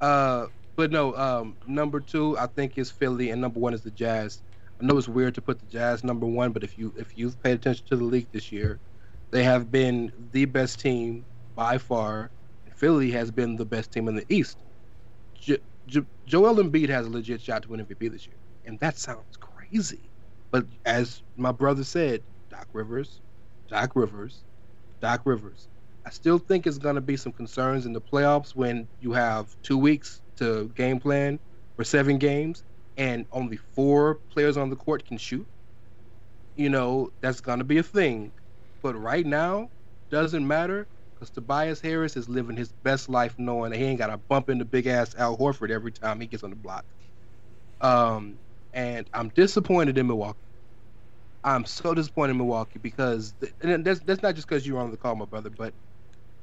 uh, 0.01 0.47
but 0.77 0.91
no. 0.91 1.17
Um, 1.17 1.59
number 1.67 2.01
two, 2.01 2.39
I 2.39 2.47
think 2.49 2.79
is 2.79 2.91
Philly, 2.91 3.31
and 3.31 3.41
number 3.41 3.61
one 3.61 3.75
is 3.75 3.83
the 3.83 3.91
Jazz. 3.91 4.43
I 4.81 4.87
know 4.87 4.99
it's 4.99 5.09
weird 5.09 5.35
to 5.37 5.43
put 5.43 5.61
the 5.61 5.67
Jazz 5.67 6.05
number 6.05 6.27
one, 6.27 6.53
but 6.53 6.65
if 6.65 6.79
you 6.79 6.95
if 6.99 7.17
you've 7.17 7.41
paid 7.43 7.55
attention 7.57 7.87
to 7.89 7.97
the 7.97 8.05
league 8.05 8.29
this 8.33 8.53
year, 8.53 8.81
they 9.33 9.45
have 9.45 9.71
been 9.71 10.13
the 10.33 10.47
best 10.47 10.81
team 10.81 11.27
by 11.55 11.79
far. 11.79 12.33
Philly 12.75 13.11
has 13.13 13.31
been 13.31 13.57
the 13.57 13.67
best 13.67 13.93
team 13.93 14.09
in 14.09 14.17
the 14.17 14.27
East. 14.29 14.59
Jo- 15.35 15.59
jo- 15.87 16.07
Joel 16.27 16.57
Embiid 16.57 16.89
has 16.89 17.07
a 17.07 17.11
legit 17.11 17.41
shot 17.43 17.63
to 17.65 17.71
win 17.71 17.81
MVP 17.81 18.11
this 18.11 18.27
year, 18.27 18.39
and 18.65 18.79
that 18.81 18.99
sounds 18.99 19.37
crazy. 19.41 20.11
But 20.53 20.67
as 20.85 21.23
my 21.37 21.53
brother 21.53 21.85
said, 21.85 22.25
Doc 22.51 22.69
Rivers, 22.73 23.23
Doc 23.69 23.93
Rivers, 23.97 24.45
Doc 25.01 25.23
Rivers. 25.25 25.69
I 26.07 26.11
still 26.11 26.39
think 26.39 26.67
it's 26.67 26.79
going 26.79 26.97
to 26.97 27.01
be 27.01 27.17
some 27.17 27.33
concerns 27.33 27.87
in 27.87 27.93
the 27.93 28.01
playoffs 28.01 28.55
when 28.55 28.89
you 28.99 29.13
have 29.13 29.55
two 29.63 29.79
weeks 29.79 30.23
to 30.39 30.69
game 30.71 31.01
plan 31.01 31.41
for 31.77 31.85
seven 31.85 32.19
games 32.19 32.65
and 32.97 33.27
only 33.33 33.59
four 33.59 34.21
players 34.33 34.57
on 34.57 34.71
the 34.71 34.77
court 34.77 35.07
can 35.07 35.19
shoot. 35.19 35.49
You 36.57 36.71
know, 36.71 37.11
that's 37.23 37.41
going 37.41 37.59
to 37.61 37.65
be 37.65 37.79
a 37.79 37.83
thing. 37.83 38.33
But 38.83 38.97
right 38.97 39.27
now, 39.27 39.71
doesn't 40.11 40.47
matter 40.47 40.89
because 41.15 41.31
Tobias 41.31 41.81
Harris 41.81 42.17
is 42.17 42.29
living 42.29 42.57
his 42.57 42.73
best 42.85 43.09
life 43.09 43.37
knowing 43.39 43.73
that 43.73 43.79
he 43.79 43.85
ain't 43.85 43.99
got 43.99 44.09
to 44.09 44.19
bump 44.19 44.51
into 44.51 44.65
big 44.65 44.87
ass 44.87 45.15
Al 45.17 45.39
Horford 45.39 45.71
every 45.71 45.93
time 45.93 46.21
he 46.21 46.27
gets 46.29 46.45
on 46.45 46.51
the 46.51 46.57
block. 46.57 46.87
Um, 47.81 48.41
and 48.73 49.09
I'm 49.15 49.31
disappointed 49.31 49.99
in 49.99 50.07
Milwaukee. 50.09 50.39
I'm 51.45 51.65
so 51.65 51.95
disappointed 51.95 52.33
in 52.33 52.39
Milwaukee 52.39 52.79
because 52.79 53.35
and 53.63 53.85
that's 53.85 54.01
that's 54.01 54.23
not 54.23 54.35
just 54.35 54.49
because 54.49 54.67
you're 54.67 54.81
on 54.81 54.91
the 54.91 54.97
call, 54.99 55.17
my 55.17 55.27
brother, 55.27 55.51
but 55.51 55.75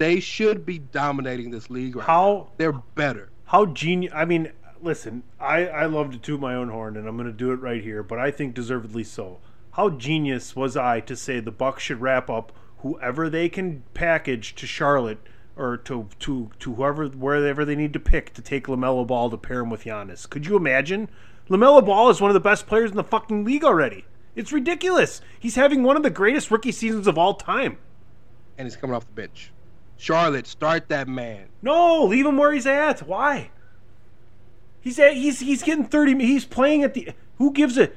they 0.02 0.20
should 0.20 0.66
be 0.66 0.80
dominating 0.80 1.52
this 1.52 1.70
league 1.70 1.96
right 1.96 2.08
How 2.08 2.48
now. 2.48 2.52
They're 2.58 2.72
better. 2.72 3.30
How 3.46 3.68
genius! 3.68 4.12
I 4.16 4.26
mean, 4.26 4.52
listen, 4.82 5.22
I 5.40 5.68
I 5.68 5.86
love 5.86 6.12
to 6.12 6.18
toot 6.18 6.40
my 6.40 6.56
own 6.56 6.70
horn, 6.70 6.98
and 6.98 7.08
I'm 7.08 7.18
going 7.18 7.28
to 7.28 7.34
do 7.34 7.52
it 7.52 7.62
right 7.62 7.84
here, 7.84 8.02
but 8.02 8.18
I 8.18 8.32
think 8.32 8.56
deservedly 8.56 9.04
so. 9.04 9.38
How 9.74 9.92
genius 9.92 10.56
was 10.56 10.76
I 10.76 11.02
to 11.02 11.16
say 11.16 11.40
the 11.40 11.52
Bucks 11.52 11.84
should 11.84 12.02
wrap 12.02 12.32
up 12.32 12.52
whoever 12.80 13.30
they 13.30 13.48
can 13.48 13.84
package 13.94 14.56
to 14.56 14.66
Charlotte 14.66 15.20
or 15.56 15.78
to 15.78 16.10
to 16.22 16.50
to 16.58 16.74
whoever 16.74 17.08
wherever 17.08 17.64
they 17.64 17.76
need 17.76 17.94
to 17.94 18.00
pick 18.00 18.34
to 18.34 18.42
take 18.42 18.66
Lamelo 18.66 19.06
Ball 19.06 19.30
to 19.30 19.38
pair 19.38 19.60
him 19.60 19.70
with 19.70 19.84
Giannis. 19.84 20.28
Could 20.28 20.48
you 20.48 20.56
imagine? 20.56 21.10
Lamelo 21.48 21.86
Ball 21.86 22.10
is 22.10 22.20
one 22.20 22.32
of 22.32 22.34
the 22.34 22.40
best 22.40 22.66
players 22.66 22.90
in 22.90 22.98
the 22.98 23.04
fucking 23.04 23.44
league 23.44 23.64
already. 23.64 24.06
It's 24.36 24.52
ridiculous. 24.52 25.22
He's 25.40 25.56
having 25.56 25.84
one 25.84 25.96
of 25.96 26.02
the 26.02 26.10
greatest 26.10 26.50
rookie 26.50 26.72
seasons 26.72 27.06
of 27.06 27.20
all 27.20 27.36
time. 27.36 27.78
And 28.58 28.66
he's 28.66 28.76
coming 28.76 28.96
off 28.96 29.06
the 29.06 29.14
bench. 29.14 29.52
Charlotte, 30.02 30.48
start 30.48 30.90
that 30.90 31.08
man. 31.08 31.46
No, 31.62 32.06
leave 32.06 32.26
him 32.26 32.36
where 32.36 32.52
he's 32.52 32.66
at. 32.66 33.02
Why? 33.08 33.52
He's 34.80 34.98
at, 34.98 35.14
he's 35.14 35.42
he's 35.42 35.62
getting 35.62 35.86
30 35.86 36.18
he's 36.26 36.44
playing 36.44 36.82
at 36.82 36.96
the 36.96 37.10
who 37.38 37.54
gives 37.54 37.78
a 37.78 37.92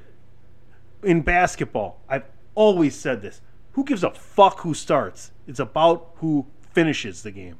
in 1.02 1.22
basketball. 1.22 2.02
I've 2.07 2.26
always 2.55 2.94
said 2.94 3.22
this. 3.22 3.40
Who 3.72 3.84
gives 3.84 4.05
a 4.05 4.11
fuck 4.11 4.61
who 4.61 4.74
starts? 4.74 5.32
It's 5.46 5.61
about 5.61 6.11
who 6.16 6.44
finishes 6.74 7.22
the 7.22 7.30
game. 7.30 7.57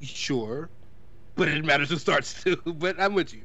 Sure, 0.00 0.70
but 1.34 1.48
it 1.48 1.64
matters 1.64 1.90
who 1.90 1.96
starts 1.96 2.44
too. 2.44 2.62
But 2.64 3.00
I'm 3.00 3.12
with 3.12 3.34
you. 3.34 3.42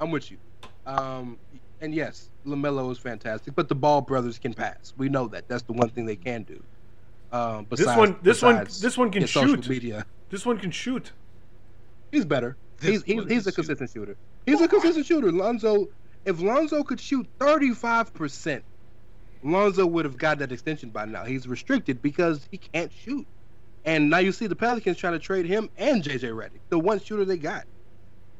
I'm 0.00 0.10
with 0.10 0.28
you. 0.28 0.38
Um, 0.86 1.38
and 1.80 1.94
yes, 1.94 2.30
Lamelo 2.44 2.90
is 2.90 2.98
fantastic, 2.98 3.54
but 3.54 3.68
the 3.68 3.76
Ball 3.76 4.00
brothers 4.00 4.40
can 4.40 4.54
pass. 4.54 4.92
We 4.96 5.08
know 5.08 5.28
that. 5.28 5.46
That's 5.46 5.62
the 5.62 5.72
one 5.72 5.90
thing 5.90 6.04
they 6.04 6.16
can 6.16 6.42
do. 6.42 6.60
Um, 7.34 7.66
This 7.68 7.84
one 7.84 8.16
this 8.22 8.42
one 8.42 8.64
this 8.80 8.96
one 8.96 9.10
can 9.10 9.26
shoot. 9.26 9.68
Media. 9.68 10.06
This 10.30 10.46
one 10.46 10.56
can 10.56 10.70
shoot. 10.70 11.10
He's 12.12 12.24
better. 12.24 12.56
This 12.78 13.02
He's 13.02 13.02
he's, 13.02 13.24
he's 13.28 13.46
a 13.48 13.52
consistent 13.52 13.90
shooter. 13.90 14.16
He's 14.46 14.60
a 14.60 14.68
consistent 14.68 15.04
shooter. 15.04 15.32
Lonzo, 15.32 15.88
if 16.24 16.40
Lonzo 16.40 16.84
could 16.84 17.00
shoot 17.00 17.26
35 17.40 18.14
percent, 18.14 18.64
Lonzo 19.42 19.84
would 19.84 20.04
have 20.04 20.16
got 20.16 20.38
that 20.38 20.52
extension 20.52 20.90
by 20.90 21.06
now. 21.06 21.24
He's 21.24 21.48
restricted 21.48 22.00
because 22.00 22.46
he 22.52 22.58
can't 22.58 22.92
shoot. 22.92 23.26
And 23.84 24.08
now 24.08 24.18
you 24.18 24.30
see 24.30 24.46
the 24.46 24.56
Pelicans 24.56 24.96
trying 24.96 25.14
to 25.14 25.18
trade 25.18 25.44
him 25.44 25.68
and 25.76 26.04
JJ 26.04 26.30
Redick, 26.34 26.60
the 26.68 26.78
one 26.78 27.00
shooter 27.00 27.24
they 27.24 27.36
got. 27.36 27.64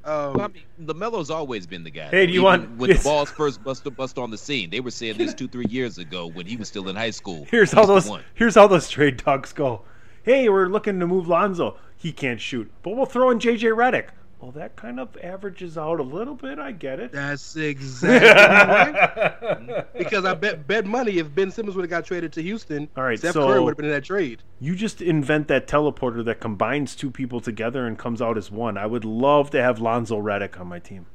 Um, 0.04 0.38
I 0.40 0.48
mean, 0.48 0.62
Lamelo's 0.82 1.30
always 1.30 1.66
been 1.66 1.82
the 1.82 1.90
guy. 1.90 2.08
Hey, 2.08 2.26
do 2.26 2.32
you 2.32 2.40
Even 2.40 2.44
want- 2.44 2.76
when 2.76 2.90
yes. 2.90 3.02
the 3.02 3.08
balls 3.08 3.30
first 3.30 3.64
bust 3.64 3.86
bust 3.96 4.18
on 4.18 4.30
the 4.30 4.36
scene? 4.38 4.68
They 4.70 4.80
were 4.80 4.90
saying 4.90 5.16
this 5.16 5.32
two 5.32 5.48
three 5.48 5.66
years 5.68 5.96
ago 5.98 6.26
when 6.26 6.46
he 6.46 6.56
was 6.56 6.68
still 6.68 6.88
in 6.88 6.96
high 6.96 7.10
school. 7.10 7.46
Here's 7.50 7.72
how 7.72 7.86
those 7.86 8.10
here's 8.34 8.54
how 8.54 8.66
those 8.66 8.88
trade 8.88 9.18
talks 9.18 9.52
go. 9.52 9.82
Hey, 10.22 10.48
we're 10.48 10.68
looking 10.68 11.00
to 11.00 11.06
move 11.06 11.26
Lonzo. 11.28 11.76
He 11.96 12.12
can't 12.12 12.40
shoot, 12.40 12.70
but 12.82 12.96
we'll 12.96 13.06
throw 13.06 13.30
in 13.30 13.38
JJ 13.38 13.74
Redick. 13.74 14.08
Well, 14.44 14.52
that 14.52 14.76
kind 14.76 15.00
of 15.00 15.16
averages 15.22 15.78
out 15.78 16.00
a 16.00 16.02
little 16.02 16.34
bit. 16.34 16.58
I 16.58 16.72
get 16.72 17.00
it. 17.00 17.12
That's 17.12 17.56
exactly 17.56 18.28
right. 18.28 19.86
Because 19.96 20.26
I 20.26 20.34
bet 20.34 20.66
bet 20.66 20.84
money 20.84 21.16
if 21.16 21.34
Ben 21.34 21.50
Simmons 21.50 21.74
would 21.76 21.84
have 21.84 21.88
got 21.88 22.04
traded 22.04 22.34
to 22.34 22.42
Houston, 22.42 22.90
All 22.94 23.04
right, 23.04 23.18
Steph 23.18 23.32
so- 23.32 23.46
Curry 23.46 23.60
would 23.60 23.70
have 23.70 23.76
been 23.78 23.86
in 23.86 23.92
that 23.92 24.04
trade. 24.04 24.42
You 24.60 24.76
just 24.76 25.00
invent 25.00 25.48
that 25.48 25.66
teleporter 25.66 26.22
that 26.26 26.40
combines 26.40 26.94
two 26.94 27.10
people 27.10 27.40
together 27.40 27.86
and 27.86 27.98
comes 27.98 28.20
out 28.20 28.36
as 28.36 28.50
one. 28.50 28.76
I 28.76 28.84
would 28.84 29.06
love 29.06 29.48
to 29.52 29.62
have 29.62 29.80
Lonzo 29.80 30.20
Redick 30.20 30.60
on 30.60 30.66
my 30.66 30.78
team. 30.78 31.06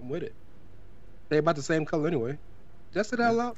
I'm 0.00 0.08
with 0.08 0.22
it. 0.22 0.32
They 1.28 1.36
about 1.36 1.56
the 1.56 1.62
same 1.62 1.84
color 1.84 2.08
anyway. 2.08 2.38
Just 2.94 3.12
it 3.12 3.20
out 3.20 3.34
loud. 3.34 3.56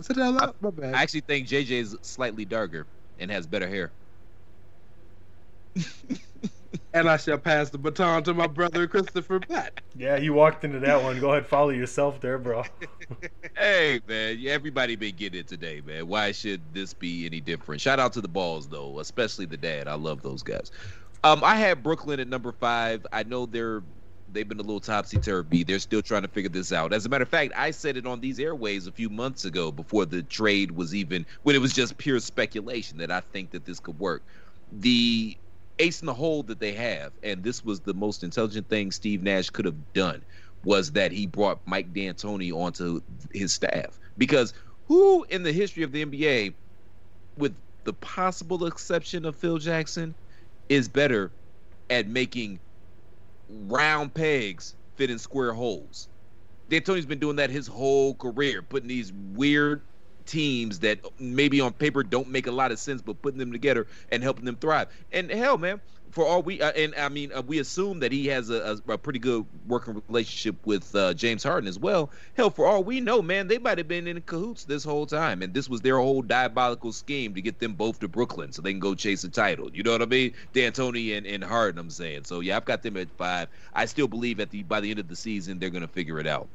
Said 0.00 0.16
that 0.16 0.22
out 0.24 0.34
loud? 0.34 0.54
My 0.60 0.70
bad. 0.70 0.92
I 0.92 1.02
actually 1.02 1.20
think 1.20 1.46
JJ 1.46 1.70
is 1.70 1.96
slightly 2.02 2.44
darker 2.44 2.84
and 3.20 3.30
has 3.30 3.46
better 3.46 3.68
hair. 3.68 3.92
and 6.96 7.10
I 7.10 7.18
shall 7.18 7.36
pass 7.36 7.68
the 7.68 7.78
baton 7.78 8.22
to 8.24 8.32
my 8.32 8.46
brother 8.46 8.86
Christopher 8.86 9.38
Platt. 9.38 9.80
Yeah, 9.94 10.16
you 10.16 10.32
walked 10.32 10.64
into 10.64 10.80
that 10.80 11.02
one. 11.02 11.20
Go 11.20 11.32
ahead, 11.32 11.46
follow 11.46 11.68
yourself 11.68 12.20
there, 12.20 12.38
bro. 12.38 12.64
Hey 13.56 14.00
man, 14.06 14.38
everybody 14.46 14.96
been 14.96 15.16
getting 15.16 15.40
it 15.40 15.48
today, 15.48 15.80
man. 15.80 16.06
Why 16.08 16.32
should 16.32 16.74
this 16.74 16.92
be 16.92 17.24
any 17.24 17.40
different? 17.40 17.80
Shout 17.80 17.98
out 17.98 18.12
to 18.12 18.20
the 18.20 18.28
balls 18.28 18.68
though, 18.68 18.98
especially 19.00 19.46
the 19.46 19.56
dad. 19.56 19.88
I 19.88 19.94
love 19.94 20.20
those 20.20 20.42
guys. 20.42 20.70
Um, 21.24 21.42
I 21.42 21.56
had 21.56 21.82
Brooklyn 21.82 22.20
at 22.20 22.28
number 22.28 22.52
five. 22.52 23.06
I 23.12 23.22
know 23.22 23.46
they're 23.46 23.82
they've 24.30 24.46
been 24.46 24.58
a 24.58 24.62
little 24.62 24.80
topsy 24.80 25.18
turvy. 25.18 25.64
They're 25.64 25.78
still 25.78 26.02
trying 26.02 26.22
to 26.22 26.28
figure 26.28 26.50
this 26.50 26.70
out. 26.70 26.92
As 26.92 27.06
a 27.06 27.08
matter 27.08 27.22
of 27.22 27.30
fact, 27.30 27.52
I 27.56 27.70
said 27.70 27.96
it 27.96 28.06
on 28.06 28.20
these 28.20 28.38
airways 28.38 28.86
a 28.86 28.92
few 28.92 29.08
months 29.08 29.46
ago 29.46 29.72
before 29.72 30.04
the 30.04 30.22
trade 30.22 30.72
was 30.72 30.94
even 30.94 31.24
when 31.42 31.56
it 31.56 31.60
was 31.60 31.72
just 31.72 31.96
pure 31.96 32.20
speculation 32.20 32.98
that 32.98 33.10
I 33.10 33.20
think 33.20 33.52
that 33.52 33.64
this 33.64 33.80
could 33.80 33.98
work. 33.98 34.22
The 34.70 35.38
ace 35.78 36.00
in 36.00 36.06
the 36.06 36.14
hole 36.14 36.42
that 36.44 36.60
they 36.60 36.72
have, 36.72 37.12
and 37.22 37.42
this 37.42 37.64
was 37.64 37.80
the 37.80 37.94
most 37.94 38.22
intelligent 38.22 38.68
thing 38.68 38.90
Steve 38.90 39.22
Nash 39.22 39.50
could 39.50 39.64
have 39.64 39.92
done, 39.92 40.24
was 40.64 40.92
that 40.92 41.12
he 41.12 41.26
brought 41.26 41.60
Mike 41.66 41.92
D'Antoni 41.92 42.52
onto 42.52 43.00
his 43.32 43.52
staff. 43.52 43.98
Because 44.18 44.54
who 44.86 45.24
in 45.24 45.42
the 45.42 45.52
history 45.52 45.82
of 45.82 45.92
the 45.92 46.04
NBA, 46.04 46.54
with 47.36 47.56
the 47.84 47.92
possible 47.92 48.66
exception 48.66 49.24
of 49.24 49.36
Phil 49.36 49.58
Jackson, 49.58 50.14
is 50.68 50.88
better 50.88 51.32
at 51.90 52.08
making 52.08 52.60
round 53.48 54.14
pegs 54.14 54.74
fit 54.96 55.10
in 55.10 55.18
square 55.18 55.52
holes? 55.52 56.08
D'Antoni's 56.68 57.06
been 57.06 57.20
doing 57.20 57.36
that 57.36 57.50
his 57.50 57.66
whole 57.66 58.14
career, 58.14 58.62
putting 58.62 58.88
these 58.88 59.12
weird 59.12 59.82
teams 60.26 60.80
that 60.80 61.00
maybe 61.18 61.60
on 61.60 61.72
paper 61.72 62.02
don't 62.02 62.28
make 62.28 62.46
a 62.46 62.52
lot 62.52 62.72
of 62.72 62.78
sense, 62.78 63.02
but 63.02 63.20
putting 63.22 63.38
them 63.38 63.52
together 63.52 63.86
and 64.10 64.22
helping 64.22 64.44
them 64.44 64.56
thrive. 64.56 64.88
And 65.12 65.30
hell, 65.30 65.58
man, 65.58 65.80
for 66.10 66.26
all 66.26 66.42
we 66.42 66.60
uh, 66.60 66.72
and 66.72 66.94
I 66.96 67.08
mean, 67.08 67.32
uh, 67.32 67.42
we 67.42 67.58
assume 67.58 68.00
that 68.00 68.12
he 68.12 68.26
has 68.28 68.50
a, 68.50 68.80
a, 68.88 68.92
a 68.92 68.98
pretty 68.98 69.18
good 69.18 69.44
working 69.66 70.02
relationship 70.08 70.56
with 70.66 70.94
uh, 70.94 71.14
James 71.14 71.42
Harden 71.42 71.68
as 71.68 71.78
well. 71.78 72.10
Hell, 72.34 72.50
for 72.50 72.66
all 72.66 72.84
we 72.84 73.00
know, 73.00 73.22
man, 73.22 73.48
they 73.48 73.58
might 73.58 73.78
have 73.78 73.88
been 73.88 74.06
in 74.06 74.20
cahoots 74.22 74.64
this 74.64 74.84
whole 74.84 75.06
time, 75.06 75.42
and 75.42 75.52
this 75.52 75.68
was 75.68 75.80
their 75.80 75.98
whole 75.98 76.22
diabolical 76.22 76.92
scheme 76.92 77.34
to 77.34 77.42
get 77.42 77.58
them 77.58 77.74
both 77.74 78.00
to 78.00 78.08
Brooklyn 78.08 78.52
so 78.52 78.62
they 78.62 78.72
can 78.72 78.80
go 78.80 78.94
chase 78.94 79.24
a 79.24 79.28
title. 79.28 79.70
You 79.72 79.82
know 79.82 79.92
what 79.92 80.02
I 80.02 80.06
mean? 80.06 80.32
D'Antoni 80.52 81.16
and, 81.16 81.26
and 81.26 81.44
Harden, 81.44 81.78
I'm 81.78 81.90
saying. 81.90 82.24
So 82.24 82.40
yeah, 82.40 82.56
I've 82.56 82.64
got 82.64 82.82
them 82.82 82.96
at 82.96 83.10
five. 83.10 83.48
I 83.74 83.86
still 83.86 84.08
believe 84.08 84.40
at 84.40 84.50
the 84.50 84.62
by 84.62 84.80
the 84.80 84.90
end 84.90 85.00
of 85.00 85.08
the 85.08 85.16
season 85.16 85.58
they're 85.58 85.70
gonna 85.70 85.88
figure 85.88 86.18
it 86.18 86.26
out. 86.26 86.48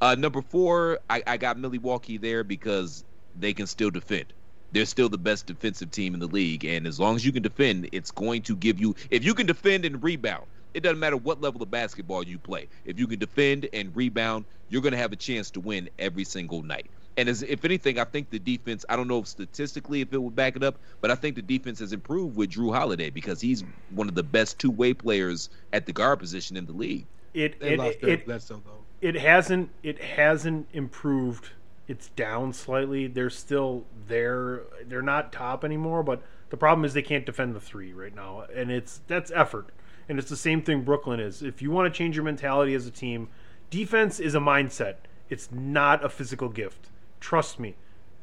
Uh, 0.00 0.14
number 0.14 0.42
four, 0.42 0.98
I, 1.08 1.22
I 1.26 1.36
got 1.36 1.58
Milwaukee 1.58 2.18
there 2.18 2.44
because 2.44 3.04
they 3.34 3.54
can 3.54 3.66
still 3.66 3.90
defend. 3.90 4.32
They're 4.72 4.86
still 4.86 5.08
the 5.08 5.18
best 5.18 5.46
defensive 5.46 5.90
team 5.90 6.14
in 6.14 6.20
the 6.20 6.26
league, 6.26 6.64
and 6.64 6.86
as 6.86 6.98
long 6.98 7.16
as 7.16 7.24
you 7.24 7.32
can 7.32 7.42
defend, 7.42 7.88
it's 7.92 8.10
going 8.10 8.42
to 8.42 8.56
give 8.56 8.80
you. 8.80 8.94
If 9.10 9.24
you 9.24 9.34
can 9.34 9.46
defend 9.46 9.84
and 9.84 10.02
rebound, 10.02 10.46
it 10.74 10.82
doesn't 10.82 10.98
matter 10.98 11.16
what 11.16 11.40
level 11.40 11.62
of 11.62 11.70
basketball 11.70 12.24
you 12.26 12.38
play. 12.38 12.68
If 12.84 12.98
you 12.98 13.06
can 13.06 13.18
defend 13.20 13.68
and 13.72 13.94
rebound, 13.94 14.46
you're 14.68 14.82
going 14.82 14.92
to 14.92 14.98
have 14.98 15.12
a 15.12 15.16
chance 15.16 15.50
to 15.52 15.60
win 15.60 15.88
every 15.98 16.24
single 16.24 16.62
night. 16.62 16.90
And 17.16 17.28
as 17.28 17.42
if 17.42 17.64
anything, 17.64 17.98
I 18.00 18.04
think 18.04 18.30
the 18.30 18.40
defense. 18.40 18.84
I 18.88 18.96
don't 18.96 19.06
know 19.08 19.20
if 19.20 19.28
statistically 19.28 20.00
if 20.00 20.12
it 20.12 20.18
would 20.20 20.34
back 20.34 20.56
it 20.56 20.64
up, 20.64 20.80
but 21.00 21.10
I 21.12 21.14
think 21.14 21.36
the 21.36 21.42
defense 21.42 21.78
has 21.78 21.92
improved 21.92 22.36
with 22.36 22.50
Jrue 22.50 22.74
Holiday 22.74 23.10
because 23.10 23.40
he's 23.40 23.62
one 23.90 24.08
of 24.08 24.14
the 24.16 24.24
best 24.24 24.58
two 24.58 24.70
way 24.72 24.94
players 24.94 25.48
at 25.72 25.86
the 25.86 25.92
guard 25.92 26.18
position 26.18 26.56
in 26.56 26.66
the 26.66 26.72
league. 26.72 27.06
It 27.34 27.56
They 27.60 27.70
it 27.70 27.78
lost 27.78 28.00
it, 28.02 28.02
Derek 28.02 28.24
it, 28.24 28.24
Bledsoe, 28.24 28.62
though. 28.64 28.86
it 29.00 29.14
hasn't 29.16 29.70
it 29.82 30.00
hasn't 30.02 30.68
improved. 30.72 31.50
It's 31.86 32.08
down 32.10 32.52
slightly. 32.52 33.06
They're 33.06 33.30
still 33.30 33.84
there. 34.06 34.62
They're 34.86 35.02
not 35.02 35.32
top 35.32 35.64
anymore, 35.64 36.02
but 36.02 36.22
the 36.50 36.56
problem 36.56 36.84
is 36.84 36.94
they 36.94 37.02
can't 37.02 37.26
defend 37.26 37.54
the 37.54 37.60
three 37.60 37.92
right 37.92 38.14
now, 38.14 38.44
and 38.54 38.70
it's 38.70 39.00
that's 39.06 39.30
effort. 39.34 39.70
And 40.08 40.18
it's 40.18 40.28
the 40.28 40.36
same 40.36 40.62
thing 40.62 40.82
Brooklyn 40.82 41.20
is. 41.20 41.42
If 41.42 41.62
you 41.62 41.70
want 41.70 41.92
to 41.92 41.96
change 41.96 42.14
your 42.14 42.24
mentality 42.24 42.74
as 42.74 42.86
a 42.86 42.90
team, 42.90 43.28
defense 43.70 44.20
is 44.20 44.34
a 44.34 44.38
mindset. 44.38 44.96
It's 45.30 45.50
not 45.50 46.04
a 46.04 46.08
physical 46.08 46.48
gift. 46.48 46.90
Trust 47.20 47.58
me. 47.58 47.76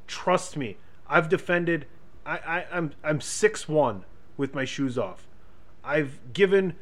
Trust 0.08 0.58
me. 0.58 0.78
I've 1.08 1.30
defended. 1.30 1.88
I, 2.26 2.38
I 2.38 2.66
I'm 2.72 2.92
I'm 3.04 3.22
six 3.22 3.68
one 3.68 4.06
with 4.38 4.54
my 4.54 4.66
shoes 4.66 4.98
off. 4.98 5.28
I've 5.84 6.20
given 6.34 6.76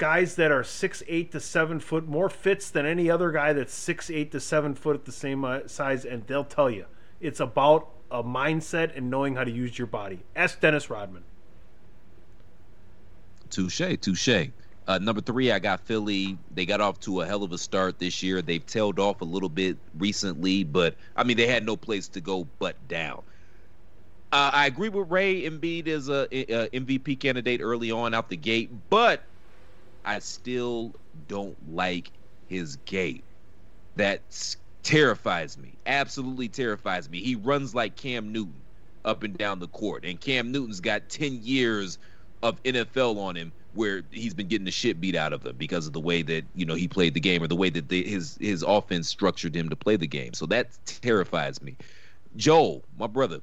guys 0.00 0.34
that 0.36 0.50
are 0.50 0.64
six 0.64 1.02
eight 1.08 1.30
to 1.30 1.38
seven 1.38 1.78
foot 1.78 2.08
more 2.08 2.30
fits 2.30 2.70
than 2.70 2.86
any 2.86 3.10
other 3.10 3.30
guy 3.30 3.52
that's 3.52 3.74
six 3.74 4.10
eight 4.10 4.32
to 4.32 4.40
seven 4.40 4.74
foot 4.74 4.96
at 4.96 5.04
the 5.04 5.12
same 5.12 5.44
uh, 5.44 5.60
size, 5.66 6.06
and 6.06 6.26
they'll 6.26 6.42
tell 6.42 6.70
you 6.70 6.86
it's 7.20 7.38
about 7.38 7.90
a 8.10 8.24
mindset 8.24 8.96
and 8.96 9.10
knowing 9.10 9.36
how 9.36 9.44
to 9.44 9.50
use 9.50 9.78
your 9.78 9.86
body. 9.86 10.20
Ask 10.34 10.58
Dennis 10.58 10.88
Rodman. 10.88 11.22
Touche, 13.50 13.82
touche. 14.00 14.48
Uh, 14.88 14.98
number 14.98 15.20
three, 15.20 15.52
I 15.52 15.58
got 15.58 15.80
Philly. 15.80 16.38
They 16.54 16.64
got 16.64 16.80
off 16.80 16.98
to 17.00 17.20
a 17.20 17.26
hell 17.26 17.42
of 17.42 17.52
a 17.52 17.58
start 17.58 17.98
this 17.98 18.22
year. 18.22 18.40
They've 18.40 18.64
tailed 18.64 18.98
off 18.98 19.20
a 19.20 19.24
little 19.24 19.50
bit 19.50 19.76
recently, 19.98 20.64
but 20.64 20.96
I 21.14 21.24
mean, 21.24 21.36
they 21.36 21.46
had 21.46 21.66
no 21.66 21.76
place 21.76 22.08
to 22.08 22.22
go 22.22 22.48
but 22.58 22.76
down. 22.88 23.22
Uh, 24.32 24.50
I 24.52 24.66
agree 24.66 24.88
with 24.88 25.10
Ray. 25.10 25.42
Embiid 25.42 25.88
is 25.88 26.08
a, 26.08 26.26
a 26.32 26.68
MVP 26.70 27.20
candidate 27.20 27.60
early 27.60 27.90
on 27.90 28.14
out 28.14 28.30
the 28.30 28.36
gate, 28.36 28.70
but 28.88 29.22
I 30.04 30.18
still 30.18 30.94
don't 31.28 31.56
like 31.72 32.10
his 32.48 32.76
gait. 32.84 33.24
That 33.96 34.22
terrifies 34.82 35.58
me. 35.58 35.74
Absolutely 35.86 36.48
terrifies 36.48 37.08
me. 37.08 37.20
He 37.20 37.34
runs 37.34 37.74
like 37.74 37.96
Cam 37.96 38.32
Newton 38.32 38.60
up 39.04 39.22
and 39.22 39.36
down 39.36 39.58
the 39.58 39.68
court, 39.68 40.04
and 40.04 40.20
Cam 40.20 40.52
Newton's 40.52 40.80
got 40.80 41.08
ten 41.08 41.40
years 41.42 41.98
of 42.42 42.62
NFL 42.62 43.18
on 43.18 43.36
him 43.36 43.52
where 43.74 44.02
he's 44.10 44.34
been 44.34 44.48
getting 44.48 44.64
the 44.64 44.70
shit 44.70 45.00
beat 45.00 45.14
out 45.14 45.32
of 45.32 45.44
him 45.44 45.54
because 45.56 45.86
of 45.86 45.92
the 45.92 46.00
way 46.00 46.22
that 46.22 46.44
you 46.54 46.64
know 46.64 46.74
he 46.74 46.88
played 46.88 47.14
the 47.14 47.20
game 47.20 47.42
or 47.42 47.46
the 47.46 47.56
way 47.56 47.70
that 47.70 47.88
the, 47.88 48.02
his 48.02 48.36
his 48.40 48.62
offense 48.62 49.08
structured 49.08 49.54
him 49.54 49.68
to 49.68 49.76
play 49.76 49.96
the 49.96 50.06
game. 50.06 50.34
So 50.34 50.46
that 50.46 50.70
terrifies 50.84 51.62
me. 51.62 51.76
Joel, 52.36 52.84
my 52.98 53.06
brother, 53.06 53.40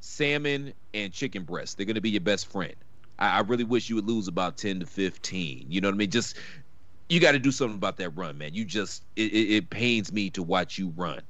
salmon 0.00 0.74
and 0.92 1.12
chicken 1.12 1.44
breast, 1.44 1.76
they're 1.76 1.86
gonna 1.86 2.00
be 2.00 2.10
your 2.10 2.20
best 2.20 2.50
friend. 2.50 2.74
I, 3.18 3.38
I 3.38 3.40
really 3.40 3.64
wish 3.64 3.88
you 3.88 3.96
would 3.96 4.06
lose 4.06 4.28
about 4.28 4.56
ten 4.56 4.80
to 4.80 4.86
fifteen. 4.86 5.66
You 5.68 5.80
know 5.80 5.88
what 5.88 5.94
I 5.94 5.98
mean? 5.98 6.10
Just 6.10 6.36
you 7.08 7.20
got 7.20 7.32
to 7.32 7.38
do 7.38 7.52
something 7.52 7.76
about 7.76 7.96
that 7.98 8.10
run, 8.10 8.38
man. 8.38 8.54
You 8.54 8.64
just 8.64 9.04
it, 9.16 9.32
it, 9.32 9.54
it 9.56 9.70
pains 9.70 10.12
me 10.12 10.30
to 10.30 10.42
watch 10.42 10.78
you 10.78 10.92
run. 10.96 11.20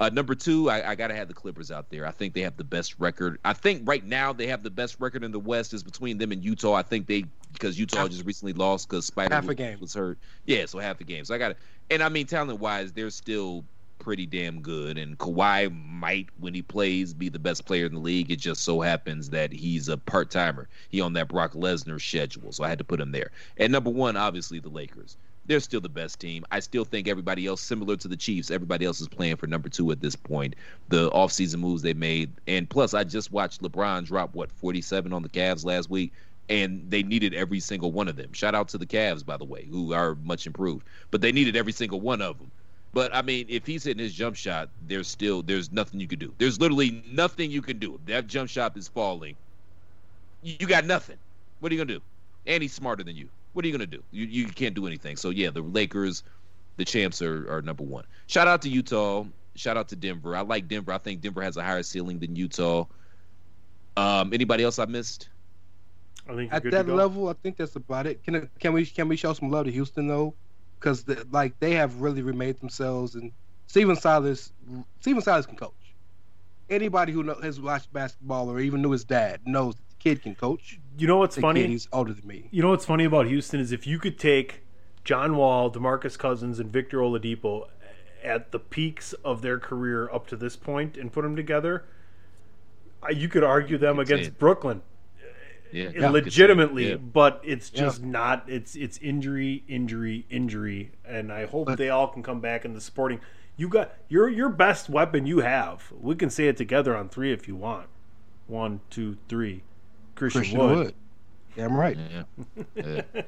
Uh, 0.00 0.08
number 0.10 0.32
two, 0.36 0.70
I, 0.70 0.90
I 0.90 0.94
got 0.94 1.08
to 1.08 1.14
have 1.16 1.26
the 1.26 1.34
Clippers 1.34 1.72
out 1.72 1.90
there. 1.90 2.06
I 2.06 2.12
think 2.12 2.32
they 2.32 2.42
have 2.42 2.56
the 2.56 2.62
best 2.62 2.94
record. 3.00 3.40
I 3.44 3.52
think 3.52 3.82
right 3.84 4.04
now 4.04 4.32
they 4.32 4.46
have 4.46 4.62
the 4.62 4.70
best 4.70 4.96
record 5.00 5.24
in 5.24 5.32
the 5.32 5.40
West 5.40 5.74
is 5.74 5.82
between 5.82 6.18
them 6.18 6.30
and 6.30 6.44
Utah. 6.44 6.74
I 6.74 6.82
think 6.82 7.08
they 7.08 7.24
because 7.52 7.78
Utah 7.80 8.06
just 8.06 8.24
recently 8.24 8.52
lost 8.52 8.88
because 8.88 9.06
Spider 9.06 9.34
Half 9.34 9.44
a 9.44 9.46
was- 9.48 9.56
game. 9.56 9.80
was 9.80 9.94
hurt. 9.94 10.18
Yeah, 10.46 10.66
so 10.66 10.78
half 10.78 11.00
a 11.00 11.04
game. 11.04 11.24
So 11.24 11.34
I 11.34 11.38
got 11.38 11.50
it. 11.52 11.58
And 11.90 12.02
I 12.02 12.08
mean, 12.10 12.26
talent 12.26 12.60
wise, 12.60 12.92
they're 12.92 13.10
still 13.10 13.64
pretty 13.98 14.26
damn 14.26 14.60
good. 14.60 14.98
And 14.98 15.18
Kawhi 15.18 15.70
might, 15.86 16.28
when 16.38 16.54
he 16.54 16.62
plays, 16.62 17.12
be 17.12 17.28
the 17.28 17.38
best 17.38 17.66
player 17.66 17.86
in 17.86 17.94
the 17.94 18.00
league. 18.00 18.30
It 18.30 18.38
just 18.38 18.62
so 18.64 18.80
happens 18.80 19.30
that 19.30 19.52
he's 19.52 19.88
a 19.88 19.96
part 19.96 20.30
timer. 20.30 20.68
He 20.88 21.00
on 21.00 21.12
that 21.14 21.28
Brock 21.28 21.52
Lesnar 21.52 22.00
schedule, 22.00 22.52
so 22.52 22.64
I 22.64 22.68
had 22.68 22.78
to 22.78 22.84
put 22.84 23.00
him 23.00 23.12
there. 23.12 23.30
And 23.56 23.72
number 23.72 23.90
one, 23.90 24.16
obviously 24.16 24.60
the 24.60 24.68
Lakers. 24.68 25.16
They're 25.46 25.60
still 25.60 25.80
the 25.80 25.88
best 25.88 26.20
team. 26.20 26.44
I 26.50 26.60
still 26.60 26.84
think 26.84 27.08
everybody 27.08 27.46
else, 27.46 27.62
similar 27.62 27.96
to 27.96 28.08
the 28.08 28.16
Chiefs, 28.18 28.50
everybody 28.50 28.84
else 28.84 29.00
is 29.00 29.08
playing 29.08 29.36
for 29.36 29.46
number 29.46 29.70
two 29.70 29.90
at 29.90 30.00
this 30.00 30.14
point. 30.14 30.54
The 30.88 31.10
offseason 31.10 31.56
moves 31.56 31.80
they 31.80 31.94
made, 31.94 32.32
and 32.46 32.68
plus, 32.68 32.92
I 32.92 33.04
just 33.04 33.32
watched 33.32 33.62
LeBron 33.62 34.04
drop 34.04 34.34
what 34.34 34.52
47 34.52 35.10
on 35.12 35.22
the 35.22 35.28
Cavs 35.30 35.64
last 35.64 35.88
week, 35.88 36.12
and 36.50 36.90
they 36.90 37.02
needed 37.02 37.32
every 37.34 37.60
single 37.60 37.92
one 37.92 38.08
of 38.08 38.16
them. 38.16 38.32
Shout 38.32 38.54
out 38.54 38.68
to 38.68 38.78
the 38.78 38.86
Cavs, 38.86 39.24
by 39.24 39.38
the 39.38 39.44
way, 39.44 39.64
who 39.64 39.94
are 39.94 40.16
much 40.16 40.46
improved, 40.46 40.86
but 41.10 41.22
they 41.22 41.32
needed 41.32 41.56
every 41.56 41.72
single 41.72 42.00
one 42.00 42.20
of 42.20 42.38
them. 42.38 42.50
But 42.92 43.14
I 43.14 43.22
mean, 43.22 43.46
if 43.48 43.66
he's 43.66 43.84
hitting 43.84 44.02
his 44.02 44.14
jump 44.14 44.36
shot, 44.36 44.70
there's 44.86 45.08
still 45.08 45.42
there's 45.42 45.70
nothing 45.70 46.00
you 46.00 46.08
can 46.08 46.18
do. 46.18 46.32
There's 46.38 46.60
literally 46.60 47.02
nothing 47.10 47.50
you 47.50 47.62
can 47.62 47.78
do. 47.78 47.94
If 47.94 48.06
that 48.06 48.26
jump 48.26 48.48
shot 48.48 48.76
is 48.76 48.88
falling, 48.88 49.36
you 50.42 50.56
you 50.60 50.66
got 50.66 50.84
nothing. 50.84 51.18
What 51.60 51.70
are 51.70 51.74
you 51.74 51.80
gonna 51.84 51.98
do? 51.98 52.02
And 52.46 52.62
he's 52.62 52.72
smarter 52.72 53.04
than 53.04 53.16
you. 53.16 53.28
What 53.52 53.64
are 53.64 53.68
you 53.68 53.72
gonna 53.72 53.86
do? 53.86 54.02
You 54.10 54.24
you 54.26 54.46
can't 54.46 54.74
do 54.74 54.86
anything. 54.86 55.16
So 55.16 55.30
yeah, 55.30 55.50
the 55.50 55.60
Lakers, 55.60 56.22
the 56.76 56.84
champs 56.84 57.20
are, 57.20 57.50
are 57.52 57.62
number 57.62 57.84
one. 57.84 58.04
Shout 58.26 58.48
out 58.48 58.62
to 58.62 58.68
Utah. 58.68 59.24
Shout 59.54 59.76
out 59.76 59.88
to 59.88 59.96
Denver. 59.96 60.36
I 60.36 60.40
like 60.40 60.68
Denver. 60.68 60.92
I 60.92 60.98
think 60.98 61.20
Denver 61.20 61.42
has 61.42 61.56
a 61.56 61.62
higher 61.62 61.82
ceiling 61.82 62.20
than 62.20 62.36
Utah. 62.36 62.86
Um, 63.96 64.32
anybody 64.32 64.62
else 64.62 64.78
I 64.78 64.84
missed? 64.84 65.28
I 66.28 66.34
think 66.34 66.52
At 66.52 66.70
that 66.70 66.88
level, 66.88 67.28
I 67.28 67.32
think 67.32 67.56
that's 67.56 67.74
about 67.76 68.06
it. 68.06 68.22
Can 68.22 68.48
can 68.60 68.72
we 68.72 68.86
can 68.86 69.08
we 69.08 69.16
show 69.16 69.32
some 69.32 69.50
love 69.50 69.66
to 69.66 69.72
Houston 69.72 70.06
though? 70.06 70.34
Because 70.78 71.04
like 71.30 71.58
they 71.60 71.72
have 71.74 72.00
really 72.00 72.22
remade 72.22 72.58
themselves, 72.60 73.14
and 73.14 73.32
Stephen 73.66 73.96
Silas 73.96 74.52
Stephen 75.00 75.22
Silas 75.22 75.46
can 75.46 75.56
coach. 75.56 75.72
Anybody 76.70 77.12
who 77.12 77.22
know, 77.22 77.34
has 77.42 77.60
watched 77.60 77.92
basketball 77.92 78.50
or 78.50 78.60
even 78.60 78.82
knew 78.82 78.90
his 78.90 79.04
dad 79.04 79.40
knows 79.46 79.74
that 79.76 79.88
the 79.88 79.96
kid 79.98 80.22
can 80.22 80.34
coach. 80.34 80.78
You 80.98 81.06
know 81.06 81.16
what's 81.16 81.36
The 81.36 81.40
funny? 81.42 81.62
kid, 81.62 81.70
he's 81.70 81.88
older 81.92 82.12
than 82.12 82.26
me. 82.26 82.48
You 82.50 82.62
know 82.62 82.70
what's 82.70 82.84
funny 82.84 83.04
about 83.04 83.26
Houston 83.26 83.58
is 83.58 83.72
if 83.72 83.86
you 83.86 83.98
could 83.98 84.18
take 84.18 84.64
John 85.04 85.36
Wall, 85.36 85.70
DeMarcus 85.70 86.18
Cousins, 86.18 86.60
and 86.60 86.70
Victor 86.70 86.98
Oladipo 86.98 87.68
at 88.22 88.52
the 88.52 88.58
peaks 88.58 89.14
of 89.24 89.40
their 89.42 89.58
career 89.58 90.10
up 90.12 90.26
to 90.26 90.36
this 90.36 90.56
point 90.56 90.96
and 90.98 91.10
put 91.12 91.22
them 91.22 91.34
together, 91.34 91.84
you 93.10 93.28
could 93.28 93.44
argue 93.44 93.78
them 93.78 93.96
Could 93.96 94.10
against 94.10 94.28
it. 94.28 94.38
Brooklyn 94.38 94.82
Yeah, 95.72 96.06
uh, 96.06 96.10
legitimately, 96.10 96.90
Yeah. 96.90 96.96
but 96.96 97.40
it's 97.44 97.70
Yeah. 97.72 97.80
just 97.82 98.02
not. 98.02 98.44
It's 98.48 98.74
it's 98.76 98.98
injury, 98.98 99.64
injury, 99.68 100.24
injury, 100.30 100.92
and 101.04 101.32
I 101.32 101.46
hope 101.46 101.76
they 101.76 101.88
all 101.90 102.08
can 102.08 102.22
come 102.22 102.40
back 102.40 102.64
in 102.64 102.72
the 102.74 102.80
sporting. 102.80 103.20
You 103.56 103.68
got 103.68 103.94
your 104.08 104.28
your 104.28 104.48
best 104.48 104.88
weapon 104.88 105.26
you 105.26 105.38
have. 105.40 105.92
We 106.00 106.14
can 106.14 106.30
say 106.30 106.48
it 106.48 106.56
together 106.56 106.96
on 106.96 107.08
three 107.08 107.32
if 107.32 107.48
you 107.48 107.56
want. 107.56 107.88
One, 108.46 108.80
two, 108.90 109.16
three. 109.28 109.62
Christian, 110.14 110.40
Christian 110.42 110.58
Wood. 110.58 110.76
Wood. 110.76 110.94
Damn 111.56 111.76
right. 111.76 111.96
Yeah. 111.96 112.22
Yeah. 112.74 113.02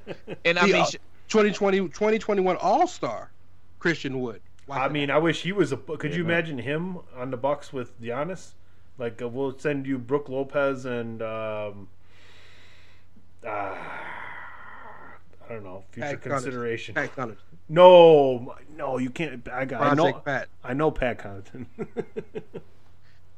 And 0.44 0.58
I 0.58 0.66
The, 0.66 0.72
mean, 0.72 0.82
uh, 0.82 0.86
2020 1.28 1.78
2021 1.88 2.56
All 2.56 2.86
Star 2.86 3.30
Christian 3.78 4.20
Wood. 4.20 4.40
I 4.68 4.88
mean, 4.88 5.10
I 5.10 5.18
wish 5.18 5.42
he 5.42 5.50
was 5.52 5.72
a. 5.72 5.76
Could 5.76 6.14
you 6.14 6.22
Yeah. 6.22 6.28
imagine 6.28 6.58
him 6.58 6.98
on 7.16 7.30
the 7.32 7.36
Bucks 7.36 7.72
with 7.72 8.00
Giannis? 8.00 8.52
Like, 8.98 9.20
uh, 9.20 9.28
we'll 9.28 9.58
send 9.58 9.86
you 9.86 9.98
Brooke 9.98 10.28
Lopez 10.28 10.84
and 10.84 11.22
um, 11.22 11.88
uh, 13.46 13.48
I 13.48 13.88
don't 15.48 15.64
know 15.64 15.84
future 15.90 16.08
Pat 16.08 16.20
Connaughton. 16.20 16.30
consideration. 16.30 16.94
Pat 16.94 17.16
Connaughton. 17.16 17.36
No, 17.68 18.54
no, 18.76 18.98
you 18.98 19.10
can't. 19.10 19.46
I 19.48 19.64
got. 19.64 19.82
I 19.82 19.94
know. 19.94 20.12
Pat. 20.12 20.48
I 20.64 20.74
know 20.74 20.90
Pat 20.90 21.18
Connaughton. 21.18 21.66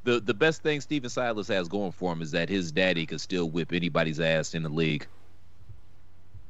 the 0.03 0.19
the 0.19 0.33
best 0.33 0.63
thing 0.63 0.81
Stephen 0.81 1.09
Silas 1.09 1.47
has 1.47 1.67
going 1.67 1.91
for 1.91 2.11
him 2.11 2.21
is 2.21 2.31
that 2.31 2.49
his 2.49 2.71
daddy 2.71 3.05
could 3.05 3.21
still 3.21 3.49
whip 3.49 3.73
anybody's 3.73 4.19
ass 4.19 4.53
in 4.53 4.63
the 4.63 4.69
league. 4.69 5.07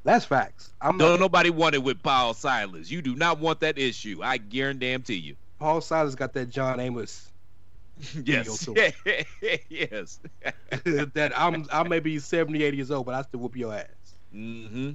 That's 0.04 0.26
facts. 0.26 0.74
I'm 0.82 0.97
Don't 0.97 1.12
not, 1.12 1.20
nobody 1.22 1.49
want 1.49 1.76
it 1.76 1.84
with 1.84 2.04
Paul 2.04 2.34
Silas. 2.34 2.91
You 2.91 3.01
do 3.01 3.16
not 3.16 3.39
want 3.39 3.62
that 3.62 3.78
issue. 3.78 4.20
I 4.22 4.38
guarantee 4.38 5.16
you. 5.16 5.38
Paul 5.60 5.80
Silas 5.80 6.14
got 6.14 6.34
that 6.34 6.49
John 6.49 6.82
Amos 6.82 7.32
Yes. 8.25 8.67
yes. 9.69 10.19
that 11.13 11.31
I'm 11.35 11.65
I 11.71 11.83
may 11.87 11.99
be 11.99 12.19
70, 12.19 12.63
80 12.63 12.77
years 12.77 12.91
old, 12.91 13.05
but 13.05 13.15
I 13.15 13.21
still 13.21 13.39
whoop 13.39 13.55
your 13.55 13.73
ass. 13.73 13.87
Mm-hmm. 14.33 14.91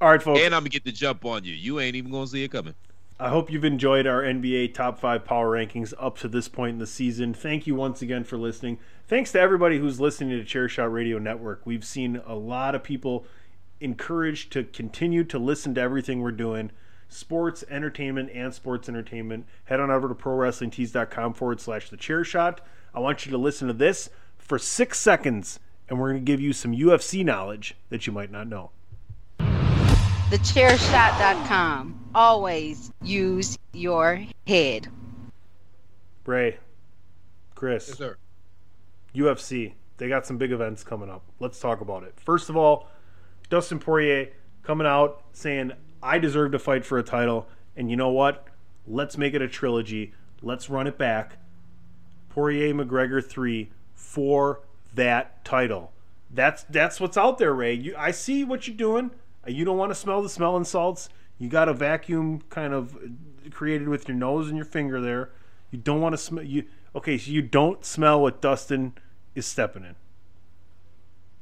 All 0.00 0.10
right, 0.10 0.22
folks. 0.22 0.40
And 0.40 0.54
I'm 0.54 0.62
gonna 0.62 0.70
get 0.70 0.84
the 0.84 0.92
jump 0.92 1.24
on 1.24 1.44
you. 1.44 1.54
You 1.54 1.80
ain't 1.80 1.96
even 1.96 2.10
gonna 2.10 2.26
see 2.26 2.44
it 2.44 2.48
coming. 2.48 2.74
I 3.20 3.30
hope 3.30 3.50
you've 3.50 3.64
enjoyed 3.64 4.06
our 4.06 4.22
NBA 4.22 4.74
top 4.74 5.00
five 5.00 5.24
power 5.24 5.56
rankings 5.56 5.92
up 5.98 6.18
to 6.18 6.28
this 6.28 6.46
point 6.48 6.74
in 6.74 6.78
the 6.78 6.86
season. 6.86 7.34
Thank 7.34 7.66
you 7.66 7.74
once 7.74 8.00
again 8.00 8.22
for 8.22 8.36
listening. 8.36 8.78
Thanks 9.08 9.32
to 9.32 9.40
everybody 9.40 9.78
who's 9.78 9.98
listening 9.98 10.38
to 10.38 10.44
Chair 10.44 10.68
Shot 10.68 10.92
Radio 10.92 11.18
Network. 11.18 11.66
We've 11.66 11.84
seen 11.84 12.20
a 12.24 12.36
lot 12.36 12.76
of 12.76 12.84
people 12.84 13.26
encouraged 13.80 14.52
to 14.52 14.62
continue 14.64 15.24
to 15.24 15.38
listen 15.38 15.74
to 15.74 15.80
everything 15.80 16.20
we're 16.20 16.30
doing 16.30 16.70
sports, 17.08 17.64
entertainment, 17.70 18.30
and 18.32 18.52
sports 18.54 18.88
entertainment. 18.88 19.46
Head 19.64 19.80
on 19.80 19.90
over 19.90 20.08
to 20.08 20.14
prowrestlingtees.com 20.14 21.34
forward 21.34 21.60
slash 21.60 21.90
the 21.90 21.96
chair 21.96 22.24
shot. 22.24 22.60
I 22.94 23.00
want 23.00 23.26
you 23.26 23.32
to 23.32 23.38
listen 23.38 23.68
to 23.68 23.74
this 23.74 24.10
for 24.38 24.58
six 24.58 24.98
seconds, 24.98 25.60
and 25.88 25.98
we're 25.98 26.10
going 26.12 26.24
to 26.24 26.32
give 26.32 26.40
you 26.40 26.52
some 26.52 26.72
UFC 26.72 27.24
knowledge 27.24 27.74
that 27.90 28.06
you 28.06 28.12
might 28.12 28.30
not 28.30 28.46
know. 28.48 28.70
TheChairShot.com. 30.30 32.10
Always 32.14 32.92
use 33.02 33.58
your 33.72 34.24
head. 34.46 34.88
Bray, 36.24 36.58
Chris. 37.54 37.88
Yes, 37.88 37.98
sir. 37.98 38.16
UFC. 39.14 39.72
They 39.96 40.08
got 40.08 40.26
some 40.26 40.36
big 40.38 40.52
events 40.52 40.84
coming 40.84 41.10
up. 41.10 41.24
Let's 41.40 41.58
talk 41.58 41.80
about 41.80 42.02
it. 42.04 42.14
First 42.20 42.50
of 42.50 42.56
all, 42.56 42.88
Dustin 43.48 43.78
Poirier 43.78 44.28
coming 44.62 44.86
out 44.86 45.24
saying, 45.32 45.72
I 46.02 46.18
deserve 46.18 46.52
to 46.52 46.58
fight 46.58 46.84
for 46.84 46.98
a 46.98 47.02
title. 47.02 47.48
And 47.76 47.90
you 47.90 47.96
know 47.96 48.10
what? 48.10 48.46
Let's 48.86 49.18
make 49.18 49.34
it 49.34 49.42
a 49.42 49.48
trilogy. 49.48 50.12
Let's 50.42 50.70
run 50.70 50.86
it 50.86 50.98
back. 50.98 51.38
Poirier 52.28 52.74
McGregor 52.74 53.24
3 53.24 53.70
for 53.94 54.60
that 54.94 55.44
title. 55.44 55.92
That's 56.30 56.64
that's 56.64 57.00
what's 57.00 57.16
out 57.16 57.38
there, 57.38 57.54
Ray. 57.54 57.74
You, 57.74 57.94
I 57.96 58.10
see 58.10 58.44
what 58.44 58.66
you're 58.66 58.76
doing. 58.76 59.10
You 59.46 59.64
don't 59.64 59.78
want 59.78 59.90
to 59.90 59.94
smell 59.94 60.22
the 60.22 60.28
smelling 60.28 60.64
salts. 60.64 61.08
You 61.38 61.48
got 61.48 61.68
a 61.68 61.72
vacuum 61.72 62.42
kind 62.50 62.74
of 62.74 62.96
uh, 62.96 63.50
created 63.50 63.88
with 63.88 64.08
your 64.08 64.16
nose 64.16 64.48
and 64.48 64.56
your 64.56 64.66
finger 64.66 65.00
there. 65.00 65.30
You 65.70 65.78
don't 65.78 66.00
want 66.00 66.12
to 66.12 66.18
smell 66.18 66.44
you. 66.44 66.64
Okay, 66.94 67.16
so 67.16 67.30
you 67.30 67.42
don't 67.42 67.84
smell 67.84 68.20
what 68.20 68.40
Dustin 68.40 68.94
is 69.34 69.46
stepping 69.46 69.84
in. 69.84 69.94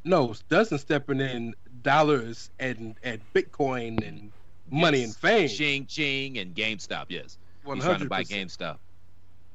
No, 0.05 0.35
Dustin 0.49 0.79
stepping 0.79 1.21
in 1.21 1.55
dollars 1.83 2.51
and 2.59 2.95
and 3.03 3.21
Bitcoin 3.35 4.07
and 4.07 4.31
money 4.71 5.03
and 5.03 5.15
fame. 5.15 5.49
Ching 5.49 5.87
ching 5.87 6.39
and 6.39 6.55
GameStop. 6.55 7.07
Yes. 7.09 7.39
He's 7.65 7.83
trying 7.83 8.01
to 8.01 8.07
buy 8.07 8.23
100%. 8.23 8.29
GameStop. 8.29 8.79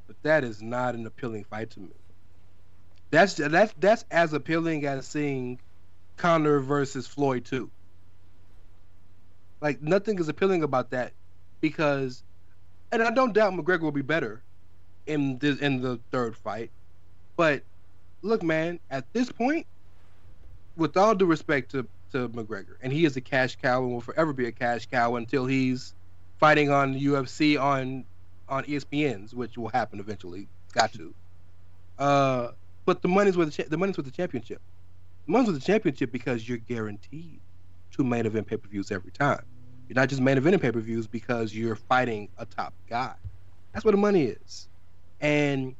But 0.07 0.21
that 0.23 0.43
is 0.43 0.61
not 0.61 0.95
an 0.95 1.05
appealing 1.05 1.45
fight 1.45 1.69
to 1.71 1.79
me. 1.79 1.89
That's 3.11 3.33
that's 3.35 3.73
that's 3.79 4.05
as 4.09 4.33
appealing 4.33 4.85
as 4.85 5.05
seeing 5.05 5.59
Conor 6.17 6.59
versus 6.59 7.07
Floyd 7.07 7.45
too. 7.45 7.69
Like 9.59 9.81
nothing 9.81 10.17
is 10.19 10.27
appealing 10.29 10.63
about 10.63 10.91
that 10.91 11.13
because, 11.59 12.23
and 12.91 13.03
I 13.03 13.11
don't 13.11 13.33
doubt 13.33 13.53
McGregor 13.53 13.81
will 13.81 13.91
be 13.91 14.01
better 14.01 14.41
in 15.05 15.37
this 15.39 15.59
in 15.59 15.81
the 15.81 15.99
third 16.11 16.35
fight, 16.37 16.71
but 17.35 17.63
look, 18.21 18.43
man, 18.43 18.79
at 18.89 19.11
this 19.13 19.31
point, 19.31 19.67
with 20.75 20.95
all 20.95 21.15
due 21.15 21.25
respect 21.25 21.71
to 21.71 21.87
to 22.11 22.29
McGregor, 22.29 22.75
and 22.81 22.91
he 22.93 23.05
is 23.05 23.15
a 23.17 23.21
cash 23.21 23.55
cow 23.57 23.83
and 23.83 23.91
will 23.91 24.01
forever 24.01 24.33
be 24.33 24.45
a 24.47 24.51
cash 24.51 24.85
cow 24.87 25.15
until 25.15 25.45
he's 25.45 25.93
fighting 26.39 26.69
on 26.71 26.95
UFC 26.95 27.61
on 27.61 28.05
on 28.49 28.63
ESPN's, 28.65 29.33
which 29.33 29.57
will 29.57 29.69
happen 29.69 29.99
eventually. 29.99 30.49
Got 30.73 30.93
to. 30.93 31.15
Uh, 31.97 32.51
but 32.85 33.01
the 33.01 33.07
money's 33.07 33.37
with 33.37 33.53
the 33.55 33.63
cha- 33.63 33.69
the 33.69 33.77
money's 33.77 33.97
with 33.97 34.05
the 34.05 34.11
championship. 34.11 34.61
The 35.25 35.31
money's 35.31 35.47
with 35.47 35.59
the 35.61 35.65
championship 35.65 36.11
because 36.11 36.47
you're 36.47 36.57
guaranteed 36.57 37.41
two 37.91 38.03
main 38.03 38.25
event 38.25 38.47
pay 38.47 38.57
per 38.57 38.67
views 38.69 38.91
every 38.91 39.11
time. 39.11 39.43
You're 39.87 39.95
not 39.95 40.09
just 40.09 40.21
main 40.21 40.37
eventing 40.37 40.61
pay 40.61 40.71
per 40.71 40.79
views 40.79 41.07
because 41.07 41.53
you're 41.53 41.75
fighting 41.75 42.29
a 42.37 42.45
top 42.45 42.73
guy. 42.89 43.15
That's 43.73 43.85
where 43.85 43.91
the 43.91 43.97
money 43.97 44.25
is, 44.25 44.67
and 45.19 45.75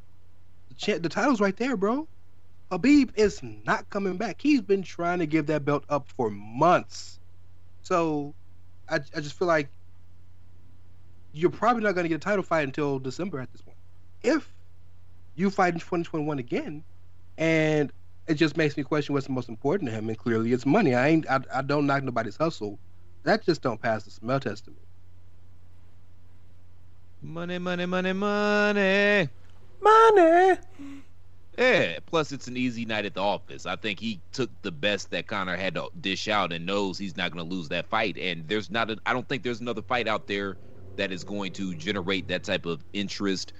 the, 0.69 0.75
cha- 0.75 0.99
the 0.99 1.09
title's 1.09 1.41
right 1.41 1.55
there, 1.57 1.75
bro. 1.75 2.07
Khabib 2.71 3.11
is 3.15 3.41
not 3.43 3.89
coming 3.89 4.17
back. 4.17 4.41
He's 4.41 4.61
been 4.61 4.81
trying 4.81 5.19
to 5.19 5.25
give 5.25 5.47
that 5.47 5.65
belt 5.65 5.83
up 5.89 6.07
for 6.15 6.29
months. 6.31 7.19
So, 7.81 8.33
I, 8.89 8.95
I 9.15 9.19
just 9.19 9.37
feel 9.37 9.47
like 9.47 9.69
you're 11.33 11.51
probably 11.51 11.83
not 11.83 11.95
going 11.95 12.05
to 12.05 12.09
get 12.09 12.15
a 12.15 12.19
title 12.19 12.43
fight 12.43 12.63
until 12.63 12.99
December 12.99 13.39
at 13.41 13.51
this 13.51 13.61
point. 13.61 13.77
If 14.23 14.53
you 15.35 15.49
fight 15.49 15.73
in 15.73 15.79
2021 15.79 16.39
again, 16.39 16.83
and 17.37 17.91
it 18.27 18.35
just 18.35 18.55
makes 18.55 18.77
me 18.77 18.83
question 18.83 19.13
what's 19.13 19.27
the 19.27 19.33
most 19.33 19.49
important 19.49 19.89
to 19.89 19.95
him, 19.95 20.07
and 20.07 20.17
clearly 20.17 20.53
it's 20.53 20.65
money. 20.65 20.95
I 20.95 21.09
ain't, 21.09 21.29
I, 21.29 21.41
I 21.53 21.61
don't 21.61 21.87
knock 21.87 22.03
nobody's 22.03 22.37
hustle. 22.37 22.79
That 23.23 23.45
just 23.45 23.61
don't 23.61 23.81
pass 23.81 24.03
the 24.03 24.11
smell 24.11 24.39
test 24.39 24.65
to 24.65 24.71
me. 24.71 24.77
Money, 27.21 27.59
money, 27.59 27.85
money, 27.85 28.13
money. 28.13 29.29
Money. 29.81 30.57
Yeah. 31.61 31.99
Plus, 32.07 32.31
it's 32.31 32.47
an 32.47 32.57
easy 32.57 32.85
night 32.85 33.05
at 33.05 33.13
the 33.13 33.21
office. 33.21 33.67
I 33.67 33.75
think 33.75 33.99
he 33.99 34.23
took 34.33 34.49
the 34.63 34.71
best 34.71 35.11
that 35.11 35.27
Conor 35.27 35.55
had 35.57 35.75
to 35.75 35.89
dish 36.01 36.27
out 36.27 36.51
and 36.51 36.65
knows 36.65 36.97
he's 36.97 37.17
not 37.17 37.31
going 37.31 37.47
to 37.47 37.55
lose 37.55 37.69
that 37.69 37.87
fight. 37.87 38.17
And 38.17 38.47
there's 38.47 38.71
not. 38.71 38.89
A, 38.89 38.97
I 39.05 39.13
don't 39.13 39.29
think 39.29 39.43
there's 39.43 39.61
another 39.61 39.83
fight 39.83 40.07
out 40.07 40.27
there 40.27 40.57
that 40.97 41.11
is 41.11 41.23
going 41.23 41.53
to 41.53 41.75
generate 41.75 42.27
that 42.29 42.43
type 42.43 42.65
of 42.65 42.83
interest 42.93 43.53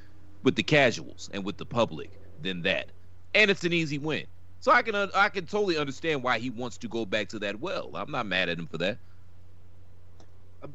with 0.44 0.56
the 0.56 0.64
casuals 0.64 1.30
and 1.34 1.46
with 1.46 1.58
the 1.58 1.66
public 1.66 2.20
than 2.40 2.64
that. 2.64 2.92
And 3.36 3.52
it's 3.52 3.66
an 3.66 3.74
easy 3.74 4.00
win. 4.00 4.26
So 4.62 4.72
I 4.72 4.82
can 4.82 4.96
uh, 4.96 5.10
I 5.16 5.30
can 5.30 5.46
totally 5.46 5.78
understand 5.78 6.24
why 6.24 6.40
he 6.40 6.50
wants 6.50 6.80
to 6.80 6.88
go 6.88 7.06
back 7.06 7.30
to 7.30 7.40
that 7.40 7.60
well. 7.60 7.92
I'm 7.96 8.12
not 8.12 8.26
mad 8.26 8.50
at 8.50 8.60
him 8.60 8.68
for 8.68 8.80
that. 8.80 9.00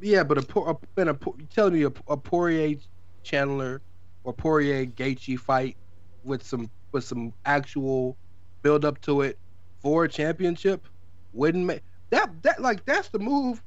Yeah, 0.00 0.24
but 0.24 0.38
a, 0.38 0.60
a, 0.60 0.76
a 0.96 1.16
you 1.38 1.46
telling 1.54 1.74
me 1.74 1.84
a, 1.84 1.92
a 2.08 2.16
Poirier 2.16 2.76
Chandler 3.24 3.82
or 4.24 4.32
Poirier 4.32 4.86
Gaethje 4.86 5.38
fight 5.38 5.76
with 6.24 6.42
some 6.44 6.70
with 6.96 7.04
some 7.04 7.34
actual 7.44 8.16
build 8.62 8.86
up 8.86 8.98
to 9.02 9.20
it 9.20 9.38
for 9.80 10.04
a 10.04 10.08
championship 10.08 10.88
wouldn't 11.34 11.66
make 11.66 11.82
that 12.08 12.30
that 12.42 12.62
like 12.62 12.86
that's 12.86 13.08
the 13.08 13.18
move, 13.18 13.62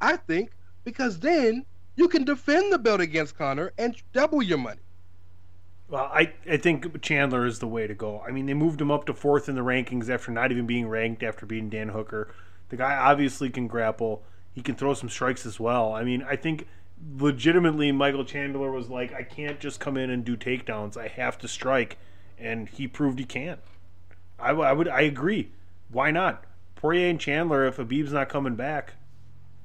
I 0.00 0.16
think, 0.16 0.50
because 0.82 1.20
then 1.20 1.64
you 1.94 2.08
can 2.08 2.24
defend 2.24 2.72
the 2.72 2.78
belt 2.78 3.00
against 3.00 3.38
Conor 3.38 3.72
and 3.78 3.94
double 4.12 4.42
your 4.42 4.58
money. 4.58 4.80
Well, 5.88 6.10
I, 6.12 6.32
I 6.50 6.56
think 6.56 7.00
Chandler 7.02 7.46
is 7.46 7.60
the 7.60 7.68
way 7.68 7.86
to 7.86 7.94
go. 7.94 8.20
I 8.26 8.32
mean, 8.32 8.46
they 8.46 8.54
moved 8.54 8.80
him 8.80 8.90
up 8.90 9.04
to 9.06 9.14
fourth 9.14 9.48
in 9.48 9.54
the 9.54 9.60
rankings 9.60 10.08
after 10.08 10.32
not 10.32 10.50
even 10.50 10.66
being 10.66 10.88
ranked 10.88 11.22
after 11.22 11.46
beating 11.46 11.70
Dan 11.70 11.90
Hooker. 11.90 12.34
The 12.70 12.76
guy 12.76 12.96
obviously 12.96 13.48
can 13.48 13.68
grapple. 13.68 14.24
He 14.54 14.62
can 14.62 14.74
throw 14.74 14.94
some 14.94 15.08
strikes 15.08 15.46
as 15.46 15.60
well. 15.60 15.92
I 15.92 16.02
mean, 16.02 16.24
I 16.28 16.34
think 16.34 16.66
legitimately 17.18 17.92
Michael 17.92 18.24
Chandler 18.24 18.72
was 18.72 18.88
like, 18.88 19.12
I 19.12 19.22
can't 19.22 19.60
just 19.60 19.80
come 19.80 19.96
in 19.96 20.10
and 20.10 20.24
do 20.24 20.36
takedowns. 20.36 20.96
I 20.96 21.08
have 21.08 21.38
to 21.38 21.48
strike, 21.48 21.98
and 22.42 22.68
he 22.68 22.86
proved 22.88 23.18
he 23.18 23.24
can. 23.24 23.58
I, 24.38 24.48
w- 24.48 24.66
I 24.68 24.72
would 24.72 24.88
I 24.88 25.02
agree. 25.02 25.50
Why 25.90 26.10
not 26.10 26.44
Poirier 26.74 27.08
and 27.08 27.20
Chandler 27.20 27.64
if 27.66 27.76
Khabib's 27.76 28.12
not 28.12 28.28
coming 28.28 28.56
back? 28.56 28.94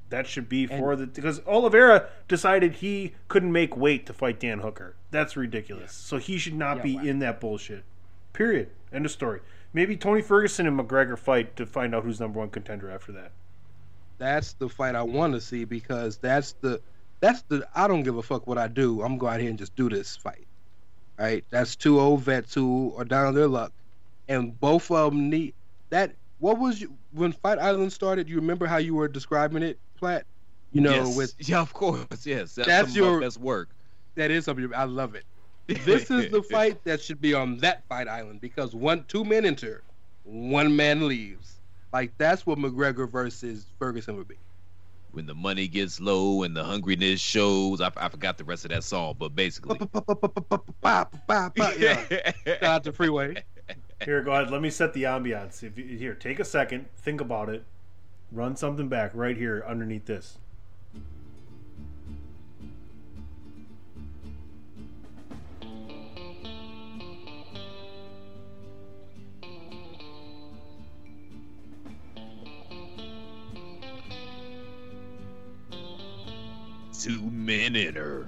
That 0.10 0.26
should 0.28 0.48
be 0.48 0.68
for 0.68 0.96
the 0.96 1.08
because 1.08 1.42
Oliveira 1.46 2.08
decided 2.30 2.76
he 2.76 3.14
couldn't 3.28 3.52
make 3.52 3.76
weight 3.76 4.06
to 4.06 4.14
fight 4.14 4.40
Dan 4.40 4.60
Hooker. 4.60 4.96
That's 5.12 5.36
ridiculous. 5.36 5.92
So 5.92 6.18
he 6.18 6.38
should 6.38 6.54
not 6.56 6.78
Yeah, 6.78 6.84
be 6.84 6.96
wow. 6.96 7.04
in 7.04 7.20
that 7.20 7.40
bullshit. 7.42 7.84
Period. 8.32 8.70
End 8.94 9.06
of 9.06 9.12
story. 9.12 9.42
Maybe 9.74 9.98
Tony 9.98 10.22
Ferguson 10.22 10.66
and 10.66 10.80
McGregor 10.80 11.18
fight 11.18 11.56
to 11.58 11.66
find 11.66 11.94
out 11.94 12.04
who's 12.06 12.20
number 12.22 12.40
one 12.40 12.50
contender 12.50 12.90
after 12.90 13.12
that. 13.14 13.32
That's 14.18 14.54
the 14.54 14.70
fight 14.70 14.96
I 14.96 15.04
want 15.04 15.34
to 15.34 15.42
see 15.42 15.66
because 15.66 16.18
that's 16.18 16.54
the 16.62 16.82
that's 17.20 17.42
the 17.44 17.68
I 17.76 17.88
don't 17.90 18.04
give 18.04 18.16
a 18.18 18.24
fuck 18.24 18.48
what 18.48 18.58
I 18.58 18.68
do. 18.70 19.02
I'm 19.02 19.18
going 19.18 19.34
out 19.34 19.40
here 19.42 19.50
and 19.50 19.60
just 19.60 19.76
do 19.76 19.90
this 19.90 20.16
fight. 20.16 20.47
Right? 21.20 21.44
That's 21.50 21.76
two 21.76 22.00
old 22.00 22.22
vets 22.22 22.54
who 22.54 22.94
are 22.98 23.06
down 23.06 23.26
on 23.28 23.34
their 23.34 23.48
luck, 23.48 23.72
and 24.28 24.60
both 24.60 24.90
of 24.92 25.12
them 25.14 25.30
need 25.30 25.54
that. 25.90 26.12
What 26.40 26.60
was 26.60 26.80
you 26.82 26.94
when 27.14 27.32
Fight 27.32 27.58
Island 27.58 27.92
started? 27.92 28.30
You 28.30 28.36
remember 28.36 28.68
how 28.68 28.78
you 28.78 28.94
were 28.94 29.08
describing 29.08 29.64
it, 29.64 29.80
Platt? 29.98 30.26
You 30.74 30.82
know, 30.82 30.92
Yes. 30.92 31.18
with 31.18 31.34
yeah, 31.50 31.60
of 31.60 31.74
course, 31.74 32.06
yes. 32.26 32.54
That's, 32.56 32.68
That's 32.68 32.96
your- 32.96 33.20
best 33.20 33.40
work. 33.40 33.70
that 34.16 34.30
is 34.32 34.46
something 34.46 34.72
I 34.76 34.84
love 34.84 35.16
it. 35.16 35.24
This 35.86 36.10
is 36.12 36.32
the 36.32 36.42
fight 36.44 36.82
that 36.86 37.02
should 37.02 37.20
be 37.20 37.34
on 37.34 37.58
that 37.58 37.84
Fight 37.90 38.08
Island 38.08 38.40
because 38.40 38.74
one 38.76 39.04
two 39.08 39.26
men 39.26 39.46
enter, 39.46 39.82
one 40.24 40.76
man 40.76 41.08
leaves. 41.08 41.56
Like 41.92 42.12
that's 42.18 42.46
what 42.46 42.58
McGregor 42.60 43.10
versus 43.10 43.66
Ferguson 43.80 44.16
would 44.18 44.28
be. 44.28 44.36
When 45.12 45.26
the 45.26 45.36
money 45.36 45.68
gets 45.68 46.00
low 46.00 46.44
and 46.44 46.56
the 46.56 46.64
hungriness 46.64 47.20
shows. 47.20 47.82
I, 47.82 47.92
I 47.98 48.10
forgot 48.10 48.38
the 48.38 48.44
rest 48.44 48.66
of 48.66 48.72
that 48.72 48.84
song, 48.84 49.16
but 49.18 49.36
basically, 49.36 49.80
Yeah. 51.80 52.32
Shout 52.46 52.64
out 52.64 52.84
to 52.84 52.92
Freeway. 52.94 53.44
Here, 54.04 54.22
go 54.22 54.32
ahead. 54.32 54.52
Let 54.52 54.62
me 54.62 54.70
set 54.70 54.94
the 54.94 55.04
ambiance. 55.04 55.64
If 55.64 55.78
you, 55.78 55.86
here, 55.98 56.14
take 56.14 56.40
a 56.40 56.46
second, 56.46 56.88
think 56.98 57.20
about 57.20 57.50
it, 57.50 57.64
run 58.32 58.56
something 58.56 58.88
back 58.90 59.12
right 59.14 59.36
here 59.36 59.64
underneath 59.68 60.06
this. 60.06 60.38
Two 77.04 77.22
men 77.32 77.76
enter, 77.76 78.28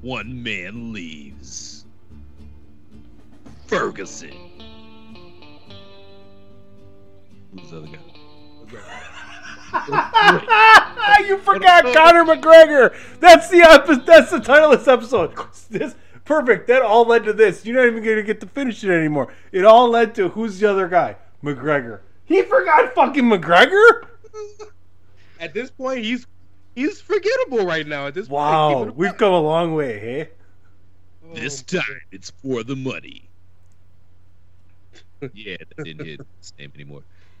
one 0.00 0.42
man 0.42 0.92
leaves. 0.92 1.84
Ferguson. 3.66 4.34
Who's 7.52 7.70
the 7.70 7.78
other 7.78 7.86
guy? 7.86 7.98
you 11.26 11.38
forgot 11.38 11.84
Conor 11.94 12.24
McGregor. 12.24 12.94
That's 13.20 13.48
the 13.48 13.62
epi- 13.62 14.04
that's 14.04 14.30
the 14.30 14.40
title 14.40 14.72
of 14.72 14.80
this 14.80 14.88
episode. 14.88 15.34
This 15.68 15.94
perfect. 16.24 16.66
That 16.66 16.82
all 16.82 17.04
led 17.04 17.24
to 17.24 17.32
this. 17.32 17.64
You're 17.64 17.76
not 17.76 17.86
even 17.86 18.02
gonna 18.02 18.22
get 18.22 18.40
to 18.40 18.46
finish 18.46 18.82
it 18.82 18.90
anymore. 18.90 19.32
It 19.52 19.64
all 19.64 19.88
led 19.88 20.14
to 20.16 20.28
who's 20.30 20.58
the 20.58 20.70
other 20.70 20.88
guy? 20.88 21.16
McGregor. 21.42 22.00
He 22.24 22.42
forgot 22.42 22.94
fucking 22.94 23.24
McGregor. 23.24 24.06
At 25.40 25.54
this 25.54 25.70
point, 25.70 26.04
he's 26.04 26.26
he's 26.74 27.00
forgettable 27.00 27.64
right 27.66 27.86
now. 27.86 28.06
At 28.06 28.14
this 28.14 28.28
Wow, 28.28 28.74
point, 28.74 28.96
we've 28.96 29.16
come 29.16 29.32
a 29.32 29.40
long 29.40 29.74
way, 29.74 29.98
hey. 29.98 30.28
Oh, 31.24 31.34
this 31.34 31.62
time 31.62 31.82
it's 32.12 32.30
for 32.30 32.62
the 32.62 32.76
money. 32.76 33.28
yeah, 35.34 35.56
that 35.76 35.84
didn't 35.84 36.06
hit 36.06 36.20
his 36.40 36.52
name 36.58 36.72
anymore. 36.74 37.02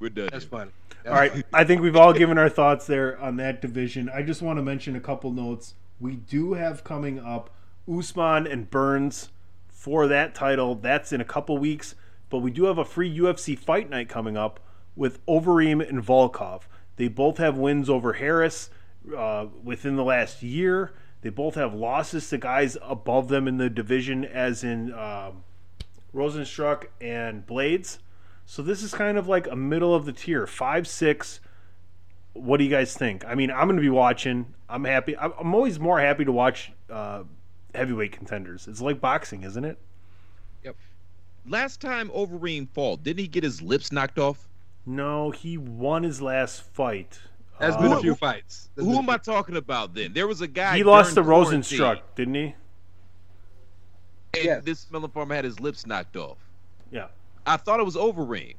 We're 0.00 0.10
done. 0.10 0.28
That's 0.32 0.44
funny. 0.44 0.70
All 1.06 1.14
right, 1.14 1.44
I 1.52 1.64
think 1.64 1.80
we've 1.80 1.96
all 1.96 2.12
given 2.12 2.38
our 2.38 2.48
thoughts 2.48 2.86
there 2.86 3.18
on 3.20 3.36
that 3.36 3.60
division. 3.62 4.08
I 4.08 4.22
just 4.22 4.42
want 4.42 4.58
to 4.58 4.62
mention 4.62 4.96
a 4.96 5.00
couple 5.00 5.30
notes. 5.30 5.74
We 6.00 6.16
do 6.16 6.54
have 6.54 6.84
coming 6.84 7.18
up 7.18 7.50
Usman 7.90 8.46
and 8.46 8.70
Burns 8.70 9.30
for 9.68 10.06
that 10.06 10.34
title. 10.34 10.74
That's 10.74 11.12
in 11.12 11.20
a 11.20 11.24
couple 11.24 11.56
weeks, 11.58 11.94
but 12.30 12.38
we 12.38 12.50
do 12.50 12.64
have 12.64 12.78
a 12.78 12.84
free 12.84 13.16
UFC 13.16 13.58
fight 13.58 13.88
night 13.90 14.08
coming 14.08 14.36
up 14.36 14.60
with 14.98 15.24
Overeem 15.26 15.88
and 15.88 16.04
Volkov. 16.04 16.62
They 16.96 17.08
both 17.08 17.38
have 17.38 17.56
wins 17.56 17.88
over 17.88 18.14
Harris 18.14 18.68
uh, 19.16 19.46
within 19.62 19.96
the 19.96 20.02
last 20.04 20.42
year. 20.42 20.92
They 21.22 21.30
both 21.30 21.54
have 21.54 21.72
losses 21.72 22.28
to 22.30 22.38
guys 22.38 22.76
above 22.82 23.28
them 23.28 23.46
in 23.48 23.56
the 23.56 23.70
division, 23.70 24.24
as 24.24 24.64
in 24.64 24.92
um, 24.92 25.44
Rozenstruik 26.12 26.86
and 27.00 27.46
Blaydes. 27.46 27.98
So 28.44 28.60
this 28.60 28.82
is 28.82 28.92
kind 28.92 29.16
of 29.16 29.28
like 29.28 29.46
a 29.46 29.56
middle 29.56 29.94
of 29.94 30.04
the 30.04 30.12
tier, 30.12 30.46
five 30.46 30.88
six. 30.88 31.40
What 32.32 32.56
do 32.56 32.64
you 32.64 32.70
guys 32.70 32.94
think? 32.94 33.24
I 33.24 33.34
mean, 33.34 33.50
I'm 33.50 33.66
going 33.66 33.76
to 33.76 33.82
be 33.82 33.90
watching. 33.90 34.54
I'm 34.68 34.84
happy. 34.84 35.16
I'm, 35.16 35.54
always 35.54 35.78
more 35.78 36.00
happy 36.00 36.24
to 36.24 36.32
watch 36.32 36.72
uh, 36.90 37.22
heavyweight 37.74 38.12
contenders. 38.12 38.66
It's 38.68 38.80
like 38.80 39.00
boxing, 39.00 39.42
isn't 39.42 39.64
it? 39.64 39.78
Yep. 40.64 40.76
Last 41.46 41.80
time 41.80 42.10
Overeem 42.10 42.68
fought, 42.68 43.02
didn't 43.02 43.20
he 43.20 43.28
get 43.28 43.44
his 43.44 43.60
lips 43.60 43.92
knocked 43.92 44.18
off? 44.18 44.47
No, 44.88 45.30
he 45.30 45.58
won 45.58 46.02
his 46.02 46.22
last 46.22 46.62
fight. 46.62 47.20
There's 47.60 47.74
Uh, 47.74 47.82
been 47.82 47.92
a 47.92 48.00
few 48.00 48.14
fights. 48.14 48.70
There's 48.74 48.86
Who 48.86 48.94
been 48.94 49.02
am 49.04 49.10
I 49.10 49.18
talking 49.18 49.56
about 49.56 49.92
then? 49.92 50.14
There 50.14 50.26
was 50.26 50.40
a 50.40 50.46
guy. 50.48 50.78
he 50.78 50.82
lost 50.82 51.14
to 51.16 51.22
Rozenstruik, 51.22 52.00
didn't 52.14 52.34
he? 52.34 52.54
And 54.48 54.64
this 54.64 54.90
Miller 54.90 55.08
farmer 55.08 55.34
had 55.34 55.44
his 55.44 55.60
lips 55.60 55.86
knocked 55.86 56.16
off. 56.16 56.38
Yeah. 56.90 57.08
I 57.46 57.58
thought 57.58 57.80
it 57.80 57.82
was 57.84 57.96
Overeem. 57.96 58.54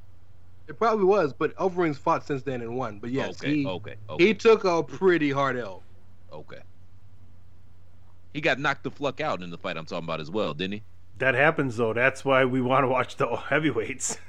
It 0.68 0.78
probably 0.78 1.06
was, 1.06 1.34
but 1.34 1.56
Overeem's 1.56 1.98
fought 1.98 2.28
since 2.28 2.44
then 2.44 2.62
and 2.62 2.76
won. 2.78 3.00
But 3.00 3.10
yes, 3.10 3.42
Okay, 3.42 3.56
he, 3.56 3.66
okay, 3.66 3.96
okay. 4.10 4.24
he 4.24 4.34
took 4.36 4.66
a 4.66 4.84
pretty 4.84 5.32
hard 5.32 5.58
L. 5.58 5.82
Okay. 6.32 6.60
He 8.34 8.42
got 8.42 8.60
knocked 8.60 8.84
the 8.84 8.92
fuck 8.92 9.20
out 9.20 9.42
in 9.42 9.50
the 9.50 9.58
fight 9.58 9.78
I'm 9.78 9.86
talking 9.88 10.04
about 10.06 10.20
as 10.22 10.30
well, 10.30 10.54
didn't 10.54 10.74
he? 10.74 10.84
That 11.18 11.34
happens 11.34 11.78
though. 11.78 11.94
That's 11.94 12.24
why 12.24 12.46
we 12.46 12.62
want 12.62 12.84
to 12.84 12.88
watch 12.88 13.16
the 13.16 13.28
heavyweights. 13.50 14.20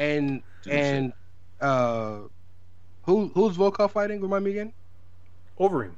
And 0.00 0.42
and 0.70 1.12
uh, 1.60 2.18
who 3.02 3.28
who's 3.34 3.56
Volkov 3.56 3.90
fighting? 3.92 4.20
Remind 4.20 4.44
me 4.44 4.50
again. 4.52 4.72
Overeem. 5.58 5.92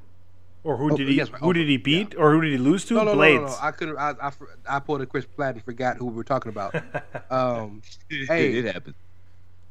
Or 0.63 0.77
who 0.77 0.93
Oh, 0.93 0.97
did 0.97 1.07
he? 1.07 1.15
yes, 1.15 1.31
right, 1.31 1.41
who 1.41 1.53
did 1.53 1.67
he 1.67 1.77
beat? 1.77 2.13
Or 2.15 2.31
who 2.33 2.41
did 2.41 2.51
he 2.51 2.57
lose 2.59 2.85
to? 2.85 2.93
No, 2.93 3.03
no, 3.03 3.13
no, 3.15 3.19
Blaydes. 3.19 3.41
no, 3.41 3.47
no. 3.47 3.55
I 3.61 3.71
could 3.71 3.95
I, 3.97 4.13
I 4.21 4.31
I 4.69 4.79
pulled 4.79 5.01
a 5.01 5.05
Chris 5.07 5.25
Platt 5.25 5.55
and 5.55 5.63
forgot 5.63 5.97
who 5.97 6.05
we 6.05 6.13
were 6.13 6.23
talking 6.23 6.49
about. 6.49 6.75
um, 7.31 7.81
hey, 8.09 8.53
it 8.53 8.65
happened. 8.65 8.95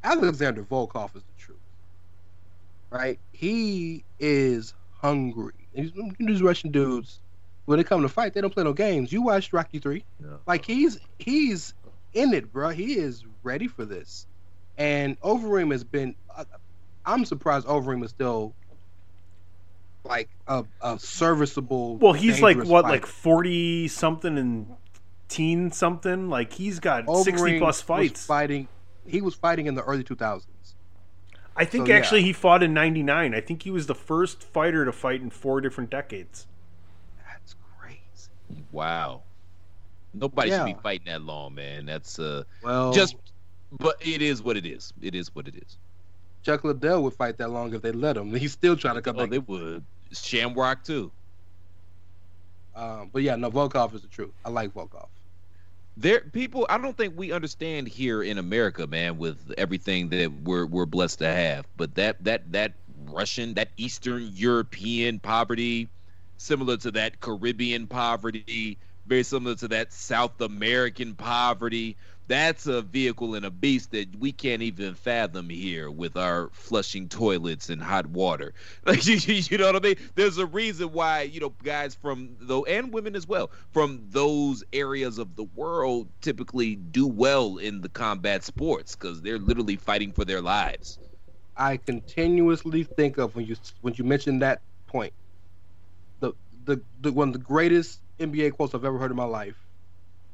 Alexander 0.02 0.62
Volkov 0.64 1.14
is 1.14 1.22
the 1.22 1.38
truth, 1.38 1.58
right? 2.90 3.18
He 3.32 4.04
is 4.18 4.74
hungry. 5.00 5.52
These, 5.74 5.92
these 6.18 6.42
Russian 6.42 6.70
dudes, 6.72 7.20
when 7.66 7.78
they 7.78 7.84
come 7.84 8.02
to 8.02 8.08
fight, 8.08 8.34
they 8.34 8.40
don't 8.40 8.52
play 8.52 8.64
no 8.64 8.72
games. 8.72 9.12
You 9.12 9.22
watched 9.22 9.52
Rocky 9.52 9.78
Three, 9.78 10.04
like 10.46 10.64
he's 10.64 10.98
he's 11.18 11.74
in 12.14 12.32
it, 12.34 12.52
bro. 12.52 12.70
He 12.70 12.94
is 12.94 13.24
ready 13.44 13.68
for 13.68 13.84
this. 13.84 14.26
And 14.80 15.20
Overeem 15.20 15.72
has 15.72 15.84
been. 15.84 16.14
Uh, 16.34 16.44
I'm 17.04 17.26
surprised 17.26 17.66
Overeem 17.66 18.02
is 18.02 18.10
still 18.10 18.54
like 20.04 20.30
a, 20.48 20.64
a 20.80 20.98
serviceable. 20.98 21.96
Well, 21.98 22.14
he's 22.14 22.40
like 22.40 22.56
what, 22.56 22.84
fighter. 22.84 22.88
like 22.94 23.06
forty 23.06 23.88
something 23.88 24.38
and 24.38 24.74
teen 25.28 25.70
something. 25.70 26.30
Like 26.30 26.52
he's 26.54 26.80
got 26.80 27.04
sixty 27.24 27.42
Overeem 27.50 27.58
plus 27.58 27.76
was 27.80 27.82
fights. 27.82 28.24
fighting. 28.24 28.68
He 29.06 29.20
was 29.20 29.34
fighting 29.34 29.66
in 29.66 29.74
the 29.74 29.82
early 29.82 30.04
2000s. 30.04 30.44
I 31.56 31.64
think 31.64 31.86
So, 31.86 31.92
yeah. 31.92 31.98
actually 31.98 32.22
he 32.22 32.32
fought 32.32 32.62
in 32.62 32.72
'99. 32.72 33.34
I 33.34 33.40
think 33.42 33.62
he 33.62 33.70
was 33.70 33.86
the 33.86 33.94
first 33.94 34.42
fighter 34.42 34.84
to 34.86 34.92
fight 34.92 35.20
in 35.20 35.28
four 35.30 35.60
different 35.60 35.90
decades. 35.90 36.46
That's 37.28 37.54
crazy. 37.78 38.64
Wow. 38.72 39.22
Nobody 40.14 40.50
should 40.50 40.64
be 40.64 40.76
fighting 40.82 41.06
that 41.06 41.20
long, 41.22 41.54
man. 41.54 41.84
That's 41.86 42.18
uh 42.18 42.44
Well- 42.62 42.92
just 42.94 43.16
but 43.78 43.96
it 44.00 44.22
is 44.22 44.42
what 44.42 44.56
it 44.56 44.66
is. 44.66 44.92
It 45.00 45.14
is 45.14 45.34
what 45.34 45.48
it 45.48 45.56
is. 45.56 45.78
Chuck 46.42 46.64
Liddell 46.64 47.02
would 47.02 47.14
fight 47.14 47.36
that 47.38 47.48
long 47.50 47.74
if 47.74 47.82
they 47.82 47.92
let 47.92 48.16
him. 48.16 48.34
He's 48.34 48.52
still 48.52 48.76
trying 48.76 48.94
to 48.96 49.02
come 49.02 49.16
Oh, 49.16 49.20
back. 49.20 49.30
they 49.30 49.38
would. 49.38 49.84
Shamrock 50.12 50.84
too. 50.84 51.12
Um, 52.74 53.10
but 53.12 53.22
yeah, 53.22 53.36
no, 53.36 53.50
Volkov 53.50 53.94
is 53.94 54.02
the 54.02 54.08
truth. 54.08 54.32
I 54.44 54.50
like 54.50 54.72
Volkov. 54.72 55.08
There 55.96 56.20
people 56.20 56.66
I 56.70 56.78
don't 56.78 56.96
think 56.96 57.14
we 57.18 57.32
understand 57.32 57.88
here 57.88 58.22
in 58.22 58.38
America, 58.38 58.86
man, 58.86 59.18
with 59.18 59.52
everything 59.58 60.08
that 60.10 60.32
we're 60.44 60.64
we're 60.64 60.86
blessed 60.86 61.18
to 61.18 61.26
have. 61.28 61.66
But 61.76 61.94
that 61.96 62.22
that 62.24 62.52
that 62.52 62.74
Russian, 63.06 63.54
that 63.54 63.70
Eastern 63.76 64.30
European 64.32 65.18
poverty, 65.18 65.88
similar 66.38 66.76
to 66.78 66.90
that 66.92 67.20
Caribbean 67.20 67.86
poverty, 67.86 68.78
very 69.06 69.22
similar 69.22 69.54
to 69.56 69.68
that 69.68 69.92
South 69.92 70.40
American 70.40 71.14
poverty. 71.14 71.96
That's 72.28 72.66
a 72.66 72.82
vehicle 72.82 73.34
and 73.34 73.44
a 73.44 73.50
beast 73.50 73.90
that 73.90 74.14
we 74.14 74.30
can't 74.30 74.62
even 74.62 74.94
fathom 74.94 75.48
here 75.50 75.90
with 75.90 76.16
our 76.16 76.48
flushing 76.52 77.08
toilets 77.08 77.70
and 77.70 77.82
hot 77.82 78.06
water. 78.06 78.54
Like 78.86 79.04
you, 79.06 79.16
you 79.16 79.58
know 79.58 79.66
what 79.66 79.76
I 79.76 79.80
mean? 79.80 79.96
There's 80.14 80.38
a 80.38 80.46
reason 80.46 80.92
why 80.92 81.22
you 81.22 81.40
know 81.40 81.52
guys 81.64 81.96
from 81.96 82.36
though 82.40 82.64
and 82.64 82.92
women 82.92 83.16
as 83.16 83.26
well 83.26 83.50
from 83.72 84.00
those 84.10 84.62
areas 84.72 85.18
of 85.18 85.34
the 85.34 85.44
world 85.44 86.08
typically 86.20 86.76
do 86.76 87.06
well 87.06 87.56
in 87.56 87.80
the 87.80 87.88
combat 87.88 88.44
sports 88.44 88.94
because 88.94 89.22
they're 89.22 89.38
literally 89.38 89.76
fighting 89.76 90.12
for 90.12 90.24
their 90.24 90.40
lives. 90.40 90.98
I 91.56 91.76
continuously 91.76 92.84
think 92.84 93.18
of 93.18 93.34
when 93.36 93.46
you 93.46 93.56
when 93.80 93.94
you 93.94 94.04
mention 94.04 94.38
that 94.38 94.62
point. 94.86 95.12
The 96.20 96.32
the, 96.64 96.80
the 97.00 97.12
one 97.12 97.28
of 97.28 97.32
the 97.32 97.40
greatest 97.40 98.00
NBA 98.20 98.50
quotes 98.52 98.74
I've 98.74 98.84
ever 98.84 98.98
heard 98.98 99.10
in 99.10 99.16
my 99.16 99.24
life. 99.24 99.68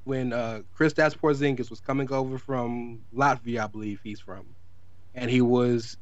When 0.04 0.32
uh 0.32 0.62
Kristaps 0.78 1.16
Porzingis 1.18 1.70
was 1.70 1.80
coming 1.80 2.10
over 2.12 2.38
from 2.38 3.04
Latvia, 3.14 3.64
I 3.64 3.66
believe 3.68 4.00
he's 4.02 4.20
from, 4.20 4.56
and 5.14 5.30
he 5.30 5.42
was, 5.42 5.98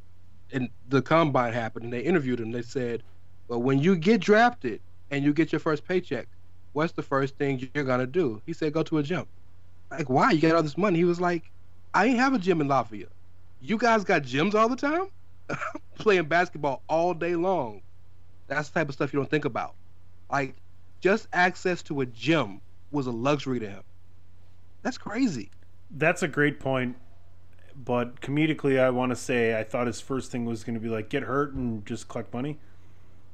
and 0.53 0.71
the 0.87 1.03
combine 1.03 1.53
happened, 1.55 1.85
and 1.85 1.93
they 1.93 2.03
interviewed 2.03 2.41
him. 2.41 2.53
They 2.53 2.63
said, 2.63 3.05
"Well, 3.49 3.63
when 3.63 3.81
you 3.81 3.97
get 3.97 4.21
drafted 4.23 4.83
and 5.11 5.25
you 5.25 5.35
get 5.35 5.53
your 5.53 5.61
first 5.61 5.87
paycheck, 5.87 6.29
what's 6.73 6.95
the 6.95 7.03
first 7.03 7.39
thing 7.39 7.61
you're 7.75 7.85
gonna 7.85 8.07
do?" 8.07 8.43
He 8.47 8.53
said, 8.55 8.73
"Go 8.75 8.83
to 8.85 8.99
a 8.99 9.03
gym." 9.05 9.27
Like, 9.91 10.11
why? 10.11 10.33
You 10.33 10.41
got 10.43 10.57
all 10.57 10.63
this 10.63 10.79
money. 10.79 10.99
He 10.99 11.05
was 11.05 11.21
like, 11.21 11.53
"I 11.95 12.07
ain't 12.07 12.19
have 12.19 12.35
a 12.35 12.39
gym 12.39 12.61
in 12.61 12.69
Latvia. 12.69 13.09
You 13.61 13.79
guys 13.79 14.05
got 14.05 14.23
gyms 14.23 14.55
all 14.55 14.69
the 14.69 14.77
time, 14.77 15.09
playing 15.99 16.29
basketball 16.29 16.85
all 16.89 17.15
day 17.15 17.37
long. 17.37 17.83
That's 18.49 18.71
the 18.71 18.81
type 18.81 18.89
of 18.89 18.95
stuff 18.95 19.13
you 19.13 19.19
don't 19.21 19.31
think 19.31 19.45
about. 19.45 19.77
Like, 20.31 20.57
just 21.05 21.29
access 21.35 21.83
to 21.83 22.01
a 22.01 22.07
gym 22.07 22.63
was 22.91 23.07
a 23.07 23.11
luxury 23.11 23.61
to 23.61 23.69
him. 23.69 23.83
That's 24.81 24.97
crazy. 24.97 25.51
That's 25.91 26.23
a 26.23 26.29
great 26.29 26.59
point. 26.59 26.97
But 27.77 28.23
comedically, 28.23 28.81
I 28.81 28.89
want 28.89 29.11
to 29.11 29.17
say 29.17 29.59
I 29.59 29.65
thought 29.65 29.87
his 29.87 30.01
first 30.01 30.33
thing 30.33 30.47
was 30.47 30.65
going 30.65 30.77
to 30.77 30.81
be 30.81 30.89
like 30.89 31.11
get 31.11 31.25
hurt 31.25 31.53
and 31.53 31.85
just 31.85 32.09
collect 32.09 32.33
money. 32.33 32.59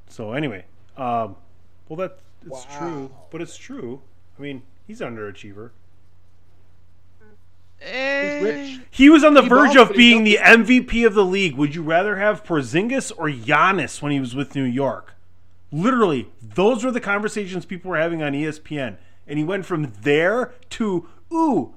So 0.09 0.33
anyway, 0.33 0.65
um, 0.97 1.37
well 1.87 1.95
that 1.95 2.19
it's 2.45 2.65
true, 2.77 3.09
but 3.29 3.41
it's 3.41 3.55
true. 3.55 4.01
I 4.37 4.41
mean, 4.41 4.63
he's 4.85 4.99
an 4.99 5.15
underachiever. 5.15 5.69
He's 7.79 8.43
rich. 8.43 8.79
He 8.89 9.09
was 9.09 9.23
on 9.23 9.33
the 9.33 9.43
He 9.43 9.47
verge 9.47 9.75
balls, 9.75 9.91
of 9.91 9.95
being 9.95 10.25
the 10.25 10.39
MVP 10.41 11.07
of 11.07 11.13
the 11.13 11.23
league. 11.23 11.55
Would 11.55 11.73
you 11.73 11.83
rather 11.83 12.17
have 12.17 12.43
Porzingis 12.43 13.13
or 13.15 13.29
Giannis 13.29 14.01
when 14.01 14.11
he 14.11 14.19
was 14.19 14.35
with 14.35 14.55
New 14.55 14.65
York? 14.65 15.15
Literally, 15.71 16.27
those 16.41 16.83
were 16.83 16.91
the 16.91 16.99
conversations 16.99 17.65
people 17.65 17.91
were 17.91 17.97
having 17.97 18.21
on 18.21 18.33
ESPN. 18.33 18.97
And 19.27 19.37
he 19.39 19.45
went 19.45 19.65
from 19.65 19.93
there 20.01 20.53
to, 20.71 21.07
ooh, 21.31 21.73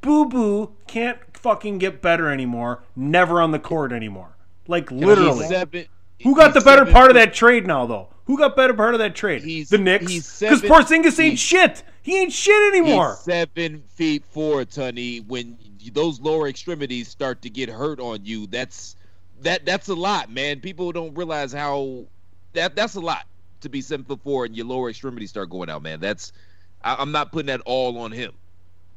boo 0.00 0.26
boo, 0.26 0.72
can't 0.86 1.18
fucking 1.34 1.78
get 1.78 2.02
better 2.02 2.28
anymore, 2.28 2.82
never 2.94 3.40
on 3.40 3.52
the 3.52 3.58
court 3.58 3.92
anymore. 3.92 4.36
Like, 4.66 4.90
literally. 4.90 5.46
Seven- 5.46 5.86
Who 6.22 6.34
got 6.36 6.52
the 6.52 6.60
better 6.60 6.80
seven 6.80 6.92
part 6.92 7.10
of 7.10 7.14
that 7.14 7.32
trade 7.32 7.66
now, 7.66 7.86
though? 7.86 8.08
Who 8.26 8.36
got 8.36 8.56
better 8.56 8.74
part 8.74 8.94
of 8.94 8.98
that 9.00 9.14
trade? 9.14 9.42
the 9.70 9.78
Knicks. 9.78 10.38
Because 10.38 10.60
Porzingis 10.60 11.18
ain't 11.18 11.38
shit. 11.38 11.82
He 12.02 12.18
ain't 12.20 12.32
shit 12.32 12.74
anymore. 12.74 13.16
Seven 13.22 13.82
feet 13.88 14.24
four, 14.26 14.64
Tunney. 14.64 15.26
When 15.26 15.56
those 15.94 16.20
lower 16.20 16.48
extremities 16.48 17.08
start 17.08 17.40
to 17.42 17.50
get 17.50 17.70
hurt 17.70 18.00
on 18.00 18.24
you, 18.24 18.46
that's 18.46 18.96
that 19.40 19.64
that's 19.64 19.88
a 19.88 19.94
lot, 19.94 20.30
man. 20.30 20.60
People 20.60 20.92
don't 20.92 21.14
realize 21.16 21.52
how 21.52 22.04
that 22.52 22.76
that's 22.76 22.96
a 22.96 23.00
lot 23.00 23.24
to 23.60 23.68
be 23.68 23.80
seven 23.80 24.04
foot 24.04 24.20
four 24.22 24.44
and 24.44 24.56
your 24.56 24.66
lower 24.66 24.90
extremities 24.90 25.30
start 25.30 25.50
going 25.50 25.70
out, 25.70 25.82
man. 25.82 26.00
That's 26.00 26.32
I, 26.82 26.96
I'm 26.98 27.12
not 27.12 27.32
putting 27.32 27.46
that 27.46 27.60
all 27.62 27.98
on 27.98 28.12
him. 28.12 28.32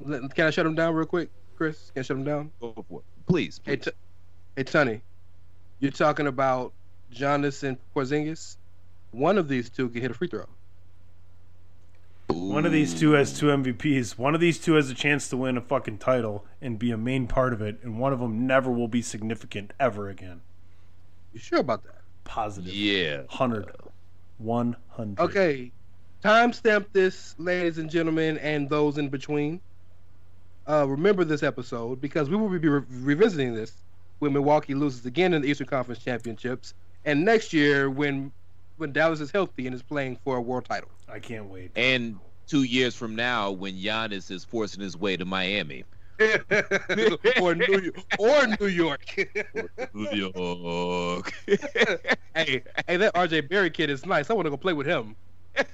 Can 0.06 0.48
I 0.48 0.50
shut 0.50 0.66
him 0.66 0.76
down 0.76 0.94
real 0.96 1.06
quick, 1.06 1.30
Chris? 1.56 1.92
Can 1.94 2.02
I 2.02 2.04
shut 2.04 2.18
him 2.18 2.24
down? 2.24 2.52
Go 2.60 2.86
for 2.88 3.00
it. 3.00 3.06
Please. 3.28 3.62
Hey, 3.64 3.76
t- 3.78 3.92
hey, 4.56 4.64
Tony, 4.64 5.02
you're 5.80 5.92
talking 5.92 6.28
about 6.28 6.74
Giannis 7.14 7.64
and 7.64 7.78
Porzingis. 7.96 8.58
One 9.12 9.38
of 9.38 9.48
these 9.48 9.70
two 9.70 9.90
can 9.90 10.02
hit 10.02 10.12
a 10.12 10.14
free 10.14 10.28
throw. 10.28 10.46
One 12.28 12.66
of 12.66 12.72
these 12.72 12.98
two 12.98 13.12
has 13.12 13.38
two 13.38 13.48
MVPs. 13.48 14.18
One 14.18 14.34
of 14.36 14.42
these 14.42 14.58
two 14.58 14.74
has 14.74 14.90
a 14.90 14.94
chance 14.94 15.28
to 15.30 15.38
win 15.38 15.58
a 15.58 15.62
fucking 15.62 15.98
title 15.98 16.46
and 16.62 16.80
be 16.80 16.92
a 16.92 16.98
main 16.98 17.28
part 17.28 17.52
of 17.52 17.62
it, 17.62 17.80
and 17.84 18.00
one 18.00 18.14
of 18.14 18.20
them 18.20 18.48
never 18.48 18.72
will 18.72 18.88
be 18.88 19.02
significant 19.02 19.74
ever 19.80 20.08
again. 20.10 20.42
You 21.34 21.40
sure 21.40 21.60
about 21.60 21.84
that? 21.84 22.02
Positive. 22.24 22.74
Yeah. 22.74 23.18
100. 23.18 23.72
100. 24.42 25.20
Okay, 25.20 25.72
timestamp 26.24 26.88
this, 26.94 27.36
ladies 27.38 27.78
and 27.78 27.90
gentlemen, 27.90 28.38
and 28.38 28.70
those 28.70 28.98
in 28.98 29.10
between. 29.10 29.62
Uh, 30.68 30.88
remember 30.88 31.24
this 31.24 31.42
episode 31.44 32.00
because 32.00 32.30
we 32.30 32.38
will 32.38 32.48
be 32.48 32.68
re- 32.68 32.84
revisiting 32.90 33.54
this 33.56 33.74
when 34.20 34.32
Milwaukee 34.32 34.76
loses 34.76 35.06
again 35.06 35.34
in 35.34 35.42
the 35.42 35.50
Eastern 35.50 35.68
Conference 35.68 36.04
Championships, 36.04 36.74
and 37.06 37.26
next 37.26 37.52
year 37.54 37.90
when 37.90 38.32
when 38.78 38.92
Dallas 38.92 39.20
is 39.20 39.32
healthy 39.32 39.68
and 39.68 39.76
is 39.76 39.84
playing 39.84 40.18
for 40.24 40.38
a 40.38 40.42
world 40.42 40.66
title. 40.66 40.90
I 41.08 41.20
can't 41.20 41.46
wait. 41.46 41.72
And 41.76 42.20
two 42.48 42.64
years 42.64 42.96
from 42.96 43.16
now, 43.16 43.52
when 43.52 43.76
Giannis 43.76 44.32
is 44.32 44.44
forcing 44.44 44.82
his 44.82 44.98
way 44.98 45.18
to 45.18 45.26
Miami, 45.26 45.84
or 47.42 47.56
New 47.56 47.80
York, 47.80 47.96
or 48.20 48.48
New 48.60 48.68
York. 48.68 49.28
New 49.94 50.10
York. 50.36 51.34
hey, 52.36 52.64
hey, 52.88 52.98
that 52.98 53.14
RJ 53.16 53.50
Berry 53.50 53.70
kid 53.70 53.90
is 53.90 54.06
nice. 54.06 54.30
I 54.30 54.34
want 54.34 54.46
to 54.46 54.50
go 54.50 54.58
play 54.58 54.74
with 54.74 54.88
him. 54.88 55.16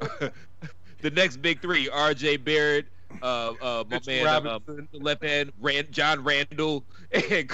the 0.00 1.10
next 1.12 1.38
big 1.38 1.60
three: 1.60 1.88
R.J. 1.88 2.38
Barrett, 2.38 2.86
uh, 3.22 3.52
uh, 3.60 3.84
my 3.88 3.96
Mitchell 3.96 4.14
man, 4.14 4.24
Robinson. 4.24 4.88
left 4.92 5.22
hand, 5.22 5.52
Rand, 5.60 5.88
John 5.90 6.24
Randall, 6.24 6.84
and, 7.12 7.24
and 7.24 7.48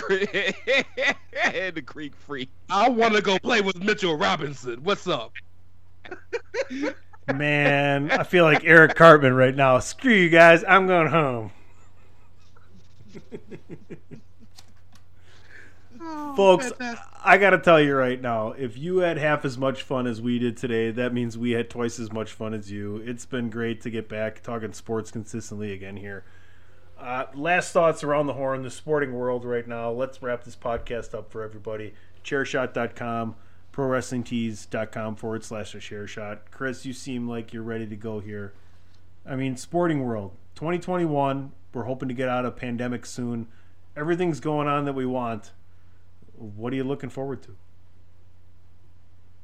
the 1.74 1.82
Greek 1.84 2.16
Freak. 2.16 2.50
I 2.70 2.88
want 2.88 3.14
to 3.14 3.22
go 3.22 3.38
play 3.38 3.60
with 3.60 3.82
Mitchell 3.82 4.16
Robinson. 4.16 4.82
What's 4.82 5.06
up? 5.06 5.32
Man, 7.32 8.10
I 8.10 8.22
feel 8.22 8.44
like 8.44 8.64
Eric 8.64 8.96
Cartman 8.96 9.34
right 9.34 9.54
now. 9.54 9.78
Screw 9.78 10.12
you 10.12 10.28
guys. 10.28 10.62
I'm 10.68 10.86
going 10.86 11.08
home. 11.08 11.50
Folks, 16.36 16.72
I 17.24 17.38
got 17.38 17.50
to 17.50 17.58
tell 17.58 17.80
you 17.80 17.94
right 17.94 18.20
now, 18.20 18.52
if 18.52 18.76
you 18.76 18.98
had 18.98 19.16
half 19.16 19.44
as 19.44 19.56
much 19.56 19.82
fun 19.82 20.06
as 20.06 20.20
we 20.20 20.38
did 20.38 20.56
today, 20.56 20.90
that 20.90 21.14
means 21.14 21.38
we 21.38 21.52
had 21.52 21.70
twice 21.70 22.00
as 22.00 22.12
much 22.12 22.32
fun 22.32 22.52
as 22.52 22.70
you. 22.70 22.96
It's 22.96 23.24
been 23.24 23.48
great 23.48 23.80
to 23.82 23.90
get 23.90 24.08
back 24.08 24.42
talking 24.42 24.72
sports 24.72 25.10
consistently 25.10 25.72
again 25.72 25.96
here. 25.96 26.24
Uh, 26.98 27.26
last 27.34 27.72
thoughts 27.72 28.02
around 28.02 28.26
the 28.26 28.32
horn, 28.32 28.62
the 28.62 28.70
sporting 28.70 29.12
world 29.12 29.44
right 29.44 29.66
now. 29.66 29.90
Let's 29.90 30.22
wrap 30.22 30.44
this 30.44 30.56
podcast 30.56 31.14
up 31.14 31.30
for 31.30 31.42
everybody. 31.42 31.94
Chairshot.com, 32.24 33.36
prowrestlingtees.com 33.72 35.16
forward 35.16 35.44
slash 35.44 35.74
a 35.74 35.80
share 35.80 36.06
shot. 36.06 36.50
Chris, 36.50 36.84
you 36.84 36.92
seem 36.92 37.28
like 37.28 37.52
you're 37.52 37.62
ready 37.62 37.86
to 37.86 37.96
go 37.96 38.20
here. 38.20 38.52
I 39.26 39.36
mean, 39.36 39.56
sporting 39.56 40.02
world, 40.04 40.32
2021. 40.56 41.52
We're 41.74 41.84
hoping 41.84 42.08
to 42.08 42.14
get 42.14 42.28
out 42.28 42.44
of 42.44 42.56
pandemic 42.56 43.04
soon. 43.04 43.48
Everything's 43.96 44.40
going 44.40 44.68
on 44.68 44.84
that 44.84 44.92
we 44.94 45.06
want. 45.06 45.52
What 46.36 46.72
are 46.72 46.76
you 46.76 46.84
looking 46.84 47.10
forward 47.10 47.42
to? 47.44 47.56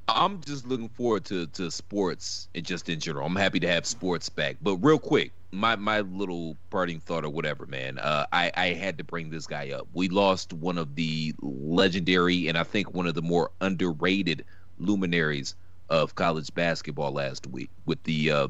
I'm 0.09 0.41
just 0.41 0.67
looking 0.67 0.89
forward 0.89 1.25
to 1.27 1.47
to 1.47 1.71
sports 1.71 2.49
and 2.55 2.65
just 2.65 2.89
in 2.89 2.99
general. 2.99 3.27
I'm 3.27 3.37
happy 3.37 3.61
to 3.61 3.69
have 3.69 3.87
sports 3.87 4.29
back. 4.29 4.57
But 4.61 4.77
real 4.77 4.99
quick, 4.99 5.33
my 5.53 5.77
my 5.77 6.01
little 6.01 6.57
parting 6.71 7.01
thought 7.01 7.25
or 7.25 7.31
whatever, 7.31 7.67
man. 7.67 7.99
Uh, 7.99 8.27
I 8.33 8.51
I 8.57 8.67
had 8.69 8.99
to 8.99 9.05
bring 9.05 9.31
this 9.31 9.47
guy 9.47 9.71
up. 9.71 9.87
We 9.93 10.09
lost 10.09 10.53
one 10.53 10.79
of 10.79 10.97
the 10.97 11.35
legendary 11.41 12.49
and 12.49 12.59
I 12.59 12.65
think 12.65 12.93
one 12.93 13.07
of 13.07 13.15
the 13.15 13.23
more 13.23 13.51
underrated 13.61 14.45
luminaries 14.79 15.55
of 15.89 16.15
college 16.15 16.53
basketball 16.55 17.13
last 17.13 17.47
week 17.47 17.71
with 17.85 18.03
the 18.05 18.31
uh, 18.31 18.49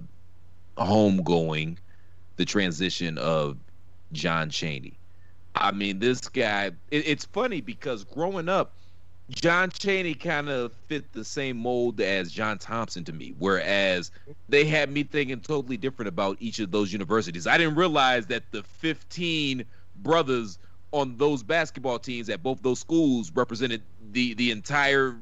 homegoing, 0.77 1.79
the 2.37 2.45
transition 2.45 3.19
of 3.19 3.57
John 4.13 4.51
Chaney. 4.51 4.95
I 5.55 5.73
mean, 5.73 5.99
this 5.99 6.21
guy. 6.29 6.67
It, 6.91 7.09
it's 7.09 7.25
funny 7.25 7.61
because 7.61 8.05
growing 8.05 8.49
up, 8.49 8.73
John 9.31 9.71
Chaney 9.71 10.15
kind 10.15 10.49
of 10.49 10.73
fit 10.89 11.13
the 11.13 11.25
same 11.25 11.57
mold 11.57 12.01
as 12.01 12.33
John 12.33 12.59
Thompson 12.59 13.05
to 13.05 13.13
me, 13.13 13.35
whereas 13.39 14.11
they 14.49 14.65
had 14.65 14.91
me 14.91 15.05
thinking 15.05 15.41
totally 15.41 15.77
different 15.77 16.09
about 16.09 16.37
each 16.41 16.59
of 16.59 16.71
those 16.71 16.93
universities. 16.93 17.47
I 17.47 17.57
didn't 17.57 17.77
realize 17.77 18.27
that 18.27 18.43
the 18.51 18.63
15 18.63 19.65
brothers 20.03 20.59
on 20.93 21.17
those 21.17 21.43
basketball 21.43 21.99
teams 21.99 22.29
at 22.29 22.43
both 22.43 22.63
those 22.63 22.81
schools 22.81 23.31
represented 23.33 23.83
the 24.13 24.35
the 24.35 24.51
entire 24.51 25.17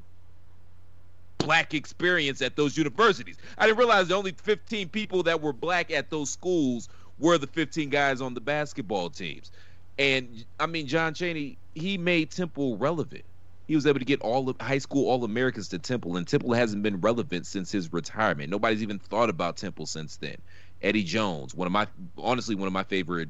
black 1.36 1.74
experience 1.74 2.42
at 2.42 2.56
those 2.56 2.76
universities. 2.76 3.36
I 3.58 3.66
didn't 3.66 3.78
realize 3.78 4.08
the 4.08 4.14
only 4.14 4.32
15 4.32 4.88
people 4.88 5.22
that 5.24 5.40
were 5.40 5.52
black 5.52 5.90
at 5.90 6.10
those 6.10 6.30
schools 6.30 6.88
were 7.18 7.38
the 7.38 7.46
15 7.46 7.88
guys 7.88 8.20
on 8.20 8.34
the 8.34 8.40
basketball 8.40 9.10
teams. 9.10 9.50
And 9.98 10.44
I 10.60 10.66
mean, 10.66 10.86
John 10.86 11.14
Chaney, 11.14 11.58
he 11.74 11.98
made 11.98 12.30
Temple 12.30 12.76
relevant. 12.76 13.24
he 13.66 13.74
was 13.74 13.86
able 13.86 13.98
to 13.98 14.04
get 14.04 14.20
all 14.20 14.44
the 14.44 14.64
high 14.64 14.78
school 14.78 15.08
All 15.08 15.24
Americans 15.24 15.68
to 15.68 15.78
Temple, 15.78 16.16
and 16.16 16.26
Temple 16.26 16.52
hasn't 16.52 16.82
been 16.82 17.00
relevant 17.00 17.46
since 17.46 17.72
his 17.72 17.92
retirement. 17.92 18.50
Nobody's 18.50 18.82
even 18.82 18.98
thought 18.98 19.28
about 19.28 19.56
Temple 19.56 19.86
since 19.86 20.16
then. 20.16 20.36
Eddie 20.80 21.02
Jones, 21.02 21.54
one 21.54 21.66
of 21.66 21.72
my 21.72 21.88
honestly 22.16 22.54
one 22.54 22.68
of 22.68 22.72
my 22.72 22.84
favorite 22.84 23.28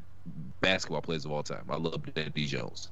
basketball 0.60 1.00
players 1.00 1.24
of 1.24 1.32
all 1.32 1.42
time. 1.42 1.64
I 1.70 1.76
love 1.76 2.02
Eddie 2.14 2.46
Jones. 2.46 2.90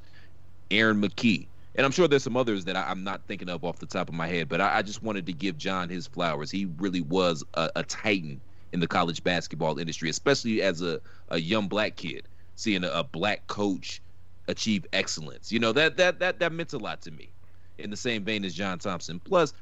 Aaron 0.71 1.01
McKie. 1.01 1.47
And 1.75 1.85
I'm 1.85 1.93
sure 1.93 2.09
there's 2.09 2.23
some 2.23 2.39
others 2.39 2.65
that 2.65 2.75
I, 2.75 2.91
am 2.91 3.05
not 3.05 3.21
thinking 3.29 3.51
of 3.51 3.63
off 3.63 3.79
the 3.79 3.87
top 3.87 4.09
of 4.09 4.15
my 4.15 4.27
head, 4.27 4.49
but 4.49 4.63
I, 4.63 4.79
I 4.79 4.83
just 4.83 5.03
wanted 5.03 5.27
to 5.27 5.35
give 5.35 5.59
John 5.59 5.91
his 5.91 6.07
flowers. 6.07 6.51
He 6.51 6.65
really 6.79 7.03
was 7.03 7.45
a, 7.53 7.71
a 7.77 7.83
titan 7.83 8.41
in 8.73 8.81
the 8.81 8.87
college 8.87 9.23
basketball 9.23 9.79
industry, 9.79 10.11
especially 10.11 10.63
as 10.63 10.83
a, 10.83 11.01
a 11.29 11.39
young 11.39 11.69
black 11.69 11.97
kid, 11.97 12.29
seeing 12.57 12.85
a, 12.85 12.89
a 12.89 13.05
black 13.05 13.47
coach 13.47 14.03
achieve 14.49 14.87
excellence. 14.93 15.51
You 15.53 15.59
know, 15.59 15.73
that 15.73 15.97
that 15.97 16.19
that 16.21 16.39
that 16.41 16.53
meant 16.53 16.73
a 16.73 16.79
lot 16.79 17.03
to 17.03 17.11
me. 17.11 17.33
In 17.79 17.91
the 17.91 17.97
same 17.97 18.25
vein 18.25 18.45
as 18.45 18.55
John 18.55 18.79
Thompson. 18.79 19.21
Plus, 19.21 19.53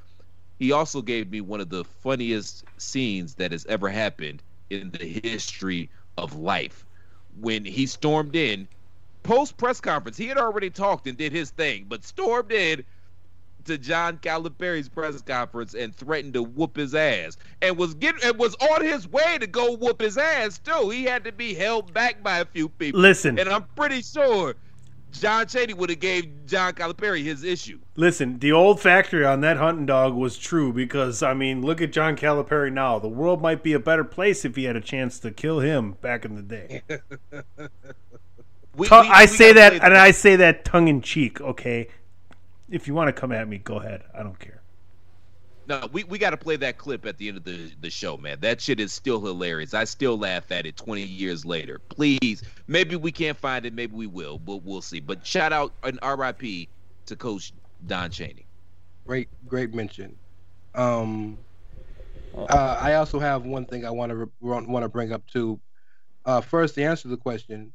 he 0.60 0.70
also 0.70 1.02
gave 1.02 1.30
me 1.30 1.40
one 1.40 1.60
of 1.60 1.68
the 1.68 1.84
funniest 1.84 2.64
scenes 2.78 3.34
that 3.36 3.50
has 3.50 3.66
ever 3.66 3.88
happened 3.88 4.42
in 4.70 4.90
the 4.90 5.04
history 5.04 5.90
of 6.16 6.36
life. 6.36 6.86
When 7.40 7.64
he 7.64 7.86
stormed 7.86 8.36
in 8.36 8.68
post 9.24 9.56
press 9.56 9.80
conference, 9.80 10.16
he 10.16 10.28
had 10.28 10.38
already 10.38 10.70
talked 10.70 11.08
and 11.08 11.18
did 11.18 11.32
his 11.32 11.50
thing, 11.50 11.86
but 11.88 12.04
stormed 12.04 12.52
in 12.52 12.84
to 13.64 13.78
John 13.78 14.18
Calipari's 14.18 14.88
press 14.88 15.20
conference 15.22 15.74
and 15.74 15.94
threatened 15.94 16.34
to 16.34 16.42
whoop 16.42 16.76
his 16.76 16.94
ass, 16.94 17.36
and 17.62 17.76
was 17.76 17.94
getting 17.94 18.22
and 18.24 18.38
was 18.38 18.54
on 18.56 18.82
his 18.84 19.08
way 19.08 19.38
to 19.38 19.46
go 19.46 19.76
whoop 19.76 20.00
his 20.00 20.18
ass 20.18 20.58
too. 20.58 20.90
He 20.90 21.04
had 21.04 21.24
to 21.24 21.32
be 21.32 21.54
held 21.54 21.92
back 21.94 22.22
by 22.22 22.38
a 22.38 22.44
few 22.44 22.68
people. 22.68 23.00
Listen. 23.00 23.38
and 23.38 23.48
I'm 23.48 23.64
pretty 23.76 24.02
sure 24.02 24.54
John 25.12 25.46
Chaney 25.46 25.74
would 25.74 25.90
have 25.90 26.00
gave 26.00 26.44
John 26.46 26.72
Calipari 26.72 27.22
his 27.22 27.44
issue. 27.44 27.78
Listen, 27.96 28.38
the 28.40 28.50
old 28.50 28.80
factory 28.80 29.24
on 29.24 29.40
that 29.42 29.56
hunting 29.56 29.86
dog 29.86 30.14
was 30.14 30.36
true 30.36 30.72
because 30.72 31.22
I 31.22 31.34
mean, 31.34 31.62
look 31.62 31.80
at 31.80 31.92
John 31.92 32.16
Calipari 32.16 32.72
now. 32.72 32.98
The 32.98 33.08
world 33.08 33.40
might 33.40 33.62
be 33.62 33.72
a 33.74 33.78
better 33.78 34.02
place 34.04 34.44
if 34.44 34.56
he 34.56 34.64
had 34.64 34.74
a 34.74 34.80
chance 34.80 35.18
to 35.20 35.30
kill 35.30 35.60
him 35.60 35.92
back 36.00 36.24
in 36.24 36.34
the 36.34 36.42
day. 36.42 36.82
We- 38.76 38.88
Tu- 38.88 38.94
we- 39.02 39.08
I 39.08 39.20
we 39.22 39.26
say 39.28 39.52
that, 39.52 39.72
and 39.74 39.94
I 39.96 40.10
say 40.10 40.34
that 40.34 40.64
tongue 40.64 40.88
in 40.88 41.00
cheek. 41.00 41.40
Okay, 41.40 41.86
if 42.70 42.86
you 42.88 42.94
want 42.94 43.08
to 43.08 43.12
come 43.12 43.32
at 43.32 43.48
me, 43.48 43.58
go 43.58 43.76
ahead. 43.76 44.02
I 44.14 44.22
don't 44.22 44.38
care. 44.38 44.62
No, 45.66 45.88
we, 45.92 46.04
we 46.04 46.18
got 46.18 46.30
to 46.30 46.36
play 46.36 46.56
that 46.56 46.76
clip 46.76 47.06
at 47.06 47.16
the 47.16 47.28
end 47.28 47.38
of 47.38 47.44
the, 47.44 47.72
the 47.80 47.88
show, 47.88 48.18
man. 48.18 48.38
That 48.40 48.60
shit 48.60 48.80
is 48.80 48.92
still 48.92 49.20
hilarious. 49.20 49.72
I 49.72 49.84
still 49.84 50.18
laugh 50.18 50.52
at 50.52 50.66
it 50.66 50.76
20 50.76 51.02
years 51.02 51.46
later. 51.46 51.80
Please, 51.88 52.42
maybe 52.66 52.96
we 52.96 53.10
can't 53.10 53.36
find 53.36 53.64
it. 53.64 53.72
Maybe 53.72 53.94
we 53.94 54.06
will, 54.06 54.38
but 54.38 54.62
we'll 54.62 54.82
see. 54.82 55.00
But 55.00 55.26
shout 55.26 55.52
out 55.52 55.72
an 55.82 55.98
RIP 56.02 56.68
to 57.06 57.16
Coach 57.16 57.52
Don 57.86 58.10
Chaney. 58.10 58.44
Great, 59.06 59.28
great 59.46 59.74
mention. 59.74 60.16
Um, 60.74 61.38
uh, 62.36 62.78
I 62.80 62.94
also 62.94 63.18
have 63.18 63.44
one 63.44 63.64
thing 63.64 63.86
I 63.86 63.90
want 63.90 64.10
to 64.10 64.30
want 64.40 64.82
to 64.82 64.88
bring 64.88 65.12
up 65.12 65.26
too. 65.26 65.60
Uh, 66.26 66.40
first, 66.40 66.74
the 66.74 66.84
answer 66.84 67.02
to 67.02 67.08
the 67.08 67.16
question, 67.16 67.72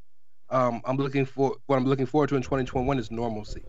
um, 0.49 0.82
I'm 0.86 0.98
looking 0.98 1.26
for 1.26 1.56
what 1.68 1.78
I'm 1.78 1.86
looking 1.86 2.06
forward 2.06 2.30
to 2.30 2.36
in 2.36 2.41
2021 2.41 2.99
is 2.99 3.10
normalcy. 3.10 3.64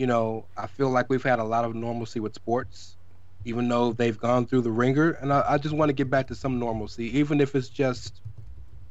You 0.00 0.06
know, 0.06 0.46
I 0.56 0.66
feel 0.66 0.88
like 0.88 1.10
we've 1.10 1.22
had 1.22 1.40
a 1.40 1.44
lot 1.44 1.66
of 1.66 1.74
normalcy 1.74 2.20
with 2.20 2.34
sports, 2.34 2.96
even 3.44 3.68
though 3.68 3.92
they've 3.92 4.16
gone 4.16 4.46
through 4.46 4.62
the 4.62 4.70
ringer, 4.70 5.10
and 5.10 5.30
I, 5.30 5.44
I 5.46 5.58
just 5.58 5.74
want 5.74 5.90
to 5.90 5.92
get 5.92 6.08
back 6.08 6.28
to 6.28 6.34
some 6.34 6.58
normalcy, 6.58 7.18
even 7.18 7.38
if 7.38 7.54
it's 7.54 7.68
just 7.68 8.22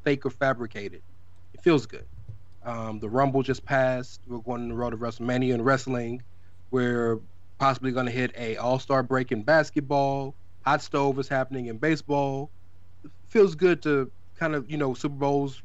fake 0.04 0.24
or 0.24 0.30
fabricated. 0.30 1.02
It 1.56 1.62
feels 1.62 1.88
good. 1.88 2.06
Um, 2.64 3.00
the 3.00 3.10
Rumble 3.10 3.42
just 3.42 3.66
passed. 3.66 4.22
We're 4.28 4.38
going 4.38 4.62
on 4.62 4.70
the 4.70 4.76
road 4.76 4.92
to 4.92 4.98
WrestleMania 4.98 5.56
and 5.56 5.66
wrestling. 5.66 6.22
We're 6.70 7.20
possibly 7.58 7.92
going 7.92 8.06
to 8.06 8.12
hit 8.12 8.32
a 8.38 8.58
All 8.58 8.78
Star 8.78 9.02
break 9.02 9.32
in 9.32 9.42
basketball. 9.42 10.36
Hot 10.62 10.80
stove 10.80 11.18
is 11.18 11.28
happening 11.28 11.66
in 11.66 11.80
baseball. 11.80 12.52
It 13.04 13.10
feels 13.30 13.56
good 13.56 13.82
to 13.82 14.12
kind 14.36 14.54
of 14.54 14.70
you 14.70 14.78
know 14.78 14.94
Super 14.94 15.16
Bowls 15.16 15.64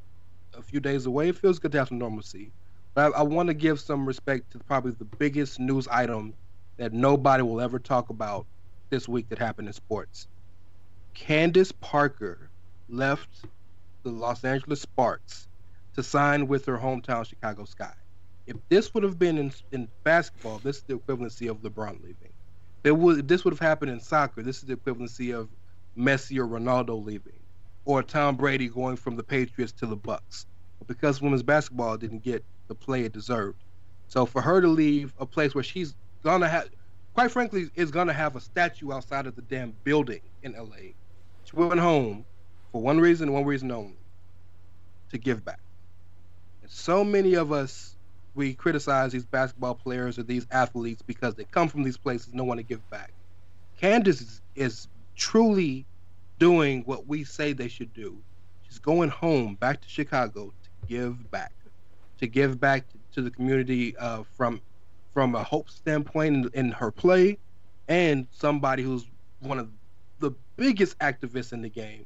a 0.57 0.63
few 0.63 0.81
days 0.81 1.05
away. 1.05 1.29
It 1.29 1.37
feels 1.37 1.59
good 1.59 1.73
to 1.73 1.79
have 1.81 1.89
some 1.89 1.99
normalcy. 1.99 2.51
But 2.95 3.15
I, 3.15 3.19
I 3.19 3.23
want 3.23 3.49
to 3.49 3.55
give 3.55 3.81
some 3.81 4.07
respect 4.07 4.53
to 4.53 4.59
probably 4.59 4.93
the 4.93 5.05
biggest 5.05 5.59
news 5.59 5.89
item 5.89 6.35
that 6.77 6.93
nobody 6.93 7.43
will 7.43 7.61
ever 7.61 7.79
talk 7.79 8.11
about 8.11 8.47
this 8.91 9.09
week 9.09 9.29
that 9.29 9.39
happened 9.39 9.69
in 9.69 9.75
sports. 9.75 10.29
Candace 11.15 11.73
Parker 11.73 12.51
left 12.89 13.45
the 14.03 14.11
Los 14.11 14.45
Angeles 14.45 14.81
Sparks 14.81 15.49
to 15.95 16.03
sign 16.03 16.47
with 16.49 16.67
her 16.67 16.79
hometown 16.79 17.27
Chicago 17.27 17.65
Sky. 17.65 17.93
If 18.47 18.57
this 18.69 18.93
would 18.93 19.03
have 19.05 19.19
been 19.19 19.39
in, 19.39 19.53
in 19.73 19.89
basketball, 20.03 20.59
this 20.59 20.79
is 20.79 20.83
the 20.83 20.97
equivalency 20.97 21.51
of 21.51 21.63
LeBron 21.63 22.03
leaving. 22.03 22.33
It 22.83 22.93
would, 22.93 23.27
this 23.27 23.45
would 23.45 23.55
have 23.55 23.61
happened 23.61 23.91
in 23.91 24.01
soccer, 24.01 24.43
this 24.43 24.59
is 24.59 24.65
the 24.65 24.77
equivalency 24.77 25.35
of 25.35 25.49
Messi 25.97 26.39
or 26.39 26.47
Ronaldo 26.47 27.03
leaving, 27.03 27.41
or 27.85 28.03
Tom 28.03 28.37
Brady 28.37 28.69
going 28.69 28.97
from 28.97 29.17
the 29.17 29.23
Patriots 29.23 29.73
to 29.73 29.87
the 29.87 29.97
Bucks. 29.97 30.47
But 30.79 30.89
because 30.89 31.23
women's 31.23 31.43
basketball 31.43 31.97
didn't 31.97 32.23
get 32.23 32.45
the 32.69 32.75
play 32.75 33.05
it 33.05 33.13
deserved, 33.13 33.63
so 34.09 34.27
for 34.27 34.41
her 34.43 34.61
to 34.61 34.69
leave 34.69 35.13
a 35.19 35.27
place 35.27 35.55
where 35.55 35.65
she's 35.65 35.95
gonna 36.23 36.49
have, 36.49 36.69
quite 37.15 37.31
frankly, 37.31 37.71
is 37.75 37.91
gonna 37.91 38.13
have 38.13 38.37
a 38.37 38.41
statue 38.41 38.93
outside 38.93 39.27
of 39.27 39.37
the 39.37 39.43
damn 39.43 39.75
building 39.85 40.21
in 40.43 40.53
LA. 40.53 40.93
She 41.45 41.55
went 41.55 41.81
home 41.81 42.25
for 42.73 42.81
one 42.81 43.01
reason, 43.01 43.33
one 43.33 43.45
reason 43.45 43.71
only, 43.71 43.99
to 45.11 45.19
give 45.19 45.45
back. 45.45 45.61
And 46.63 46.71
so 46.71 47.05
many 47.05 47.35
of 47.35 47.53
us 47.53 47.95
we 48.35 48.55
criticize 48.55 49.13
these 49.13 49.25
basketball 49.25 49.75
players 49.75 50.19
or 50.19 50.25
these 50.25 50.47
athletes 50.51 51.03
because 51.03 51.35
they 51.35 51.45
come 51.45 51.69
from 51.69 51.83
these 51.83 51.97
places 51.97 52.35
no 52.35 52.45
one 52.45 52.57
to 52.57 52.63
give 52.63 52.89
back. 52.91 53.13
Candace 53.81 54.21
is, 54.21 54.43
is 54.55 54.89
truly 55.17 55.87
doing 56.39 56.83
what 56.85 57.07
we 57.07 57.25
say 57.25 57.53
they 57.53 57.69
should 57.69 57.93
do. 57.95 58.21
She's 58.63 58.79
going 58.79 59.09
home 59.09 59.55
back 59.55 59.81
to 59.83 59.89
Chicago 59.89 60.53
to 60.63 60.87
give 60.89 61.31
back, 61.31 61.53
to 62.19 62.27
give 62.27 62.61
back 62.61 62.85
to 63.13 63.23
the 63.23 63.31
community 63.31 63.97
uh, 63.97 64.23
from 64.37 64.61
from 65.13 65.35
a 65.37 65.43
hope 65.45 65.71
standpoint 65.71 66.35
in, 66.35 66.51
in 66.67 66.73
her 66.73 66.91
play, 66.91 67.39
and 67.89 68.27
somebody 68.33 68.83
who's 68.83 69.07
one 69.41 69.59
of 69.59 69.71
the 70.19 70.33
biggest 70.57 70.99
activists 70.99 71.53
in 71.53 71.63
the 71.63 71.69
game. 71.69 72.05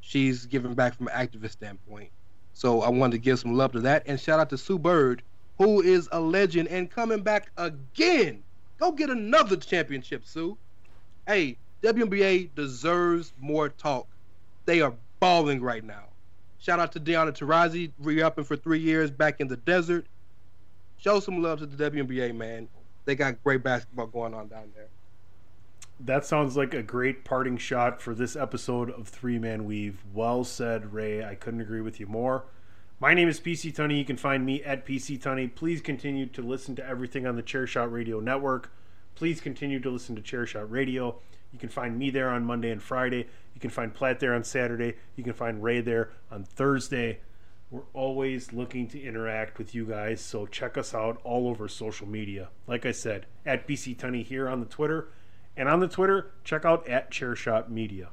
She's 0.00 0.46
giving 0.46 0.74
back 0.74 0.94
from 0.94 1.08
an 1.08 1.14
activist 1.14 1.52
standpoint. 1.52 2.10
So 2.52 2.82
I 2.82 2.88
wanted 2.88 3.12
to 3.12 3.18
give 3.18 3.40
some 3.40 3.54
love 3.54 3.72
to 3.72 3.80
that, 3.80 4.04
and 4.06 4.18
shout 4.20 4.38
out 4.38 4.50
to 4.50 4.58
Sue 4.58 4.78
Bird, 4.78 5.22
who 5.58 5.82
is 5.82 6.08
a 6.12 6.20
legend 6.20 6.68
and 6.68 6.90
coming 6.90 7.22
back 7.22 7.50
again. 7.56 8.42
Go 8.78 8.92
get 8.92 9.10
another 9.10 9.56
championship, 9.56 10.24
Sue. 10.24 10.56
Hey, 11.26 11.58
WNBA 11.82 12.50
deserves 12.54 13.32
more 13.40 13.68
talk. 13.68 14.06
They 14.64 14.80
are 14.80 14.94
balling 15.18 15.60
right 15.60 15.84
now. 15.84 16.04
Shout 16.58 16.80
out 16.80 16.92
to 16.92 17.00
Diana 17.00 17.32
Taurasi, 17.32 17.92
re-upping 17.98 18.44
for 18.44 18.56
three 18.56 18.80
years 18.80 19.10
back 19.10 19.40
in 19.40 19.48
the 19.48 19.56
desert. 19.56 20.06
Show 20.98 21.20
some 21.20 21.42
love 21.42 21.58
to 21.60 21.66
the 21.66 21.90
WNBA, 21.90 22.34
man. 22.34 22.68
They 23.04 23.14
got 23.14 23.42
great 23.44 23.62
basketball 23.62 24.06
going 24.06 24.34
on 24.34 24.48
down 24.48 24.72
there. 24.74 24.88
That 26.00 26.26
sounds 26.26 26.56
like 26.56 26.74
a 26.74 26.82
great 26.82 27.24
parting 27.24 27.56
shot 27.56 28.02
for 28.02 28.14
this 28.14 28.36
episode 28.36 28.90
of 28.90 29.08
Three 29.08 29.38
Man 29.38 29.64
Weave. 29.64 30.02
Well 30.12 30.44
said, 30.44 30.92
Ray. 30.92 31.24
I 31.24 31.34
couldn't 31.34 31.60
agree 31.60 31.80
with 31.80 32.00
you 32.00 32.06
more. 32.06 32.44
My 32.98 33.14
name 33.14 33.28
is 33.28 33.40
PC 33.40 33.74
Tunney. 33.74 33.98
You 33.98 34.04
can 34.04 34.16
find 34.16 34.44
me 34.44 34.62
at 34.62 34.86
PC 34.86 35.20
Tunney. 35.20 35.54
Please 35.54 35.80
continue 35.80 36.26
to 36.26 36.42
listen 36.42 36.74
to 36.76 36.86
everything 36.86 37.26
on 37.26 37.36
the 37.36 37.42
Chairshot 37.42 37.92
Radio 37.92 38.20
Network. 38.20 38.70
Please 39.14 39.40
continue 39.40 39.80
to 39.80 39.90
listen 39.90 40.16
to 40.16 40.22
Chairshot 40.22 40.70
Radio. 40.70 41.18
You 41.52 41.58
can 41.58 41.68
find 41.68 41.98
me 41.98 42.10
there 42.10 42.30
on 42.30 42.44
Monday 42.44 42.70
and 42.70 42.82
Friday. 42.82 43.26
You 43.56 43.60
can 43.60 43.70
find 43.70 43.94
Platt 43.94 44.20
there 44.20 44.34
on 44.34 44.44
Saturday. 44.44 44.96
You 45.16 45.24
can 45.24 45.32
find 45.32 45.62
Ray 45.62 45.80
there 45.80 46.10
on 46.30 46.44
Thursday. 46.44 47.20
We're 47.70 47.88
always 47.94 48.52
looking 48.52 48.86
to 48.88 49.02
interact 49.02 49.56
with 49.56 49.74
you 49.74 49.86
guys, 49.86 50.20
so 50.20 50.44
check 50.44 50.76
us 50.76 50.92
out 50.92 51.22
all 51.24 51.48
over 51.48 51.66
social 51.66 52.06
media. 52.06 52.50
Like 52.66 52.84
I 52.84 52.92
said, 52.92 53.24
at 53.46 53.66
PC 53.66 53.96
Tunney 53.96 54.22
here 54.22 54.46
on 54.46 54.60
the 54.60 54.66
Twitter. 54.66 55.08
And 55.56 55.70
on 55.70 55.80
the 55.80 55.88
Twitter, 55.88 56.32
check 56.44 56.66
out 56.66 56.86
at 56.86 57.10
Chairshot 57.10 57.70
Media. 57.70 58.10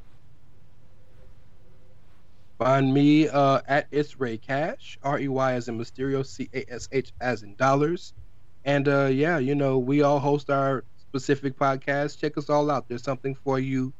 Find 2.57 2.94
me 2.94 3.28
uh, 3.28 3.60
at 3.68 3.88
It's 3.91 4.18
Ray 4.18 4.38
Cash, 4.38 4.98
R 5.03 5.20
E 5.20 5.28
Y 5.28 5.53
as 5.56 5.68
in 5.68 5.78
Mysterio, 5.78 6.26
C 6.26 6.49
A 6.53 6.64
S 6.72 6.88
H 6.94 7.11
as 7.20 7.44
in 7.44 7.56
dollars. 7.56 8.14
And 8.64 8.88
uh, 8.88 9.10
yeah, 9.11 9.40
you 9.40 9.56
know, 9.56 9.78
we 9.78 10.03
all 10.03 10.22
host 10.22 10.49
our 10.49 10.86
specific 10.98 11.60
podcasts. 11.60 12.18
Check 12.18 12.38
us 12.38 12.49
all 12.49 12.72
out. 12.72 12.88
There's 12.88 13.03
something 13.03 13.36
for 13.36 13.60
you, 13.60 13.91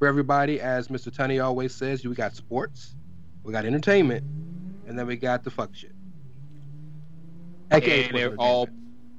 for 0.00 0.08
everybody. 0.08 0.60
As 0.60 0.88
Mr. 0.88 1.14
Tunney 1.14 1.44
always 1.44 1.72
says, 1.72 2.04
we 2.04 2.14
got 2.16 2.34
sports, 2.34 2.96
we 3.44 3.52
got 3.52 3.64
entertainment, 3.64 4.24
and 4.88 4.98
then 4.98 5.06
we 5.06 5.14
got 5.14 5.44
the 5.44 5.50
fuck 5.50 5.72
shit. 5.72 5.92
AKA 7.70 8.06
and 8.08 8.16
they're 8.16 8.34
all 8.36 8.68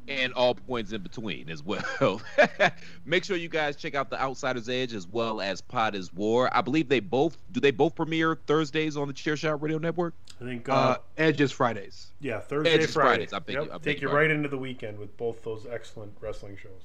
and 0.08 0.34
all 0.34 0.56
points 0.56 0.92
in 0.92 1.02
between 1.02 1.50
as 1.50 1.64
well. 1.64 2.22
Make 3.06 3.24
sure 3.24 3.38
you 3.38 3.48
guys 3.48 3.78
check 3.78 3.96
out 3.96 4.10
the 4.10 4.20
Outsiders 4.20 4.68
Edge 4.68 4.94
as 4.94 5.08
well 5.08 5.40
as 5.40 5.62
Pod 5.62 5.96
is 5.96 6.12
War. 6.14 6.50
I 6.52 6.60
believe 6.62 6.90
they 6.90 7.00
both 7.00 7.38
do 7.54 7.62
they 7.62 7.72
both 7.72 7.96
premiere 7.96 8.36
Thursdays 8.48 8.98
on 8.98 9.08
the 9.08 9.14
Chairshot 9.14 9.62
Radio 9.62 9.78
Network. 9.78 10.16
I 10.42 10.44
think 10.44 10.68
uh, 10.68 10.74
Uh, 10.74 10.98
Edge 11.18 11.40
is 11.40 11.52
Fridays. 11.54 12.08
yeah, 12.20 12.40
Thursday, 12.40 12.72
Edge 12.74 12.82
is 12.82 12.94
Friday. 12.94 13.28
Fridays. 13.28 13.34
I 13.34 13.40
beg 13.40 13.56
Yep, 13.56 13.66
you- 13.66 13.70
I 13.72 13.74
beg 13.76 13.84
take 13.84 14.02
you 14.02 14.08
your 14.10 14.18
right 14.18 14.30
into 14.32 14.50
the 14.50 14.58
weekend 14.58 14.98
with 14.98 15.16
both 15.16 15.44
those 15.44 15.66
excellent 15.70 16.12
wrestling 16.20 16.58
shows. 16.62 16.82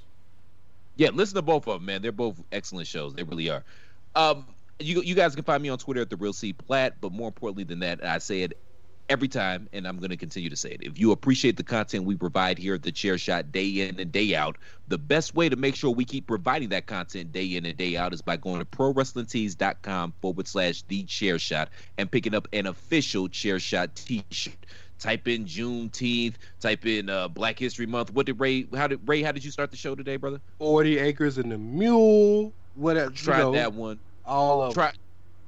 Yeah, 0.97 1.11
listen 1.13 1.37
to 1.37 1.43
both 1.43 1.69
of 1.69 1.75
them, 1.75 1.85
man. 1.85 2.03
They're 2.03 2.13
both 2.13 2.43
excellent 2.53 2.87
shows. 2.89 3.15
They 3.15 3.23
really 3.23 3.51
are. 3.51 3.65
Um, 4.15 4.47
you 4.79 5.03
you 5.03 5.15
guys 5.15 5.35
can 5.35 5.45
find 5.45 5.63
me 5.63 5.69
on 5.69 5.79
Twitter 5.79 6.01
at 6.01 6.11
the 6.11 6.17
Real 6.17 6.33
C 6.33 6.53
Platt, 6.53 7.01
but 7.01 7.13
more 7.13 7.29
importantly 7.29 7.65
than 7.65 7.81
that, 7.81 8.05
I 8.05 8.19
say 8.19 8.43
it 8.43 8.59
every 9.09 9.29
time, 9.29 9.69
and 9.73 9.87
I'm 9.87 9.99
going 9.99 10.11
to 10.11 10.17
continue 10.17 10.51
to 10.51 10.57
say 10.57 10.71
it. 10.71 10.83
If 10.83 10.99
you 10.99 11.13
appreciate 11.13 11.57
the 11.57 11.63
content 11.63 12.05
we 12.05 12.17
provide 12.17 12.59
here 12.59 12.75
at 12.75 12.83
the 12.83 12.93
Chair 12.93 13.19
Shot 13.19 13.53
day 13.53 13.89
in 13.89 14.01
and 14.01 14.11
day 14.11 14.35
out, 14.35 14.57
the 14.89 14.99
best 14.99 15.35
way 15.35 15.49
to 15.49 15.57
make 15.57 15.77
sure 15.77 15.91
we 15.91 16.05
keep 16.05 16.27
providing 16.27 16.71
that 16.71 16.87
content 16.87 17.33
day 17.33 17.45
in 17.57 17.65
and 17.65 17.77
day 17.77 17.97
out 17.97 18.13
is 18.13 18.23
by 18.23 18.37
going 18.37 18.59
to 18.59 18.65
prowrestlingtees.com 18.65 20.15
forward 20.21 20.49
slash 20.49 20.83
the 20.83 21.05
chair 21.05 21.39
shot 21.39 21.71
and 21.99 22.11
picking 22.11 22.35
up 22.35 22.49
an 22.53 22.67
official 22.67 23.29
chair 23.29 23.59
shot 23.61 23.95
t-shirt. 23.95 24.67
Type 24.99 25.29
in 25.29 25.45
Juneteenth, 25.45 26.35
type 26.59 26.87
in 26.87 27.11
uh, 27.11 27.29
Black 27.29 27.59
History 27.59 27.87
Month. 27.87 28.13
What 28.13 28.27
did 28.27 28.41
Ray 28.41 28.67
how 28.75 28.87
did 28.87 29.07
Ray 29.07 29.23
how 29.23 29.33
did 29.33 29.45
you 29.45 29.51
start 29.51 29.71
the 29.71 29.77
show 29.77 29.95
today, 29.95 30.17
brother? 30.17 30.41
Forty 30.59 30.99
acres 30.99 31.37
and 31.37 31.53
the 31.53 31.59
mule. 31.59 32.53
What 32.75 32.97
else? 32.97 33.13
Try 33.15 33.39
you 33.39 33.45
know, 33.45 33.53
that 33.53 33.73
one. 33.73 33.99
All 34.25 34.63
of 34.63 34.75
Try, 34.75 34.93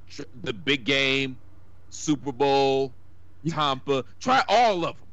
tr- 0.09 0.21
the 0.43 0.53
big 0.53 0.83
game, 0.83 1.37
Super 1.89 2.31
Bowl, 2.31 2.93
Tampa. 3.47 4.05
Try 4.19 4.43
all 4.47 4.85
of 4.85 4.97
them. 4.97 5.07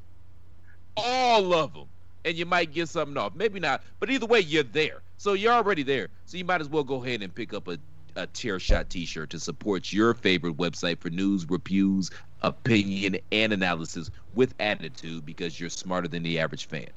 All 0.96 1.54
of 1.54 1.72
them. 1.74 1.86
And 2.24 2.36
you 2.36 2.46
might 2.46 2.72
get 2.72 2.88
something 2.88 3.16
off. 3.16 3.34
Maybe 3.34 3.60
not. 3.60 3.82
But 4.00 4.10
either 4.10 4.26
way, 4.26 4.40
you're 4.40 4.64
there. 4.64 5.02
So 5.16 5.34
you're 5.34 5.52
already 5.52 5.82
there. 5.82 6.08
So 6.24 6.36
you 6.36 6.44
might 6.44 6.60
as 6.60 6.68
well 6.68 6.84
go 6.84 7.02
ahead 7.04 7.22
and 7.22 7.34
pick 7.34 7.54
up 7.54 7.68
a, 7.68 7.78
a 8.16 8.26
Chair 8.28 8.58
Shot 8.58 8.90
t 8.90 9.04
shirt 9.06 9.30
to 9.30 9.38
support 9.38 9.92
your 9.92 10.14
favorite 10.14 10.56
website 10.56 11.00
for 11.00 11.10
news, 11.10 11.48
reviews, 11.48 12.10
opinion, 12.46 13.18
and 13.32 13.52
analysis 13.52 14.10
with 14.34 14.54
attitude 14.60 15.26
because 15.26 15.58
you're 15.58 15.68
smarter 15.68 16.08
than 16.08 16.22
the 16.22 16.38
average 16.38 16.66
fan. 16.66 16.88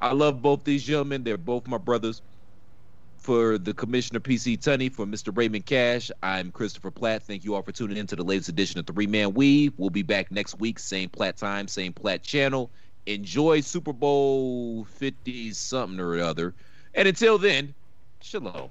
I 0.00 0.12
love 0.12 0.42
both 0.42 0.64
these 0.64 0.82
gentlemen. 0.82 1.24
They're 1.24 1.36
both 1.36 1.66
my 1.66 1.78
brothers 1.78 2.22
for 3.20 3.58
the 3.58 3.74
Commissioner 3.74 4.18
PC 4.18 4.58
Tunney, 4.58 4.90
for 4.90 5.04
Mr. 5.04 5.36
Raymond 5.36 5.66
Cash, 5.66 6.10
I'm 6.22 6.50
Christopher 6.50 6.90
Platt. 6.90 7.22
Thank 7.22 7.44
you 7.44 7.54
all 7.54 7.62
for 7.62 7.70
tuning 7.70 7.98
in 7.98 8.06
to 8.08 8.16
the 8.16 8.24
latest 8.24 8.48
edition 8.48 8.80
of 8.80 8.86
Three 8.86 9.06
Man 9.06 9.34
Weave. 9.34 9.74
We'll 9.76 9.90
be 9.90 10.02
back 10.02 10.30
next 10.30 10.58
week, 10.58 10.78
same 10.78 11.10
Platt 11.10 11.36
time, 11.36 11.68
same 11.68 11.92
Platt 11.92 12.22
channel. 12.22 12.70
Enjoy 13.06 13.60
Super 13.60 13.92
Bowl 13.92 14.84
50 14.84 15.52
something 15.52 16.00
or 16.00 16.18
other. 16.18 16.54
And 16.94 17.06
until 17.06 17.36
then, 17.36 17.74
shalom. 18.22 18.70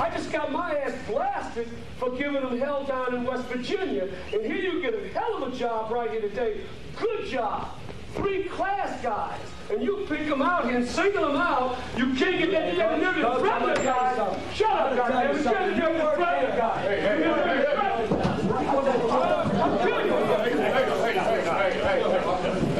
I 0.00 0.10
just 0.10 0.30
got 0.32 0.50
my 0.50 0.74
ass 0.76 0.92
blasted 1.06 1.68
for 1.98 2.10
giving 2.10 2.42
them 2.42 2.58
hell 2.58 2.84
down 2.84 3.14
in 3.14 3.24
West 3.24 3.44
Virginia. 3.46 4.08
And 4.32 4.44
here 4.44 4.56
you 4.56 4.80
get 4.82 4.94
a 4.94 5.08
hell 5.08 5.42
of 5.42 5.52
a 5.52 5.56
job 5.56 5.90
right 5.92 6.10
here 6.10 6.20
today. 6.20 6.60
Good 6.96 7.26
job. 7.26 7.68
Three 8.14 8.44
class 8.44 9.02
guys. 9.02 9.40
And 9.70 9.82
you 9.82 10.04
pick 10.08 10.28
them 10.28 10.42
out 10.42 10.64
here 10.66 10.76
and 10.76 10.86
single 10.86 11.28
them 11.28 11.36
out. 11.36 11.78
You 11.96 12.14
can't 12.14 12.38
get 12.38 12.50
that. 12.50 12.72
You 12.72 12.78
got 12.78 12.90
to 12.90 12.98
never 12.98 13.38
threaten 13.40 13.68
the 13.68 13.74
guy. 13.74 14.14
Shut 14.52 14.70
up, 14.70 14.94
goddamn. 14.96 15.36
You 15.36 15.42
never 15.42 16.14
threaten 16.16 16.50
the 16.50 16.56
guy. 16.56 16.74
I'm 19.64 19.78
killing 19.78 20.06
you. 20.06 20.12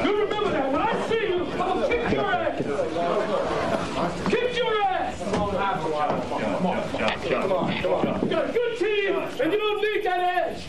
You 0.03 0.11
remember 0.23 0.51
that. 0.51 0.71
When 0.71 0.81
I 0.81 1.07
see 1.09 1.23
you, 1.27 1.39
I'm 1.45 1.57
going 1.57 1.81
to 1.81 1.87
kick 1.97 2.11
your 2.13 2.25
ass. 2.25 2.57
Kick 4.29 4.55
your 4.57 4.73
ass. 4.83 5.15
Come 5.23 5.33
on, 5.41 5.49
come 5.51 5.93
on, 5.93 6.07
come 7.41 7.51
on. 7.51 7.67
You 8.21 8.29
got 8.29 8.49
a 8.49 8.53
good 8.53 8.73
team, 8.77 9.15
and 9.15 9.51
you 9.51 9.57
don't 9.57 9.81
need 9.81 10.03
that 10.03 10.19
edge. 10.19 10.61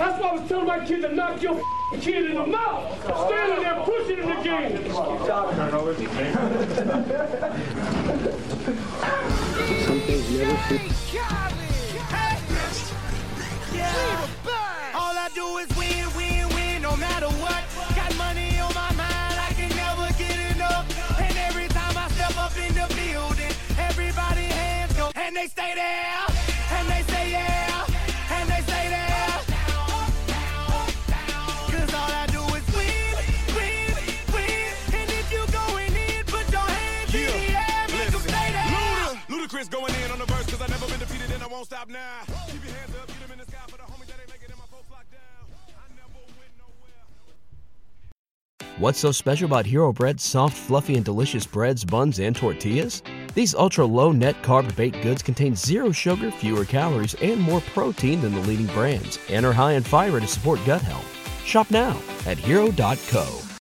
That's 0.00 0.18
why 0.18 0.28
I 0.28 0.32
was 0.32 0.48
telling 0.48 0.66
my 0.66 0.82
kid 0.82 1.02
to 1.02 1.14
knock 1.14 1.42
your 1.42 1.60
kid 2.00 2.24
in 2.30 2.34
the 2.34 2.46
mouth. 2.46 3.02
Standing 3.02 3.62
there 3.62 3.82
pushing 3.84 4.18
in 4.18 4.28
the 4.30 4.36
game. 4.42 4.78
Things 4.78 4.94
never 10.38 10.62
fit. 10.70 10.80
All 14.94 15.16
I 15.18 15.28
do 15.34 15.58
is 15.58 15.68
win, 15.76 16.08
win, 16.16 16.48
win, 16.54 16.80
no 16.80 16.96
matter 16.96 17.28
what. 17.28 17.62
Got 17.94 18.16
money 18.16 18.58
on 18.58 18.72
my 18.72 18.92
mind, 18.96 19.36
I 19.38 19.52
can 19.52 19.68
never 19.76 20.10
get 20.16 20.56
enough. 20.56 20.88
And 21.20 21.36
every 21.36 21.68
time 21.68 21.94
I 21.94 22.08
step 22.08 22.38
up 22.38 22.56
in 22.56 22.72
the 22.72 22.86
building, 22.96 23.52
everybody 23.78 24.44
hands 24.44 24.94
go, 24.94 25.10
and 25.14 25.36
they 25.36 25.46
stay 25.46 25.74
there, 25.74 26.29
won't 41.60 41.66
stop 41.66 41.88
now. 41.90 42.20
Keep 42.46 42.64
your 42.64 42.72
hands 42.72 42.96
up, 42.96 43.06
get 43.06 43.20
them 43.20 43.32
in 43.32 43.38
the 43.38 43.44
sky 43.44 43.58
for 43.68 43.76
the 43.76 43.82
homies 43.82 44.06
that 44.06 44.18
ain't 44.18 44.30
making 44.30 44.48
it, 44.48 44.56
my 44.56 44.64
folks 44.64 44.90
locked 44.90 45.10
down. 45.10 45.20
What's 48.78 48.98
so 48.98 49.12
special 49.12 49.44
about 49.44 49.66
Hero 49.66 49.92
Bread's 49.92 50.22
soft, 50.22 50.56
fluffy, 50.56 50.94
and 50.94 51.04
delicious 51.04 51.44
breads, 51.44 51.84
buns, 51.84 52.18
and 52.18 52.34
tortillas? 52.34 53.02
These 53.34 53.54
ultra 53.54 53.84
low 53.84 54.10
net 54.10 54.42
carb 54.42 54.74
baked 54.74 55.02
goods 55.02 55.22
contain 55.22 55.54
zero 55.54 55.92
sugar, 55.92 56.30
fewer 56.30 56.64
calories, 56.64 57.14
and 57.16 57.38
more 57.38 57.60
protein 57.60 58.22
than 58.22 58.34
the 58.34 58.40
leading 58.40 58.68
brands, 58.68 59.18
and 59.28 59.44
are 59.44 59.52
high 59.52 59.72
in 59.72 59.82
fiber 59.82 60.18
to 60.18 60.26
support 60.26 60.60
gut 60.64 60.80
health. 60.80 61.04
Shop 61.44 61.70
now 61.70 62.00
at 62.24 62.38
hero.co. 62.38 63.49